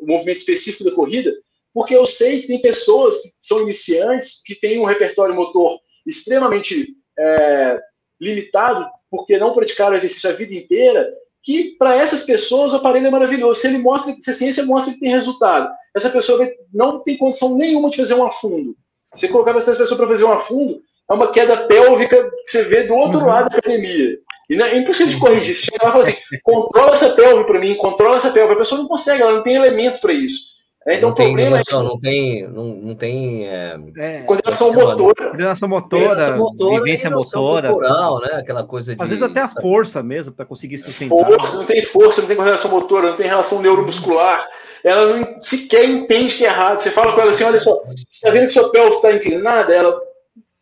o 0.00 0.06
movimento 0.06 0.38
específico 0.38 0.84
da 0.84 0.92
corrida, 0.92 1.32
porque 1.72 1.94
eu 1.94 2.04
sei 2.04 2.40
que 2.40 2.48
tem 2.48 2.60
pessoas 2.60 3.22
que 3.22 3.28
são 3.40 3.62
iniciantes, 3.62 4.42
que 4.44 4.54
têm 4.54 4.78
um 4.78 4.84
repertório 4.84 5.34
motor 5.34 5.78
extremamente 6.06 6.88
é, 7.18 7.80
limitado, 8.22 8.88
porque 9.10 9.36
não 9.36 9.52
praticaram 9.52 9.96
exercício 9.96 10.30
a 10.30 10.32
vida 10.32 10.54
inteira, 10.54 11.06
que 11.42 11.76
para 11.76 11.96
essas 11.96 12.22
pessoas 12.22 12.72
o 12.72 12.76
aparelho 12.76 13.08
é 13.08 13.10
maravilhoso. 13.10 13.60
Se 13.60 13.66
ele 13.66 13.78
mostra, 13.78 14.14
se 14.14 14.30
a 14.30 14.34
ciência 14.34 14.64
mostra 14.64 14.94
que 14.94 15.00
tem 15.00 15.10
resultado, 15.10 15.68
essa 15.94 16.08
pessoa 16.08 16.48
não 16.72 17.02
tem 17.02 17.18
condição 17.18 17.56
nenhuma 17.56 17.90
de 17.90 17.96
fazer 17.96 18.14
um 18.14 18.24
afundo. 18.24 18.76
Você 19.14 19.28
colocava 19.28 19.58
essas 19.58 19.76
pessoas 19.76 19.98
para 19.98 20.08
fazer 20.08 20.24
um 20.24 20.32
afundo, 20.32 20.80
é 21.10 21.12
uma 21.12 21.32
queda 21.32 21.56
pélvica 21.66 22.30
que 22.46 22.50
você 22.50 22.62
vê 22.62 22.84
do 22.84 22.94
outro 22.94 23.20
uhum. 23.20 23.26
lado 23.26 23.50
da 23.50 23.58
academia. 23.58 24.16
E 24.48 24.62
é 24.62 24.76
impossível 24.78 25.12
de 25.12 25.18
corrigir. 25.18 25.54
Você 25.54 25.62
chega 25.62 25.84
lá 25.84 25.88
e 25.88 25.92
fala 25.92 26.00
assim: 26.00 26.16
controla 26.42 26.92
essa 26.92 27.10
pelve 27.10 27.44
para 27.44 27.60
mim, 27.60 27.74
controla 27.76 28.16
essa 28.16 28.30
pelve. 28.30 28.54
A 28.54 28.56
pessoa 28.56 28.80
não 28.80 28.88
consegue, 28.88 29.22
ela 29.22 29.32
não 29.32 29.42
tem 29.42 29.56
elemento 29.56 30.00
para 30.00 30.12
isso. 30.12 30.51
É, 30.86 30.96
então 30.96 31.10
não 31.10 31.12
o 31.12 31.14
problema 31.14 31.58
é. 31.58 31.62
Não 31.72 32.00
tem, 32.00 32.48
não, 32.48 32.64
não 32.64 32.94
tem 32.94 33.48
é, 33.48 33.78
é, 33.96 34.22
coordenação 34.22 34.72
motora. 34.72 35.24
Coordenação 35.26 35.68
motora, 35.68 36.36
motora 36.36 36.82
vivência 36.82 37.10
motora. 37.10 37.68
Corporal, 37.68 38.20
né? 38.20 38.32
Aquela 38.34 38.64
coisa 38.64 38.96
de. 38.96 39.02
Às 39.02 39.08
vezes 39.08 39.22
até 39.22 39.40
a 39.40 39.48
força 39.48 40.02
mesmo, 40.02 40.34
para 40.34 40.44
conseguir 40.44 40.78
sustentar. 40.78 41.24
Força, 41.24 41.56
não 41.58 41.64
tem 41.64 41.82
força, 41.82 42.20
não 42.20 42.28
tem 42.28 42.36
coordenação 42.36 42.70
motora, 42.70 43.10
não 43.10 43.16
tem 43.16 43.26
relação 43.26 43.62
neuromuscular. 43.62 44.44
Ela 44.82 45.16
não 45.16 45.40
sequer 45.40 45.84
entende 45.84 46.34
que 46.34 46.44
é 46.44 46.48
errado. 46.48 46.78
Você 46.78 46.90
fala 46.90 47.12
com 47.12 47.20
ela 47.20 47.30
assim: 47.30 47.44
olha 47.44 47.60
só, 47.60 47.72
você 47.84 48.04
está 48.10 48.30
vendo 48.30 48.46
que 48.46 48.52
sua 48.52 48.70
pelve 48.70 48.96
está 48.96 49.12
inclinada? 49.12 49.72
Ela 49.72 50.00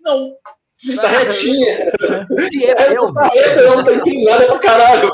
não. 0.01 0.35
Está 0.83 1.09
retinha. 1.09 1.93
É, 2.63 2.85
é, 2.85 2.95
não 2.95 3.13
tá 3.13 3.29
reta, 3.29 3.67
não 3.67 3.85
tá 3.85 3.93
inclinada 3.93 4.47
pra 4.47 4.59
caralho. 4.59 5.11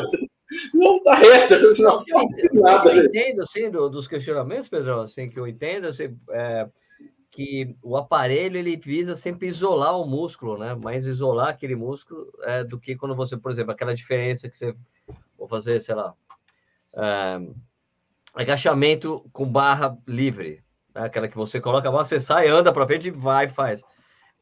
Não 0.73 1.03
tá 1.03 1.15
reta, 1.15 1.59
não, 1.79 2.05
não 2.07 2.33
tem 2.33 2.49
nada. 2.53 2.95
Eu 2.95 3.07
entendo, 3.07 3.43
assim, 3.43 3.71
do, 3.71 3.89
dos 3.89 4.07
questionamentos, 4.07 4.69
Pedro, 4.69 5.01
assim, 5.01 5.29
que 5.29 5.39
eu 5.39 5.47
entendo, 5.47 5.87
assim, 5.87 6.17
é, 6.31 6.69
que 7.31 7.77
o 7.83 7.97
aparelho, 7.97 8.57
ele 8.57 8.77
visa 8.77 9.15
sempre 9.15 9.49
isolar 9.49 9.99
o 9.99 10.07
músculo, 10.07 10.57
né? 10.57 10.75
Mais 10.75 11.07
isolar 11.07 11.49
aquele 11.49 11.75
músculo 11.75 12.33
é, 12.43 12.63
do 12.63 12.79
que 12.79 12.95
quando 12.95 13.15
você, 13.15 13.37
por 13.37 13.51
exemplo, 13.51 13.73
aquela 13.73 13.95
diferença 13.95 14.49
que 14.49 14.57
você, 14.57 14.75
vou 15.37 15.49
fazer, 15.49 15.81
sei 15.81 15.95
lá, 15.95 16.15
é, 16.95 17.41
agachamento 18.35 19.29
com 19.33 19.45
barra 19.45 19.99
livre, 20.07 20.63
né? 20.95 21.05
aquela 21.05 21.27
que 21.29 21.37
você 21.37 21.61
coloca, 21.61 21.91
você 21.91 22.21
sai, 22.21 22.49
anda 22.49 22.73
para 22.73 22.87
frente 22.87 23.09
e 23.09 23.11
vai, 23.11 23.49
faz 23.49 23.83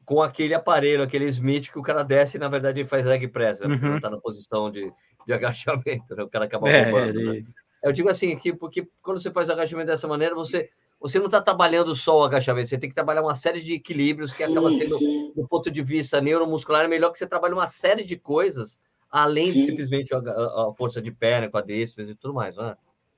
com 0.05 0.23
aquele 0.23 0.55
aparelho, 0.55 1.03
aquele 1.03 1.25
Smith 1.27 1.71
que 1.71 1.79
o 1.79 1.83
cara 1.83 2.03
desce 2.03 2.37
e 2.37 2.41
na 2.41 2.49
verdade 2.49 2.81
ele 2.81 2.89
faz 2.89 3.05
leg 3.05 3.27
press, 3.29 3.61
né? 3.61 3.67
Uhum. 3.67 3.93
não 3.93 4.01
tá 4.01 4.11
na 4.11 4.19
posição 4.19 4.71
de, 4.71 4.91
de 5.27 5.33
agachamento, 5.33 6.15
né? 6.15 6.23
O 6.23 6.29
cara 6.29 6.45
acaba 6.45 6.69
é, 6.69 6.91
roubando. 6.91 7.21
Ele... 7.21 7.43
Né? 7.43 7.47
Eu 7.83 7.93
digo 7.93 8.09
assim, 8.09 8.37
que, 8.39 8.53
porque 8.53 8.89
quando 9.03 9.21
você 9.21 9.31
faz 9.31 9.51
agachamento 9.51 9.89
dessa 9.89 10.09
maneira, 10.09 10.35
você, 10.35 10.71
você 10.99 11.19
não 11.19 11.27
está 11.27 11.41
trabalhando 11.41 11.95
só 11.95 12.21
o 12.21 12.25
agachamento, 12.25 12.69
você 12.69 12.79
tem 12.79 12.89
que 12.89 12.95
trabalhar 12.95 13.23
uma 13.23 13.35
série 13.35 13.61
de 13.61 13.75
equilíbrios 13.75 14.35
que 14.35 14.45
sim, 14.45 14.53
acaba 14.53 14.71
sendo, 14.71 14.89
sim. 14.89 15.33
do 15.37 15.47
ponto 15.47 15.71
de 15.71 15.83
vista 15.83 16.21
neuromuscular, 16.21 16.85
é 16.85 16.89
melhor 16.89 17.11
que 17.11 17.19
você 17.19 17.27
trabalhe 17.27 17.53
uma 17.53 17.67
série 17.67 18.03
de 18.03 18.17
coisas, 18.17 18.81
além 19.11 19.47
sim. 19.49 19.61
de 19.61 19.67
simplesmente 19.67 20.15
a, 20.15 20.19
a, 20.19 20.73
força 20.77 21.03
de 21.03 21.11
perna, 21.11 21.51
quadríceps 21.51 22.09
e 22.09 22.15
tudo 22.15 22.33
mais, 22.33 22.57
não 22.57 22.69
é? 22.69 22.77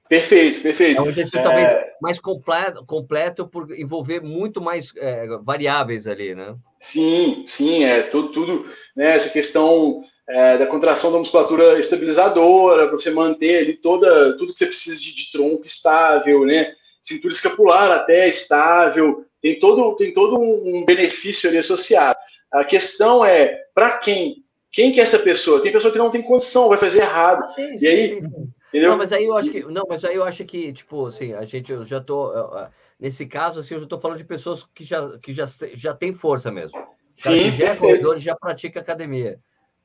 Perfeito, 0.08 0.60
perfeito. 0.60 0.98
É 0.98 1.02
um 1.02 1.08
exercício 1.08 1.38
é... 1.38 1.42
talvez 1.42 1.70
mais 2.00 2.20
completo, 2.20 2.84
completo 2.86 3.46
por 3.46 3.70
envolver 3.72 4.20
muito 4.20 4.60
mais 4.60 4.92
é, 4.96 5.26
variáveis 5.42 6.06
ali, 6.06 6.34
né? 6.34 6.54
Sim, 6.76 7.44
sim, 7.46 7.84
é 7.84 8.02
tudo, 8.02 8.32
tudo 8.32 8.66
né, 8.96 9.16
essa 9.16 9.30
questão 9.30 10.04
é, 10.28 10.58
da 10.58 10.66
contração 10.66 11.12
da 11.12 11.18
musculatura 11.18 11.78
estabilizadora, 11.78 12.88
para 12.88 12.98
você 12.98 13.10
manter 13.10 13.58
ali 13.58 13.74
toda, 13.74 14.36
tudo 14.36 14.52
que 14.52 14.58
você 14.58 14.66
precisa 14.66 14.96
de, 14.96 15.14
de, 15.14 15.30
tronco 15.30 15.66
estável, 15.66 16.44
né? 16.44 16.74
Cintura 17.00 17.32
escapular 17.32 17.90
até 17.92 18.28
estável, 18.28 19.24
tem 19.40 19.58
todo, 19.58 19.94
tem 19.96 20.12
todo 20.12 20.38
um 20.38 20.84
benefício 20.84 21.48
ali 21.48 21.58
associado. 21.58 22.16
A 22.52 22.64
questão 22.64 23.24
é, 23.24 23.56
para 23.74 23.98
quem? 23.98 24.44
Quem 24.72 24.92
que 24.92 25.00
é 25.00 25.04
essa 25.04 25.18
pessoa? 25.18 25.62
Tem 25.62 25.72
pessoa 25.72 25.92
que 25.92 25.98
não 25.98 26.10
tem 26.10 26.20
condição, 26.20 26.68
vai 26.68 26.76
fazer 26.76 27.00
errado. 27.00 27.44
Ah, 27.44 27.48
sim, 27.48 27.76
e 27.80 27.86
aí, 27.86 28.08
sim, 28.08 28.20
sim. 28.20 28.48
Entendeu? 28.76 28.90
Não, 28.90 28.98
mas 28.98 29.10
aí 29.10 29.24
eu 29.24 29.36
acho 29.36 29.50
que. 29.50 29.62
Não, 29.64 29.86
mas 29.88 30.04
aí 30.04 30.14
eu 30.16 30.24
acho 30.24 30.44
que, 30.44 30.70
tipo, 30.70 31.06
assim, 31.06 31.32
a 31.32 31.44
gente 31.46 31.72
eu 31.72 31.84
já 31.84 31.98
tô. 31.98 32.30
Nesse 33.00 33.24
caso, 33.26 33.60
assim, 33.60 33.74
eu 33.74 33.80
já 33.80 33.86
tô 33.86 33.98
falando 33.98 34.18
de 34.18 34.24
pessoas 34.24 34.66
que 34.74 34.84
já, 34.84 35.18
que 35.18 35.32
já, 35.32 35.44
já 35.74 35.94
tem 35.94 36.12
força 36.12 36.50
mesmo. 36.50 36.78
Sim, 37.04 37.50
que 37.52 37.58
já 37.58 37.72
é 37.72 37.76
corredor 37.76 38.18
já 38.18 38.36
pratica 38.36 38.80
academia. 38.80 39.40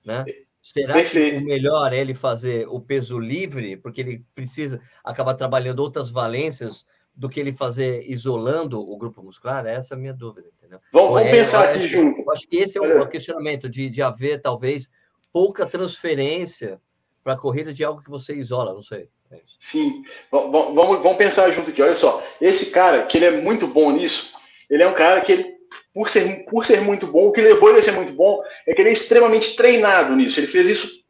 Né? 0.06 0.26
Será 0.62 0.94
perfeito. 0.94 1.38
que 1.38 1.44
o 1.44 1.46
melhor 1.46 1.94
é 1.94 1.98
ele 1.98 2.14
fazer 2.14 2.68
o 2.68 2.82
peso 2.82 3.18
livre, 3.18 3.78
porque 3.78 4.02
ele 4.02 4.26
precisa 4.36 4.82
acabar 5.04 5.36
trabalhando 5.36 5.80
outras 5.80 6.10
valências 6.10 6.86
do 7.16 7.30
que 7.30 7.40
ele 7.40 7.54
fazer 7.54 8.04
isolando 8.10 8.80
o 8.80 8.98
grupo 8.98 9.24
muscular? 9.24 9.66
Essa 9.66 9.94
é 9.94 9.98
a 9.98 10.00
minha 10.00 10.14
dúvida, 10.14 10.50
entendeu? 10.58 10.80
Vamos, 10.92 11.14
vamos 11.14 11.28
é, 11.28 11.32
pensar 11.32 11.70
aqui 11.70 11.88
junto. 11.88 12.22
Eu 12.22 12.32
acho 12.32 12.48
que 12.48 12.58
esse 12.58 12.78
é 12.78 12.82
o, 12.82 13.02
o 13.02 13.08
questionamento 13.08 13.70
de, 13.70 13.90
de 13.90 14.02
haver, 14.02 14.42
talvez, 14.42 14.90
pouca 15.32 15.66
transferência 15.66 16.80
para 17.24 17.34
a 17.34 17.38
corrida 17.38 17.74
de 17.74 17.84
algo 17.84 18.02
que 18.02 18.10
você 18.10 18.34
isola, 18.34 18.74
não 18.74 18.82
sei. 18.82 19.08
É 19.32 19.38
Sim, 19.58 20.04
vamos, 20.30 20.74
vamos 20.74 21.18
pensar 21.18 21.50
junto 21.52 21.70
aqui. 21.70 21.82
Olha 21.82 21.96
só, 21.96 22.22
esse 22.42 22.72
cara, 22.72 23.04
que 23.04 23.18
ele 23.18 23.26
é 23.26 23.32
muito 23.32 23.66
bom 23.68 23.92
nisso, 23.92 24.34
ele 24.70 24.84
é 24.84 24.88
um 24.88 24.94
cara 24.94 25.22
que, 25.22 25.32
ele, 25.32 25.46
por, 25.94 26.10
ser, 26.10 26.46
por 26.46 26.66
ser 26.66 26.82
muito 26.82 27.08
bom, 27.08 27.28
o 27.28 27.32
que 27.32 27.42
levou 27.42 27.70
ele 27.70 27.80
a 27.80 27.84
ser 27.84 27.92
muito 27.92 28.12
bom 28.14 28.42
é 28.68 28.74
que 28.74 28.82
ele 28.82 28.90
é 28.90 28.94
extremamente 28.94 29.56
treinado 29.56 30.16
nisso. 30.16 30.40
Ele 30.40 30.48
fez 30.48 30.68
isso 30.68 31.02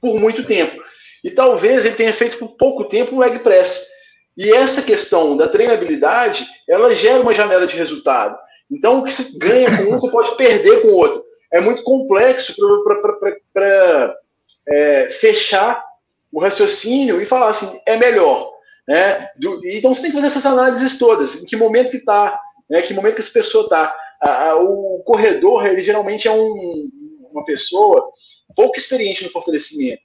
por 0.00 0.18
muito 0.18 0.44
tempo. 0.44 0.82
E 1.22 1.30
talvez 1.30 1.84
ele 1.84 1.94
tenha 1.94 2.12
feito 2.12 2.38
por 2.38 2.56
pouco 2.56 2.84
tempo 2.84 3.14
um 3.14 3.20
leg 3.20 3.38
press. 3.40 3.86
E 4.36 4.50
essa 4.50 4.82
questão 4.82 5.36
da 5.36 5.48
treinabilidade, 5.48 6.46
ela 6.68 6.94
gera 6.94 7.20
uma 7.20 7.34
janela 7.34 7.66
de 7.66 7.76
resultado. 7.76 8.38
Então, 8.70 8.98
o 9.00 9.04
que 9.04 9.12
você 9.12 9.36
ganha 9.38 9.76
com 9.76 9.82
um, 9.84 9.98
você 9.98 10.10
pode 10.10 10.36
perder 10.36 10.82
com 10.82 10.88
o 10.88 10.96
outro. 10.96 11.22
É 11.52 11.60
muito 11.60 11.82
complexo 11.82 12.54
para 13.52 14.14
é, 14.68 15.06
fechar 15.06 15.84
o 16.32 16.40
raciocínio 16.40 17.20
e 17.20 17.26
falar 17.26 17.50
assim, 17.50 17.80
é 17.86 17.96
melhor. 17.96 18.50
Né? 18.86 19.28
Do, 19.36 19.60
então 19.66 19.94
você 19.94 20.02
tem 20.02 20.10
que 20.10 20.16
fazer 20.16 20.28
essas 20.28 20.46
análises 20.46 20.98
todas, 20.98 21.42
em 21.42 21.44
que 21.44 21.56
momento 21.56 21.90
que 21.90 21.98
está, 21.98 22.38
né? 22.68 22.82
que 22.82 22.94
momento 22.94 23.14
que 23.14 23.20
essa 23.20 23.32
pessoa 23.32 23.64
está. 23.64 23.94
O 24.60 25.02
corredor, 25.04 25.66
ele 25.66 25.80
geralmente 25.80 26.28
é 26.28 26.32
um, 26.32 26.88
uma 27.32 27.44
pessoa 27.44 28.12
pouco 28.54 28.78
experiente 28.78 29.24
no 29.24 29.30
fortalecimento. 29.30 30.02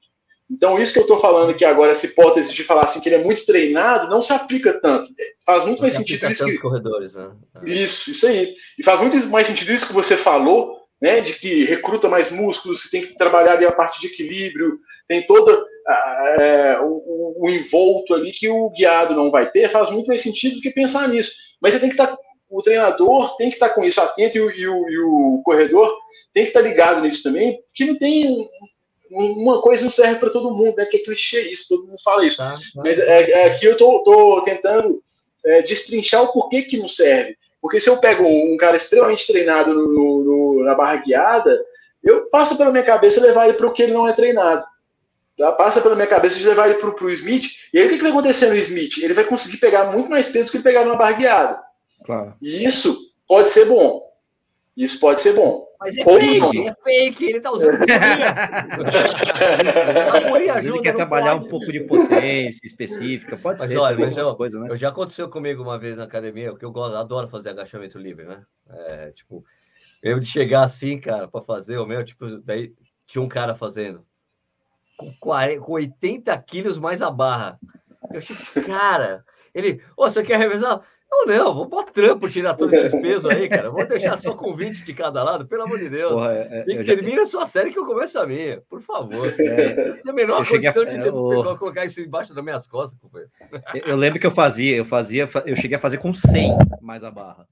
Então, 0.50 0.80
isso 0.80 0.94
que 0.94 1.00
eu 1.00 1.04
estou 1.04 1.18
falando 1.18 1.50
aqui 1.50 1.66
agora, 1.66 1.92
essa 1.92 2.06
hipótese 2.06 2.54
de 2.54 2.64
falar 2.64 2.84
assim 2.84 3.02
que 3.02 3.10
ele 3.10 3.16
é 3.16 3.24
muito 3.24 3.46
treinado, 3.46 4.08
não 4.08 4.22
se 4.22 4.32
aplica 4.32 4.80
tanto. 4.80 5.12
Faz 5.46 5.66
muito 5.66 5.82
mais 5.82 5.94
sentido 5.94 6.30
isso. 6.30 6.46
Que... 6.46 6.58
Corredores, 6.60 7.16
né? 7.16 7.32
Isso, 7.66 8.12
isso 8.12 8.28
aí. 8.28 8.54
E 8.78 8.84
faz 8.84 9.00
muito 9.00 9.18
mais 9.28 9.48
sentido 9.48 9.74
isso 9.74 9.88
que 9.88 9.94
você 9.94 10.16
falou, 10.16 10.85
né, 11.02 11.20
de 11.20 11.34
que 11.34 11.66
recruta 11.66 12.08
mais 12.08 12.32
músculos, 12.32 12.84
você 12.84 12.90
tem 12.90 13.06
que 13.06 13.18
trabalhar 13.18 13.54
ali 13.54 13.66
a 13.66 13.72
parte 13.72 14.00
de 14.00 14.08
equilíbrio, 14.08 14.80
tem 15.08 15.26
todo 15.26 15.66
é, 15.88 16.80
o, 16.82 17.44
o, 17.44 17.50
envolto 17.50 18.14
ali 18.14 18.32
que 18.32 18.48
o 18.50 18.70
guiado 18.72 19.14
não 19.14 19.30
vai 19.30 19.50
ter, 19.50 19.70
faz 19.70 19.90
muito 19.90 20.08
mais 20.08 20.22
sentido 20.22 20.56
do 20.56 20.62
que 20.62 20.72
pensar 20.72 21.08
nisso. 21.08 21.34
Mas 21.62 21.74
você 21.74 21.80
tem 21.80 21.90
que 21.90 21.96
estar, 21.96 22.08
tá, 22.08 22.18
o 22.50 22.62
treinador 22.62 23.36
tem 23.36 23.50
que 23.50 23.56
estar 23.56 23.70
tá 23.70 23.76
com 23.76 23.84
isso 23.84 24.02
atento 24.02 24.38
e 24.38 24.42
o, 24.42 24.52
e 24.52 24.68
o, 24.68 24.90
e 24.90 25.00
o 25.00 25.42
corredor 25.44 25.96
tem 26.34 26.44
que 26.44 26.50
estar 26.50 26.62
tá 26.62 26.68
ligado 26.68 27.02
nisso 27.02 27.24
também, 27.24 27.62
porque 27.68 27.86
não 27.86 27.98
tem 27.98 28.36
uma 29.12 29.62
coisa 29.62 29.84
não 29.84 29.90
serve 29.90 30.20
para 30.20 30.32
todo 30.32 30.54
mundo, 30.54 30.76
né? 30.76 30.86
Que 30.86 30.98
é 30.98 31.04
clichê 31.04 31.42
isso, 31.52 31.68
todo 31.70 31.88
mundo 31.88 32.02
fala 32.04 32.26
isso. 32.26 32.38
Tá, 32.38 32.54
tá. 32.54 32.60
Mas 32.76 33.00
é, 33.00 33.32
é, 33.32 33.46
aqui 33.46 33.66
eu 33.66 33.74
estou 33.74 34.42
tentando 34.42 35.02
é, 35.46 35.62
destrinchar 35.62 36.24
o 36.24 36.34
porquê 36.34 36.64
que 36.64 36.78
não 36.78 36.88
serve. 36.88 37.38
Porque 37.66 37.82
se 37.82 37.90
eu 37.90 37.98
pego 37.98 38.24
um 38.24 38.56
cara 38.58 38.78
extremamente 38.78 39.26
treinado 39.26 39.74
no, 39.74 40.24
no, 40.24 40.64
na 40.64 40.76
barra 40.76 40.98
guiada, 40.98 41.60
eu 42.04 42.30
passo 42.30 42.56
pela 42.56 42.70
minha 42.70 42.84
cabeça 42.84 43.20
levar 43.20 43.46
ele 43.46 43.58
para 43.58 43.66
o 43.66 43.74
que 43.74 43.82
ele 43.82 43.92
não 43.92 44.08
é 44.08 44.14
treinado. 44.14 44.64
Tá? 45.36 45.52
Passa 45.52 45.82
pela 45.82 45.96
minha 45.96 46.06
cabeça 46.06 46.38
de 46.38 46.48
levar 46.48 46.70
ele 46.70 46.78
para 46.78 47.04
o 47.04 47.10
Smith. 47.10 47.46
E 47.74 47.80
aí 47.80 47.88
o 47.88 47.90
que, 47.90 47.96
que 47.96 48.04
vai 48.04 48.12
acontecer 48.12 48.50
no 48.50 48.56
Smith? 48.56 49.00
Ele 49.00 49.16
vai 49.16 49.24
conseguir 49.24 49.58
pegar 49.58 49.92
muito 49.92 50.08
mais 50.12 50.30
peso 50.30 50.46
do 50.48 50.52
que 50.52 50.58
ele 50.58 50.64
pegar 50.64 50.86
numa 50.86 50.96
barra 50.96 51.14
guiada. 51.14 51.60
Claro. 52.06 52.36
E 52.40 52.64
isso 52.64 52.96
pode 53.28 53.50
ser 53.50 53.66
bom. 53.66 54.05
Isso 54.76 55.00
pode 55.00 55.22
ser 55.22 55.34
bom. 55.34 55.66
Mas 55.80 55.96
é 55.98 56.04
Ou 56.06 56.20
fake, 56.20 56.40
não. 56.40 56.68
é 56.68 56.74
fake, 56.74 57.26
ele 57.26 57.40
tá 57.40 57.52
usando 57.52 57.78
a 60.52 60.58
Ele 60.64 60.80
quer 60.80 60.94
trabalhar 60.94 61.36
pode. 61.36 61.46
um 61.46 61.50
pouco 61.50 61.72
de 61.72 61.88
potência 61.88 62.66
específica, 62.66 63.38
pode 63.38 63.60
mas 63.60 63.70
ser 63.70 63.78
olha, 63.78 63.98
mas 63.98 64.18
eu, 64.18 64.36
coisa, 64.36 64.60
né? 64.60 64.68
Eu 64.70 64.76
já 64.76 64.90
aconteceu 64.90 65.30
comigo 65.30 65.64
uma 65.64 65.78
vez 65.78 65.96
na 65.98 66.04
academia, 66.04 66.52
porque 66.52 66.66
eu 66.66 66.72
gosto, 66.72 66.96
adoro 66.98 67.28
fazer 67.28 67.50
agachamento 67.50 67.98
livre, 67.98 68.26
né? 68.26 68.44
É, 68.70 69.12
tipo, 69.12 69.46
eu 70.02 70.20
de 70.20 70.26
chegar 70.26 70.64
assim, 70.64 71.00
cara, 71.00 71.28
para 71.28 71.42
fazer 71.42 71.78
o 71.78 71.86
meu, 71.86 72.04
tipo, 72.04 72.26
daí 72.42 72.74
tinha 73.06 73.22
um 73.22 73.30
cara 73.30 73.54
fazendo 73.56 74.06
com, 74.98 75.14
40, 75.20 75.62
com 75.62 75.74
80 75.74 76.38
quilos 76.42 76.78
mais 76.78 77.02
a 77.02 77.12
barra. 77.12 77.60
Eu 78.12 78.18
achei, 78.18 78.36
cara, 78.64 79.24
ele, 79.54 79.82
ô, 79.96 80.06
oh, 80.06 80.10
você 80.10 80.24
quer 80.24 80.38
revezar? 80.38 80.82
Não, 81.10 81.26
não, 81.26 81.54
vou 81.54 81.68
pôr 81.68 81.86
trampo 81.86 82.30
tirar 82.30 82.56
todos 82.56 82.74
esses 82.74 82.92
pesos 83.00 83.26
aí, 83.32 83.48
cara. 83.48 83.70
Vou 83.70 83.88
deixar 83.88 84.18
só 84.18 84.34
com 84.34 84.56
20 84.56 84.84
de 84.84 84.94
cada 84.94 85.24
lado, 85.24 85.48
pelo 85.48 85.64
amor 85.64 85.80
de 85.80 85.90
Deus. 85.90 86.12
Porra, 86.12 86.34
é, 86.34 86.66
e 86.68 86.84
termina 86.84 87.18
já... 87.18 87.22
a 87.24 87.26
sua 87.26 87.46
série 87.46 87.72
que 87.72 87.80
eu 87.80 87.86
começo 87.86 88.20
a 88.20 88.26
minha, 88.26 88.62
por 88.70 88.82
favor. 88.82 89.28
É, 89.40 89.94
tem 89.94 90.12
a 90.12 90.14
menor 90.14 90.48
condição 90.48 90.84
a... 90.84 90.86
de 90.86 90.96
é, 90.96 91.12
o... 91.12 91.58
colocar 91.58 91.86
isso 91.86 92.02
embaixo 92.02 92.34
das 92.34 92.44
minhas 92.44 92.68
costas, 92.68 93.00
companheiro. 93.00 93.32
Eu 93.74 93.96
lembro 93.96 94.20
que 94.20 94.28
eu 94.28 94.32
fazia, 94.32 94.76
eu 94.76 94.86
fazia, 94.86 95.30
eu 95.46 95.56
cheguei 95.56 95.78
a 95.78 95.80
fazer 95.80 95.98
com 96.00 96.14
100 96.14 96.58
mais 96.82 97.04
a 97.04 97.12
barra. 97.12 97.48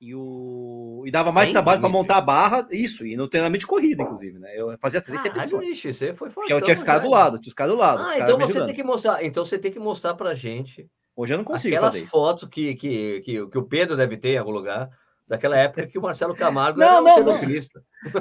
E, 0.00 0.14
o... 0.14 1.02
e 1.06 1.10
dava 1.10 1.32
mais 1.32 1.50
trabalho 1.50 1.80
para 1.80 1.88
montar 1.88 2.18
a 2.18 2.20
barra, 2.20 2.66
isso, 2.70 3.06
e 3.06 3.16
no 3.16 3.28
treinamento 3.28 3.60
de 3.60 3.66
corrida, 3.66 4.02
inclusive, 4.02 4.38
né? 4.38 4.50
Eu 4.54 4.76
fazia 4.78 5.00
três 5.00 5.20
ah, 5.20 5.24
repetições. 5.24 5.72
Ixi, 5.72 5.94
você 5.94 6.14
foi 6.14 6.28
fortão, 6.28 6.46
que 6.46 6.52
eu 6.52 6.60
tinha 6.60 6.74
esse 6.74 6.84
cara 6.84 6.98
do 6.98 7.08
lado, 7.08 7.38
tinha 7.38 7.50
os 7.50 7.54
caras 7.54 7.72
do 7.72 7.78
lado. 7.78 8.02
Ah, 8.02 8.18
então 8.18 8.38
você 8.38 8.64
tem 8.66 8.74
que 8.74 8.82
mostrar, 8.82 9.24
então 9.24 9.44
você 9.44 9.58
tem 9.58 9.72
que 9.72 9.78
mostrar 9.78 10.14
pra 10.14 10.34
gente 10.34 10.90
Hoje 11.16 11.34
eu 11.34 11.38
não 11.38 11.44
consigo 11.44 11.74
Aquelas 11.74 11.92
fazer 11.92 12.04
isso. 12.04 12.10
fotos 12.10 12.48
que, 12.48 12.74
que, 12.74 13.20
que, 13.20 13.46
que 13.46 13.58
o 13.58 13.62
Pedro 13.62 13.96
deve 13.96 14.16
ter 14.16 14.30
em 14.30 14.38
algum 14.38 14.50
lugar, 14.50 14.90
daquela 15.26 15.56
época 15.56 15.86
que 15.86 15.98
o 15.98 16.02
Marcelo 16.02 16.34
Camargo 16.34 16.78
não, 16.78 16.86
era 16.86 17.00
não, 17.00 17.24
não. 17.24 17.40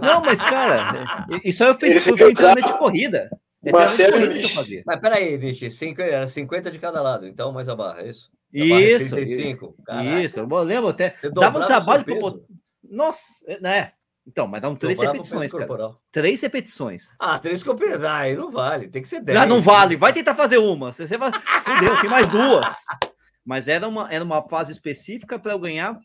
Não, 0.02 0.22
mas, 0.22 0.41
cara, 0.41 1.26
isso 1.44 1.64
aí 1.64 1.70
eu 1.70 1.76
fiz 1.76 2.04
treinamento 2.04 2.68
de 2.68 2.78
corrida. 2.78 3.30
É 3.66 3.72
Marcelo 3.72 4.34
que 4.34 4.44
eu 4.44 4.50
fazia. 4.50 4.84
Mas 4.86 5.00
peraí, 5.00 5.38
Nishi, 5.38 5.70
era 6.00 6.28
50 6.28 6.70
de 6.70 6.80
cada 6.80 7.02
lado, 7.02 7.26
então 7.26 7.52
mais 7.52 7.70
a 7.70 7.76
barra, 7.76 8.02
é 8.02 8.10
isso? 8.10 8.30
A 8.54 8.58
isso, 8.60 9.16
35. 9.16 9.76
isso, 10.22 10.39
eu 10.39 10.64
lembro 10.64 10.89
até. 10.89 11.16
Dava 11.34 11.60
um 11.60 11.66
trabalho 11.66 12.04
para 12.04 12.16
Nossa, 12.84 13.58
né? 13.60 13.94
Então, 14.26 14.47
mas 14.47 14.61
dá 14.61 14.69
um 14.69 14.76
três 14.76 14.99
repetições, 14.99 15.51
cara. 15.51 15.67
Corporal. 15.67 16.01
Três 16.11 16.41
repetições. 16.41 17.15
Ah, 17.19 17.38
três 17.38 17.61
repetições. 17.61 18.03
Ah, 18.03 18.17
aí 18.17 18.36
não 18.36 18.49
vale. 18.49 18.88
Tem 18.88 19.01
que 19.01 19.07
ser 19.07 19.21
dez. 19.21 19.38
Não, 19.38 19.45
não 19.45 19.61
vale. 19.61 19.97
Vai 19.97 20.13
tentar 20.13 20.34
fazer 20.34 20.57
uma. 20.57 20.93
Você 20.93 21.17
vai. 21.17 21.32
Fudeu, 21.61 21.99
tem 21.99 22.09
mais 22.09 22.30
duas. 22.30 22.86
Mas 23.45 23.67
era 23.67 23.88
uma, 23.88 24.11
era 24.11 24.24
uma 24.24 24.47
fase 24.47 24.71
específica 24.71 25.38
para 25.38 25.51
eu 25.51 25.59
ganhar 25.59 25.99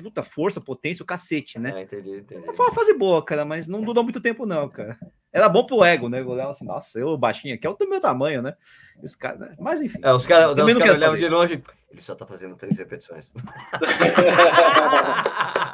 puta 0.00 0.22
força, 0.22 0.60
potência, 0.60 1.02
o 1.02 1.06
cacete, 1.06 1.58
né? 1.58 1.72
É, 1.76 1.82
entendi, 1.82 2.18
entendi. 2.18 2.46
Foi 2.54 2.66
uma 2.66 2.74
fase 2.74 2.94
boa, 2.94 3.24
cara, 3.24 3.44
mas 3.44 3.68
não 3.68 3.82
durou 3.82 4.02
muito 4.02 4.20
tempo, 4.20 4.46
não, 4.46 4.68
cara. 4.68 4.96
Era 5.32 5.48
bom 5.48 5.64
pro 5.64 5.84
ego, 5.84 6.08
né? 6.08 6.20
Eu 6.20 6.28
olhava 6.28 6.50
assim, 6.50 6.66
nossa, 6.66 6.98
eu 6.98 7.16
baixinho 7.16 7.54
aqui 7.54 7.66
é 7.66 7.70
o 7.70 7.74
do 7.74 7.88
meu 7.88 8.00
tamanho, 8.00 8.42
né? 8.42 8.54
os 9.02 9.14
cara, 9.14 9.38
né? 9.38 9.54
Mas 9.58 9.80
enfim. 9.80 10.00
É, 10.02 10.12
os 10.12 10.26
caras 10.26 10.54
cara 10.54 10.92
olhavam 10.92 11.18
de 11.18 11.28
longe. 11.28 11.62
Ele 11.90 12.00
só 12.00 12.14
tá 12.14 12.26
fazendo 12.26 12.56
três 12.56 12.76
repetições. 12.78 13.32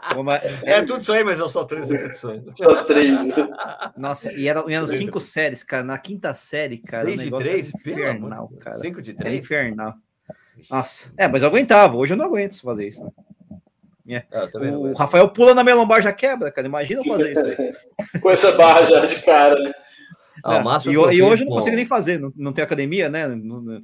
é, 0.65 0.85
tudo 0.85 1.01
isso 1.01 1.13
aí, 1.13 1.25
mas 1.25 1.39
eu 1.39 1.49
só 1.49 1.65
três 1.65 1.89
repetições. 1.89 2.43
Só 2.55 2.85
três. 2.85 3.37
Nossa, 3.97 4.33
e 4.33 4.49
eram, 4.49 4.69
eram 4.69 4.87
cinco 4.87 5.21
séries, 5.21 5.63
cara. 5.63 5.83
Na 5.83 5.99
quinta 5.99 6.33
série, 6.35 6.79
cara, 6.79 7.05
três 7.05 7.21
o 7.21 7.25
negócio 7.25 7.51
de 7.51 7.73
três? 7.73 7.75
infernal, 7.75 8.49
cara. 8.61 8.79
Cinco 8.79 9.03
de 9.03 9.15
três? 9.15 9.35
Era 9.35 9.37
infernal. 9.37 9.95
Nossa, 10.71 11.13
é, 11.17 11.29
mas 11.29 11.43
eu 11.43 11.49
aguentava. 11.49 11.97
Hoje 11.97 12.15
eu 12.15 12.17
não 12.17 12.27
aguento 12.27 12.61
fazer 12.61 12.89
isso. 12.89 13.05
Né? 13.05 13.11
É. 14.11 14.25
o 14.75 14.95
Rafael 14.95 15.29
pula 15.29 15.55
na 15.55 15.63
minha 15.63 15.75
lombar 15.75 16.01
já 16.01 16.13
quebra, 16.13 16.51
cara. 16.51 16.67
Imagina 16.67 17.01
eu 17.01 17.05
fazer 17.05 17.33
isso 17.33 17.47
aí. 17.47 17.57
Com 18.21 18.31
essa 18.31 18.53
barra 18.53 18.85
já 18.87 19.05
de 19.05 19.23
cara, 19.23 19.63
né? 19.63 19.73
Ah, 20.43 20.63
é. 20.87 20.89
e, 20.89 20.93
e, 20.93 21.23
hoje 21.23 21.43
eu 21.43 21.47
não 21.47 21.57
consigo 21.57 21.77
nem 21.77 21.85
fazer, 21.85 22.19
não, 22.19 22.33
não 22.37 22.53
tem 22.53 22.65
academia, 22.65 23.09
né? 23.09 23.27
Não, 23.27 23.83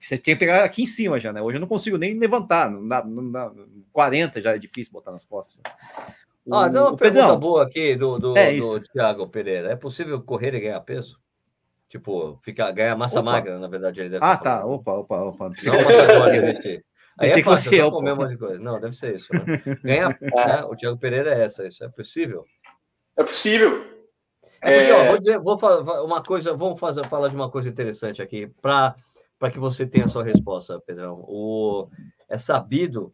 você 0.00 0.18
tem 0.18 0.34
que 0.34 0.40
pegar 0.40 0.64
aqui 0.64 0.82
em 0.82 0.86
cima 0.86 1.18
já, 1.18 1.32
né? 1.32 1.40
Hoje 1.40 1.56
eu 1.56 1.60
não 1.60 1.68
consigo 1.68 1.96
nem 1.96 2.18
levantar, 2.18 2.70
não 2.70 2.86
dá, 2.86 3.04
não 3.04 3.30
dá 3.30 3.52
40 3.92 4.40
já 4.40 4.54
é 4.54 4.58
difícil 4.58 4.92
botar 4.92 5.12
nas 5.12 5.24
costas. 5.24 5.60
O, 6.44 6.54
ah, 6.54 6.68
tem 6.68 6.80
uma 6.80 6.96
pergunta 6.96 7.20
Pedrão, 7.22 7.38
boa 7.38 7.62
aqui 7.62 7.94
do, 7.94 8.18
do, 8.18 8.36
é 8.36 8.56
do 8.56 8.80
Thiago 8.80 9.28
Pereira. 9.28 9.70
É 9.70 9.76
possível 9.76 10.20
correr 10.20 10.54
e 10.54 10.60
ganhar 10.60 10.80
peso? 10.80 11.20
Tipo, 11.88 12.40
ficar, 12.42 12.70
ganhar 12.72 12.96
massa 12.96 13.20
opa. 13.20 13.32
magra, 13.32 13.58
na 13.58 13.68
verdade. 13.68 14.00
Ele 14.00 14.08
deve 14.10 14.24
ah, 14.24 14.36
tá. 14.36 14.64
Opa, 14.64 14.92
opa, 14.94 15.22
opa. 15.22 15.48
Não, 15.48 15.52
Aí 17.18 17.26
é 17.26 17.28
fácil, 17.28 17.36
que 17.36 17.42
fosse 17.44 17.76
eu. 17.76 17.90
Comer 17.90 18.12
um 18.12 18.16
monte 18.16 18.30
de 18.30 18.38
coisa. 18.38 18.58
Não, 18.58 18.80
deve 18.80 18.96
ser 18.96 19.16
isso. 19.16 19.28
Né? 19.32 19.76
Ganhar, 19.84 20.08
né? 20.20 20.64
O 20.64 20.74
Thiago 20.74 20.98
Pereira 20.98 21.34
é 21.34 21.44
essa, 21.44 21.66
isso 21.66 21.84
é 21.84 21.88
possível? 21.88 22.44
É 23.16 23.22
possível. 23.22 23.84
É 24.62 24.78
porque, 24.78 24.90
é... 24.90 24.94
Ó, 24.94 25.06
vou 25.08 25.18
dizer, 25.18 25.38
vou 25.38 25.58
falar 25.58 26.02
uma 26.02 26.22
coisa, 26.22 26.54
vamos 26.54 26.80
fazer, 26.80 27.06
falar 27.08 27.28
de 27.28 27.36
uma 27.36 27.50
coisa 27.50 27.68
interessante 27.68 28.22
aqui, 28.22 28.50
para 28.62 28.94
que 29.52 29.58
você 29.58 29.86
tenha 29.86 30.06
a 30.06 30.08
sua 30.08 30.24
resposta, 30.24 30.80
Pedrão. 30.86 31.22
O, 31.28 31.88
é 32.28 32.38
sabido 32.38 33.12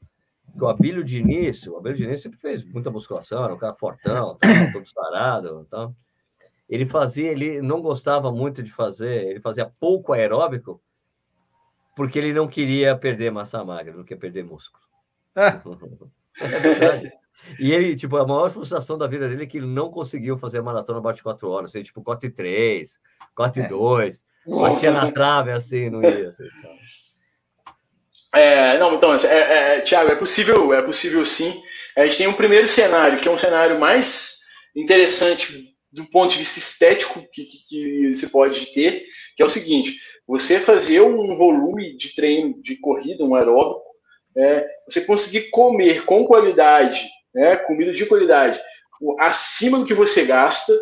que 0.59 0.65
o 0.65 0.69
Abílio 0.69 1.05
Diniz, 1.05 1.67
o 1.67 1.77
Abílio 1.77 1.97
Diniz 1.97 2.21
sempre 2.21 2.39
fez 2.39 2.65
muita 2.65 2.91
musculação, 2.91 3.45
era 3.45 3.55
um 3.55 3.59
cara 3.59 3.75
fortão, 3.75 4.37
tava 4.37 4.73
todo 4.73 4.87
sarado, 4.87 5.65
então, 5.67 5.95
ele 6.69 6.85
fazia, 6.85 7.31
ele 7.31 7.63
não 7.63 7.81
gostava 7.81 8.31
muito 8.31 8.63
de 8.63 8.71
fazer, 8.71 9.29
ele 9.29 9.41
fazia 9.41 9.71
pouco 9.81 10.13
aeróbico, 10.13 10.83
porque 11.97 12.19
ele 12.19 12.33
não 12.33 12.47
queria 12.47 12.97
perder 12.97 13.31
massa 13.31 13.65
magra, 13.65 13.95
não 13.95 14.05
queria 14.05 14.21
perder 14.21 14.45
músculo. 14.45 14.85
Ah. 15.35 15.63
é 16.41 16.59
verdade. 16.59 17.13
E 17.59 17.73
ele, 17.73 17.97
tipo, 17.97 18.17
a 18.17 18.27
maior 18.27 18.51
frustração 18.51 18.99
da 18.99 19.07
vida 19.07 19.29
dele 19.29 19.45
é 19.45 19.47
que 19.47 19.59
ele 19.59 19.67
não 19.67 19.91
conseguiu 19.91 20.37
fazer 20.37 20.59
a 20.59 20.63
maratona 20.63 21.13
de 21.13 21.23
4 21.23 21.49
horas, 21.49 21.71
assim, 21.71 21.83
tipo, 21.83 22.03
4 22.03 22.29
e 22.29 22.33
3, 22.33 22.99
4 23.35 23.63
e 23.63 23.69
2, 23.69 24.25
é. 24.49 24.55
batia 24.61 24.91
na 24.91 25.11
trave, 25.11 25.53
assim, 25.53 25.89
não 25.89 26.03
ia. 26.03 26.29
Assim, 26.29 26.45
é, 28.35 28.79
não, 28.79 28.95
então, 28.95 29.14
é, 29.14 29.18
é, 29.26 29.76
é, 29.76 29.81
Tiago, 29.81 30.11
é 30.11 30.16
possível, 30.16 30.72
é 30.74 30.83
possível 30.83 31.24
sim. 31.24 31.62
A 31.97 32.05
gente 32.05 32.18
tem 32.18 32.26
um 32.26 32.35
primeiro 32.35 32.68
cenário, 32.68 33.20
que 33.20 33.29
é 33.29 33.31
um 33.31 33.39
cenário 33.39 33.79
mais 33.79 34.39
interessante 34.76 35.74
do 35.91 36.05
ponto 36.07 36.33
de 36.33 36.39
vista 36.39 36.59
estético 36.59 37.26
que, 37.33 37.45
que, 37.45 37.59
que 37.68 38.14
se 38.14 38.31
pode 38.31 38.66
ter, 38.72 39.05
que 39.37 39.43
é 39.43 39.47
o 39.47 39.51
seguinte: 39.51 39.99
você 40.26 40.61
fazer 40.61 41.01
um 41.01 41.37
volume 41.37 41.97
de 41.97 42.14
treino 42.14 42.61
de 42.62 42.76
corrida, 42.76 43.24
um 43.24 43.35
aeróbico, 43.35 43.83
é, 44.37 44.66
você 44.87 45.01
conseguir 45.01 45.51
comer 45.51 46.05
com 46.05 46.26
qualidade, 46.26 47.03
né, 47.35 47.57
comida 47.57 47.93
de 47.93 48.07
qualidade, 48.07 48.61
acima 49.18 49.79
do 49.79 49.87
que 49.87 49.95
você 49.95 50.24
gasta, 50.24 50.72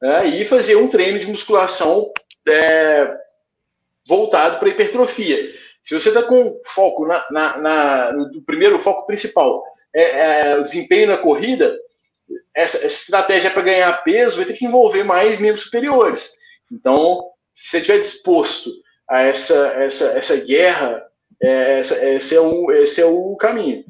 né, 0.00 0.26
e 0.28 0.44
fazer 0.44 0.76
um 0.76 0.88
treino 0.88 1.18
de 1.18 1.26
musculação 1.26 2.10
é, 2.48 3.14
voltado 4.06 4.58
para 4.58 4.68
hipertrofia. 4.68 5.52
Se 5.86 5.94
você 5.94 6.08
está 6.08 6.20
com 6.20 6.58
foco 6.64 7.06
na, 7.06 7.24
na, 7.30 7.58
na, 7.58 8.12
no 8.12 8.42
primeiro 8.42 8.76
foco 8.80 9.06
principal, 9.06 9.62
é, 9.94 10.48
é 10.50 10.58
o 10.58 10.62
desempenho 10.62 11.06
na 11.06 11.16
corrida, 11.16 11.78
essa, 12.52 12.78
essa 12.78 12.86
estratégia 12.86 13.52
para 13.52 13.62
ganhar 13.62 14.02
peso 14.02 14.36
vai 14.36 14.44
ter 14.46 14.54
que 14.54 14.64
envolver 14.64 15.04
mais 15.04 15.38
membros 15.38 15.62
superiores. 15.62 16.32
Então, 16.72 17.30
se 17.52 17.68
você 17.68 17.76
estiver 17.76 18.00
disposto 18.00 18.68
a 19.08 19.22
essa, 19.22 19.54
essa, 19.74 20.06
essa 20.18 20.36
guerra, 20.44 21.06
é, 21.40 21.78
essa, 21.78 22.04
esse, 22.04 22.34
é 22.34 22.40
o, 22.40 22.72
esse 22.72 23.00
é 23.00 23.06
o 23.06 23.36
caminho. 23.36 23.84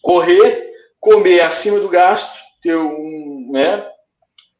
Correr, 0.00 0.72
comer 0.98 1.42
acima 1.42 1.78
do 1.78 1.90
gasto, 1.90 2.40
ter 2.62 2.74
um, 2.74 3.50
né, 3.52 3.86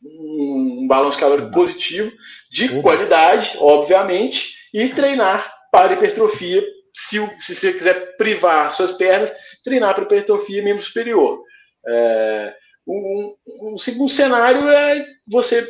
um 0.05 0.87
balanço 0.87 1.19
calórico 1.19 1.51
positivo, 1.51 2.13
de 2.51 2.83
qualidade, 2.83 3.57
obviamente, 3.59 4.69
e 4.75 4.91
treinar 4.91 5.62
para 5.73 5.95
hipertrofia. 5.95 6.63
Se, 6.95 7.19
se 7.39 7.55
você 7.55 7.73
quiser 7.73 8.17
privar 8.19 8.73
suas 8.75 8.93
pernas, 8.93 9.33
treinar 9.65 9.95
para 9.95 10.05
hipertrofia 10.05 10.63
membro 10.63 10.83
superior. 10.83 11.43
É, 11.89 12.55
um, 12.87 13.35
um, 13.63 13.79
segundo 13.79 14.11
cenário 14.11 14.69
é 14.69 15.07
você, 15.27 15.67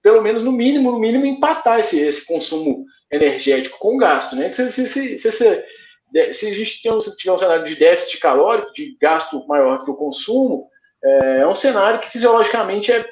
pelo 0.00 0.22
menos 0.22 0.44
no 0.44 0.52
mínimo, 0.52 0.92
no 0.92 1.00
mínimo, 1.00 1.26
empatar 1.26 1.80
esse, 1.80 2.00
esse 2.00 2.24
consumo 2.24 2.84
energético 3.10 3.78
com 3.78 3.96
gasto. 3.96 4.36
Né? 4.36 4.52
Se, 4.52 4.70
se, 4.70 4.86
se, 4.86 5.18
se, 5.18 5.32
se 5.32 6.48
a 6.48 6.54
gente 6.54 6.82
tem 6.82 6.92
um, 6.92 6.98
tiver 6.98 7.32
um 7.32 7.38
cenário 7.38 7.64
de 7.64 7.74
déficit 7.74 8.20
calórico, 8.20 8.72
de 8.72 8.96
gasto 9.00 9.44
maior 9.48 9.84
que 9.84 9.90
o 9.90 9.96
consumo, 9.96 10.68
é, 11.02 11.40
é 11.40 11.46
um 11.46 11.54
cenário 11.54 11.98
que 11.98 12.10
fisiologicamente 12.10 12.92
é, 12.92 13.04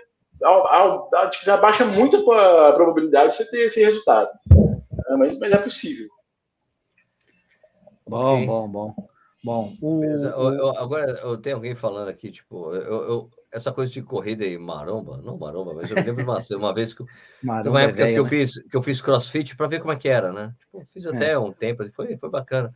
abaixa 1.48 1.84
muito 1.84 2.30
a 2.30 2.72
probabilidade 2.72 3.30
de 3.30 3.36
você 3.36 3.50
ter 3.50 3.64
esse 3.64 3.82
resultado. 3.82 4.30
É, 5.08 5.16
mas, 5.16 5.36
mas 5.40 5.52
é 5.52 5.58
possível. 5.58 6.06
Bom, 8.08 8.34
okay. 8.34 8.46
bom, 8.46 8.68
bom. 8.68 9.08
Bom, 9.44 9.76
o... 9.80 10.04
eu, 10.04 10.52
eu, 10.54 10.78
agora 10.78 11.12
eu 11.22 11.38
tenho 11.38 11.56
alguém 11.56 11.74
falando 11.74 12.08
aqui, 12.08 12.30
tipo, 12.30 12.74
eu, 12.74 13.30
essa 13.52 13.72
coisa 13.72 13.92
de 13.92 14.02
corrida 14.02 14.44
e 14.44 14.58
maromba, 14.58 15.18
não 15.18 15.38
maromba, 15.38 15.74
mas 15.74 15.90
eu 15.90 15.96
me 15.96 16.02
lembro 16.02 16.24
uma, 16.24 16.38
uma 16.56 16.74
vez 16.74 16.92
que, 16.92 17.04
maromba 17.42 17.70
uma 17.70 17.80
é 17.80 17.84
época 17.84 18.02
é 18.02 18.04
velho, 18.04 18.14
que, 18.14 18.20
eu 18.20 18.24
né? 18.24 18.30
fiz, 18.30 18.62
que 18.62 18.76
eu 18.76 18.82
fiz 18.82 19.00
crossfit 19.00 19.56
para 19.56 19.68
ver 19.68 19.80
como 19.80 19.92
é 19.92 19.96
que 19.96 20.08
era, 20.08 20.32
né? 20.32 20.54
Tipo, 20.58 20.86
fiz 20.92 21.06
é. 21.06 21.10
até 21.10 21.30
é. 21.32 21.38
um 21.38 21.52
tempo, 21.52 21.88
foi, 21.92 22.16
foi 22.16 22.30
bacana. 22.30 22.74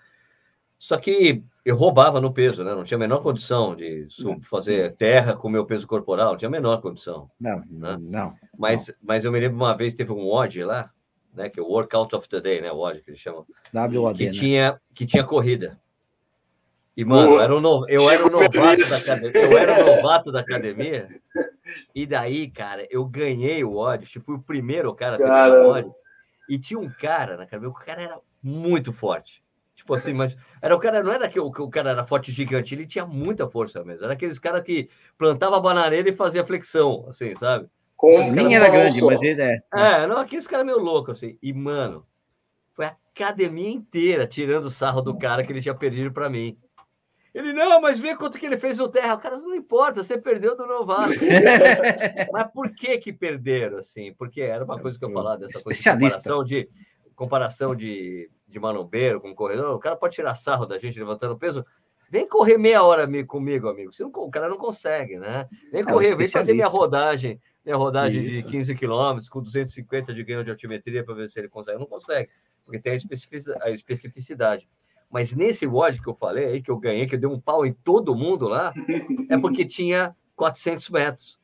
Só 0.79 0.97
que 0.97 1.45
eu 1.65 1.77
roubava 1.77 2.21
no 2.21 2.33
peso, 2.33 2.65
né? 2.65 2.75
Não 2.75 2.83
tinha 2.83 2.97
a 2.97 3.01
menor 3.01 3.23
condição 3.23 3.77
de 3.77 4.09
fazer 4.51 4.97
terra 4.97 5.37
com 5.37 5.47
o 5.47 5.51
meu 5.51 5.65
peso 5.65 5.87
corporal, 5.87 6.31
não 6.31 6.37
tinha 6.37 6.49
a 6.49 6.51
menor 6.51 6.81
condição. 6.81 7.31
Não, 7.41 7.59
né? 7.71 7.97
não. 8.01 8.35
Mas, 8.59 8.89
não. 8.89 8.95
mas 9.01 9.25
eu 9.25 9.31
me 9.31 9.39
lembro 9.39 9.57
uma 9.57 9.77
vez 9.77 9.95
teve 9.95 10.11
um 10.11 10.27
WOD 10.27 10.65
lá, 10.65 10.91
né? 11.33 11.49
Que 11.49 11.61
é 11.61 11.63
o 11.63 11.67
Workout 11.67 12.15
of 12.15 12.29
the 12.29 12.41
Day, 12.41 12.61
né? 12.61 12.71
O 12.71 12.77
WOD 12.77 13.01
que 13.01 13.11
eles 13.11 13.21
chamam. 13.21 13.47
WOD, 13.75 14.19
que, 14.19 14.27
né? 14.27 14.33
tinha, 14.33 14.81
que 14.95 15.07
tinha 15.07 15.25
corrida. 15.25 15.81
E, 16.97 17.05
mano, 17.05 17.41
era 17.41 17.57
um 17.57 17.61
no... 17.61 17.87
eu 17.89 18.11
era 18.11 18.25
um 18.25 18.29
novato 18.29 18.85
da 18.89 18.97
academia. 18.97 19.43
Eu 19.43 19.59
era 19.59 19.73
um 19.83 19.97
novato 19.97 20.33
da 20.33 20.41
academia. 20.41 21.09
E 21.95 22.07
daí, 22.07 22.51
cara, 22.51 22.87
eu 22.91 23.05
ganhei 23.07 23.65
o 23.65 23.77
ódio. 23.77 24.21
Fui 24.21 24.35
o 24.35 24.43
primeiro 24.43 24.95
cara 24.95 25.15
a 25.15 25.19
ter 25.19 25.25
o 25.25 25.69
ódio. 25.71 25.95
E 26.49 26.59
tinha 26.59 26.79
um 26.79 26.91
cara 26.91 27.37
na 27.37 27.45
academia, 27.45 27.71
o 27.71 27.73
cara 27.73 28.03
era 28.03 28.21
muito 28.43 28.93
forte. 28.93 29.43
Tipo 29.75 29.95
assim, 29.95 30.13
mas 30.13 30.37
era 30.61 30.77
o 30.77 30.79
cara, 30.79 31.03
não 31.03 31.13
era 31.13 31.29
que 31.29 31.41
o, 31.41 31.47
o 31.47 31.71
cara 31.71 31.91
era 31.91 32.07
forte 32.07 32.31
gigante, 32.31 32.75
ele 32.75 32.87
tinha 32.87 33.07
muita 33.07 33.49
força 33.49 33.83
mesmo. 33.83 34.05
Era 34.05 34.13
aqueles 34.13 34.39
caras 34.39 34.63
que 34.63 34.91
plantava 35.17 35.59
bananeira 35.59 36.11
e 36.11 36.15
fazia 36.15 36.45
flexão, 36.45 37.07
assim, 37.09 37.35
sabe? 37.35 37.69
Nem 38.33 38.55
era 38.55 38.69
grande, 38.69 38.99
só. 38.99 39.07
mas 39.07 39.23
ele 39.23 39.41
é. 39.41 39.61
É, 39.73 40.07
não, 40.07 40.19
aqueles 40.19 40.47
caras 40.47 40.67
meio 40.67 40.79
loucos, 40.79 41.19
assim. 41.19 41.39
E, 41.43 41.53
mano, 41.53 42.05
foi 42.73 42.87
a 42.87 42.97
academia 43.15 43.71
inteira 43.71 44.27
tirando 44.27 44.71
sarro 44.71 45.01
do 45.01 45.17
cara 45.17 45.45
que 45.45 45.53
ele 45.53 45.63
tinha 45.63 45.75
perdido 45.75 46.13
para 46.13 46.29
mim. 46.29 46.59
Ele, 47.35 47.53
não, 47.53 47.81
mas 47.81 47.99
vê 47.99 48.15
quanto 48.15 48.39
que 48.39 48.45
ele 48.45 48.59
fez 48.59 48.79
no 48.79 48.89
terra. 48.89 49.15
O 49.15 49.19
cara, 49.19 49.39
não 49.39 49.55
importa, 49.55 50.03
você 50.03 50.19
perdeu 50.19 50.57
do 50.57 50.67
novato. 50.67 51.15
mas 52.31 52.53
por 52.53 52.75
que 52.75 52.99
que 52.99 53.13
perderam, 53.13 53.79
assim? 53.79 54.13
Porque 54.15 54.43
era 54.43 54.65
uma 54.65 54.79
coisa 54.79 54.99
que 54.99 55.05
eu 55.05 55.13
falava 55.13 55.39
dessa 55.39 55.63
coisa 55.63 55.81
de 55.81 55.89
comparação 55.89 56.45
de, 56.45 56.69
comparação 57.15 57.75
de, 57.75 58.31
de 58.47 58.61
manobreiro 58.61 59.21
com 59.21 59.35
corredor. 59.35 59.75
O 59.75 59.79
cara 59.79 59.97
pode 59.97 60.15
tirar 60.15 60.35
sarro 60.35 60.67
da 60.67 60.77
gente 60.77 60.99
levantando 60.99 61.39
peso. 61.39 61.65
Vem 62.13 62.29
correr 62.29 62.59
meia 62.59 62.83
hora 62.83 63.09
comigo, 63.25 63.71
amigo. 63.71 63.91
Você 63.91 64.03
não, 64.03 64.11
o 64.11 64.31
cara 64.31 64.47
não 64.47 64.59
consegue, 64.59 65.19
né? 65.19 65.49
Vem 65.73 65.81
é 65.81 65.85
correr, 65.85 66.15
vem 66.15 66.27
fazer 66.27 66.53
minha 66.53 66.67
rodagem, 66.67 67.41
minha 67.65 67.75
rodagem 67.75 68.23
Isso. 68.23 68.45
de 68.45 68.53
15 68.53 68.75
quilômetros 68.75 69.31
com 69.31 69.41
250 69.41 70.13
de 70.13 70.23
ganho 70.23 70.45
de 70.45 70.51
altimetria 70.51 71.03
para 71.03 71.15
ver 71.15 71.31
se 71.31 71.41
ele 71.41 71.49
consegue. 71.49 71.79
Não 71.79 71.87
consegue, 71.87 72.29
porque 72.67 72.79
tem 72.79 72.93
a 72.93 73.71
especificidade. 73.71 74.69
Mas 75.11 75.33
nesse 75.33 75.67
WOD 75.67 76.03
que 76.03 76.09
eu 76.11 76.15
falei 76.15 76.45
aí, 76.45 76.63
que 76.63 76.71
eu 76.71 76.77
ganhei, 76.77 77.07
que 77.07 77.15
eu 77.15 77.19
dei 77.19 77.31
um 77.31 77.41
pau 77.41 77.65
em 77.65 77.73
todo 77.73 78.15
mundo 78.15 78.47
lá, 78.47 78.75
é 79.31 79.39
porque 79.39 79.65
tinha 79.65 80.15
400 80.37 80.91
metros. 80.91 81.41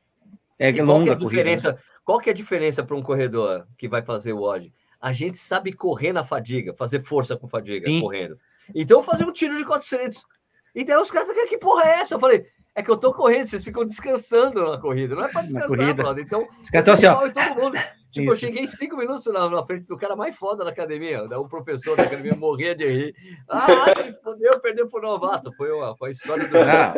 É 0.59 0.71
que 0.71 0.83
longa 0.83 1.07
qual 1.07 1.09
é 1.09 1.13
a 1.13 1.15
diferença? 1.15 1.69
Corrida, 1.71 1.83
né? 1.83 2.01
Qual 2.05 2.21
que 2.21 2.29
é 2.29 2.33
a 2.33 2.37
diferença 2.37 2.85
para 2.85 2.95
um 2.95 3.03
corredor 3.03 3.67
que 3.79 3.89
vai 3.89 4.03
fazer 4.03 4.35
o 4.35 4.41
WOD? 4.41 4.71
A 5.01 5.15
gente 5.15 5.39
sabe 5.39 5.73
correr 5.73 6.13
na 6.13 6.25
fadiga, 6.25 6.75
fazer 6.75 7.01
força 7.01 7.39
com 7.39 7.49
fadiga, 7.49 7.87
Sim. 7.87 8.03
correndo. 8.03 8.39
Então, 8.75 9.03
fazer 9.03 9.25
um 9.25 9.33
tiro 9.33 9.57
de 9.57 9.65
400. 9.65 10.27
E 10.75 10.85
daí 10.85 10.97
os 10.97 11.11
caras 11.11 11.29
ficam, 11.29 11.47
que 11.47 11.59
porra 11.59 11.85
é 11.85 12.01
essa? 12.01 12.15
Eu 12.15 12.21
falei, 12.21 12.47
é 12.75 12.83
que 12.83 12.91
eu 12.91 12.97
tô 12.97 13.13
correndo, 13.13 13.49
vocês 13.49 13.65
ficam 13.65 13.85
descansando 13.85 14.71
na 14.71 14.79
corrida. 14.79 15.15
Não 15.15 15.25
é 15.25 15.33
para 15.33 15.43
descansar, 15.43 15.95
brother. 15.95 16.25
Então, 16.25 16.47
os 16.61 16.71
caras 16.71 16.89
assim, 16.89 17.07
ó. 17.07 17.29
Todo 17.29 17.61
mundo. 17.61 17.79
Tipo, 18.11 18.33
Isso. 18.33 18.35
eu 18.35 18.49
cheguei 18.49 18.67
cinco 18.67 18.97
minutos 18.97 19.27
na, 19.27 19.51
na, 19.51 19.67
frente 19.67 19.87
do 19.87 19.99
cara 19.99 20.17
mais 20.17 20.35
foda 20.35 20.65
da 20.65 20.71
academia. 20.71 21.25
O 21.39 21.49
professor 21.49 21.97
da 21.97 22.05
academia 22.05 22.35
morria 22.35 22.75
de 22.75 22.89
rir. 22.89 23.15
Ah, 23.51 23.67
se 23.97 24.13
fodeu, 24.23 24.61
perdeu 24.61 24.87
pro 24.87 25.03
novato. 25.03 25.53
Foi, 25.53 25.71
uma, 25.73 25.97
foi 25.97 26.11
a 26.11 26.13
história 26.13 26.49
do. 26.49 26.59
Ah, 26.59 26.95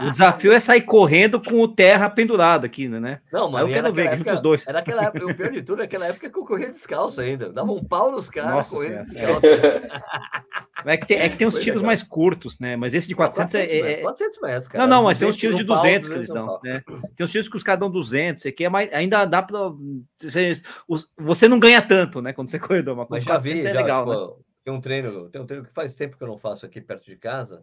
o 0.00 0.10
desafio 0.10 0.52
é 0.52 0.60
sair 0.60 0.82
correndo 0.82 1.40
com 1.40 1.60
o 1.60 1.68
terra 1.68 2.10
pendurado 2.10 2.66
aqui, 2.66 2.88
né? 2.88 3.20
Não, 3.32 3.50
mas 3.50 3.62
eu 3.62 3.68
quero 3.68 3.92
ver 3.92 4.10
que 4.10 4.16
junto 4.16 4.32
os 4.32 4.40
dois. 4.40 4.66
Era 4.68 4.80
aquela 4.80 5.04
época, 5.04 5.26
o 5.26 5.34
pior 5.34 5.50
de 5.50 5.62
tudo, 5.62 5.78
naquela 5.78 6.06
época 6.06 6.28
que 6.28 6.38
eu 6.38 6.44
corria 6.44 6.68
descalço 6.68 7.20
ainda. 7.20 7.50
Dava 7.50 7.72
um 7.72 7.82
pau 7.82 8.12
nos 8.12 8.28
caras 8.28 8.70
correndo 8.70 9.02
descalço. 9.02 9.46
É 10.84 10.96
que 10.96 11.06
tem, 11.06 11.18
é 11.18 11.28
que 11.28 11.36
tem 11.36 11.46
uns 11.46 11.58
tiros 11.58 11.82
mais 11.82 12.02
curtos, 12.02 12.58
né? 12.58 12.76
Mas 12.76 12.92
esse 12.94 13.08
de 13.08 13.14
400, 13.14 13.52
400 13.52 13.74
é, 13.74 13.92
é... 13.92 14.02
400 14.02 14.40
metros, 14.40 14.68
cara. 14.68 14.86
Não, 14.86 14.96
não, 14.96 15.04
mas 15.04 15.18
tem 15.18 15.26
uns 15.26 15.36
tiros 15.36 15.56
de 15.56 15.64
200 15.64 16.08
que 16.08 16.14
eles 16.14 16.28
dão. 16.28 16.60
Né? 16.62 16.82
Tem 17.16 17.24
uns 17.24 17.30
tiros 17.30 17.48
que 17.48 17.56
os 17.56 17.62
caras 17.62 17.80
dão 17.80 17.90
200, 17.90 18.44
aqui 18.46 18.64
é 18.64 18.68
mais, 18.68 18.92
ainda 18.92 19.24
dá 19.24 19.42
para 19.42 19.72
você 21.18 21.48
não 21.48 21.58
ganha 21.58 21.80
tanto, 21.80 22.20
né? 22.20 22.32
Quando 22.32 22.50
você 22.50 22.58
corredor, 22.60 22.96
mas, 22.96 23.08
mas 23.08 23.24
400 23.24 23.64
vi, 23.64 23.70
é 23.70 23.72
já, 23.72 23.80
legal, 23.80 24.06
né? 24.06 24.44
Tem 24.64 24.72
um 24.72 24.80
treino, 24.80 25.28
tem 25.28 25.40
um 25.40 25.46
treino 25.46 25.64
que 25.64 25.72
faz 25.72 25.94
tempo 25.94 26.16
que 26.16 26.22
eu 26.22 26.28
não 26.28 26.38
faço 26.38 26.64
aqui 26.64 26.80
perto 26.80 27.04
de 27.04 27.16
casa, 27.16 27.62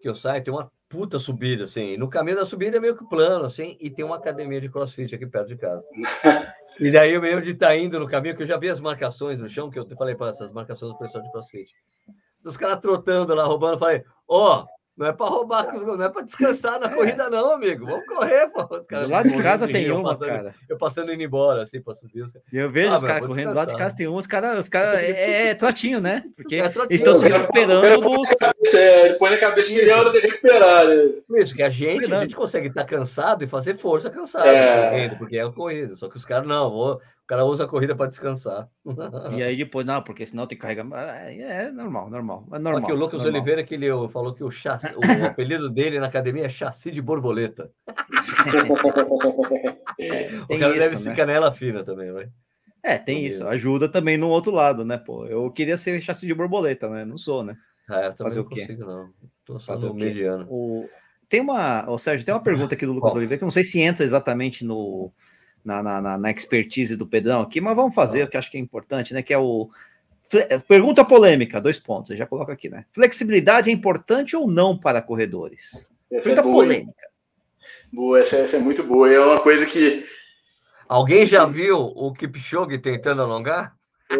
que 0.00 0.08
eu 0.08 0.14
saio, 0.14 0.42
tem 0.42 0.52
uma 0.52 0.70
puta 0.88 1.18
subida, 1.18 1.64
assim. 1.64 1.96
No 1.96 2.08
caminho 2.08 2.36
da 2.36 2.44
subida 2.44 2.76
é 2.76 2.80
meio 2.80 2.96
que 2.96 3.08
plano, 3.08 3.44
assim, 3.44 3.76
e 3.80 3.90
tem 3.90 4.04
uma 4.04 4.16
academia 4.16 4.60
de 4.60 4.68
crossfit 4.68 5.14
aqui 5.14 5.26
perto 5.26 5.48
de 5.48 5.56
casa. 5.56 5.86
E 6.80 6.92
daí 6.92 7.12
eu 7.12 7.20
meio 7.20 7.42
de 7.42 7.50
estar 7.50 7.68
tá 7.68 7.76
indo 7.76 7.98
no 7.98 8.06
caminho, 8.06 8.36
que 8.36 8.42
eu 8.42 8.46
já 8.46 8.56
vi 8.56 8.68
as 8.68 8.78
marcações 8.78 9.36
no 9.36 9.48
chão, 9.48 9.68
que 9.68 9.76
eu 9.76 9.84
falei 9.96 10.14
para 10.14 10.30
essas 10.30 10.52
marcações 10.52 10.92
do 10.92 10.98
pessoal 10.98 11.24
de 11.24 11.32
crossfit. 11.32 11.74
Os 12.44 12.56
caras 12.56 12.78
trotando 12.78 13.34
lá, 13.34 13.42
roubando, 13.42 13.74
eu 13.74 13.78
falei, 13.78 14.04
ó, 14.28 14.60
oh, 14.60 14.66
não 14.98 15.06
é 15.06 15.12
para 15.12 15.26
roubar, 15.26 15.72
não 15.72 16.02
é 16.02 16.08
para 16.08 16.22
descansar 16.22 16.80
na 16.80 16.88
corrida, 16.88 17.30
não, 17.30 17.52
amigo. 17.52 17.86
Vamos 17.86 18.04
correr, 18.04 18.48
pô. 18.48 18.66
Os 18.76 18.84
caras 18.84 19.08
lá 19.08 19.22
de 19.22 19.40
casa 19.40 19.68
tem 19.68 19.88
uma, 19.92 20.10
passando, 20.10 20.28
cara. 20.28 20.54
Eu 20.68 20.76
passando 20.76 21.12
indo 21.12 21.22
embora, 21.22 21.62
assim, 21.62 21.80
para 21.80 21.94
subir. 21.94 22.22
Os 22.22 22.32
caras. 22.32 22.48
Eu 22.52 22.68
vejo 22.68 22.90
ah, 22.90 22.94
os 22.94 23.02
caras 23.04 23.28
correndo 23.28 23.54
lá 23.54 23.64
de 23.64 23.76
casa 23.76 23.96
tem 23.96 24.08
um, 24.08 24.16
os 24.16 24.26
caras, 24.26 24.58
os 24.58 24.68
cara, 24.68 25.00
é, 25.00 25.50
é, 25.50 25.54
trotinho, 25.54 26.00
né? 26.00 26.24
Porque 26.34 26.56
é 26.56 26.68
trotinho, 26.68 26.96
estão 26.96 27.14
se 27.14 27.28
recuperando 27.28 28.00
do. 28.00 28.76
Ele 28.76 29.14
põe 29.14 29.30
na 29.30 29.38
cabeça 29.38 29.72
que 29.72 29.80
é 29.80 29.94
hora 29.94 30.10
de 30.10 30.18
recuperar, 30.18 30.86
né? 30.86 30.94
Isso, 31.36 31.54
que 31.54 31.62
a 31.62 31.70
gente, 31.70 32.12
a 32.12 32.18
gente 32.18 32.34
consegue 32.34 32.66
estar 32.66 32.84
cansado 32.84 33.44
e 33.44 33.46
fazer 33.46 33.76
força 33.76 34.10
cansado, 34.10 34.48
é. 34.48 34.90
correndo, 34.90 35.16
porque 35.16 35.38
é 35.38 35.48
corrida. 35.52 35.94
Só 35.94 36.08
que 36.08 36.16
os 36.16 36.24
caras, 36.24 36.46
não, 36.46 36.70
vou 36.70 37.00
cara 37.28 37.44
usa 37.44 37.64
a 37.64 37.68
corrida 37.68 37.94
para 37.94 38.06
descansar. 38.08 38.68
E 39.36 39.42
aí 39.42 39.54
depois, 39.58 39.84
não, 39.84 40.02
porque 40.02 40.26
senão 40.26 40.46
tem 40.46 40.56
que 40.56 40.62
carregar. 40.62 40.86
É, 41.28 41.66
é 41.66 41.70
normal, 41.70 42.08
normal. 42.08 42.48
É 42.52 42.58
normal 42.58 42.82
Aqui 42.82 42.92
o 42.92 42.96
Lucas 42.96 43.20
normal. 43.22 43.36
Oliveira 43.36 43.62
que 43.62 43.74
ele 43.74 43.86
falou 44.08 44.34
que 44.34 44.42
o, 44.42 44.50
chassi, 44.50 44.86
o 44.86 45.00
apelido 45.26 45.68
dele 45.68 46.00
na 46.00 46.06
academia 46.06 46.46
é 46.46 46.48
chassi 46.48 46.90
de 46.90 47.02
borboleta. 47.02 47.70
o 50.48 50.58
cara 50.58 50.76
isso, 50.76 50.88
deve 50.88 50.94
né? 50.94 50.96
ser 50.96 51.14
canela 51.14 51.52
fina 51.52 51.84
também, 51.84 52.10
vai. 52.10 52.30
É, 52.82 52.96
tem 52.96 53.26
isso. 53.26 53.46
Ajuda 53.46 53.88
também 53.88 54.16
no 54.16 54.28
outro 54.28 54.50
lado, 54.50 54.82
né, 54.84 54.96
pô? 54.96 55.26
Eu 55.26 55.50
queria 55.50 55.76
ser 55.76 56.00
chassi 56.00 56.26
de 56.26 56.34
borboleta, 56.34 56.88
né? 56.88 57.04
Não 57.04 57.18
sou, 57.18 57.44
né? 57.44 57.54
É, 57.90 58.06
eu 58.06 58.14
também 58.14 58.16
Fazer 58.16 58.38
não 58.38 58.46
o 58.46 58.48
quê? 58.48 58.60
consigo, 58.62 58.86
não. 58.86 59.10
Tô 59.44 59.60
só 59.60 59.72
Fazer 59.72 59.88
no 59.88 59.94
mediano. 59.94 60.46
O... 60.48 60.88
Tem 61.28 61.42
uma, 61.42 61.90
o 61.90 61.98
Sérgio, 61.98 62.24
tem 62.24 62.32
uma 62.34 62.42
pergunta 62.42 62.74
aqui 62.74 62.86
do 62.86 62.92
Lucas 62.92 63.14
Oliveira 63.14 63.36
que 63.36 63.44
eu 63.44 63.46
não 63.46 63.50
sei 63.50 63.62
se 63.62 63.80
entra 63.80 64.02
exatamente 64.02 64.64
no, 64.64 65.12
na, 65.68 66.00
na, 66.00 66.18
na 66.18 66.30
expertise 66.30 66.96
do 66.96 67.06
Pedrão 67.06 67.42
aqui, 67.42 67.60
mas 67.60 67.76
vamos 67.76 67.94
fazer 67.94 68.24
o 68.24 68.28
que 68.28 68.36
acho 68.36 68.50
que 68.50 68.56
é 68.56 68.60
importante, 68.60 69.12
né? 69.12 69.22
Que 69.22 69.34
é 69.34 69.38
o. 69.38 69.68
Pergunta 70.66 71.04
polêmica, 71.04 71.60
dois 71.60 71.78
pontos, 71.78 72.10
eu 72.10 72.16
já 72.16 72.26
coloco 72.26 72.50
aqui, 72.50 72.68
né? 72.68 72.84
Flexibilidade 72.92 73.70
é 73.70 73.72
importante 73.72 74.36
ou 74.36 74.46
não 74.46 74.76
para 74.76 75.00
corredores? 75.00 75.88
Essa 76.10 76.22
Pergunta 76.22 76.40
é 76.40 76.52
polêmica. 76.52 77.08
Boa, 77.92 78.20
essa, 78.20 78.36
essa, 78.36 78.56
é 78.56 78.60
muito 78.60 78.82
boa. 78.82 79.10
É 79.10 79.20
uma 79.20 79.40
coisa 79.40 79.64
que. 79.66 80.04
Alguém 80.88 81.26
já 81.26 81.44
viu 81.44 81.76
o 81.76 82.12
Kipchoge 82.12 82.78
tentando 82.78 83.22
alongar? 83.22 83.74
É, 84.10 84.16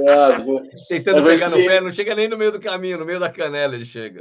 tentando 0.87 1.25
pegar 1.25 1.49
no 1.49 1.57
pé, 1.57 1.81
não 1.81 1.93
chega 1.93 2.15
nem 2.15 2.29
no 2.29 2.37
meio 2.37 2.53
do 2.53 2.61
caminho, 2.61 2.99
no 2.99 3.07
meio 3.07 3.19
da 3.19 3.31
canela 3.31 3.75
ele 3.75 3.87
chega. 3.87 4.21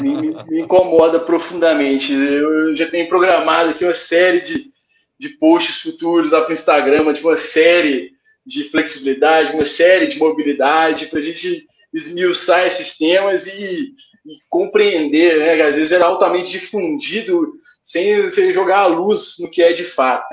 Me, 0.00 0.16
me, 0.16 0.44
me 0.44 0.60
incomoda 0.62 1.20
profundamente. 1.20 2.14
Eu 2.14 2.74
já 2.74 2.88
tenho 2.88 3.06
programado 3.06 3.70
aqui 3.70 3.84
uma 3.84 3.92
série 3.92 4.40
de, 4.40 4.73
de 5.18 5.30
posts 5.30 5.80
futuros 5.82 6.32
lá 6.32 6.40
para 6.40 6.50
o 6.50 6.52
Instagram, 6.52 7.12
de 7.12 7.20
uma 7.20 7.36
série 7.36 8.12
de 8.44 8.64
flexibilidade, 8.64 9.54
uma 9.54 9.64
série 9.64 10.06
de 10.06 10.18
mobilidade, 10.18 11.06
para 11.06 11.18
a 11.18 11.22
gente 11.22 11.66
esmiuçar 11.92 12.66
esses 12.66 12.98
temas 12.98 13.46
e, 13.46 13.94
e 14.26 14.38
compreender, 14.48 15.38
né? 15.38 15.56
Que 15.56 15.62
às 15.62 15.76
vezes 15.76 15.92
era 15.92 16.04
altamente 16.04 16.50
difundido 16.50 17.54
sem 17.80 18.22
você 18.22 18.52
jogar 18.52 18.80
a 18.80 18.86
luz 18.86 19.36
no 19.38 19.50
que 19.50 19.62
é 19.62 19.72
de 19.72 19.84
fato. 19.84 20.26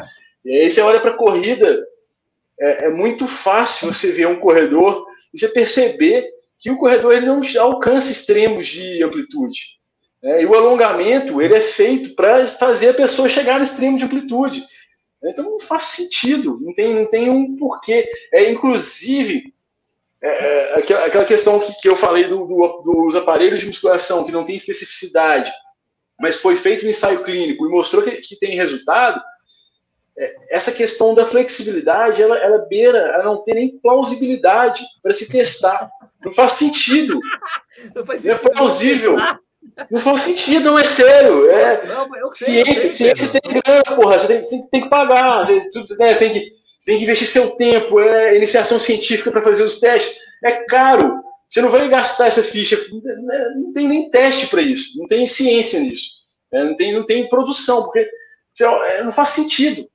E 0.44 0.54
aí 0.54 0.70
você 0.70 0.82
olha 0.82 1.00
para 1.00 1.12
a 1.12 1.18
corrida, 1.18 1.86
é, 2.60 2.86
é, 2.86 2.90
muito 2.90 3.28
fácil 3.28 3.92
você 3.92 4.12
ver 4.12 4.28
um 4.28 4.40
corredor 4.40 5.06
e 5.34 5.40
você 5.40 5.50
perceber 5.50 6.28
que 6.60 6.70
o 6.70 6.78
corredor 6.78 7.14
ele 7.14 7.26
não 7.26 7.42
alcança 7.60 8.12
extremos 8.12 8.68
de 8.68 9.04
amplitude. 9.04 9.81
É, 10.24 10.44
e 10.44 10.46
o 10.46 10.54
alongamento 10.54 11.42
ele 11.42 11.56
é 11.56 11.62
feito 11.62 12.16
para 12.16 12.48
fazer 12.48 12.90
a 12.90 12.94
pessoa 12.94 13.28
chegar 13.28 13.58
no 13.58 13.64
extremo 13.64 13.98
de 13.98 14.06
amplitude. 14.06 14.64
Então 15.24 15.46
não 15.46 15.60
faz 15.60 15.86
sentido, 15.86 16.60
não 16.62 16.74
tem, 16.74 16.94
não 16.94 17.06
tem 17.06 17.30
um 17.30 17.56
porquê. 17.56 18.08
É, 18.32 18.50
inclusive, 18.52 19.54
é, 20.22 20.76
é 20.76 21.06
aquela 21.06 21.26
questão 21.26 21.60
que, 21.60 21.74
que 21.82 21.90
eu 21.90 21.96
falei 21.96 22.26
do, 22.26 22.46
do, 22.46 22.82
dos 22.84 23.16
aparelhos 23.16 23.60
de 23.60 23.68
musculação, 23.68 24.24
que 24.24 24.32
não 24.32 24.46
tem 24.46 24.56
especificidade, 24.56 25.52
mas 26.20 26.38
foi 26.38 26.56
feito 26.56 26.86
um 26.86 26.90
ensaio 26.90 27.24
clínico 27.24 27.66
e 27.66 27.70
mostrou 27.70 28.04
que, 28.04 28.12
que 28.12 28.36
tem 28.36 28.56
resultado, 28.56 29.22
é, 30.18 30.36
essa 30.52 30.72
questão 30.72 31.16
da 31.16 31.26
flexibilidade, 31.26 32.22
ela, 32.22 32.38
ela 32.38 32.60
beira 32.68 33.20
a 33.20 33.24
não 33.24 33.44
ter 33.44 33.56
nem 33.56 33.80
plausibilidade 33.80 34.84
para 35.02 35.14
se 35.14 35.32
testar. 35.32 35.90
Não 36.24 36.32
faz 36.32 36.54
sentido. 36.54 37.20
Não, 37.96 38.06
faz 38.06 38.22
sentido. 38.22 38.48
é 38.48 38.54
plausível. 38.54 39.16
Não 39.90 40.00
faz 40.00 40.22
sentido, 40.22 40.72
não 40.72 40.80
é 40.80 40.84
sério. 40.84 41.50
É, 41.50 41.86
não, 41.86 42.36
ciência, 42.36 42.76
sei, 42.76 43.16
ciência 43.16 43.42
tem 43.42 43.62
grana, 43.62 43.96
porra. 43.96 44.20
Você 44.20 44.28
tem, 44.28 44.42
tem, 44.42 44.68
tem 44.68 44.82
que 44.82 44.90
pagar. 44.90 45.46
Você, 45.46 45.72
tudo, 45.72 45.88
né, 46.00 46.14
você, 46.14 46.30
tem 46.30 46.34
que, 46.34 46.52
você 46.80 46.92
tem 46.92 46.98
que 46.98 47.04
investir 47.04 47.28
seu 47.28 47.52
tempo, 47.52 48.00
é 48.00 48.38
iniciação 48.38 48.80
científica 48.80 49.32
para 49.32 49.42
fazer 49.42 49.64
os 49.64 49.80
testes. 49.80 50.18
É 50.44 50.64
caro. 50.66 51.22
Você 51.48 51.62
não 51.62 51.70
vai 51.70 51.88
gastar 51.90 52.28
essa 52.28 52.44
ficha. 52.44 52.78
Não 53.56 53.74
tem 53.74 53.88
nem 53.88 54.10
teste 54.10 54.48
para 54.48 54.62
isso. 54.62 54.98
Não 54.98 55.08
tem 55.08 55.28
ciência 55.28 55.80
nisso. 55.80 56.22
É, 56.54 56.64
não, 56.64 56.76
tem, 56.76 56.94
não 56.94 57.06
tem 57.06 57.28
produção, 57.28 57.84
porque 57.84 58.08
é, 58.62 59.04
não 59.04 59.12
faz 59.12 59.30
sentido. 59.30 59.88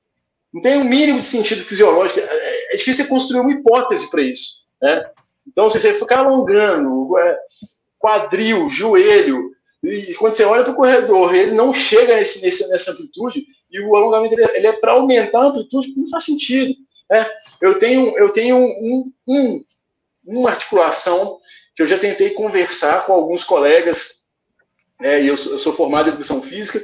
Não 0.52 0.60
tem 0.60 0.78
um 0.78 0.84
mínimo 0.84 1.20
de 1.20 1.26
sentido 1.26 1.62
fisiológico. 1.62 2.20
É, 2.20 2.24
é, 2.24 2.74
é 2.74 2.76
difícil 2.76 3.04
você 3.04 3.10
construir 3.10 3.40
uma 3.40 3.52
hipótese 3.52 4.10
para 4.10 4.22
isso. 4.22 4.64
Né? 4.80 5.04
Então, 5.46 5.70
se 5.70 5.80
você 5.80 5.94
ficar 5.94 6.18
alongando 6.18 7.14
quadril, 7.98 8.68
joelho, 8.68 9.50
e 9.82 10.14
quando 10.14 10.32
você 10.32 10.44
olha 10.44 10.64
para 10.64 10.72
o 10.72 10.76
corredor, 10.76 11.34
ele 11.34 11.52
não 11.52 11.72
chega 11.72 12.16
nesse, 12.16 12.42
nesse, 12.42 12.68
nessa 12.68 12.92
amplitude, 12.92 13.46
e 13.70 13.80
o 13.80 13.94
alongamento 13.94 14.34
ele, 14.34 14.44
ele 14.56 14.66
é 14.66 14.72
para 14.72 14.92
aumentar 14.92 15.40
a 15.40 15.46
amplitude, 15.48 15.94
não 15.96 16.08
faz 16.08 16.24
sentido. 16.24 16.74
Né? 17.10 17.26
Eu 17.60 17.78
tenho, 17.78 18.18
eu 18.18 18.30
tenho 18.30 18.56
um, 18.56 19.12
um, 19.28 19.64
uma 20.24 20.50
articulação 20.50 21.38
que 21.74 21.82
eu 21.82 21.86
já 21.86 21.98
tentei 21.98 22.30
conversar 22.30 23.06
com 23.06 23.12
alguns 23.12 23.44
colegas, 23.44 24.24
né, 25.00 25.22
e 25.22 25.28
eu, 25.28 25.34
eu 25.34 25.58
sou 25.58 25.74
formado 25.74 26.06
em 26.06 26.12
educação 26.12 26.40
física, 26.40 26.80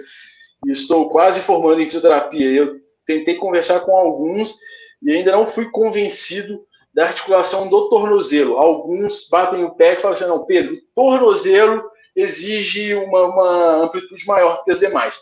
e 0.67 0.71
estou 0.71 1.09
quase 1.09 1.41
formando 1.41 1.81
em 1.81 1.87
fisioterapia. 1.87 2.49
Eu 2.49 2.81
tentei 3.05 3.35
conversar 3.37 3.81
com 3.81 3.97
alguns 3.97 4.57
e 5.03 5.13
ainda 5.13 5.33
não 5.33 5.47
fui 5.47 5.71
convencido 5.71 6.65
da 6.95 7.07
articulação 7.07 7.69
do 7.69 7.89
tornozelo. 7.89 8.59
Alguns 8.59 9.29
batem 9.29 9.65
o 9.65 9.75
pé 9.75 9.95
e 9.95 9.97
falam 9.97 10.17
assim: 10.17 10.27
não, 10.27 10.45
Pedro, 10.45 10.75
o 10.75 10.81
tornozelo 10.95 11.83
exige 12.15 12.95
uma, 12.95 13.25
uma 13.25 13.85
amplitude 13.85 14.27
maior 14.27 14.65
que 14.65 14.71
as 14.71 14.81
demais. 14.81 15.19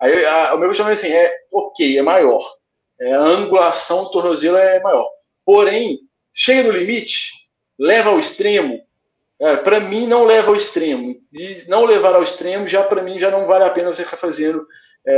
Aí 0.00 0.24
a, 0.24 0.54
o 0.54 0.58
meu 0.58 0.68
questionamento 0.68 0.98
é 0.98 1.06
assim, 1.06 1.12
é 1.12 1.32
ok, 1.52 1.98
é 1.98 2.02
maior. 2.02 2.42
É, 3.00 3.12
a 3.12 3.20
angulação 3.20 4.04
do 4.04 4.10
tornozelo 4.10 4.56
é 4.56 4.80
maior. 4.80 5.08
Porém, 5.44 6.00
chega 6.34 6.62
no 6.64 6.76
limite, 6.76 7.30
leva 7.78 8.10
ao 8.10 8.18
extremo. 8.18 8.80
É, 9.40 9.56
para 9.56 9.80
mim, 9.80 10.06
não 10.06 10.24
leva 10.24 10.48
ao 10.48 10.56
extremo. 10.56 11.14
E 11.32 11.58
não 11.68 11.84
levar 11.84 12.14
ao 12.14 12.22
extremo, 12.22 12.66
já 12.66 12.82
para 12.82 13.02
mim, 13.02 13.18
já 13.18 13.30
não 13.30 13.46
vale 13.46 13.64
a 13.64 13.70
pena 13.70 13.92
você 13.94 14.04
ficar 14.04 14.16
fazendo 14.16 14.66
é, 15.06 15.14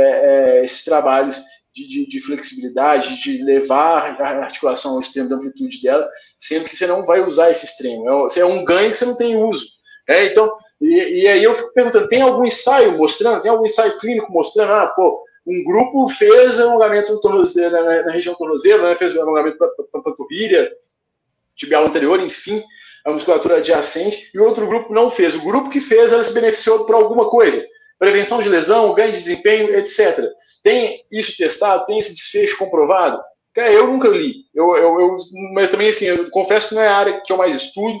é, 0.59 0.65
esses 0.65 0.83
trabalhos 0.83 1.41
de, 1.73 1.87
de, 1.87 2.05
de, 2.07 2.19
flexibilidade, 2.19 3.21
de 3.21 3.43
levar 3.43 4.19
a 4.21 4.43
articulação 4.43 4.93
ao 4.93 4.99
extremo 4.99 5.29
da 5.29 5.35
amplitude 5.35 5.81
dela, 5.81 6.09
sendo 6.37 6.65
que 6.65 6.75
você 6.75 6.85
não 6.85 7.05
vai 7.05 7.21
usar 7.21 7.49
esse 7.51 7.65
extremo. 7.65 8.09
É, 8.09 8.39
é 8.39 8.45
um 8.45 8.65
ganho 8.65 8.91
que 8.91 8.97
você 8.97 9.05
não 9.05 9.15
tem 9.15 9.37
uso. 9.37 9.65
É, 10.07 10.25
então, 10.25 10.51
e, 10.81 11.21
e, 11.21 11.27
aí 11.27 11.43
eu 11.43 11.53
fico 11.53 11.73
perguntando, 11.73 12.07
tem 12.07 12.21
algum 12.21 12.45
ensaio 12.45 12.97
mostrando, 12.97 13.41
tem 13.41 13.51
algum 13.51 13.65
ensaio 13.65 13.97
clínico 13.99 14.31
mostrando, 14.31 14.71
ah, 14.73 14.87
pô, 14.87 15.23
um 15.45 15.63
grupo 15.63 16.07
fez 16.07 16.59
alongamento 16.59 17.19
tornozelo, 17.19 17.71
na, 17.71 18.03
na 18.03 18.11
região 18.11 18.35
tornozelo, 18.35 18.83
né, 18.83 18.95
fez 18.95 19.17
alongamento 19.17 19.57
para 19.57 20.01
panturrilha, 20.01 20.71
tibial 21.55 21.85
anterior, 21.85 22.19
enfim, 22.21 22.63
a 23.05 23.11
musculatura 23.11 23.57
adjacente, 23.57 24.29
e 24.33 24.39
outro 24.39 24.67
grupo 24.67 24.93
não 24.93 25.09
fez. 25.09 25.35
O 25.35 25.43
grupo 25.43 25.69
que 25.69 25.81
fez, 25.81 26.13
ela 26.13 26.23
se 26.23 26.33
beneficiou 26.33 26.85
por 26.85 26.95
alguma 26.95 27.29
coisa, 27.29 27.65
prevenção 27.97 28.41
de 28.41 28.47
lesão, 28.47 28.93
ganho 28.93 29.11
de 29.11 29.17
desempenho, 29.17 29.75
etc. 29.75 30.29
Tem 30.63 31.03
isso 31.11 31.35
testado? 31.35 31.85
Tem 31.85 31.99
esse 31.99 32.13
desfecho 32.13 32.57
comprovado? 32.57 33.21
Cara, 33.53 33.71
eu 33.73 33.87
nunca 33.87 34.07
li, 34.07 34.45
eu, 34.53 34.77
eu, 34.77 35.01
eu, 35.01 35.17
mas 35.53 35.69
também, 35.69 35.89
assim, 35.89 36.05
eu 36.05 36.29
confesso 36.29 36.69
que 36.69 36.75
não 36.75 36.83
é 36.83 36.87
a 36.87 36.95
área 36.95 37.21
que 37.21 37.33
eu 37.33 37.37
mais 37.37 37.55
estudo, 37.55 37.99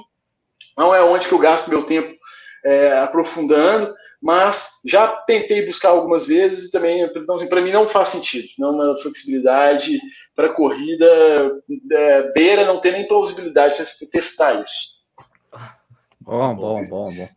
não 0.77 0.93
é 0.93 1.03
onde 1.03 1.27
que 1.27 1.33
eu 1.33 1.39
gasto 1.39 1.69
meu 1.69 1.83
tempo 1.83 2.18
é, 2.65 2.93
aprofundando, 2.97 3.93
mas 4.21 4.79
já 4.85 5.07
tentei 5.07 5.65
buscar 5.65 5.89
algumas 5.89 6.27
vezes 6.27 6.67
e 6.67 6.71
também, 6.71 7.01
então, 7.03 7.35
assim, 7.35 7.47
para 7.47 7.61
mim 7.61 7.71
não 7.71 7.87
faz 7.87 8.09
sentido. 8.09 8.47
Não 8.57 8.71
uma 8.71 8.97
flexibilidade 8.97 9.99
para 10.35 10.53
corrida 10.53 11.05
é, 11.91 12.31
beira 12.33 12.65
não 12.65 12.79
tem 12.79 12.91
nem 12.91 13.07
plausibilidade 13.07 13.75
de 13.77 14.05
testar 14.07 14.61
isso. 14.61 14.99
Bom, 16.19 16.55
bom, 16.55 16.87
bom, 16.87 17.13
bom. 17.13 17.29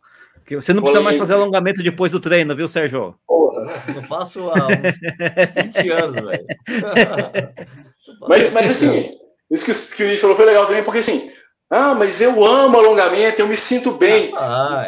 Você 0.51 0.73
não 0.73 0.81
precisa 0.81 1.01
mais 1.01 1.17
fazer 1.17 1.33
alongamento 1.33 1.81
depois 1.81 2.11
do 2.11 2.19
treino, 2.19 2.55
viu, 2.55 2.67
Sérgio? 2.67 3.15
Porra. 3.25 3.73
Não 3.95 4.03
faço 4.03 4.49
há 4.49 4.67
uns 4.67 5.73
20 5.73 5.89
anos, 5.89 6.21
velho. 6.21 6.45
Mas, 8.27 8.53
mas 8.53 8.69
assim, 8.69 9.17
isso 9.49 9.65
que, 9.65 9.95
que 9.95 10.03
o 10.03 10.07
Luiz 10.07 10.19
falou 10.19 10.35
foi 10.35 10.45
legal 10.45 10.65
também, 10.65 10.83
porque 10.83 10.99
assim, 10.99 11.31
ah, 11.69 11.95
mas 11.95 12.21
eu 12.21 12.43
amo 12.43 12.77
alongamento, 12.77 13.41
eu 13.41 13.47
me 13.47 13.57
sinto 13.57 13.91
bem. 13.91 14.31
Ah, 14.35 14.87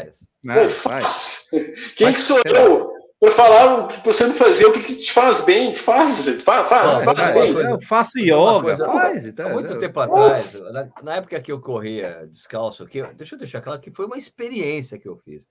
Pô, 0.53 0.69
faz. 0.69 1.47
Quem 1.95 2.13
que 2.13 2.19
sou 2.21 2.39
eu? 2.45 2.95
para 3.19 3.31
falar 3.31 3.87
que 3.87 4.05
você 4.05 4.27
não 4.27 4.33
fazer 4.33 4.65
o 4.65 4.73
que 4.73 4.95
te 4.95 5.11
faz 5.11 5.45
bem, 5.45 5.73
faz, 5.73 6.25
faz, 6.43 6.67
faz, 6.67 7.03
faz 7.03 7.33
bem. 7.33 7.53
Coisa, 7.53 7.69
eu 7.69 7.81
faço 7.81 8.19
yoga, 8.19 8.61
coisa, 8.61 8.85
faz. 8.85 9.39
Há 9.39 9.49
muito 9.49 9.73
é, 9.73 9.77
tempo 9.77 9.99
atrás, 9.99 10.61
na, 10.71 10.87
na, 11.01 11.15
época 11.15 11.39
que 11.39 11.51
eu 11.51 11.59
corria 11.59 12.27
descalço 12.29 12.83
aqui, 12.83 13.01
deixa 13.15 13.35
eu 13.35 13.39
deixar 13.39 13.61
claro 13.61 13.79
que 13.79 13.91
foi 13.91 14.05
uma 14.05 14.17
experiência 14.17 14.99
que 14.99 15.07
eu 15.07 15.17
fiz. 15.17 15.47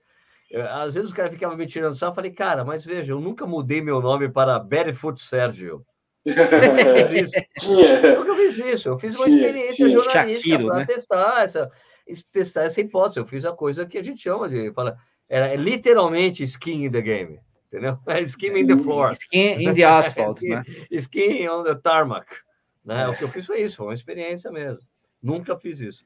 Eu, 0.49 0.61
às 0.69 0.93
vezes 0.93 1.09
os 1.09 1.15
caras 1.15 1.31
ficavam 1.31 1.57
me 1.57 1.65
tirando 1.65 1.95
só, 1.95 2.07
eu 2.07 2.13
falei, 2.15 2.31
cara, 2.31 2.63
mas 2.63 2.85
veja, 2.85 3.11
eu 3.11 3.19
nunca 3.19 3.45
mudei 3.45 3.81
meu 3.81 3.99
nome 3.99 4.29
para 4.29 4.59
Barefoot 4.59 5.19
Sérgio. 5.19 5.83
Eu 6.25 7.05
fiz 7.07 7.31
isso. 7.31 7.79
Eu 7.79 8.25
nunca 8.25 8.35
fiz 8.35 8.57
isso. 8.57 8.89
Eu 8.89 8.97
fiz 8.97 9.15
uma 9.15 9.27
experiência 9.27 9.87
jornalística 9.87 10.65
para 10.65 10.75
né? 10.77 10.85
testar 10.87 11.43
essa 11.43 11.69
testar 12.31 12.63
essa 12.63 12.81
hipótese. 12.81 13.19
Eu 13.19 13.25
fiz 13.25 13.45
a 13.45 13.51
coisa 13.51 13.85
que 13.85 13.97
a 13.97 14.03
gente 14.03 14.21
chama 14.21 14.47
de. 14.47 14.71
Fala, 14.73 14.97
era 15.29 15.47
é 15.47 15.55
literalmente 15.55 16.43
skin 16.43 16.85
in 16.85 16.91
the 16.91 17.01
game. 17.01 17.39
Entendeu? 17.67 17.99
É 18.07 18.21
skin 18.21 18.57
in 18.57 18.67
the 18.67 18.77
floor. 18.77 19.11
Skin 19.11 19.61
in 19.61 19.73
the 19.73 19.83
asphalt, 19.83 20.37
skin, 20.37 20.49
né? 20.55 20.63
Skin 20.91 21.49
on 21.49 21.63
the 21.63 21.75
tarmac. 21.75 22.27
Né? 22.83 23.07
O 23.07 23.15
que 23.15 23.23
eu 23.23 23.29
fiz 23.29 23.45
foi 23.45 23.61
isso, 23.61 23.77
foi 23.77 23.87
uma 23.87 23.93
experiência 23.93 24.51
mesmo. 24.51 24.83
Nunca 25.21 25.57
fiz 25.57 25.81
isso. 25.81 26.05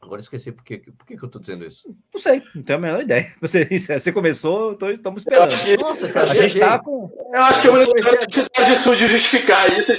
Agora 0.00 0.20
esqueci 0.20 0.52
por, 0.52 0.62
que, 0.62 0.78
por 0.78 1.04
que, 1.06 1.16
que 1.16 1.24
eu 1.24 1.26
estou 1.26 1.40
dizendo 1.40 1.64
isso. 1.64 1.88
Não 2.14 2.20
sei, 2.20 2.42
não 2.54 2.62
tenho 2.62 2.78
a 2.78 2.82
menor 2.82 3.00
ideia. 3.02 3.32
Você, 3.40 3.64
você 3.64 4.12
começou, 4.12 4.76
tô, 4.76 4.90
estamos 4.90 5.22
esperando. 5.22 5.52
Nossa, 5.80 6.08
cara, 6.12 6.30
a 6.30 6.34
gente 6.34 6.56
está 6.56 6.78
com. 6.78 7.10
Eu 7.32 7.42
acho 7.42 7.60
que 7.60 7.66
é 7.66 7.70
uma 7.70 7.78
necessidade 7.80 8.76
sua 8.76 8.94
de 8.94 9.06
justificar 9.08 9.68
isso. 9.76 9.92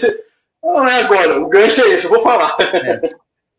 Não 0.64 0.88
é 0.88 1.02
agora, 1.02 1.40
o 1.40 1.50
gancho 1.50 1.82
é 1.82 1.90
esse, 1.90 2.06
eu 2.06 2.12
vou 2.12 2.22
falar. 2.22 2.56
É. 2.60 3.10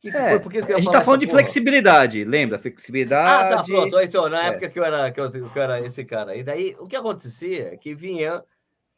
Que 0.00 0.10
que 0.10 0.16
é, 0.16 0.40
foi? 0.40 0.50
Que 0.50 0.58
a 0.58 0.76
gente 0.76 0.86
está 0.86 1.02
falando 1.02 1.20
de 1.20 1.26
porra? 1.26 1.38
flexibilidade, 1.38 2.24
lembra? 2.24 2.58
Flexibilidade. 2.58 3.54
Ah, 3.54 3.56
tá, 3.58 3.62
pronto. 3.62 4.00
Então, 4.00 4.28
na 4.30 4.44
é. 4.44 4.48
época 4.48 4.70
que 4.70 4.78
eu, 4.78 4.84
era, 4.84 5.10
que, 5.10 5.20
eu, 5.20 5.30
que 5.30 5.38
eu 5.38 5.62
era 5.62 5.80
esse 5.84 6.04
cara. 6.06 6.34
E 6.34 6.42
daí, 6.42 6.74
o 6.78 6.86
que 6.86 6.96
acontecia 6.96 7.74
é 7.74 7.76
que 7.76 7.94
vinha. 7.94 8.42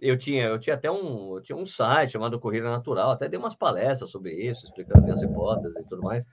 Eu 0.00 0.18
tinha, 0.18 0.46
eu 0.46 0.58
tinha 0.58 0.74
até 0.74 0.90
um, 0.90 1.40
tinha 1.40 1.56
um 1.56 1.64
site 1.64 2.12
chamado 2.12 2.38
Corrida 2.40 2.68
Natural, 2.68 3.12
até 3.12 3.28
dei 3.28 3.38
umas 3.38 3.54
palestras 3.54 4.10
sobre 4.10 4.32
isso, 4.32 4.64
explicando 4.64 5.04
minhas 5.04 5.22
hipóteses 5.22 5.76
e 5.76 5.88
tudo 5.88 6.02
mais. 6.02 6.26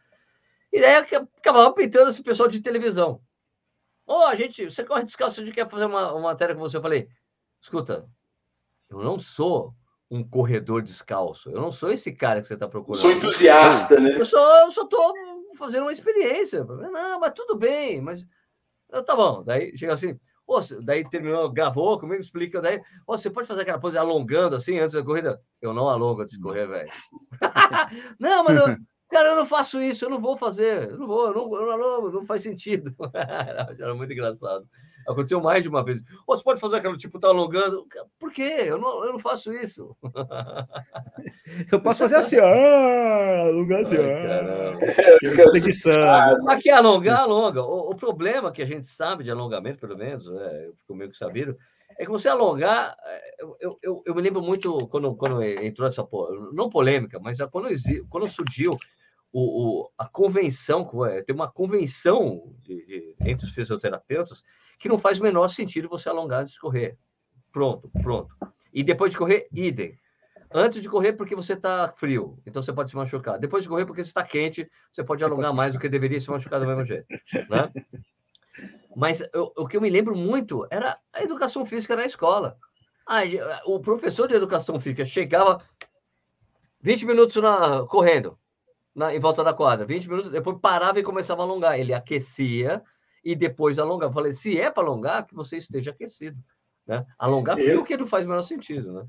E 0.71 0.81
daí 0.81 0.95
eu 1.11 1.27
acabava 1.39 1.71
pintando 1.73 2.09
esse 2.09 2.23
pessoal 2.23 2.49
de 2.49 2.61
televisão. 2.61 3.21
Ô, 4.07 4.27
oh, 4.27 4.35
gente, 4.35 4.65
você 4.65 4.83
corre 4.83 5.03
descalço, 5.03 5.39
a 5.39 5.45
gente 5.45 5.53
quer 5.53 5.69
fazer 5.69 5.85
uma, 5.85 6.11
uma 6.11 6.21
matéria 6.29 6.55
com 6.55 6.61
você. 6.61 6.77
Eu 6.77 6.81
falei, 6.81 7.07
escuta, 7.61 8.07
eu 8.89 9.03
não 9.03 9.19
sou 9.19 9.75
um 10.09 10.23
corredor 10.23 10.81
descalço. 10.81 11.51
Eu 11.51 11.61
não 11.61 11.69
sou 11.69 11.91
esse 11.91 12.11
cara 12.11 12.41
que 12.41 12.47
você 12.47 12.55
está 12.55 12.67
procurando. 12.67 13.01
Sou 13.01 13.11
entusiasta, 13.11 13.95
eu, 13.95 14.01
né? 14.01 14.11
Eu 14.19 14.25
só, 14.25 14.65
eu 14.65 14.71
só 14.71 14.85
tô 14.85 15.13
fazendo 15.57 15.83
uma 15.83 15.91
experiência. 15.91 16.63
Não, 16.63 17.19
mas 17.19 17.33
tudo 17.35 17.55
bem, 17.55 18.01
mas 18.01 18.25
tá 19.05 19.15
bom. 19.15 19.43
Daí 19.43 19.77
chega 19.77 19.93
assim, 19.93 20.19
oh, 20.47 20.59
daí 20.81 21.07
terminou, 21.07 21.51
gravou 21.51 21.99
comigo, 21.99 22.19
explica, 22.19 22.59
daí, 22.59 22.81
oh, 23.05 23.17
você 23.17 23.29
pode 23.29 23.47
fazer 23.47 23.61
aquela 23.61 23.79
pose 23.79 23.97
alongando 23.97 24.55
assim 24.55 24.79
antes 24.79 24.95
da 24.95 25.03
corrida? 25.03 25.39
Eu 25.61 25.73
não 25.73 25.87
alongo 25.87 26.21
antes 26.21 26.35
de 26.35 26.41
correr, 26.41 26.67
velho. 26.67 26.89
não, 28.19 28.43
mas 28.43 28.57
eu, 28.57 28.77
cara, 29.11 29.29
eu 29.29 29.35
não 29.35 29.45
faço 29.45 29.79
isso, 29.79 30.05
eu 30.05 30.09
não 30.09 30.19
vou 30.19 30.35
fazer, 30.35 30.89
eu 30.89 30.97
não 30.97 31.07
vou, 31.07 31.27
eu 31.27 31.33
não, 31.33 31.55
eu 31.55 31.65
não, 31.65 31.77
não, 31.77 32.11
não 32.11 32.25
faz 32.25 32.41
sentido. 32.41 32.95
Era 33.79 33.93
muito 33.93 34.11
engraçado. 34.11 34.67
Aconteceu 35.07 35.41
mais 35.41 35.63
de 35.63 35.69
uma 35.69 35.83
vez. 35.83 36.01
Ou 36.27 36.35
você 36.35 36.43
pode 36.43 36.59
fazer 36.59 36.77
aquele 36.77 36.97
tipo, 36.97 37.19
tá 37.19 37.27
alongando. 37.27 37.87
Por 38.19 38.31
quê? 38.31 38.63
Eu 38.65 38.77
não, 38.77 39.05
eu 39.05 39.13
não 39.13 39.19
faço 39.19 39.53
isso. 39.53 39.95
eu 41.71 41.81
posso 41.81 41.99
fazer 41.99 42.17
assim, 42.17 42.37
ah, 42.37 43.47
alongar 43.47 43.81
assim, 43.81 43.97
ah. 43.97 44.73
Aqui 46.53 46.69
alongar, 46.69 47.21
alonga. 47.21 47.63
O, 47.63 47.91
o, 47.91 47.95
problema 47.95 48.51
que 48.51 48.61
a 48.61 48.65
gente 48.65 48.87
sabe 48.87 49.23
de 49.23 49.31
alongamento, 49.31 49.79
pelo 49.79 49.97
menos, 49.97 50.27
né, 50.27 50.67
eu 50.67 50.73
fico 50.75 50.95
meio 50.95 51.09
que 51.09 51.17
sabido, 51.17 51.57
é 51.97 52.05
que 52.05 52.11
você 52.11 52.29
alongar, 52.29 52.95
eu, 53.59 53.77
eu, 53.81 54.03
eu 54.05 54.15
me 54.15 54.21
lembro 54.21 54.41
muito 54.41 54.87
quando, 54.87 55.15
quando 55.15 55.43
entrou 55.43 55.87
essa, 55.87 56.07
não 56.53 56.69
polêmica, 56.69 57.19
mas 57.19 57.39
quando, 57.51 57.67
quando 58.09 58.27
surgiu 58.27 58.71
o, 59.31 59.81
o, 59.81 59.91
a 59.97 60.07
convenção, 60.07 60.89
tem 61.25 61.35
uma 61.35 61.51
convenção 61.51 62.53
de, 62.61 62.85
de, 62.85 63.15
entre 63.21 63.45
os 63.45 63.53
fisioterapeutas 63.53 64.43
que 64.79 64.89
não 64.89 64.97
faz 64.97 65.19
o 65.19 65.23
menor 65.23 65.47
sentido 65.49 65.89
você 65.89 66.09
alongar 66.09 66.41
antes 66.41 66.53
de 66.53 66.59
correr. 66.59 66.97
Pronto, 67.51 67.91
pronto. 68.01 68.35
E 68.73 68.83
depois 68.83 69.11
de 69.11 69.17
correr, 69.17 69.47
idem. 69.51 69.97
Antes 70.51 70.81
de 70.81 70.89
correr, 70.89 71.13
porque 71.13 71.35
você 71.35 71.53
está 71.53 71.93
frio, 71.95 72.39
então 72.45 72.61
você 72.61 72.73
pode 72.73 72.89
se 72.89 72.95
machucar. 72.95 73.37
Depois 73.37 73.63
de 73.63 73.69
correr, 73.69 73.85
porque 73.85 74.03
você 74.03 74.09
está 74.09 74.23
quente, 74.23 74.69
você 74.91 75.03
pode 75.03 75.21
você 75.21 75.25
alongar 75.25 75.49
pode... 75.49 75.57
mais 75.57 75.73
do 75.73 75.79
que 75.79 75.87
deveria 75.87 76.19
se 76.19 76.29
machucar 76.29 76.59
do 76.59 76.65
mesmo 76.65 76.83
jeito. 76.83 77.05
Né? 77.49 77.71
Mas 78.95 79.21
eu, 79.31 79.53
o 79.55 79.67
que 79.67 79.77
eu 79.77 79.81
me 79.81 79.89
lembro 79.89 80.15
muito 80.15 80.65
era 80.71 80.97
a 81.13 81.21
educação 81.21 81.65
física 81.65 81.95
na 81.95 82.05
escola. 82.05 82.57
Ah, 83.07 83.21
o 83.65 83.79
professor 83.79 84.27
de 84.27 84.35
educação 84.35 84.79
física 84.79 85.05
chegava 85.05 85.63
20 86.81 87.05
minutos 87.05 87.35
na, 87.35 87.85
correndo 87.85 88.38
na, 88.99 89.15
em 89.15 89.19
volta 89.19 89.45
da 89.45 89.53
quadra, 89.53 89.85
20 89.85 90.09
minutos, 90.09 90.31
depois 90.33 90.57
parava 90.61 90.99
e 90.99 91.03
começava 91.03 91.41
a 91.41 91.45
alongar. 91.45 91.79
Ele 91.79 91.93
aquecia 91.93 92.81
e 93.23 93.33
depois 93.33 93.79
alongar. 93.79 94.11
falei, 94.11 94.33
se 94.33 94.59
é 94.59 94.69
para 94.69 94.83
alongar, 94.83 95.25
que 95.25 95.33
você 95.33 95.55
esteja 95.55 95.91
aquecido. 95.91 96.37
Né? 96.85 97.05
Alongar 97.17 97.57
eu... 97.59 97.83
que 97.85 97.95
não 97.95 98.05
faz 98.05 98.25
o 98.25 98.27
menor 98.27 98.41
sentido, 98.41 98.91
né? 98.91 99.05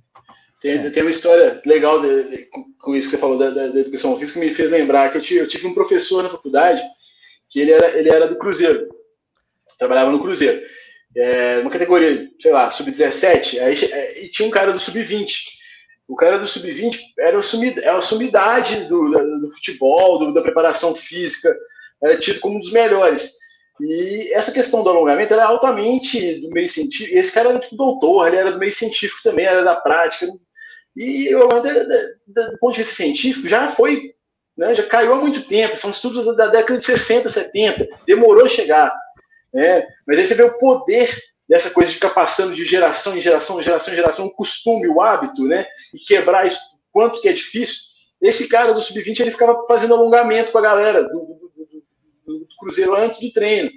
Tem, 0.61 0.79
é. 0.79 0.91
tem 0.91 1.03
uma 1.03 1.11
história 1.11 1.61
legal 1.67 2.01
de, 2.01 2.31
de, 2.31 2.51
com 2.79 2.95
isso 2.95 3.09
que 3.09 3.17
você 3.17 3.21
falou 3.21 3.37
da, 3.37 3.51
da, 3.51 3.67
da, 3.69 3.81
educação 3.81 4.17
física 4.17 4.39
que 4.39 4.47
me 4.47 4.55
fez 4.55 4.71
lembrar 4.71 5.11
que 5.11 5.19
eu 5.19 5.23
tive, 5.23 5.41
eu 5.41 5.49
tive, 5.49 5.67
um 5.67 5.75
professor 5.75 6.23
na 6.23 6.29
faculdade 6.29 6.83
que 7.49 7.59
ele 7.59 7.73
era, 7.73 7.99
ele 7.99 8.11
era 8.11 8.29
do 8.29 8.37
Cruzeiro, 8.37 8.87
trabalhava 9.79 10.13
no 10.13 10.21
Cruzeiro, 10.21 10.63
é, 11.17 11.59
uma 11.61 11.71
categoria, 11.71 12.31
sei 12.39 12.53
lá, 12.53 12.71
sub-17, 12.71 13.59
aí 13.59 13.75
é, 13.91 14.25
e 14.25 14.31
tinha 14.31 14.47
um 14.47 14.51
cara 14.51 14.73
do 14.73 14.79
sub-20. 14.79 15.33
O 16.11 16.17
cara 16.17 16.41
do 16.41 16.45
sub-20 16.45 16.99
era 17.21 17.39
a, 17.39 17.43
sumid, 17.43 17.79
era 17.79 17.97
a 17.97 18.01
sumidade 18.01 18.85
do, 18.87 19.11
do 19.41 19.49
futebol, 19.53 20.19
do, 20.19 20.33
da 20.33 20.43
preparação 20.43 20.93
física, 20.93 21.57
era 22.03 22.19
tido 22.19 22.41
como 22.41 22.57
um 22.57 22.61
dos 22.61 22.73
melhores. 22.73 23.31
E 23.81 24.33
essa 24.35 24.51
questão 24.51 24.83
do 24.83 24.91
alongamento 24.91 25.33
era 25.33 25.47
altamente 25.47 26.41
do 26.41 26.51
meio 26.51 26.69
científico. 26.69 27.17
Esse 27.17 27.33
cara 27.33 27.51
era 27.51 27.61
tipo 27.61 27.77
doutor, 27.77 28.27
ele 28.27 28.39
era 28.39 28.51
do 28.51 28.59
meio 28.59 28.73
científico 28.73 29.23
também, 29.23 29.47
era 29.47 29.63
da 29.63 29.77
prática. 29.77 30.27
E 30.97 31.33
o 31.33 31.43
alongamento, 31.43 31.89
do 32.27 32.59
ponto 32.59 32.73
de 32.73 32.79
vista 32.79 32.97
científico, 32.97 33.47
já 33.47 33.69
foi, 33.69 34.13
né, 34.59 34.75
já 34.75 34.83
caiu 34.83 35.15
há 35.15 35.17
muito 35.17 35.47
tempo. 35.47 35.77
São 35.77 35.91
estudos 35.91 36.25
da 36.37 36.49
década 36.49 36.77
de 36.77 36.85
60, 36.87 37.29
70, 37.29 37.87
demorou 38.05 38.47
a 38.47 38.49
chegar. 38.49 38.93
Né? 39.55 39.87
Mas 40.09 40.19
aí 40.19 40.25
você 40.25 40.35
vê 40.35 40.43
o 40.43 40.59
poder 40.59 41.09
dessa 41.51 41.69
coisa 41.69 41.89
de 41.89 41.97
ficar 41.97 42.11
passando 42.11 42.55
de 42.55 42.65
geração 42.65 43.19
em 43.19 43.21
geração, 43.21 43.61
geração 43.61 43.93
em 43.93 43.97
geração, 43.97 44.27
o 44.27 44.31
costume, 44.31 44.87
o 44.87 45.03
hábito, 45.03 45.43
né? 45.49 45.67
E 45.93 45.99
quebrar 45.99 46.47
isso, 46.47 46.61
quanto 46.93 47.21
que 47.21 47.29
é 47.29 47.33
difícil. 47.33 47.77
Esse 48.23 48.49
cara 48.49 48.73
do 48.73 48.81
sub-20 48.81 49.19
ele 49.19 49.33
ficava 49.33 49.67
fazendo 49.67 49.95
alongamento 49.95 50.53
com 50.53 50.59
a 50.59 50.63
galera 50.63 51.03
do, 51.03 51.51
do 52.25 52.47
Cruzeiro 52.57 52.95
antes 52.95 53.19
do 53.19 53.33
treino. 53.33 53.69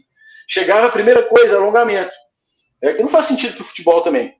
Chegava 0.47 0.85
a 0.85 0.91
primeira 0.91 1.23
coisa, 1.23 1.55
alongamento. 1.55 2.13
É 2.79 2.93
que 2.93 3.01
não 3.01 3.09
faz 3.09 3.25
sentido 3.25 3.55
para 3.55 3.63
o 3.63 3.65
futebol 3.65 4.01
também. 4.01 4.35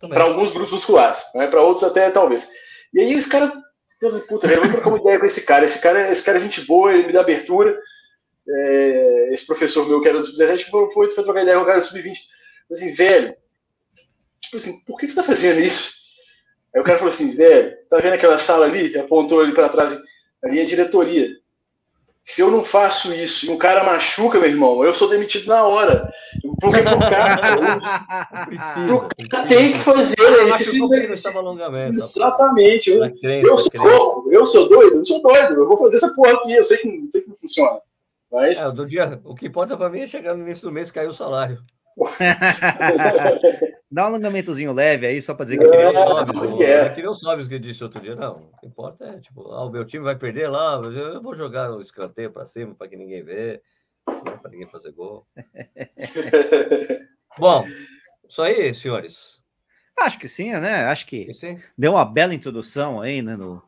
também. 0.00 0.16
Para 0.16 0.24
alguns 0.24 0.50
grupos 0.50 0.72
musculares, 0.72 1.22
né? 1.36 1.46
para 1.46 1.62
outros 1.62 1.84
até 1.84 2.10
talvez. 2.10 2.50
E 2.92 2.98
aí 2.98 3.12
esse 3.12 3.28
cara, 3.28 3.52
Deus 4.00 4.18
puta, 4.24 4.48
velho, 4.48 4.62
vou 4.62 4.72
trocar 4.72 4.88
uma 4.88 4.98
ideia 4.98 5.20
com 5.20 5.26
esse 5.26 5.42
cara. 5.42 5.64
Esse 5.64 5.78
cara, 5.78 6.10
esse 6.10 6.24
cara 6.24 6.38
é 6.38 6.40
gente 6.40 6.62
boa, 6.62 6.92
ele 6.92 7.06
me 7.06 7.12
dá 7.12 7.20
abertura. 7.20 7.78
É, 8.48 9.28
esse 9.32 9.46
professor 9.46 9.86
meu 9.86 10.00
que 10.00 10.08
era 10.08 10.18
do 10.18 10.26
sub-17 10.26 10.64
foi, 10.64 10.90
foi, 10.90 11.10
foi 11.12 11.22
trocar 11.22 11.42
ideia 11.42 11.56
com 11.56 11.62
o 11.62 11.66
cara 11.66 11.78
do 11.78 11.86
sub-20. 11.86 12.16
Assim, 12.70 12.92
velho, 12.92 13.36
tipo 14.40 14.56
assim, 14.56 14.80
por 14.86 14.98
que 14.98 15.06
você 15.06 15.12
está 15.12 15.22
fazendo 15.22 15.60
isso? 15.60 15.92
Aí 16.74 16.80
o 16.80 16.84
cara 16.84 16.98
falou 16.98 17.12
assim, 17.12 17.34
velho, 17.34 17.76
tá 17.88 17.98
vendo 17.98 18.14
aquela 18.14 18.38
sala 18.38 18.66
ali? 18.66 18.96
Apontou 18.98 19.40
ali 19.40 19.52
para 19.52 19.68
trás, 19.68 19.96
ali 20.42 20.58
é 20.58 20.62
a 20.62 20.66
diretoria. 20.66 21.28
Se 22.24 22.40
eu 22.40 22.50
não 22.50 22.64
faço 22.64 23.12
isso 23.12 23.44
e 23.44 23.50
um 23.50 23.58
cara 23.58 23.84
machuca, 23.84 24.38
meu 24.38 24.48
irmão, 24.48 24.82
eu 24.82 24.94
sou 24.94 25.10
demitido 25.10 25.46
na 25.46 25.62
hora. 25.62 26.10
Porque 26.58 26.80
pro 26.80 26.98
cara, 26.98 27.36
tem 29.46 29.72
que 29.72 29.78
fazer 29.78 30.16
esse 30.48 30.78
Exatamente. 31.94 32.90
Eu, 32.90 33.12
eu 33.22 33.56
sou 33.58 33.70
louco, 33.76 34.32
eu 34.32 34.46
sou 34.46 34.68
doido, 34.70 34.96
eu 34.96 35.04
sou 35.04 35.20
doido, 35.20 35.54
eu 35.54 35.68
vou 35.68 35.76
fazer 35.76 35.98
essa 35.98 36.14
porra 36.14 36.32
aqui, 36.32 36.54
eu 36.54 36.64
sei 36.64 36.78
que, 36.78 37.08
sei 37.12 37.20
que 37.20 37.28
não 37.28 37.36
funciona. 37.36 37.78
Mas... 38.32 38.58
É, 38.58 38.72
do 38.72 38.86
dia, 38.86 39.20
o 39.22 39.34
que 39.34 39.46
importa 39.46 39.76
para 39.76 39.90
mim 39.90 40.00
é 40.00 40.06
chegar 40.06 40.34
no 40.34 40.44
início 40.44 40.64
do 40.64 40.72
mês 40.72 40.88
e 40.88 40.94
cair 40.94 41.08
o 41.08 41.12
salário. 41.12 41.58
Dá 43.90 44.04
um 44.04 44.06
alongamentozinho 44.06 44.72
leve 44.72 45.06
aí, 45.06 45.22
só 45.22 45.34
para 45.34 45.44
dizer 45.44 45.58
que 45.58 45.64
é, 45.64 46.58
que 46.58 46.64
é. 46.64 46.90
que 46.90 47.02
não 47.02 47.14
sobe 47.14 47.42
o 47.42 47.48
que 47.48 47.58
disse 47.58 47.84
outro 47.84 48.00
dia, 48.00 48.16
não. 48.16 48.50
O 48.52 48.56
que 48.58 48.66
importa 48.66 49.04
é, 49.04 49.20
tipo, 49.20 49.52
ah, 49.52 49.64
o 49.64 49.70
meu 49.70 49.84
time 49.84 50.02
vai 50.02 50.16
perder 50.16 50.48
lá, 50.48 50.74
eu 50.74 51.22
vou 51.22 51.34
jogar 51.34 51.70
o 51.70 51.80
escanteio 51.80 52.32
para 52.32 52.46
cima 52.46 52.74
para 52.74 52.88
que 52.88 52.96
ninguém 52.96 53.22
vê, 53.22 53.62
né, 54.08 54.38
para 54.40 54.50
ninguém 54.50 54.66
fazer 54.66 54.92
gol. 54.92 55.26
Bom, 57.38 57.64
isso 58.28 58.42
aí, 58.42 58.74
senhores. 58.74 59.34
Acho 59.98 60.18
que 60.18 60.26
sim, 60.26 60.50
né? 60.52 60.86
Acho 60.86 61.06
que 61.06 61.32
sim. 61.32 61.56
deu 61.78 61.92
uma 61.92 62.04
bela 62.04 62.34
introdução 62.34 63.00
aí, 63.00 63.22
né, 63.22 63.36
no, 63.36 63.62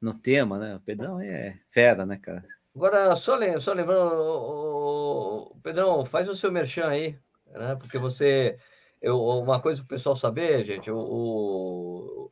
no 0.00 0.14
tema, 0.14 0.58
né? 0.58 0.76
O 0.76 0.80
Pedrão 0.80 1.20
é 1.20 1.58
fera, 1.70 2.06
né, 2.06 2.16
cara? 2.16 2.44
Agora, 2.76 3.14
só, 3.14 3.38
só 3.60 3.72
lembrando, 3.72 4.12
o, 4.12 5.52
o, 5.52 5.60
Pedrão, 5.62 6.04
faz 6.04 6.28
o 6.28 6.34
seu 6.34 6.50
merchan 6.50 6.88
aí, 6.88 7.16
né? 7.54 7.76
Porque 7.76 7.98
você 7.98 8.58
eu, 9.04 9.20
uma 9.20 9.60
coisa 9.60 9.80
para 9.80 9.84
o 9.84 9.88
pessoal 9.88 10.16
saber, 10.16 10.64
gente, 10.64 10.90
o, 10.90 10.96
o, 10.96 12.30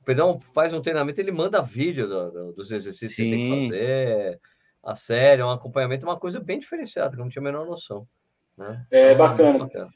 o 0.00 0.04
Pedrão 0.04 0.40
faz 0.54 0.72
um 0.72 0.80
treinamento, 0.80 1.20
ele 1.20 1.30
manda 1.30 1.60
vídeo 1.60 2.08
do, 2.08 2.30
do, 2.30 2.52
dos 2.54 2.70
exercícios 2.70 3.14
Sim. 3.14 3.24
que 3.24 3.30
tem 3.30 3.44
que 3.44 3.68
fazer, 3.68 4.40
a 4.82 4.94
série, 4.94 5.42
um 5.42 5.50
acompanhamento, 5.50 6.06
uma 6.06 6.18
coisa 6.18 6.40
bem 6.40 6.58
diferenciada, 6.58 7.10
que 7.10 7.16
eu 7.16 7.22
não 7.22 7.28
tinha 7.28 7.42
a 7.42 7.44
menor 7.44 7.66
noção. 7.66 8.08
Né? 8.56 8.86
É, 8.90 9.12
então, 9.12 9.18
bacana. 9.18 9.58
bacana. 9.58 9.90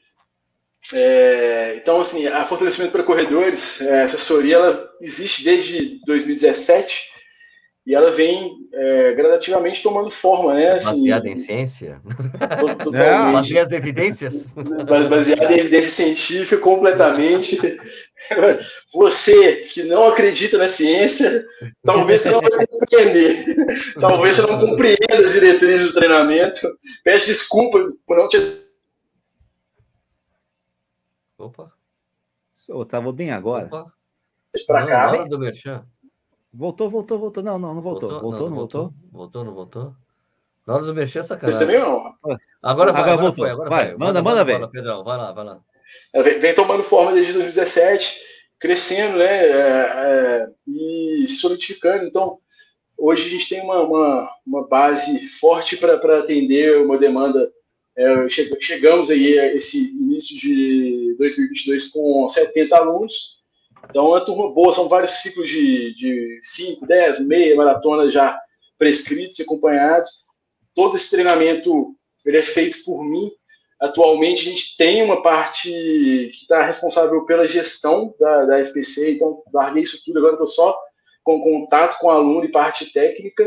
É, 0.93 1.75
então, 1.77 1.99
assim, 1.99 2.27
a 2.27 2.45
fortalecimento 2.45 2.91
para 2.91 3.03
corredores, 3.03 3.81
a 3.81 4.03
assessoria, 4.03 4.55
ela 4.55 4.91
existe 5.01 5.43
desde 5.43 5.99
2017 6.05 7.10
e 7.85 7.95
ela 7.95 8.11
vem 8.11 8.67
é, 8.71 9.13
gradativamente 9.13 9.81
tomando 9.81 10.09
forma, 10.09 10.53
né? 10.53 10.73
Assim, 10.73 10.99
baseada 10.99 11.29
em 11.29 11.39
ciência? 11.39 12.01
É, 12.93 13.31
baseada 13.31 13.73
em 13.73 13.77
evidências? 13.77 14.47
Baseada 15.09 15.53
em 15.53 15.59
evidência 15.59 15.89
científica, 15.89 16.61
completamente. 16.61 17.57
Você 18.93 19.55
que 19.73 19.83
não 19.83 20.07
acredita 20.07 20.57
na 20.57 20.67
ciência, 20.67 21.43
talvez 21.83 22.21
você 22.21 22.29
não 22.29 22.41
vai 22.41 22.67
compreender. 22.67 23.45
Talvez 23.99 24.35
você 24.35 24.41
não 24.43 24.59
compreenda 24.59 25.17
as 25.17 25.33
diretrizes 25.33 25.87
do 25.87 25.93
treinamento. 25.93 26.77
Peço 27.03 27.25
desculpa 27.25 27.79
por 28.05 28.17
não 28.17 28.29
te... 28.29 28.37
Opa. 31.37 31.71
Eu 32.69 32.85
tava 32.85 33.11
bem 33.11 33.31
agora. 33.31 33.65
Opa. 33.65 33.93
Para 34.67 34.85
cá. 34.85 35.23
do 35.23 35.39
Merchan. 35.39 35.83
Voltou, 36.53 36.89
voltou, 36.89 37.17
voltou. 37.17 37.43
Não, 37.43 37.57
não, 37.57 37.73
não 37.73 37.81
voltou. 37.81 38.09
Voltou, 38.09 38.29
voltou 38.29 38.39
não, 38.41 38.49
não 38.49 38.55
voltou? 38.55 38.93
Voltou, 39.11 39.43
não 39.45 39.53
voltou? 39.53 39.95
Na 40.67 40.75
hora 40.75 40.85
de 40.85 40.93
mexer, 40.93 41.19
é 41.19 41.23
sacanagem. 41.23 41.59
Você 41.59 41.65
também 41.65 41.79
não. 41.79 42.13
Agora 42.61 42.91
vai, 42.91 43.01
agora, 43.01 43.11
agora 43.11 43.17
voltou. 43.17 43.45
Foi, 43.45 43.51
agora 43.51 43.69
vai, 43.69 43.85
vai. 43.87 43.97
Manda, 43.97 44.21
manda, 44.21 44.43
velho. 44.43 44.69
Pedrão, 44.69 45.03
vai 45.03 45.17
lá, 45.17 45.31
vai 45.31 45.45
lá. 45.45 45.61
Vem, 46.23 46.39
vem, 46.39 46.53
tomando 46.53 46.83
forma 46.83 47.13
desde 47.13 47.33
2017, 47.33 48.21
crescendo, 48.59 49.17
né? 49.17 49.25
É, 49.25 49.47
é, 49.49 50.47
e 50.67 51.25
se 51.25 51.37
solidificando. 51.37 52.05
Então, 52.05 52.37
hoje 52.97 53.27
a 53.27 53.29
gente 53.29 53.49
tem 53.49 53.61
uma, 53.61 53.79
uma, 53.79 54.29
uma 54.45 54.67
base 54.67 55.19
forte 55.27 55.77
para 55.77 56.19
atender 56.19 56.81
uma 56.81 56.97
demanda. 56.97 57.51
É, 57.97 58.27
chegamos 58.29 59.09
aí 59.09 59.39
a 59.39 59.53
esse 59.53 59.77
início 59.97 60.37
de 60.37 61.15
2022 61.17 61.87
com 61.87 62.27
70 62.29 62.75
alunos 62.75 63.40
então, 63.91 64.05
é 64.05 64.09
uma 64.09 64.25
turma 64.25 64.53
boa, 64.53 64.71
são 64.71 64.87
vários 64.87 65.11
ciclos 65.21 65.49
de 65.49 66.39
5, 66.41 66.87
10, 66.87 67.27
meia 67.27 67.55
maratona 67.57 68.09
já 68.09 68.39
prescritos 68.77 69.37
e 69.37 69.43
acompanhados. 69.43 70.07
Todo 70.73 70.95
esse 70.95 71.11
treinamento 71.11 71.93
ele 72.25 72.37
é 72.37 72.41
feito 72.41 72.83
por 72.85 73.03
mim. 73.03 73.29
Atualmente, 73.81 74.47
a 74.47 74.51
gente 74.51 74.77
tem 74.77 75.03
uma 75.03 75.21
parte 75.21 75.69
que 75.69 76.41
está 76.41 76.63
responsável 76.63 77.25
pela 77.25 77.47
gestão 77.47 78.15
da, 78.17 78.45
da 78.45 78.59
FPC, 78.59 79.11
então 79.11 79.43
larguei 79.53 79.83
isso 79.83 80.01
tudo, 80.05 80.19
agora 80.19 80.33
estou 80.33 80.47
só 80.47 80.77
com 81.21 81.41
contato 81.41 81.99
com 81.99 82.07
o 82.07 82.11
aluno 82.11 82.45
e 82.45 82.51
parte 82.51 82.93
técnica. 82.93 83.45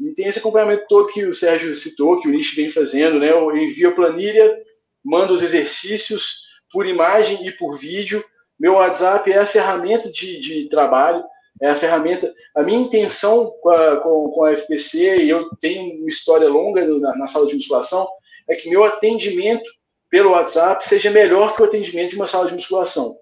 E 0.00 0.14
tem 0.14 0.26
esse 0.26 0.38
acompanhamento 0.38 0.86
todo 0.88 1.12
que 1.12 1.24
o 1.26 1.34
Sérgio 1.34 1.76
citou, 1.76 2.18
que 2.18 2.28
o 2.28 2.30
Nish 2.30 2.54
vem 2.54 2.70
fazendo, 2.70 3.18
né? 3.18 3.30
Eu 3.30 3.54
envio 3.54 3.90
a 3.90 3.92
planilha, 3.92 4.56
mando 5.04 5.34
os 5.34 5.42
exercícios 5.42 6.46
por 6.70 6.86
imagem 6.86 7.46
e 7.46 7.52
por 7.52 7.78
vídeo, 7.78 8.24
meu 8.62 8.74
WhatsApp 8.74 9.28
é 9.32 9.38
a 9.38 9.46
ferramenta 9.46 10.08
de, 10.08 10.40
de 10.40 10.68
trabalho, 10.68 11.24
é 11.60 11.70
a 11.70 11.74
ferramenta. 11.74 12.32
A 12.54 12.62
minha 12.62 12.78
intenção 12.78 13.52
com 13.60 13.68
a, 13.68 13.96
com, 13.96 14.30
com 14.30 14.44
a 14.44 14.52
FPC, 14.52 15.16
e 15.16 15.30
eu 15.30 15.50
tenho 15.56 15.82
uma 16.00 16.08
história 16.08 16.48
longa 16.48 16.86
na, 16.86 17.16
na 17.16 17.26
sala 17.26 17.48
de 17.48 17.56
musculação, 17.56 18.06
é 18.48 18.54
que 18.54 18.70
meu 18.70 18.84
atendimento 18.84 19.68
pelo 20.08 20.30
WhatsApp 20.30 20.86
seja 20.86 21.10
melhor 21.10 21.56
que 21.56 21.62
o 21.62 21.64
atendimento 21.64 22.10
de 22.10 22.16
uma 22.16 22.28
sala 22.28 22.46
de 22.46 22.54
musculação. 22.54 23.12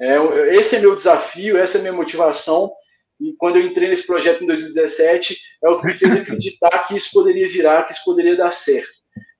É, 0.00 0.16
esse 0.54 0.76
é 0.76 0.78
meu 0.78 0.94
desafio, 0.94 1.58
essa 1.58 1.78
é 1.78 1.80
minha 1.80 1.92
motivação. 1.92 2.72
E 3.20 3.32
quando 3.36 3.56
eu 3.56 3.62
entrei 3.62 3.88
nesse 3.88 4.06
projeto 4.06 4.44
em 4.44 4.46
2017, 4.46 5.36
é 5.64 5.68
o 5.68 5.80
que 5.80 5.86
me 5.86 5.94
fez 5.94 6.14
acreditar 6.14 6.86
que 6.86 6.96
isso 6.96 7.10
poderia 7.12 7.48
virar, 7.48 7.82
que 7.82 7.92
isso 7.92 8.04
poderia 8.04 8.36
dar 8.36 8.52
certo. 8.52 8.94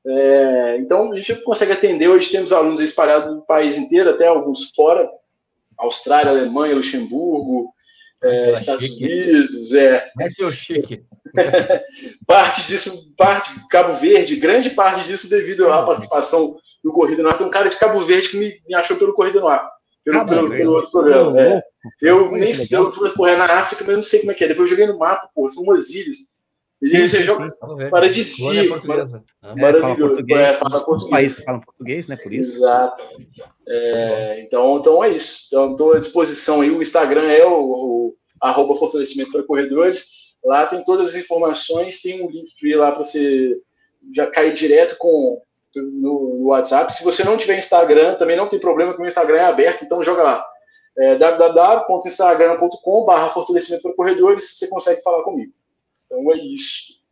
É, 0.05 0.79
então, 0.81 1.13
a 1.13 1.17
gente 1.17 1.37
consegue 1.43 1.71
atender. 1.71 2.09
Hoje 2.09 2.33
temos 2.33 2.53
alunos 2.53 2.81
espalhados 2.81 3.33
no 3.33 3.43
país 3.43 3.79
inteiro, 3.79 4.11
até 4.11 4.27
alguns 4.27 4.73
fora, 4.75 5.09
Austrália, 5.79 6.31
Alemanha, 6.31 6.75
Luxemburgo, 6.75 7.73
é, 8.23 8.53
Estados 8.53 8.85
chique. 8.85 9.05
Unidos, 9.05 9.73
é. 9.75 10.11
Esse 10.21 10.43
é 10.43 10.47
o 10.47 10.53
chique. 10.53 11.05
parte 12.27 12.67
disso, 12.67 13.15
parte 13.17 13.51
Cabo 13.69 13.95
Verde, 13.95 14.37
grande 14.37 14.71
parte 14.71 15.07
disso 15.07 15.29
devido 15.29 15.71
à 15.71 15.85
participação 15.85 16.57
do 16.83 16.93
Corrida 16.93 17.23
no 17.23 17.29
Ar. 17.29 17.37
Tem 17.37 17.47
um 17.47 17.51
cara 17.51 17.69
de 17.69 17.77
Cabo 17.77 18.01
Verde 18.01 18.31
que 18.31 18.39
me, 18.39 18.61
me 18.67 18.75
achou 18.75 18.97
pelo 18.97 19.13
Corrida 19.13 19.41
no 19.41 19.49
Ar, 19.49 19.69
pelo, 20.05 20.27
pelo, 20.27 20.51
pelo 20.51 20.73
outro 20.73 20.91
programa. 20.91 21.39
É. 21.41 21.63
Eu 22.01 22.31
nem 22.31 22.53
sei, 22.53 22.79
eu 22.79 22.91
fui 22.93 23.11
correr 23.11 23.37
na 23.37 23.45
África, 23.45 23.85
mas 23.87 23.97
não 23.97 24.03
sei 24.03 24.21
como 24.21 24.33
é 24.33 24.35
que 24.35 24.45
é. 24.45 24.49
Depois 24.49 24.71
eu 24.71 24.77
joguei 24.77 24.91
no 24.91 24.99
mapa, 24.99 25.29
pô, 25.35 25.49
são 25.49 25.63
umas 25.65 25.91
ilhas. 25.91 26.34
Sim, 26.86 27.09
você 27.09 27.19
sim, 27.19 27.23
joga 27.23 27.48
sim. 27.48 27.90
paradisíaco. 27.90 28.93
É, 29.43 29.55
maravilhoso. 29.61 30.24
É, 30.31 30.52
fala 30.52 30.81
português. 30.81 31.05
Os 31.05 31.11
países 31.11 31.44
falam 31.44 31.61
português, 31.61 32.09
né? 32.09 32.16
Por 32.16 32.32
isso. 32.32 32.56
Exato. 32.59 33.05
É, 33.69 34.43
então, 34.43 34.78
então 34.78 35.02
é 35.02 35.11
isso. 35.11 35.47
Então, 35.48 35.70
estou 35.73 35.93
à 35.93 35.98
disposição 35.98 36.61
aí. 36.61 36.70
O 36.70 36.82
Instagram 36.82 37.24
é 37.31 37.44
o, 37.44 37.61
o 37.61 38.16
arroba 38.40 38.74
fortalecimento 38.74 39.32
para 39.32 39.43
corredores. 39.43 40.24
Lá 40.44 40.66
tem 40.66 40.85
todas 40.85 41.11
as 41.11 41.15
informações, 41.15 42.02
tem 42.02 42.23
um 42.23 42.31
link 42.31 42.51
free 42.59 42.77
lá 42.77 42.93
para 42.93 43.02
você 43.02 43.56
já 44.15 44.27
cair 44.27 44.52
direto 44.52 44.97
com 44.98 45.40
no, 45.74 46.39
no, 46.39 46.47
WhatsApp. 46.48 46.93
Se 46.93 47.02
você 47.02 47.24
não 47.24 47.39
tiver 47.39 47.59
Instagram, 47.59 48.15
também 48.16 48.36
não 48.36 48.48
tem 48.48 48.61
problema, 48.61 48.94
que 48.94 49.02
o 49.02 49.06
Instagram 49.06 49.39
é 49.39 49.44
aberto, 49.47 49.85
então 49.85 50.02
joga 50.05 50.23
lá. 50.23 50.47
É, 50.97 51.16
www.instagram.com 51.16 53.05
barra 53.05 53.31
fortalecimento 53.31 53.82
para 53.82 53.94
corredores, 53.94 54.56
você 54.56 54.69
consegue 54.69 55.02
falar 55.02 55.23
comigo. 55.24 55.52
Então 56.07 56.33
é 56.33 56.39
isso. 56.39 57.05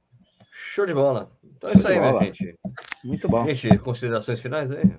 Show 0.74 0.86
de 0.86 0.94
bola. 0.94 1.30
Então 1.56 1.70
é 1.70 1.74
isso 1.74 1.86
aí, 1.86 1.98
minha 1.98 2.18
gente. 2.22 2.54
Muito 3.04 3.28
bom. 3.28 3.46
Gente, 3.52 3.78
considerações 3.78 4.40
finais 4.40 4.70
aí? 4.70 4.90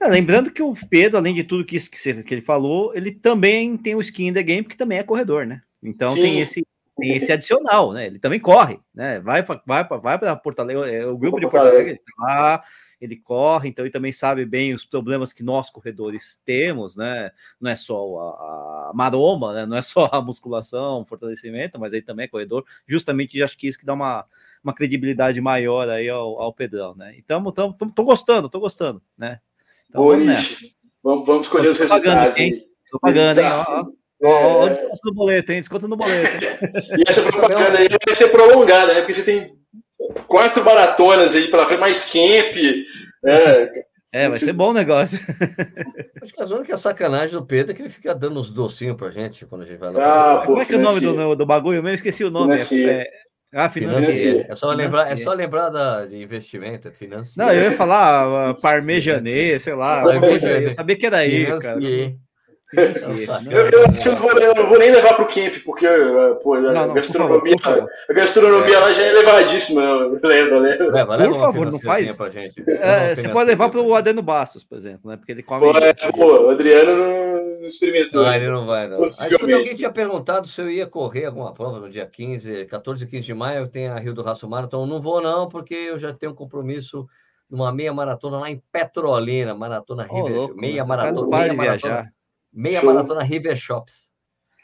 É, 0.00 0.08
lembrando 0.08 0.50
que 0.50 0.62
o 0.62 0.74
Pedro, 0.88 1.18
além 1.18 1.34
de 1.34 1.44
tudo 1.44 1.64
que, 1.64 1.76
isso 1.76 1.90
que, 1.90 1.98
você, 1.98 2.22
que 2.22 2.34
ele 2.34 2.40
falou, 2.40 2.94
ele 2.94 3.12
também 3.12 3.76
tem 3.76 3.94
o 3.94 4.00
skin 4.00 4.28
in 4.28 4.32
the 4.32 4.42
game, 4.42 4.64
que 4.64 4.76
também 4.76 4.98
é 4.98 5.02
corredor, 5.02 5.46
né? 5.46 5.62
Então 5.82 6.10
Sim. 6.14 6.22
tem 6.22 6.40
esse, 6.40 6.66
tem 6.96 7.16
esse 7.16 7.32
adicional, 7.32 7.92
né? 7.92 8.06
Ele 8.06 8.18
também 8.18 8.38
corre, 8.38 8.78
né? 8.94 9.20
Vai, 9.20 9.42
vai, 9.42 9.84
vai 9.86 10.18
para 10.18 10.36
Porto 10.36 10.60
Alegre, 10.60 10.94
é, 10.94 11.06
o 11.06 11.18
grupo 11.18 11.40
de 11.40 11.46
Porto 11.46 11.58
Alegre 11.58 11.96
tá 11.96 12.24
lá, 12.24 12.64
ele 13.00 13.16
corre, 13.16 13.68
então 13.68 13.84
ele 13.84 13.92
também 13.92 14.12
sabe 14.12 14.44
bem 14.44 14.72
os 14.72 14.84
problemas 14.84 15.32
que 15.32 15.42
nós 15.42 15.70
corredores 15.70 16.40
temos, 16.44 16.96
né? 16.96 17.30
Não 17.60 17.70
é 17.70 17.76
só 17.76 17.96
a, 17.96 18.90
a 18.90 18.92
maroma, 18.94 19.52
né? 19.52 19.66
Não 19.66 19.76
é 19.76 19.82
só 19.82 20.08
a 20.12 20.22
musculação, 20.22 21.04
fortalecimento, 21.04 21.78
mas 21.78 21.92
aí 21.92 22.00
também 22.00 22.24
é 22.24 22.28
corredor. 22.28 22.64
Justamente 22.86 23.42
acho 23.42 23.58
que 23.58 23.66
isso 23.66 23.78
que 23.78 23.86
dá 23.86 23.94
uma, 23.94 24.24
uma 24.62 24.74
credibilidade 24.74 25.40
maior 25.40 25.88
aí 25.88 26.08
ao, 26.08 26.40
ao 26.40 26.52
Pedrão, 26.52 26.94
né? 26.94 27.14
Então, 27.18 27.42
tamo, 27.52 27.72
tamo, 27.72 27.92
tô 27.92 28.04
gostando, 28.04 28.48
tô 28.48 28.60
gostando, 28.60 29.02
né? 29.18 29.40
Então, 29.88 30.02
Boa, 30.02 30.16
vamos, 30.16 30.76
vamos, 31.02 31.26
vamos 31.26 31.46
escolher 31.46 31.70
os 31.70 31.78
resultados. 31.78 32.36
Tô 32.90 32.98
pagando, 33.00 33.40
hein? 33.40 33.46
Ó, 33.46 33.80
ó, 33.80 34.03
ó, 34.28 34.68
desconto 34.68 35.00
no 35.04 35.14
boleto, 35.14 35.52
hein? 35.52 35.60
Desconto 35.60 35.88
no 35.88 35.96
boleto. 35.96 36.44
e 36.98 37.04
essa 37.06 37.22
propaganda 37.22 37.78
aí 37.78 37.88
vai 37.88 38.14
ser 38.14 38.28
prolongada, 38.28 38.94
né? 38.94 39.00
Porque 39.00 39.14
você 39.14 39.22
tem 39.22 39.54
quatro 40.26 40.64
maratonas 40.64 41.34
aí 41.34 41.48
pela 41.48 41.66
frente, 41.66 41.80
mais 41.80 42.04
camp. 42.04 42.56
É, 43.24 43.84
é 44.12 44.28
vai 44.28 44.38
ser 44.38 44.52
bom 44.52 44.70
o 44.70 44.74
negócio. 44.74 45.18
Acho 46.22 46.32
que 46.32 46.42
a 46.42 46.46
zona 46.46 46.64
que 46.64 46.72
é 46.72 46.76
sacanagem 46.76 47.38
do 47.38 47.44
Pedro 47.44 47.72
é 47.72 47.74
que 47.74 47.82
ele 47.82 47.88
fica 47.88 48.14
dando 48.14 48.38
uns 48.38 48.50
docinhos 48.50 48.96
pra 48.96 49.10
gente 49.10 49.44
quando 49.46 49.62
a 49.62 49.66
gente 49.66 49.78
vai 49.78 49.92
lá. 49.92 50.34
Ah, 50.34 50.38
pô, 50.38 50.46
Como 50.46 50.62
é 50.62 50.64
que 50.64 50.74
é 50.74 50.78
o 50.78 50.80
nome 50.80 51.00
do, 51.00 51.36
do 51.36 51.46
bagulho? 51.46 51.86
Eu 51.86 51.94
esqueci 51.94 52.24
o 52.24 52.30
nome. 52.30 52.56
É, 52.56 53.06
ah, 53.52 53.68
financeiro. 53.68 54.44
É 54.48 54.56
só 54.56 54.72
lembrar, 54.72 55.12
é 55.12 55.16
só 55.16 55.32
lembrar 55.32 55.68
da, 55.68 56.06
de 56.06 56.20
investimento, 56.20 56.88
é 56.88 56.90
financeiro. 56.90 57.48
Não, 57.48 57.54
eu 57.54 57.70
ia 57.70 57.76
falar 57.76 58.50
uh, 58.50 58.62
parmejanê, 58.62 59.60
sei 59.60 59.74
lá, 59.74 60.02
coisa, 60.18 60.50
eu 60.60 60.70
sabia 60.72 60.96
que 60.96 61.06
era 61.06 61.18
aí, 61.18 61.46
cara. 61.60 61.78
Eu, 63.50 63.70
eu, 63.70 63.84
acho 63.88 64.02
que 64.02 64.08
eu 64.08 64.12
não, 64.12 64.20
vou, 64.20 64.32
eu 64.32 64.54
não 64.54 64.66
vou 64.66 64.78
nem 64.78 64.90
levar 64.90 65.14
para 65.14 65.24
o 65.24 65.28
camp, 65.28 65.54
porque 65.64 65.86
pô, 66.42 66.54
a, 66.54 66.60
não, 66.60 66.86
não, 66.88 66.94
gastronomia, 66.94 67.56
favor, 67.62 67.88
a 68.08 68.12
gastronomia 68.12 68.76
é. 68.76 68.78
lá 68.78 68.92
já 68.92 69.02
é 69.02 69.10
elevadíssima. 69.10 69.82
Leva, 70.22 70.58
leva. 70.58 70.84
leva, 70.90 71.16
leva 71.16 71.32
por 71.32 71.40
favor, 71.40 71.70
não 71.70 71.78
faz. 71.78 72.16
Pra 72.16 72.30
gente. 72.30 72.62
É, 72.66 73.14
você 73.14 73.28
pode 73.28 73.48
levar 73.48 73.68
para 73.68 73.80
o 73.80 73.94
Adeno 73.94 74.22
Bastos, 74.22 74.64
por 74.64 74.76
exemplo, 74.76 75.10
né? 75.10 75.16
Porque 75.16 75.32
ele 75.32 75.42
come. 75.42 75.72
Pô, 75.72 75.78
é, 75.78 75.92
pô, 76.12 76.46
o 76.46 76.50
Adriano 76.50 76.96
não 77.60 77.68
experimentou. 77.68 78.24
Ah, 78.24 78.36
ele 78.36 78.50
não 78.50 78.66
vai, 78.66 78.86
não. 78.88 78.98
Possivelmente. 78.98 79.54
alguém 79.54 79.76
tinha 79.76 79.92
perguntado 79.92 80.46
se 80.46 80.60
eu 80.60 80.70
ia 80.70 80.86
correr 80.86 81.26
alguma 81.26 81.52
prova 81.52 81.78
no 81.78 81.90
dia 81.90 82.06
15, 82.06 82.66
14 82.66 83.04
e 83.04 83.06
15 83.06 83.26
de 83.26 83.34
maio. 83.34 83.60
Eu 83.60 83.68
tenho 83.68 83.92
a 83.92 83.98
Rio 83.98 84.14
do 84.14 84.22
Raço 84.22 84.48
Marathon. 84.48 84.86
Não 84.86 85.00
vou, 85.00 85.20
não, 85.20 85.48
porque 85.48 85.74
eu 85.74 85.98
já 85.98 86.12
tenho 86.12 86.32
um 86.32 86.34
compromisso 86.34 87.08
numa 87.50 87.72
meia 87.72 87.92
maratona 87.92 88.38
lá 88.38 88.50
em 88.50 88.62
Petrolina, 88.72 89.54
maratona 89.54 90.06
oh, 90.08 90.14
River, 90.14 90.32
louco, 90.32 90.56
meia 90.56 90.84
maratona. 90.84 91.38
Meia 91.38 91.54
maratona. 91.54 92.13
Meia 92.54 92.80
Show. 92.80 92.92
maratona 92.92 93.22
River 93.22 93.56
Shops. 93.56 94.12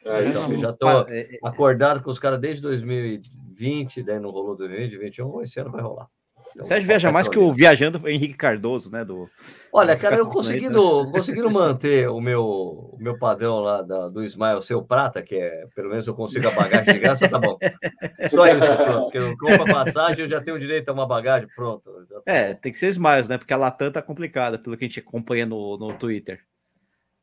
É, 0.06 0.24
então, 0.24 0.58
já 0.58 0.70
estou 0.70 1.06
é, 1.10 1.20
é, 1.20 1.38
acordado 1.44 2.02
com 2.02 2.10
os 2.10 2.18
caras 2.18 2.40
desde 2.40 2.62
2020, 2.62 4.02
daí 4.02 4.18
não 4.18 4.30
rolou 4.30 4.56
2020, 4.56 4.90
2021, 4.92 5.42
esse 5.42 5.60
ano 5.60 5.70
vai 5.70 5.82
rolar. 5.82 6.08
Então, 6.50 6.64
Sérgio 6.64 6.88
viaja 6.88 7.12
mais 7.12 7.28
que 7.28 7.38
o 7.38 7.52
viajando 7.52 8.08
Henrique 8.08 8.34
Cardoso, 8.34 8.90
né? 8.90 9.04
Do, 9.04 9.28
Olha, 9.72 9.96
cara, 9.96 10.16
eu 10.16 10.26
conseguindo, 10.26 11.10
conseguindo 11.12 11.48
manter 11.50 12.08
o 12.08 12.20
meu, 12.20 12.44
o 12.44 12.96
meu 12.98 13.18
padrão 13.18 13.60
lá 13.60 13.82
da, 13.82 14.08
do 14.08 14.24
Ismael 14.24 14.60
seu 14.60 14.82
prata, 14.82 15.22
que 15.22 15.36
é 15.36 15.66
pelo 15.74 15.90
menos 15.90 16.06
eu 16.06 16.14
consigo 16.14 16.48
a 16.48 16.50
bagagem 16.50 16.94
de 16.94 17.00
graça, 17.00 17.28
tá 17.28 17.38
bom. 17.38 17.56
Só 18.30 18.46
isso, 18.46 18.58
pronto. 18.58 19.10
Que 19.10 19.18
eu 19.18 19.36
compro 19.36 19.62
a 19.62 19.84
passagem, 19.84 20.24
eu 20.24 20.28
já 20.28 20.40
tenho 20.40 20.58
direito 20.58 20.88
a 20.88 20.92
uma 20.92 21.06
bagagem, 21.06 21.48
pronto. 21.54 21.88
É, 22.26 22.54
tem 22.54 22.72
que 22.72 22.78
ser 22.78 22.88
Ismael, 22.88 23.28
né? 23.28 23.38
Porque 23.38 23.52
a 23.52 23.56
Latam 23.56 23.92
tá 23.92 24.02
complicada, 24.02 24.58
pelo 24.58 24.76
que 24.76 24.84
a 24.84 24.88
gente 24.88 25.00
acompanha 25.00 25.46
no, 25.46 25.76
no 25.78 25.92
Twitter. 25.94 26.40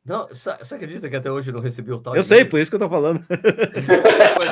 Não, 0.08 0.26
você 0.26 0.74
acredita 0.74 1.06
que 1.06 1.16
até 1.16 1.30
hoje 1.30 1.50
eu 1.50 1.54
não 1.54 1.60
recebi 1.60 1.92
o 1.92 1.98
tal? 2.00 2.16
Eu 2.16 2.24
sei, 2.24 2.42
por 2.42 2.58
isso 2.58 2.70
que 2.70 2.76
eu 2.76 2.80
tô 2.80 2.88
falando. 2.88 3.22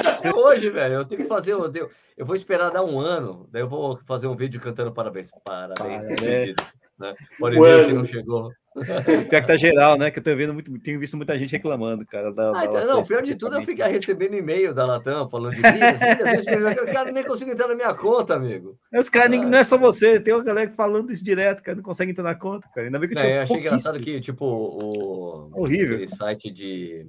até 0.06 0.34
hoje, 0.34 0.68
velho, 0.68 0.96
eu 0.96 1.04
tenho 1.06 1.22
que 1.22 1.26
fazer. 1.26 1.52
Eu, 1.52 1.90
eu 2.14 2.26
vou 2.26 2.36
esperar 2.36 2.70
dar 2.70 2.84
um 2.84 3.00
ano, 3.00 3.48
daí 3.50 3.62
eu 3.62 3.68
vou 3.68 3.98
fazer 4.06 4.26
um 4.26 4.36
vídeo 4.36 4.60
cantando 4.60 4.92
parabéns. 4.92 5.30
Parabéns. 5.42 6.20
parabéns. 6.20 6.56
Né? 6.98 7.14
Pode 7.38 7.58
ver 7.58 7.86
que 7.86 7.92
não 7.94 8.04
chegou. 8.04 8.52
Pior 9.30 9.40
que 9.40 9.46
tá 9.46 9.56
geral, 9.56 9.96
né? 9.96 10.10
Que 10.10 10.18
eu 10.18 10.22
tô 10.22 10.36
vendo 10.36 10.52
muito, 10.52 10.78
tenho 10.80 11.00
visto 11.00 11.16
muita 11.16 11.38
gente 11.38 11.52
reclamando, 11.52 12.04
cara. 12.04 12.32
Da, 12.32 12.52
ah, 12.54 12.64
então, 12.66 12.86
não, 12.86 13.02
pior 13.02 13.22
de 13.22 13.34
tudo 13.34 13.56
é 13.56 13.60
eu 13.60 13.64
ficar 13.64 13.86
recebendo 13.86 14.34
e-mail 14.34 14.74
da 14.74 14.84
Latam 14.84 15.28
falando 15.28 15.54
de 15.54 15.60
o 15.60 16.92
cara 16.92 17.10
nem 17.10 17.24
consegue 17.24 17.52
entrar 17.52 17.68
na 17.68 17.74
minha 17.74 17.94
conta, 17.94 18.34
amigo. 18.34 18.78
Os 18.92 19.08
caras, 19.08 19.38
ah, 19.38 19.42
não 19.42 19.58
é 19.58 19.64
só 19.64 19.78
você, 19.78 20.20
tem 20.20 20.34
uma 20.34 20.44
galera 20.44 20.70
falando 20.72 21.10
isso 21.10 21.24
direto, 21.24 21.62
cara, 21.62 21.76
não 21.76 21.82
consegue 21.82 22.10
entrar 22.10 22.24
na 22.24 22.34
conta, 22.34 22.68
cara. 22.74 22.86
Ainda 22.86 22.98
bem 22.98 23.08
que 23.08 23.14
eu, 23.16 23.20
é, 23.20 23.38
eu 23.38 23.42
achei 23.42 23.56
engraçado 23.56 23.98
que, 23.98 24.20
tipo, 24.20 24.44
o 24.44 25.50
horrível 25.54 26.06
site 26.08 26.50
de, 26.50 27.06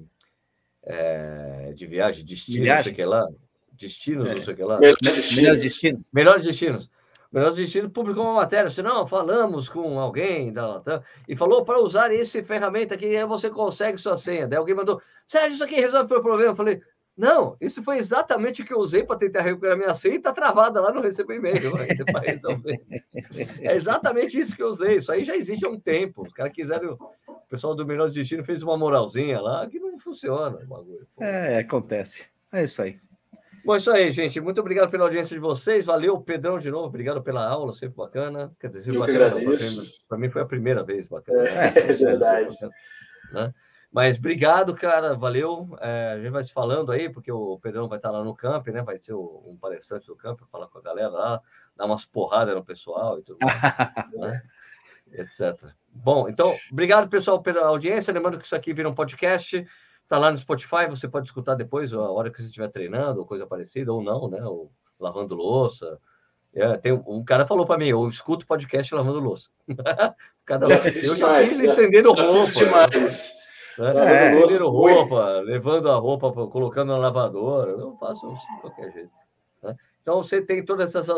é, 0.86 1.74
de 1.76 1.86
viagem, 1.86 2.24
destino, 2.24 2.64
viagem? 2.64 2.78
não 2.78 2.84
sei 2.84 2.92
o 2.94 2.96
que 2.96 3.06
lá. 3.06 3.28
Destinos, 3.74 4.30
é. 4.30 4.36
não 4.36 4.42
sei 4.42 4.54
o 4.54 4.58
que 4.58 4.64
lá. 4.64 4.80
Melhores 4.80 5.62
destinos. 5.62 6.10
Melhores 6.14 6.46
destinos. 6.46 6.90
Melhor 7.32 7.52
Destino 7.52 7.90
publicou 7.90 8.24
uma 8.24 8.34
matéria, 8.36 8.70
se 8.70 8.82
não, 8.82 9.06
falamos 9.06 9.68
com 9.68 10.00
alguém 10.00 10.52
da 10.52 10.66
Latam 10.66 11.04
e 11.28 11.36
falou 11.36 11.66
para 11.66 11.80
usar 11.80 12.12
esse 12.12 12.42
ferramenta 12.42 12.96
aqui, 12.96 13.16
aí 13.16 13.26
você 13.26 13.50
consegue 13.50 13.98
sua 13.98 14.16
senha. 14.16 14.48
Daí 14.48 14.58
alguém 14.58 14.76
mandou, 14.76 15.02
Sérgio, 15.28 15.56
isso 15.56 15.64
aqui 15.64 15.76
resolve 15.76 16.14
o 16.14 16.22
problema. 16.22 16.52
Eu 16.52 16.56
falei, 16.56 16.82
não, 17.18 17.58
isso 17.60 17.82
foi 17.82 17.98
exatamente 17.98 18.62
o 18.62 18.66
que 18.66 18.72
eu 18.72 18.78
usei 18.78 19.04
para 19.04 19.18
tentar 19.18 19.42
recuperar 19.42 19.76
minha 19.76 19.94
senha 19.96 20.14
e 20.14 20.18
está 20.18 20.32
travada 20.32 20.80
lá 20.80 20.92
no 20.92 21.02
receber 21.02 21.38
e-mail. 21.38 21.72
é 23.60 23.76
exatamente 23.76 24.40
isso 24.40 24.56
que 24.56 24.62
eu 24.62 24.68
usei. 24.68 24.98
Isso 24.98 25.12
aí 25.12 25.24
já 25.24 25.36
existe 25.36 25.66
há 25.66 25.70
um 25.70 25.80
tempo. 25.80 26.22
Os 26.22 26.32
caras 26.32 26.54
quiseram. 26.54 26.94
O 27.28 27.50
pessoal 27.50 27.74
do 27.74 27.86
Melhor 27.88 28.10
Destino 28.10 28.44
fez 28.44 28.62
uma 28.62 28.78
moralzinha 28.78 29.42
lá 29.42 29.66
que 29.68 29.80
não 29.80 29.98
funciona. 29.98 30.58
O 30.58 30.68
bagulho. 30.68 31.08
É, 31.20 31.58
acontece. 31.58 32.30
É 32.52 32.62
isso 32.62 32.84
aí. 32.84 33.00
Bom, 33.66 33.74
é 33.74 33.78
isso 33.78 33.92
aí, 33.92 34.12
gente. 34.12 34.40
Muito 34.40 34.62
obrigado 34.62 34.90
pela 34.90 35.04
audiência 35.04 35.36
de 35.36 35.40
vocês. 35.40 35.86
Valeu, 35.86 36.20
Pedrão, 36.22 36.58
de 36.58 36.72
novo. 36.72 36.88
Obrigado 36.88 37.22
pela 37.22 37.48
aula, 37.48 37.74
sempre 37.74 37.96
bacana. 37.96 38.52
Quer 38.60 38.68
dizer, 38.68 38.84
sempre 38.84 39.00
bacana. 39.00 39.36
Para 40.08 40.18
mim 40.18 40.30
foi 40.30 40.42
a 40.42 40.46
primeira 40.46 40.84
vez 40.84 41.08
bacana. 41.08 41.48
É, 41.48 41.68
é 41.92 41.94
verdade. 41.94 42.56
Né? 43.32 43.54
Mas 43.92 44.18
obrigado, 44.18 44.74
cara. 44.74 45.16
Valeu. 45.16 45.78
É, 45.82 46.14
a 46.14 46.18
gente 46.18 46.32
vai 46.32 46.44
se 46.44 46.54
falando 46.54 46.92
aí, 46.92 47.10
porque 47.10 47.32
o 47.32 47.58
Pedrão 47.60 47.88
vai 47.88 47.98
estar 47.98 48.12
lá 48.12 48.24
no 48.24 48.36
camp, 48.36 48.68
né? 48.68 48.82
Vai 48.82 48.98
ser 48.98 49.14
o, 49.14 49.44
um 49.46 49.58
palestrante 49.58 50.08
do 50.08 50.16
camp, 50.16 50.40
falar 50.52 50.68
com 50.68 50.78
a 50.78 50.82
galera 50.82 51.10
lá, 51.10 51.42
dar 51.76 51.86
umas 51.86 52.06
porradas 52.06 52.56
no 52.56 52.64
pessoal 52.64 53.20
e 53.20 53.24
tudo 53.24 53.40
né? 54.20 54.42
etc. 55.14 55.56
Bom, 55.92 56.28
então, 56.30 56.54
obrigado, 56.72 57.10
pessoal, 57.10 57.42
pela 57.42 57.66
audiência. 57.66 58.14
Lembrando 58.14 58.38
que 58.38 58.46
isso 58.46 58.56
aqui 58.56 58.74
vira 58.74 58.90
um 58.90 58.96
podcast. 58.96 59.66
Tá 60.08 60.18
lá 60.18 60.32
no 60.32 60.38
Spotify, 60.38 60.88
você 60.90 61.08
pode 61.08 61.28
escutar 61.28 61.56
depois, 61.56 61.92
a 61.94 62.00
hora 62.00 62.32
que 62.32 62.42
você 62.42 62.48
estiver 62.48 62.70
treinando, 62.70 63.20
ou 63.20 63.26
coisa 63.26 63.46
parecida, 63.46 63.92
ou 63.92 64.02
não, 64.02 64.30
né? 64.30 64.42
Ou 64.44 64.72
lavando 65.00 65.36
louça. 65.36 66.00
É, 66.54 66.78
tem, 66.78 66.92
um 66.94 67.24
cara 67.24 67.46
falou 67.46 67.66
para 67.66 67.78
mim, 67.78 67.90
eu 67.90 68.08
escuto 68.08 68.48
podcast 68.48 68.94
lavando 68.96 69.20
louça. 69.20 69.50
Cada 70.46 70.68
já 70.68 70.76
um, 70.76 71.12
eu 71.12 71.16
já 71.16 71.48
fiz 71.48 71.60
estendendo 71.60 72.14
roupa. 72.14 72.52
Demais. 72.52 73.34
Né? 73.78 73.94
É, 73.96 74.40
estendendo 74.40 74.70
roupa, 74.70 75.40
levando 75.42 75.92
a 75.92 75.96
roupa, 75.96 76.32
colocando 76.48 76.94
na 76.94 76.98
lavadora. 76.98 77.72
Eu 77.72 77.96
faço 78.00 78.28
de 78.34 78.62
qualquer 78.62 78.92
jeito. 78.92 79.12
Né? 79.62 79.76
Então 80.02 80.24
você 80.24 80.42
tem 80.42 80.64
todas 80.64 80.96
essas 80.96 81.10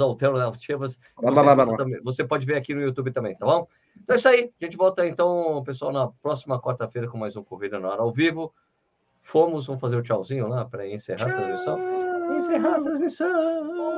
alternativas. 0.00 0.98
Você, 1.20 2.00
você 2.02 2.24
pode 2.24 2.46
ver 2.46 2.56
aqui 2.56 2.74
no 2.74 2.80
YouTube 2.80 3.10
também, 3.10 3.36
tá 3.36 3.44
bom? 3.44 3.66
Então 4.02 4.14
é 4.14 4.18
isso 4.18 4.28
aí. 4.28 4.52
A 4.60 4.64
gente 4.64 4.76
volta 4.76 5.06
então, 5.06 5.62
pessoal, 5.64 5.92
na 5.92 6.08
próxima 6.08 6.60
quarta-feira 6.60 7.08
com 7.08 7.18
mais 7.18 7.36
um 7.36 7.42
Corrida 7.42 7.78
na 7.78 7.88
Hora 7.88 8.02
ao 8.02 8.12
vivo. 8.12 8.52
Fomos, 9.22 9.66
vamos 9.66 9.80
fazer 9.80 9.96
o 9.96 10.02
tchauzinho 10.02 10.48
lá 10.48 10.64
para 10.64 10.88
encerrar 10.88 11.26
a 11.26 11.36
transmissão. 11.36 11.78
Encerrar 12.34 12.76
a 12.76 12.80
transmissão. 12.80 13.78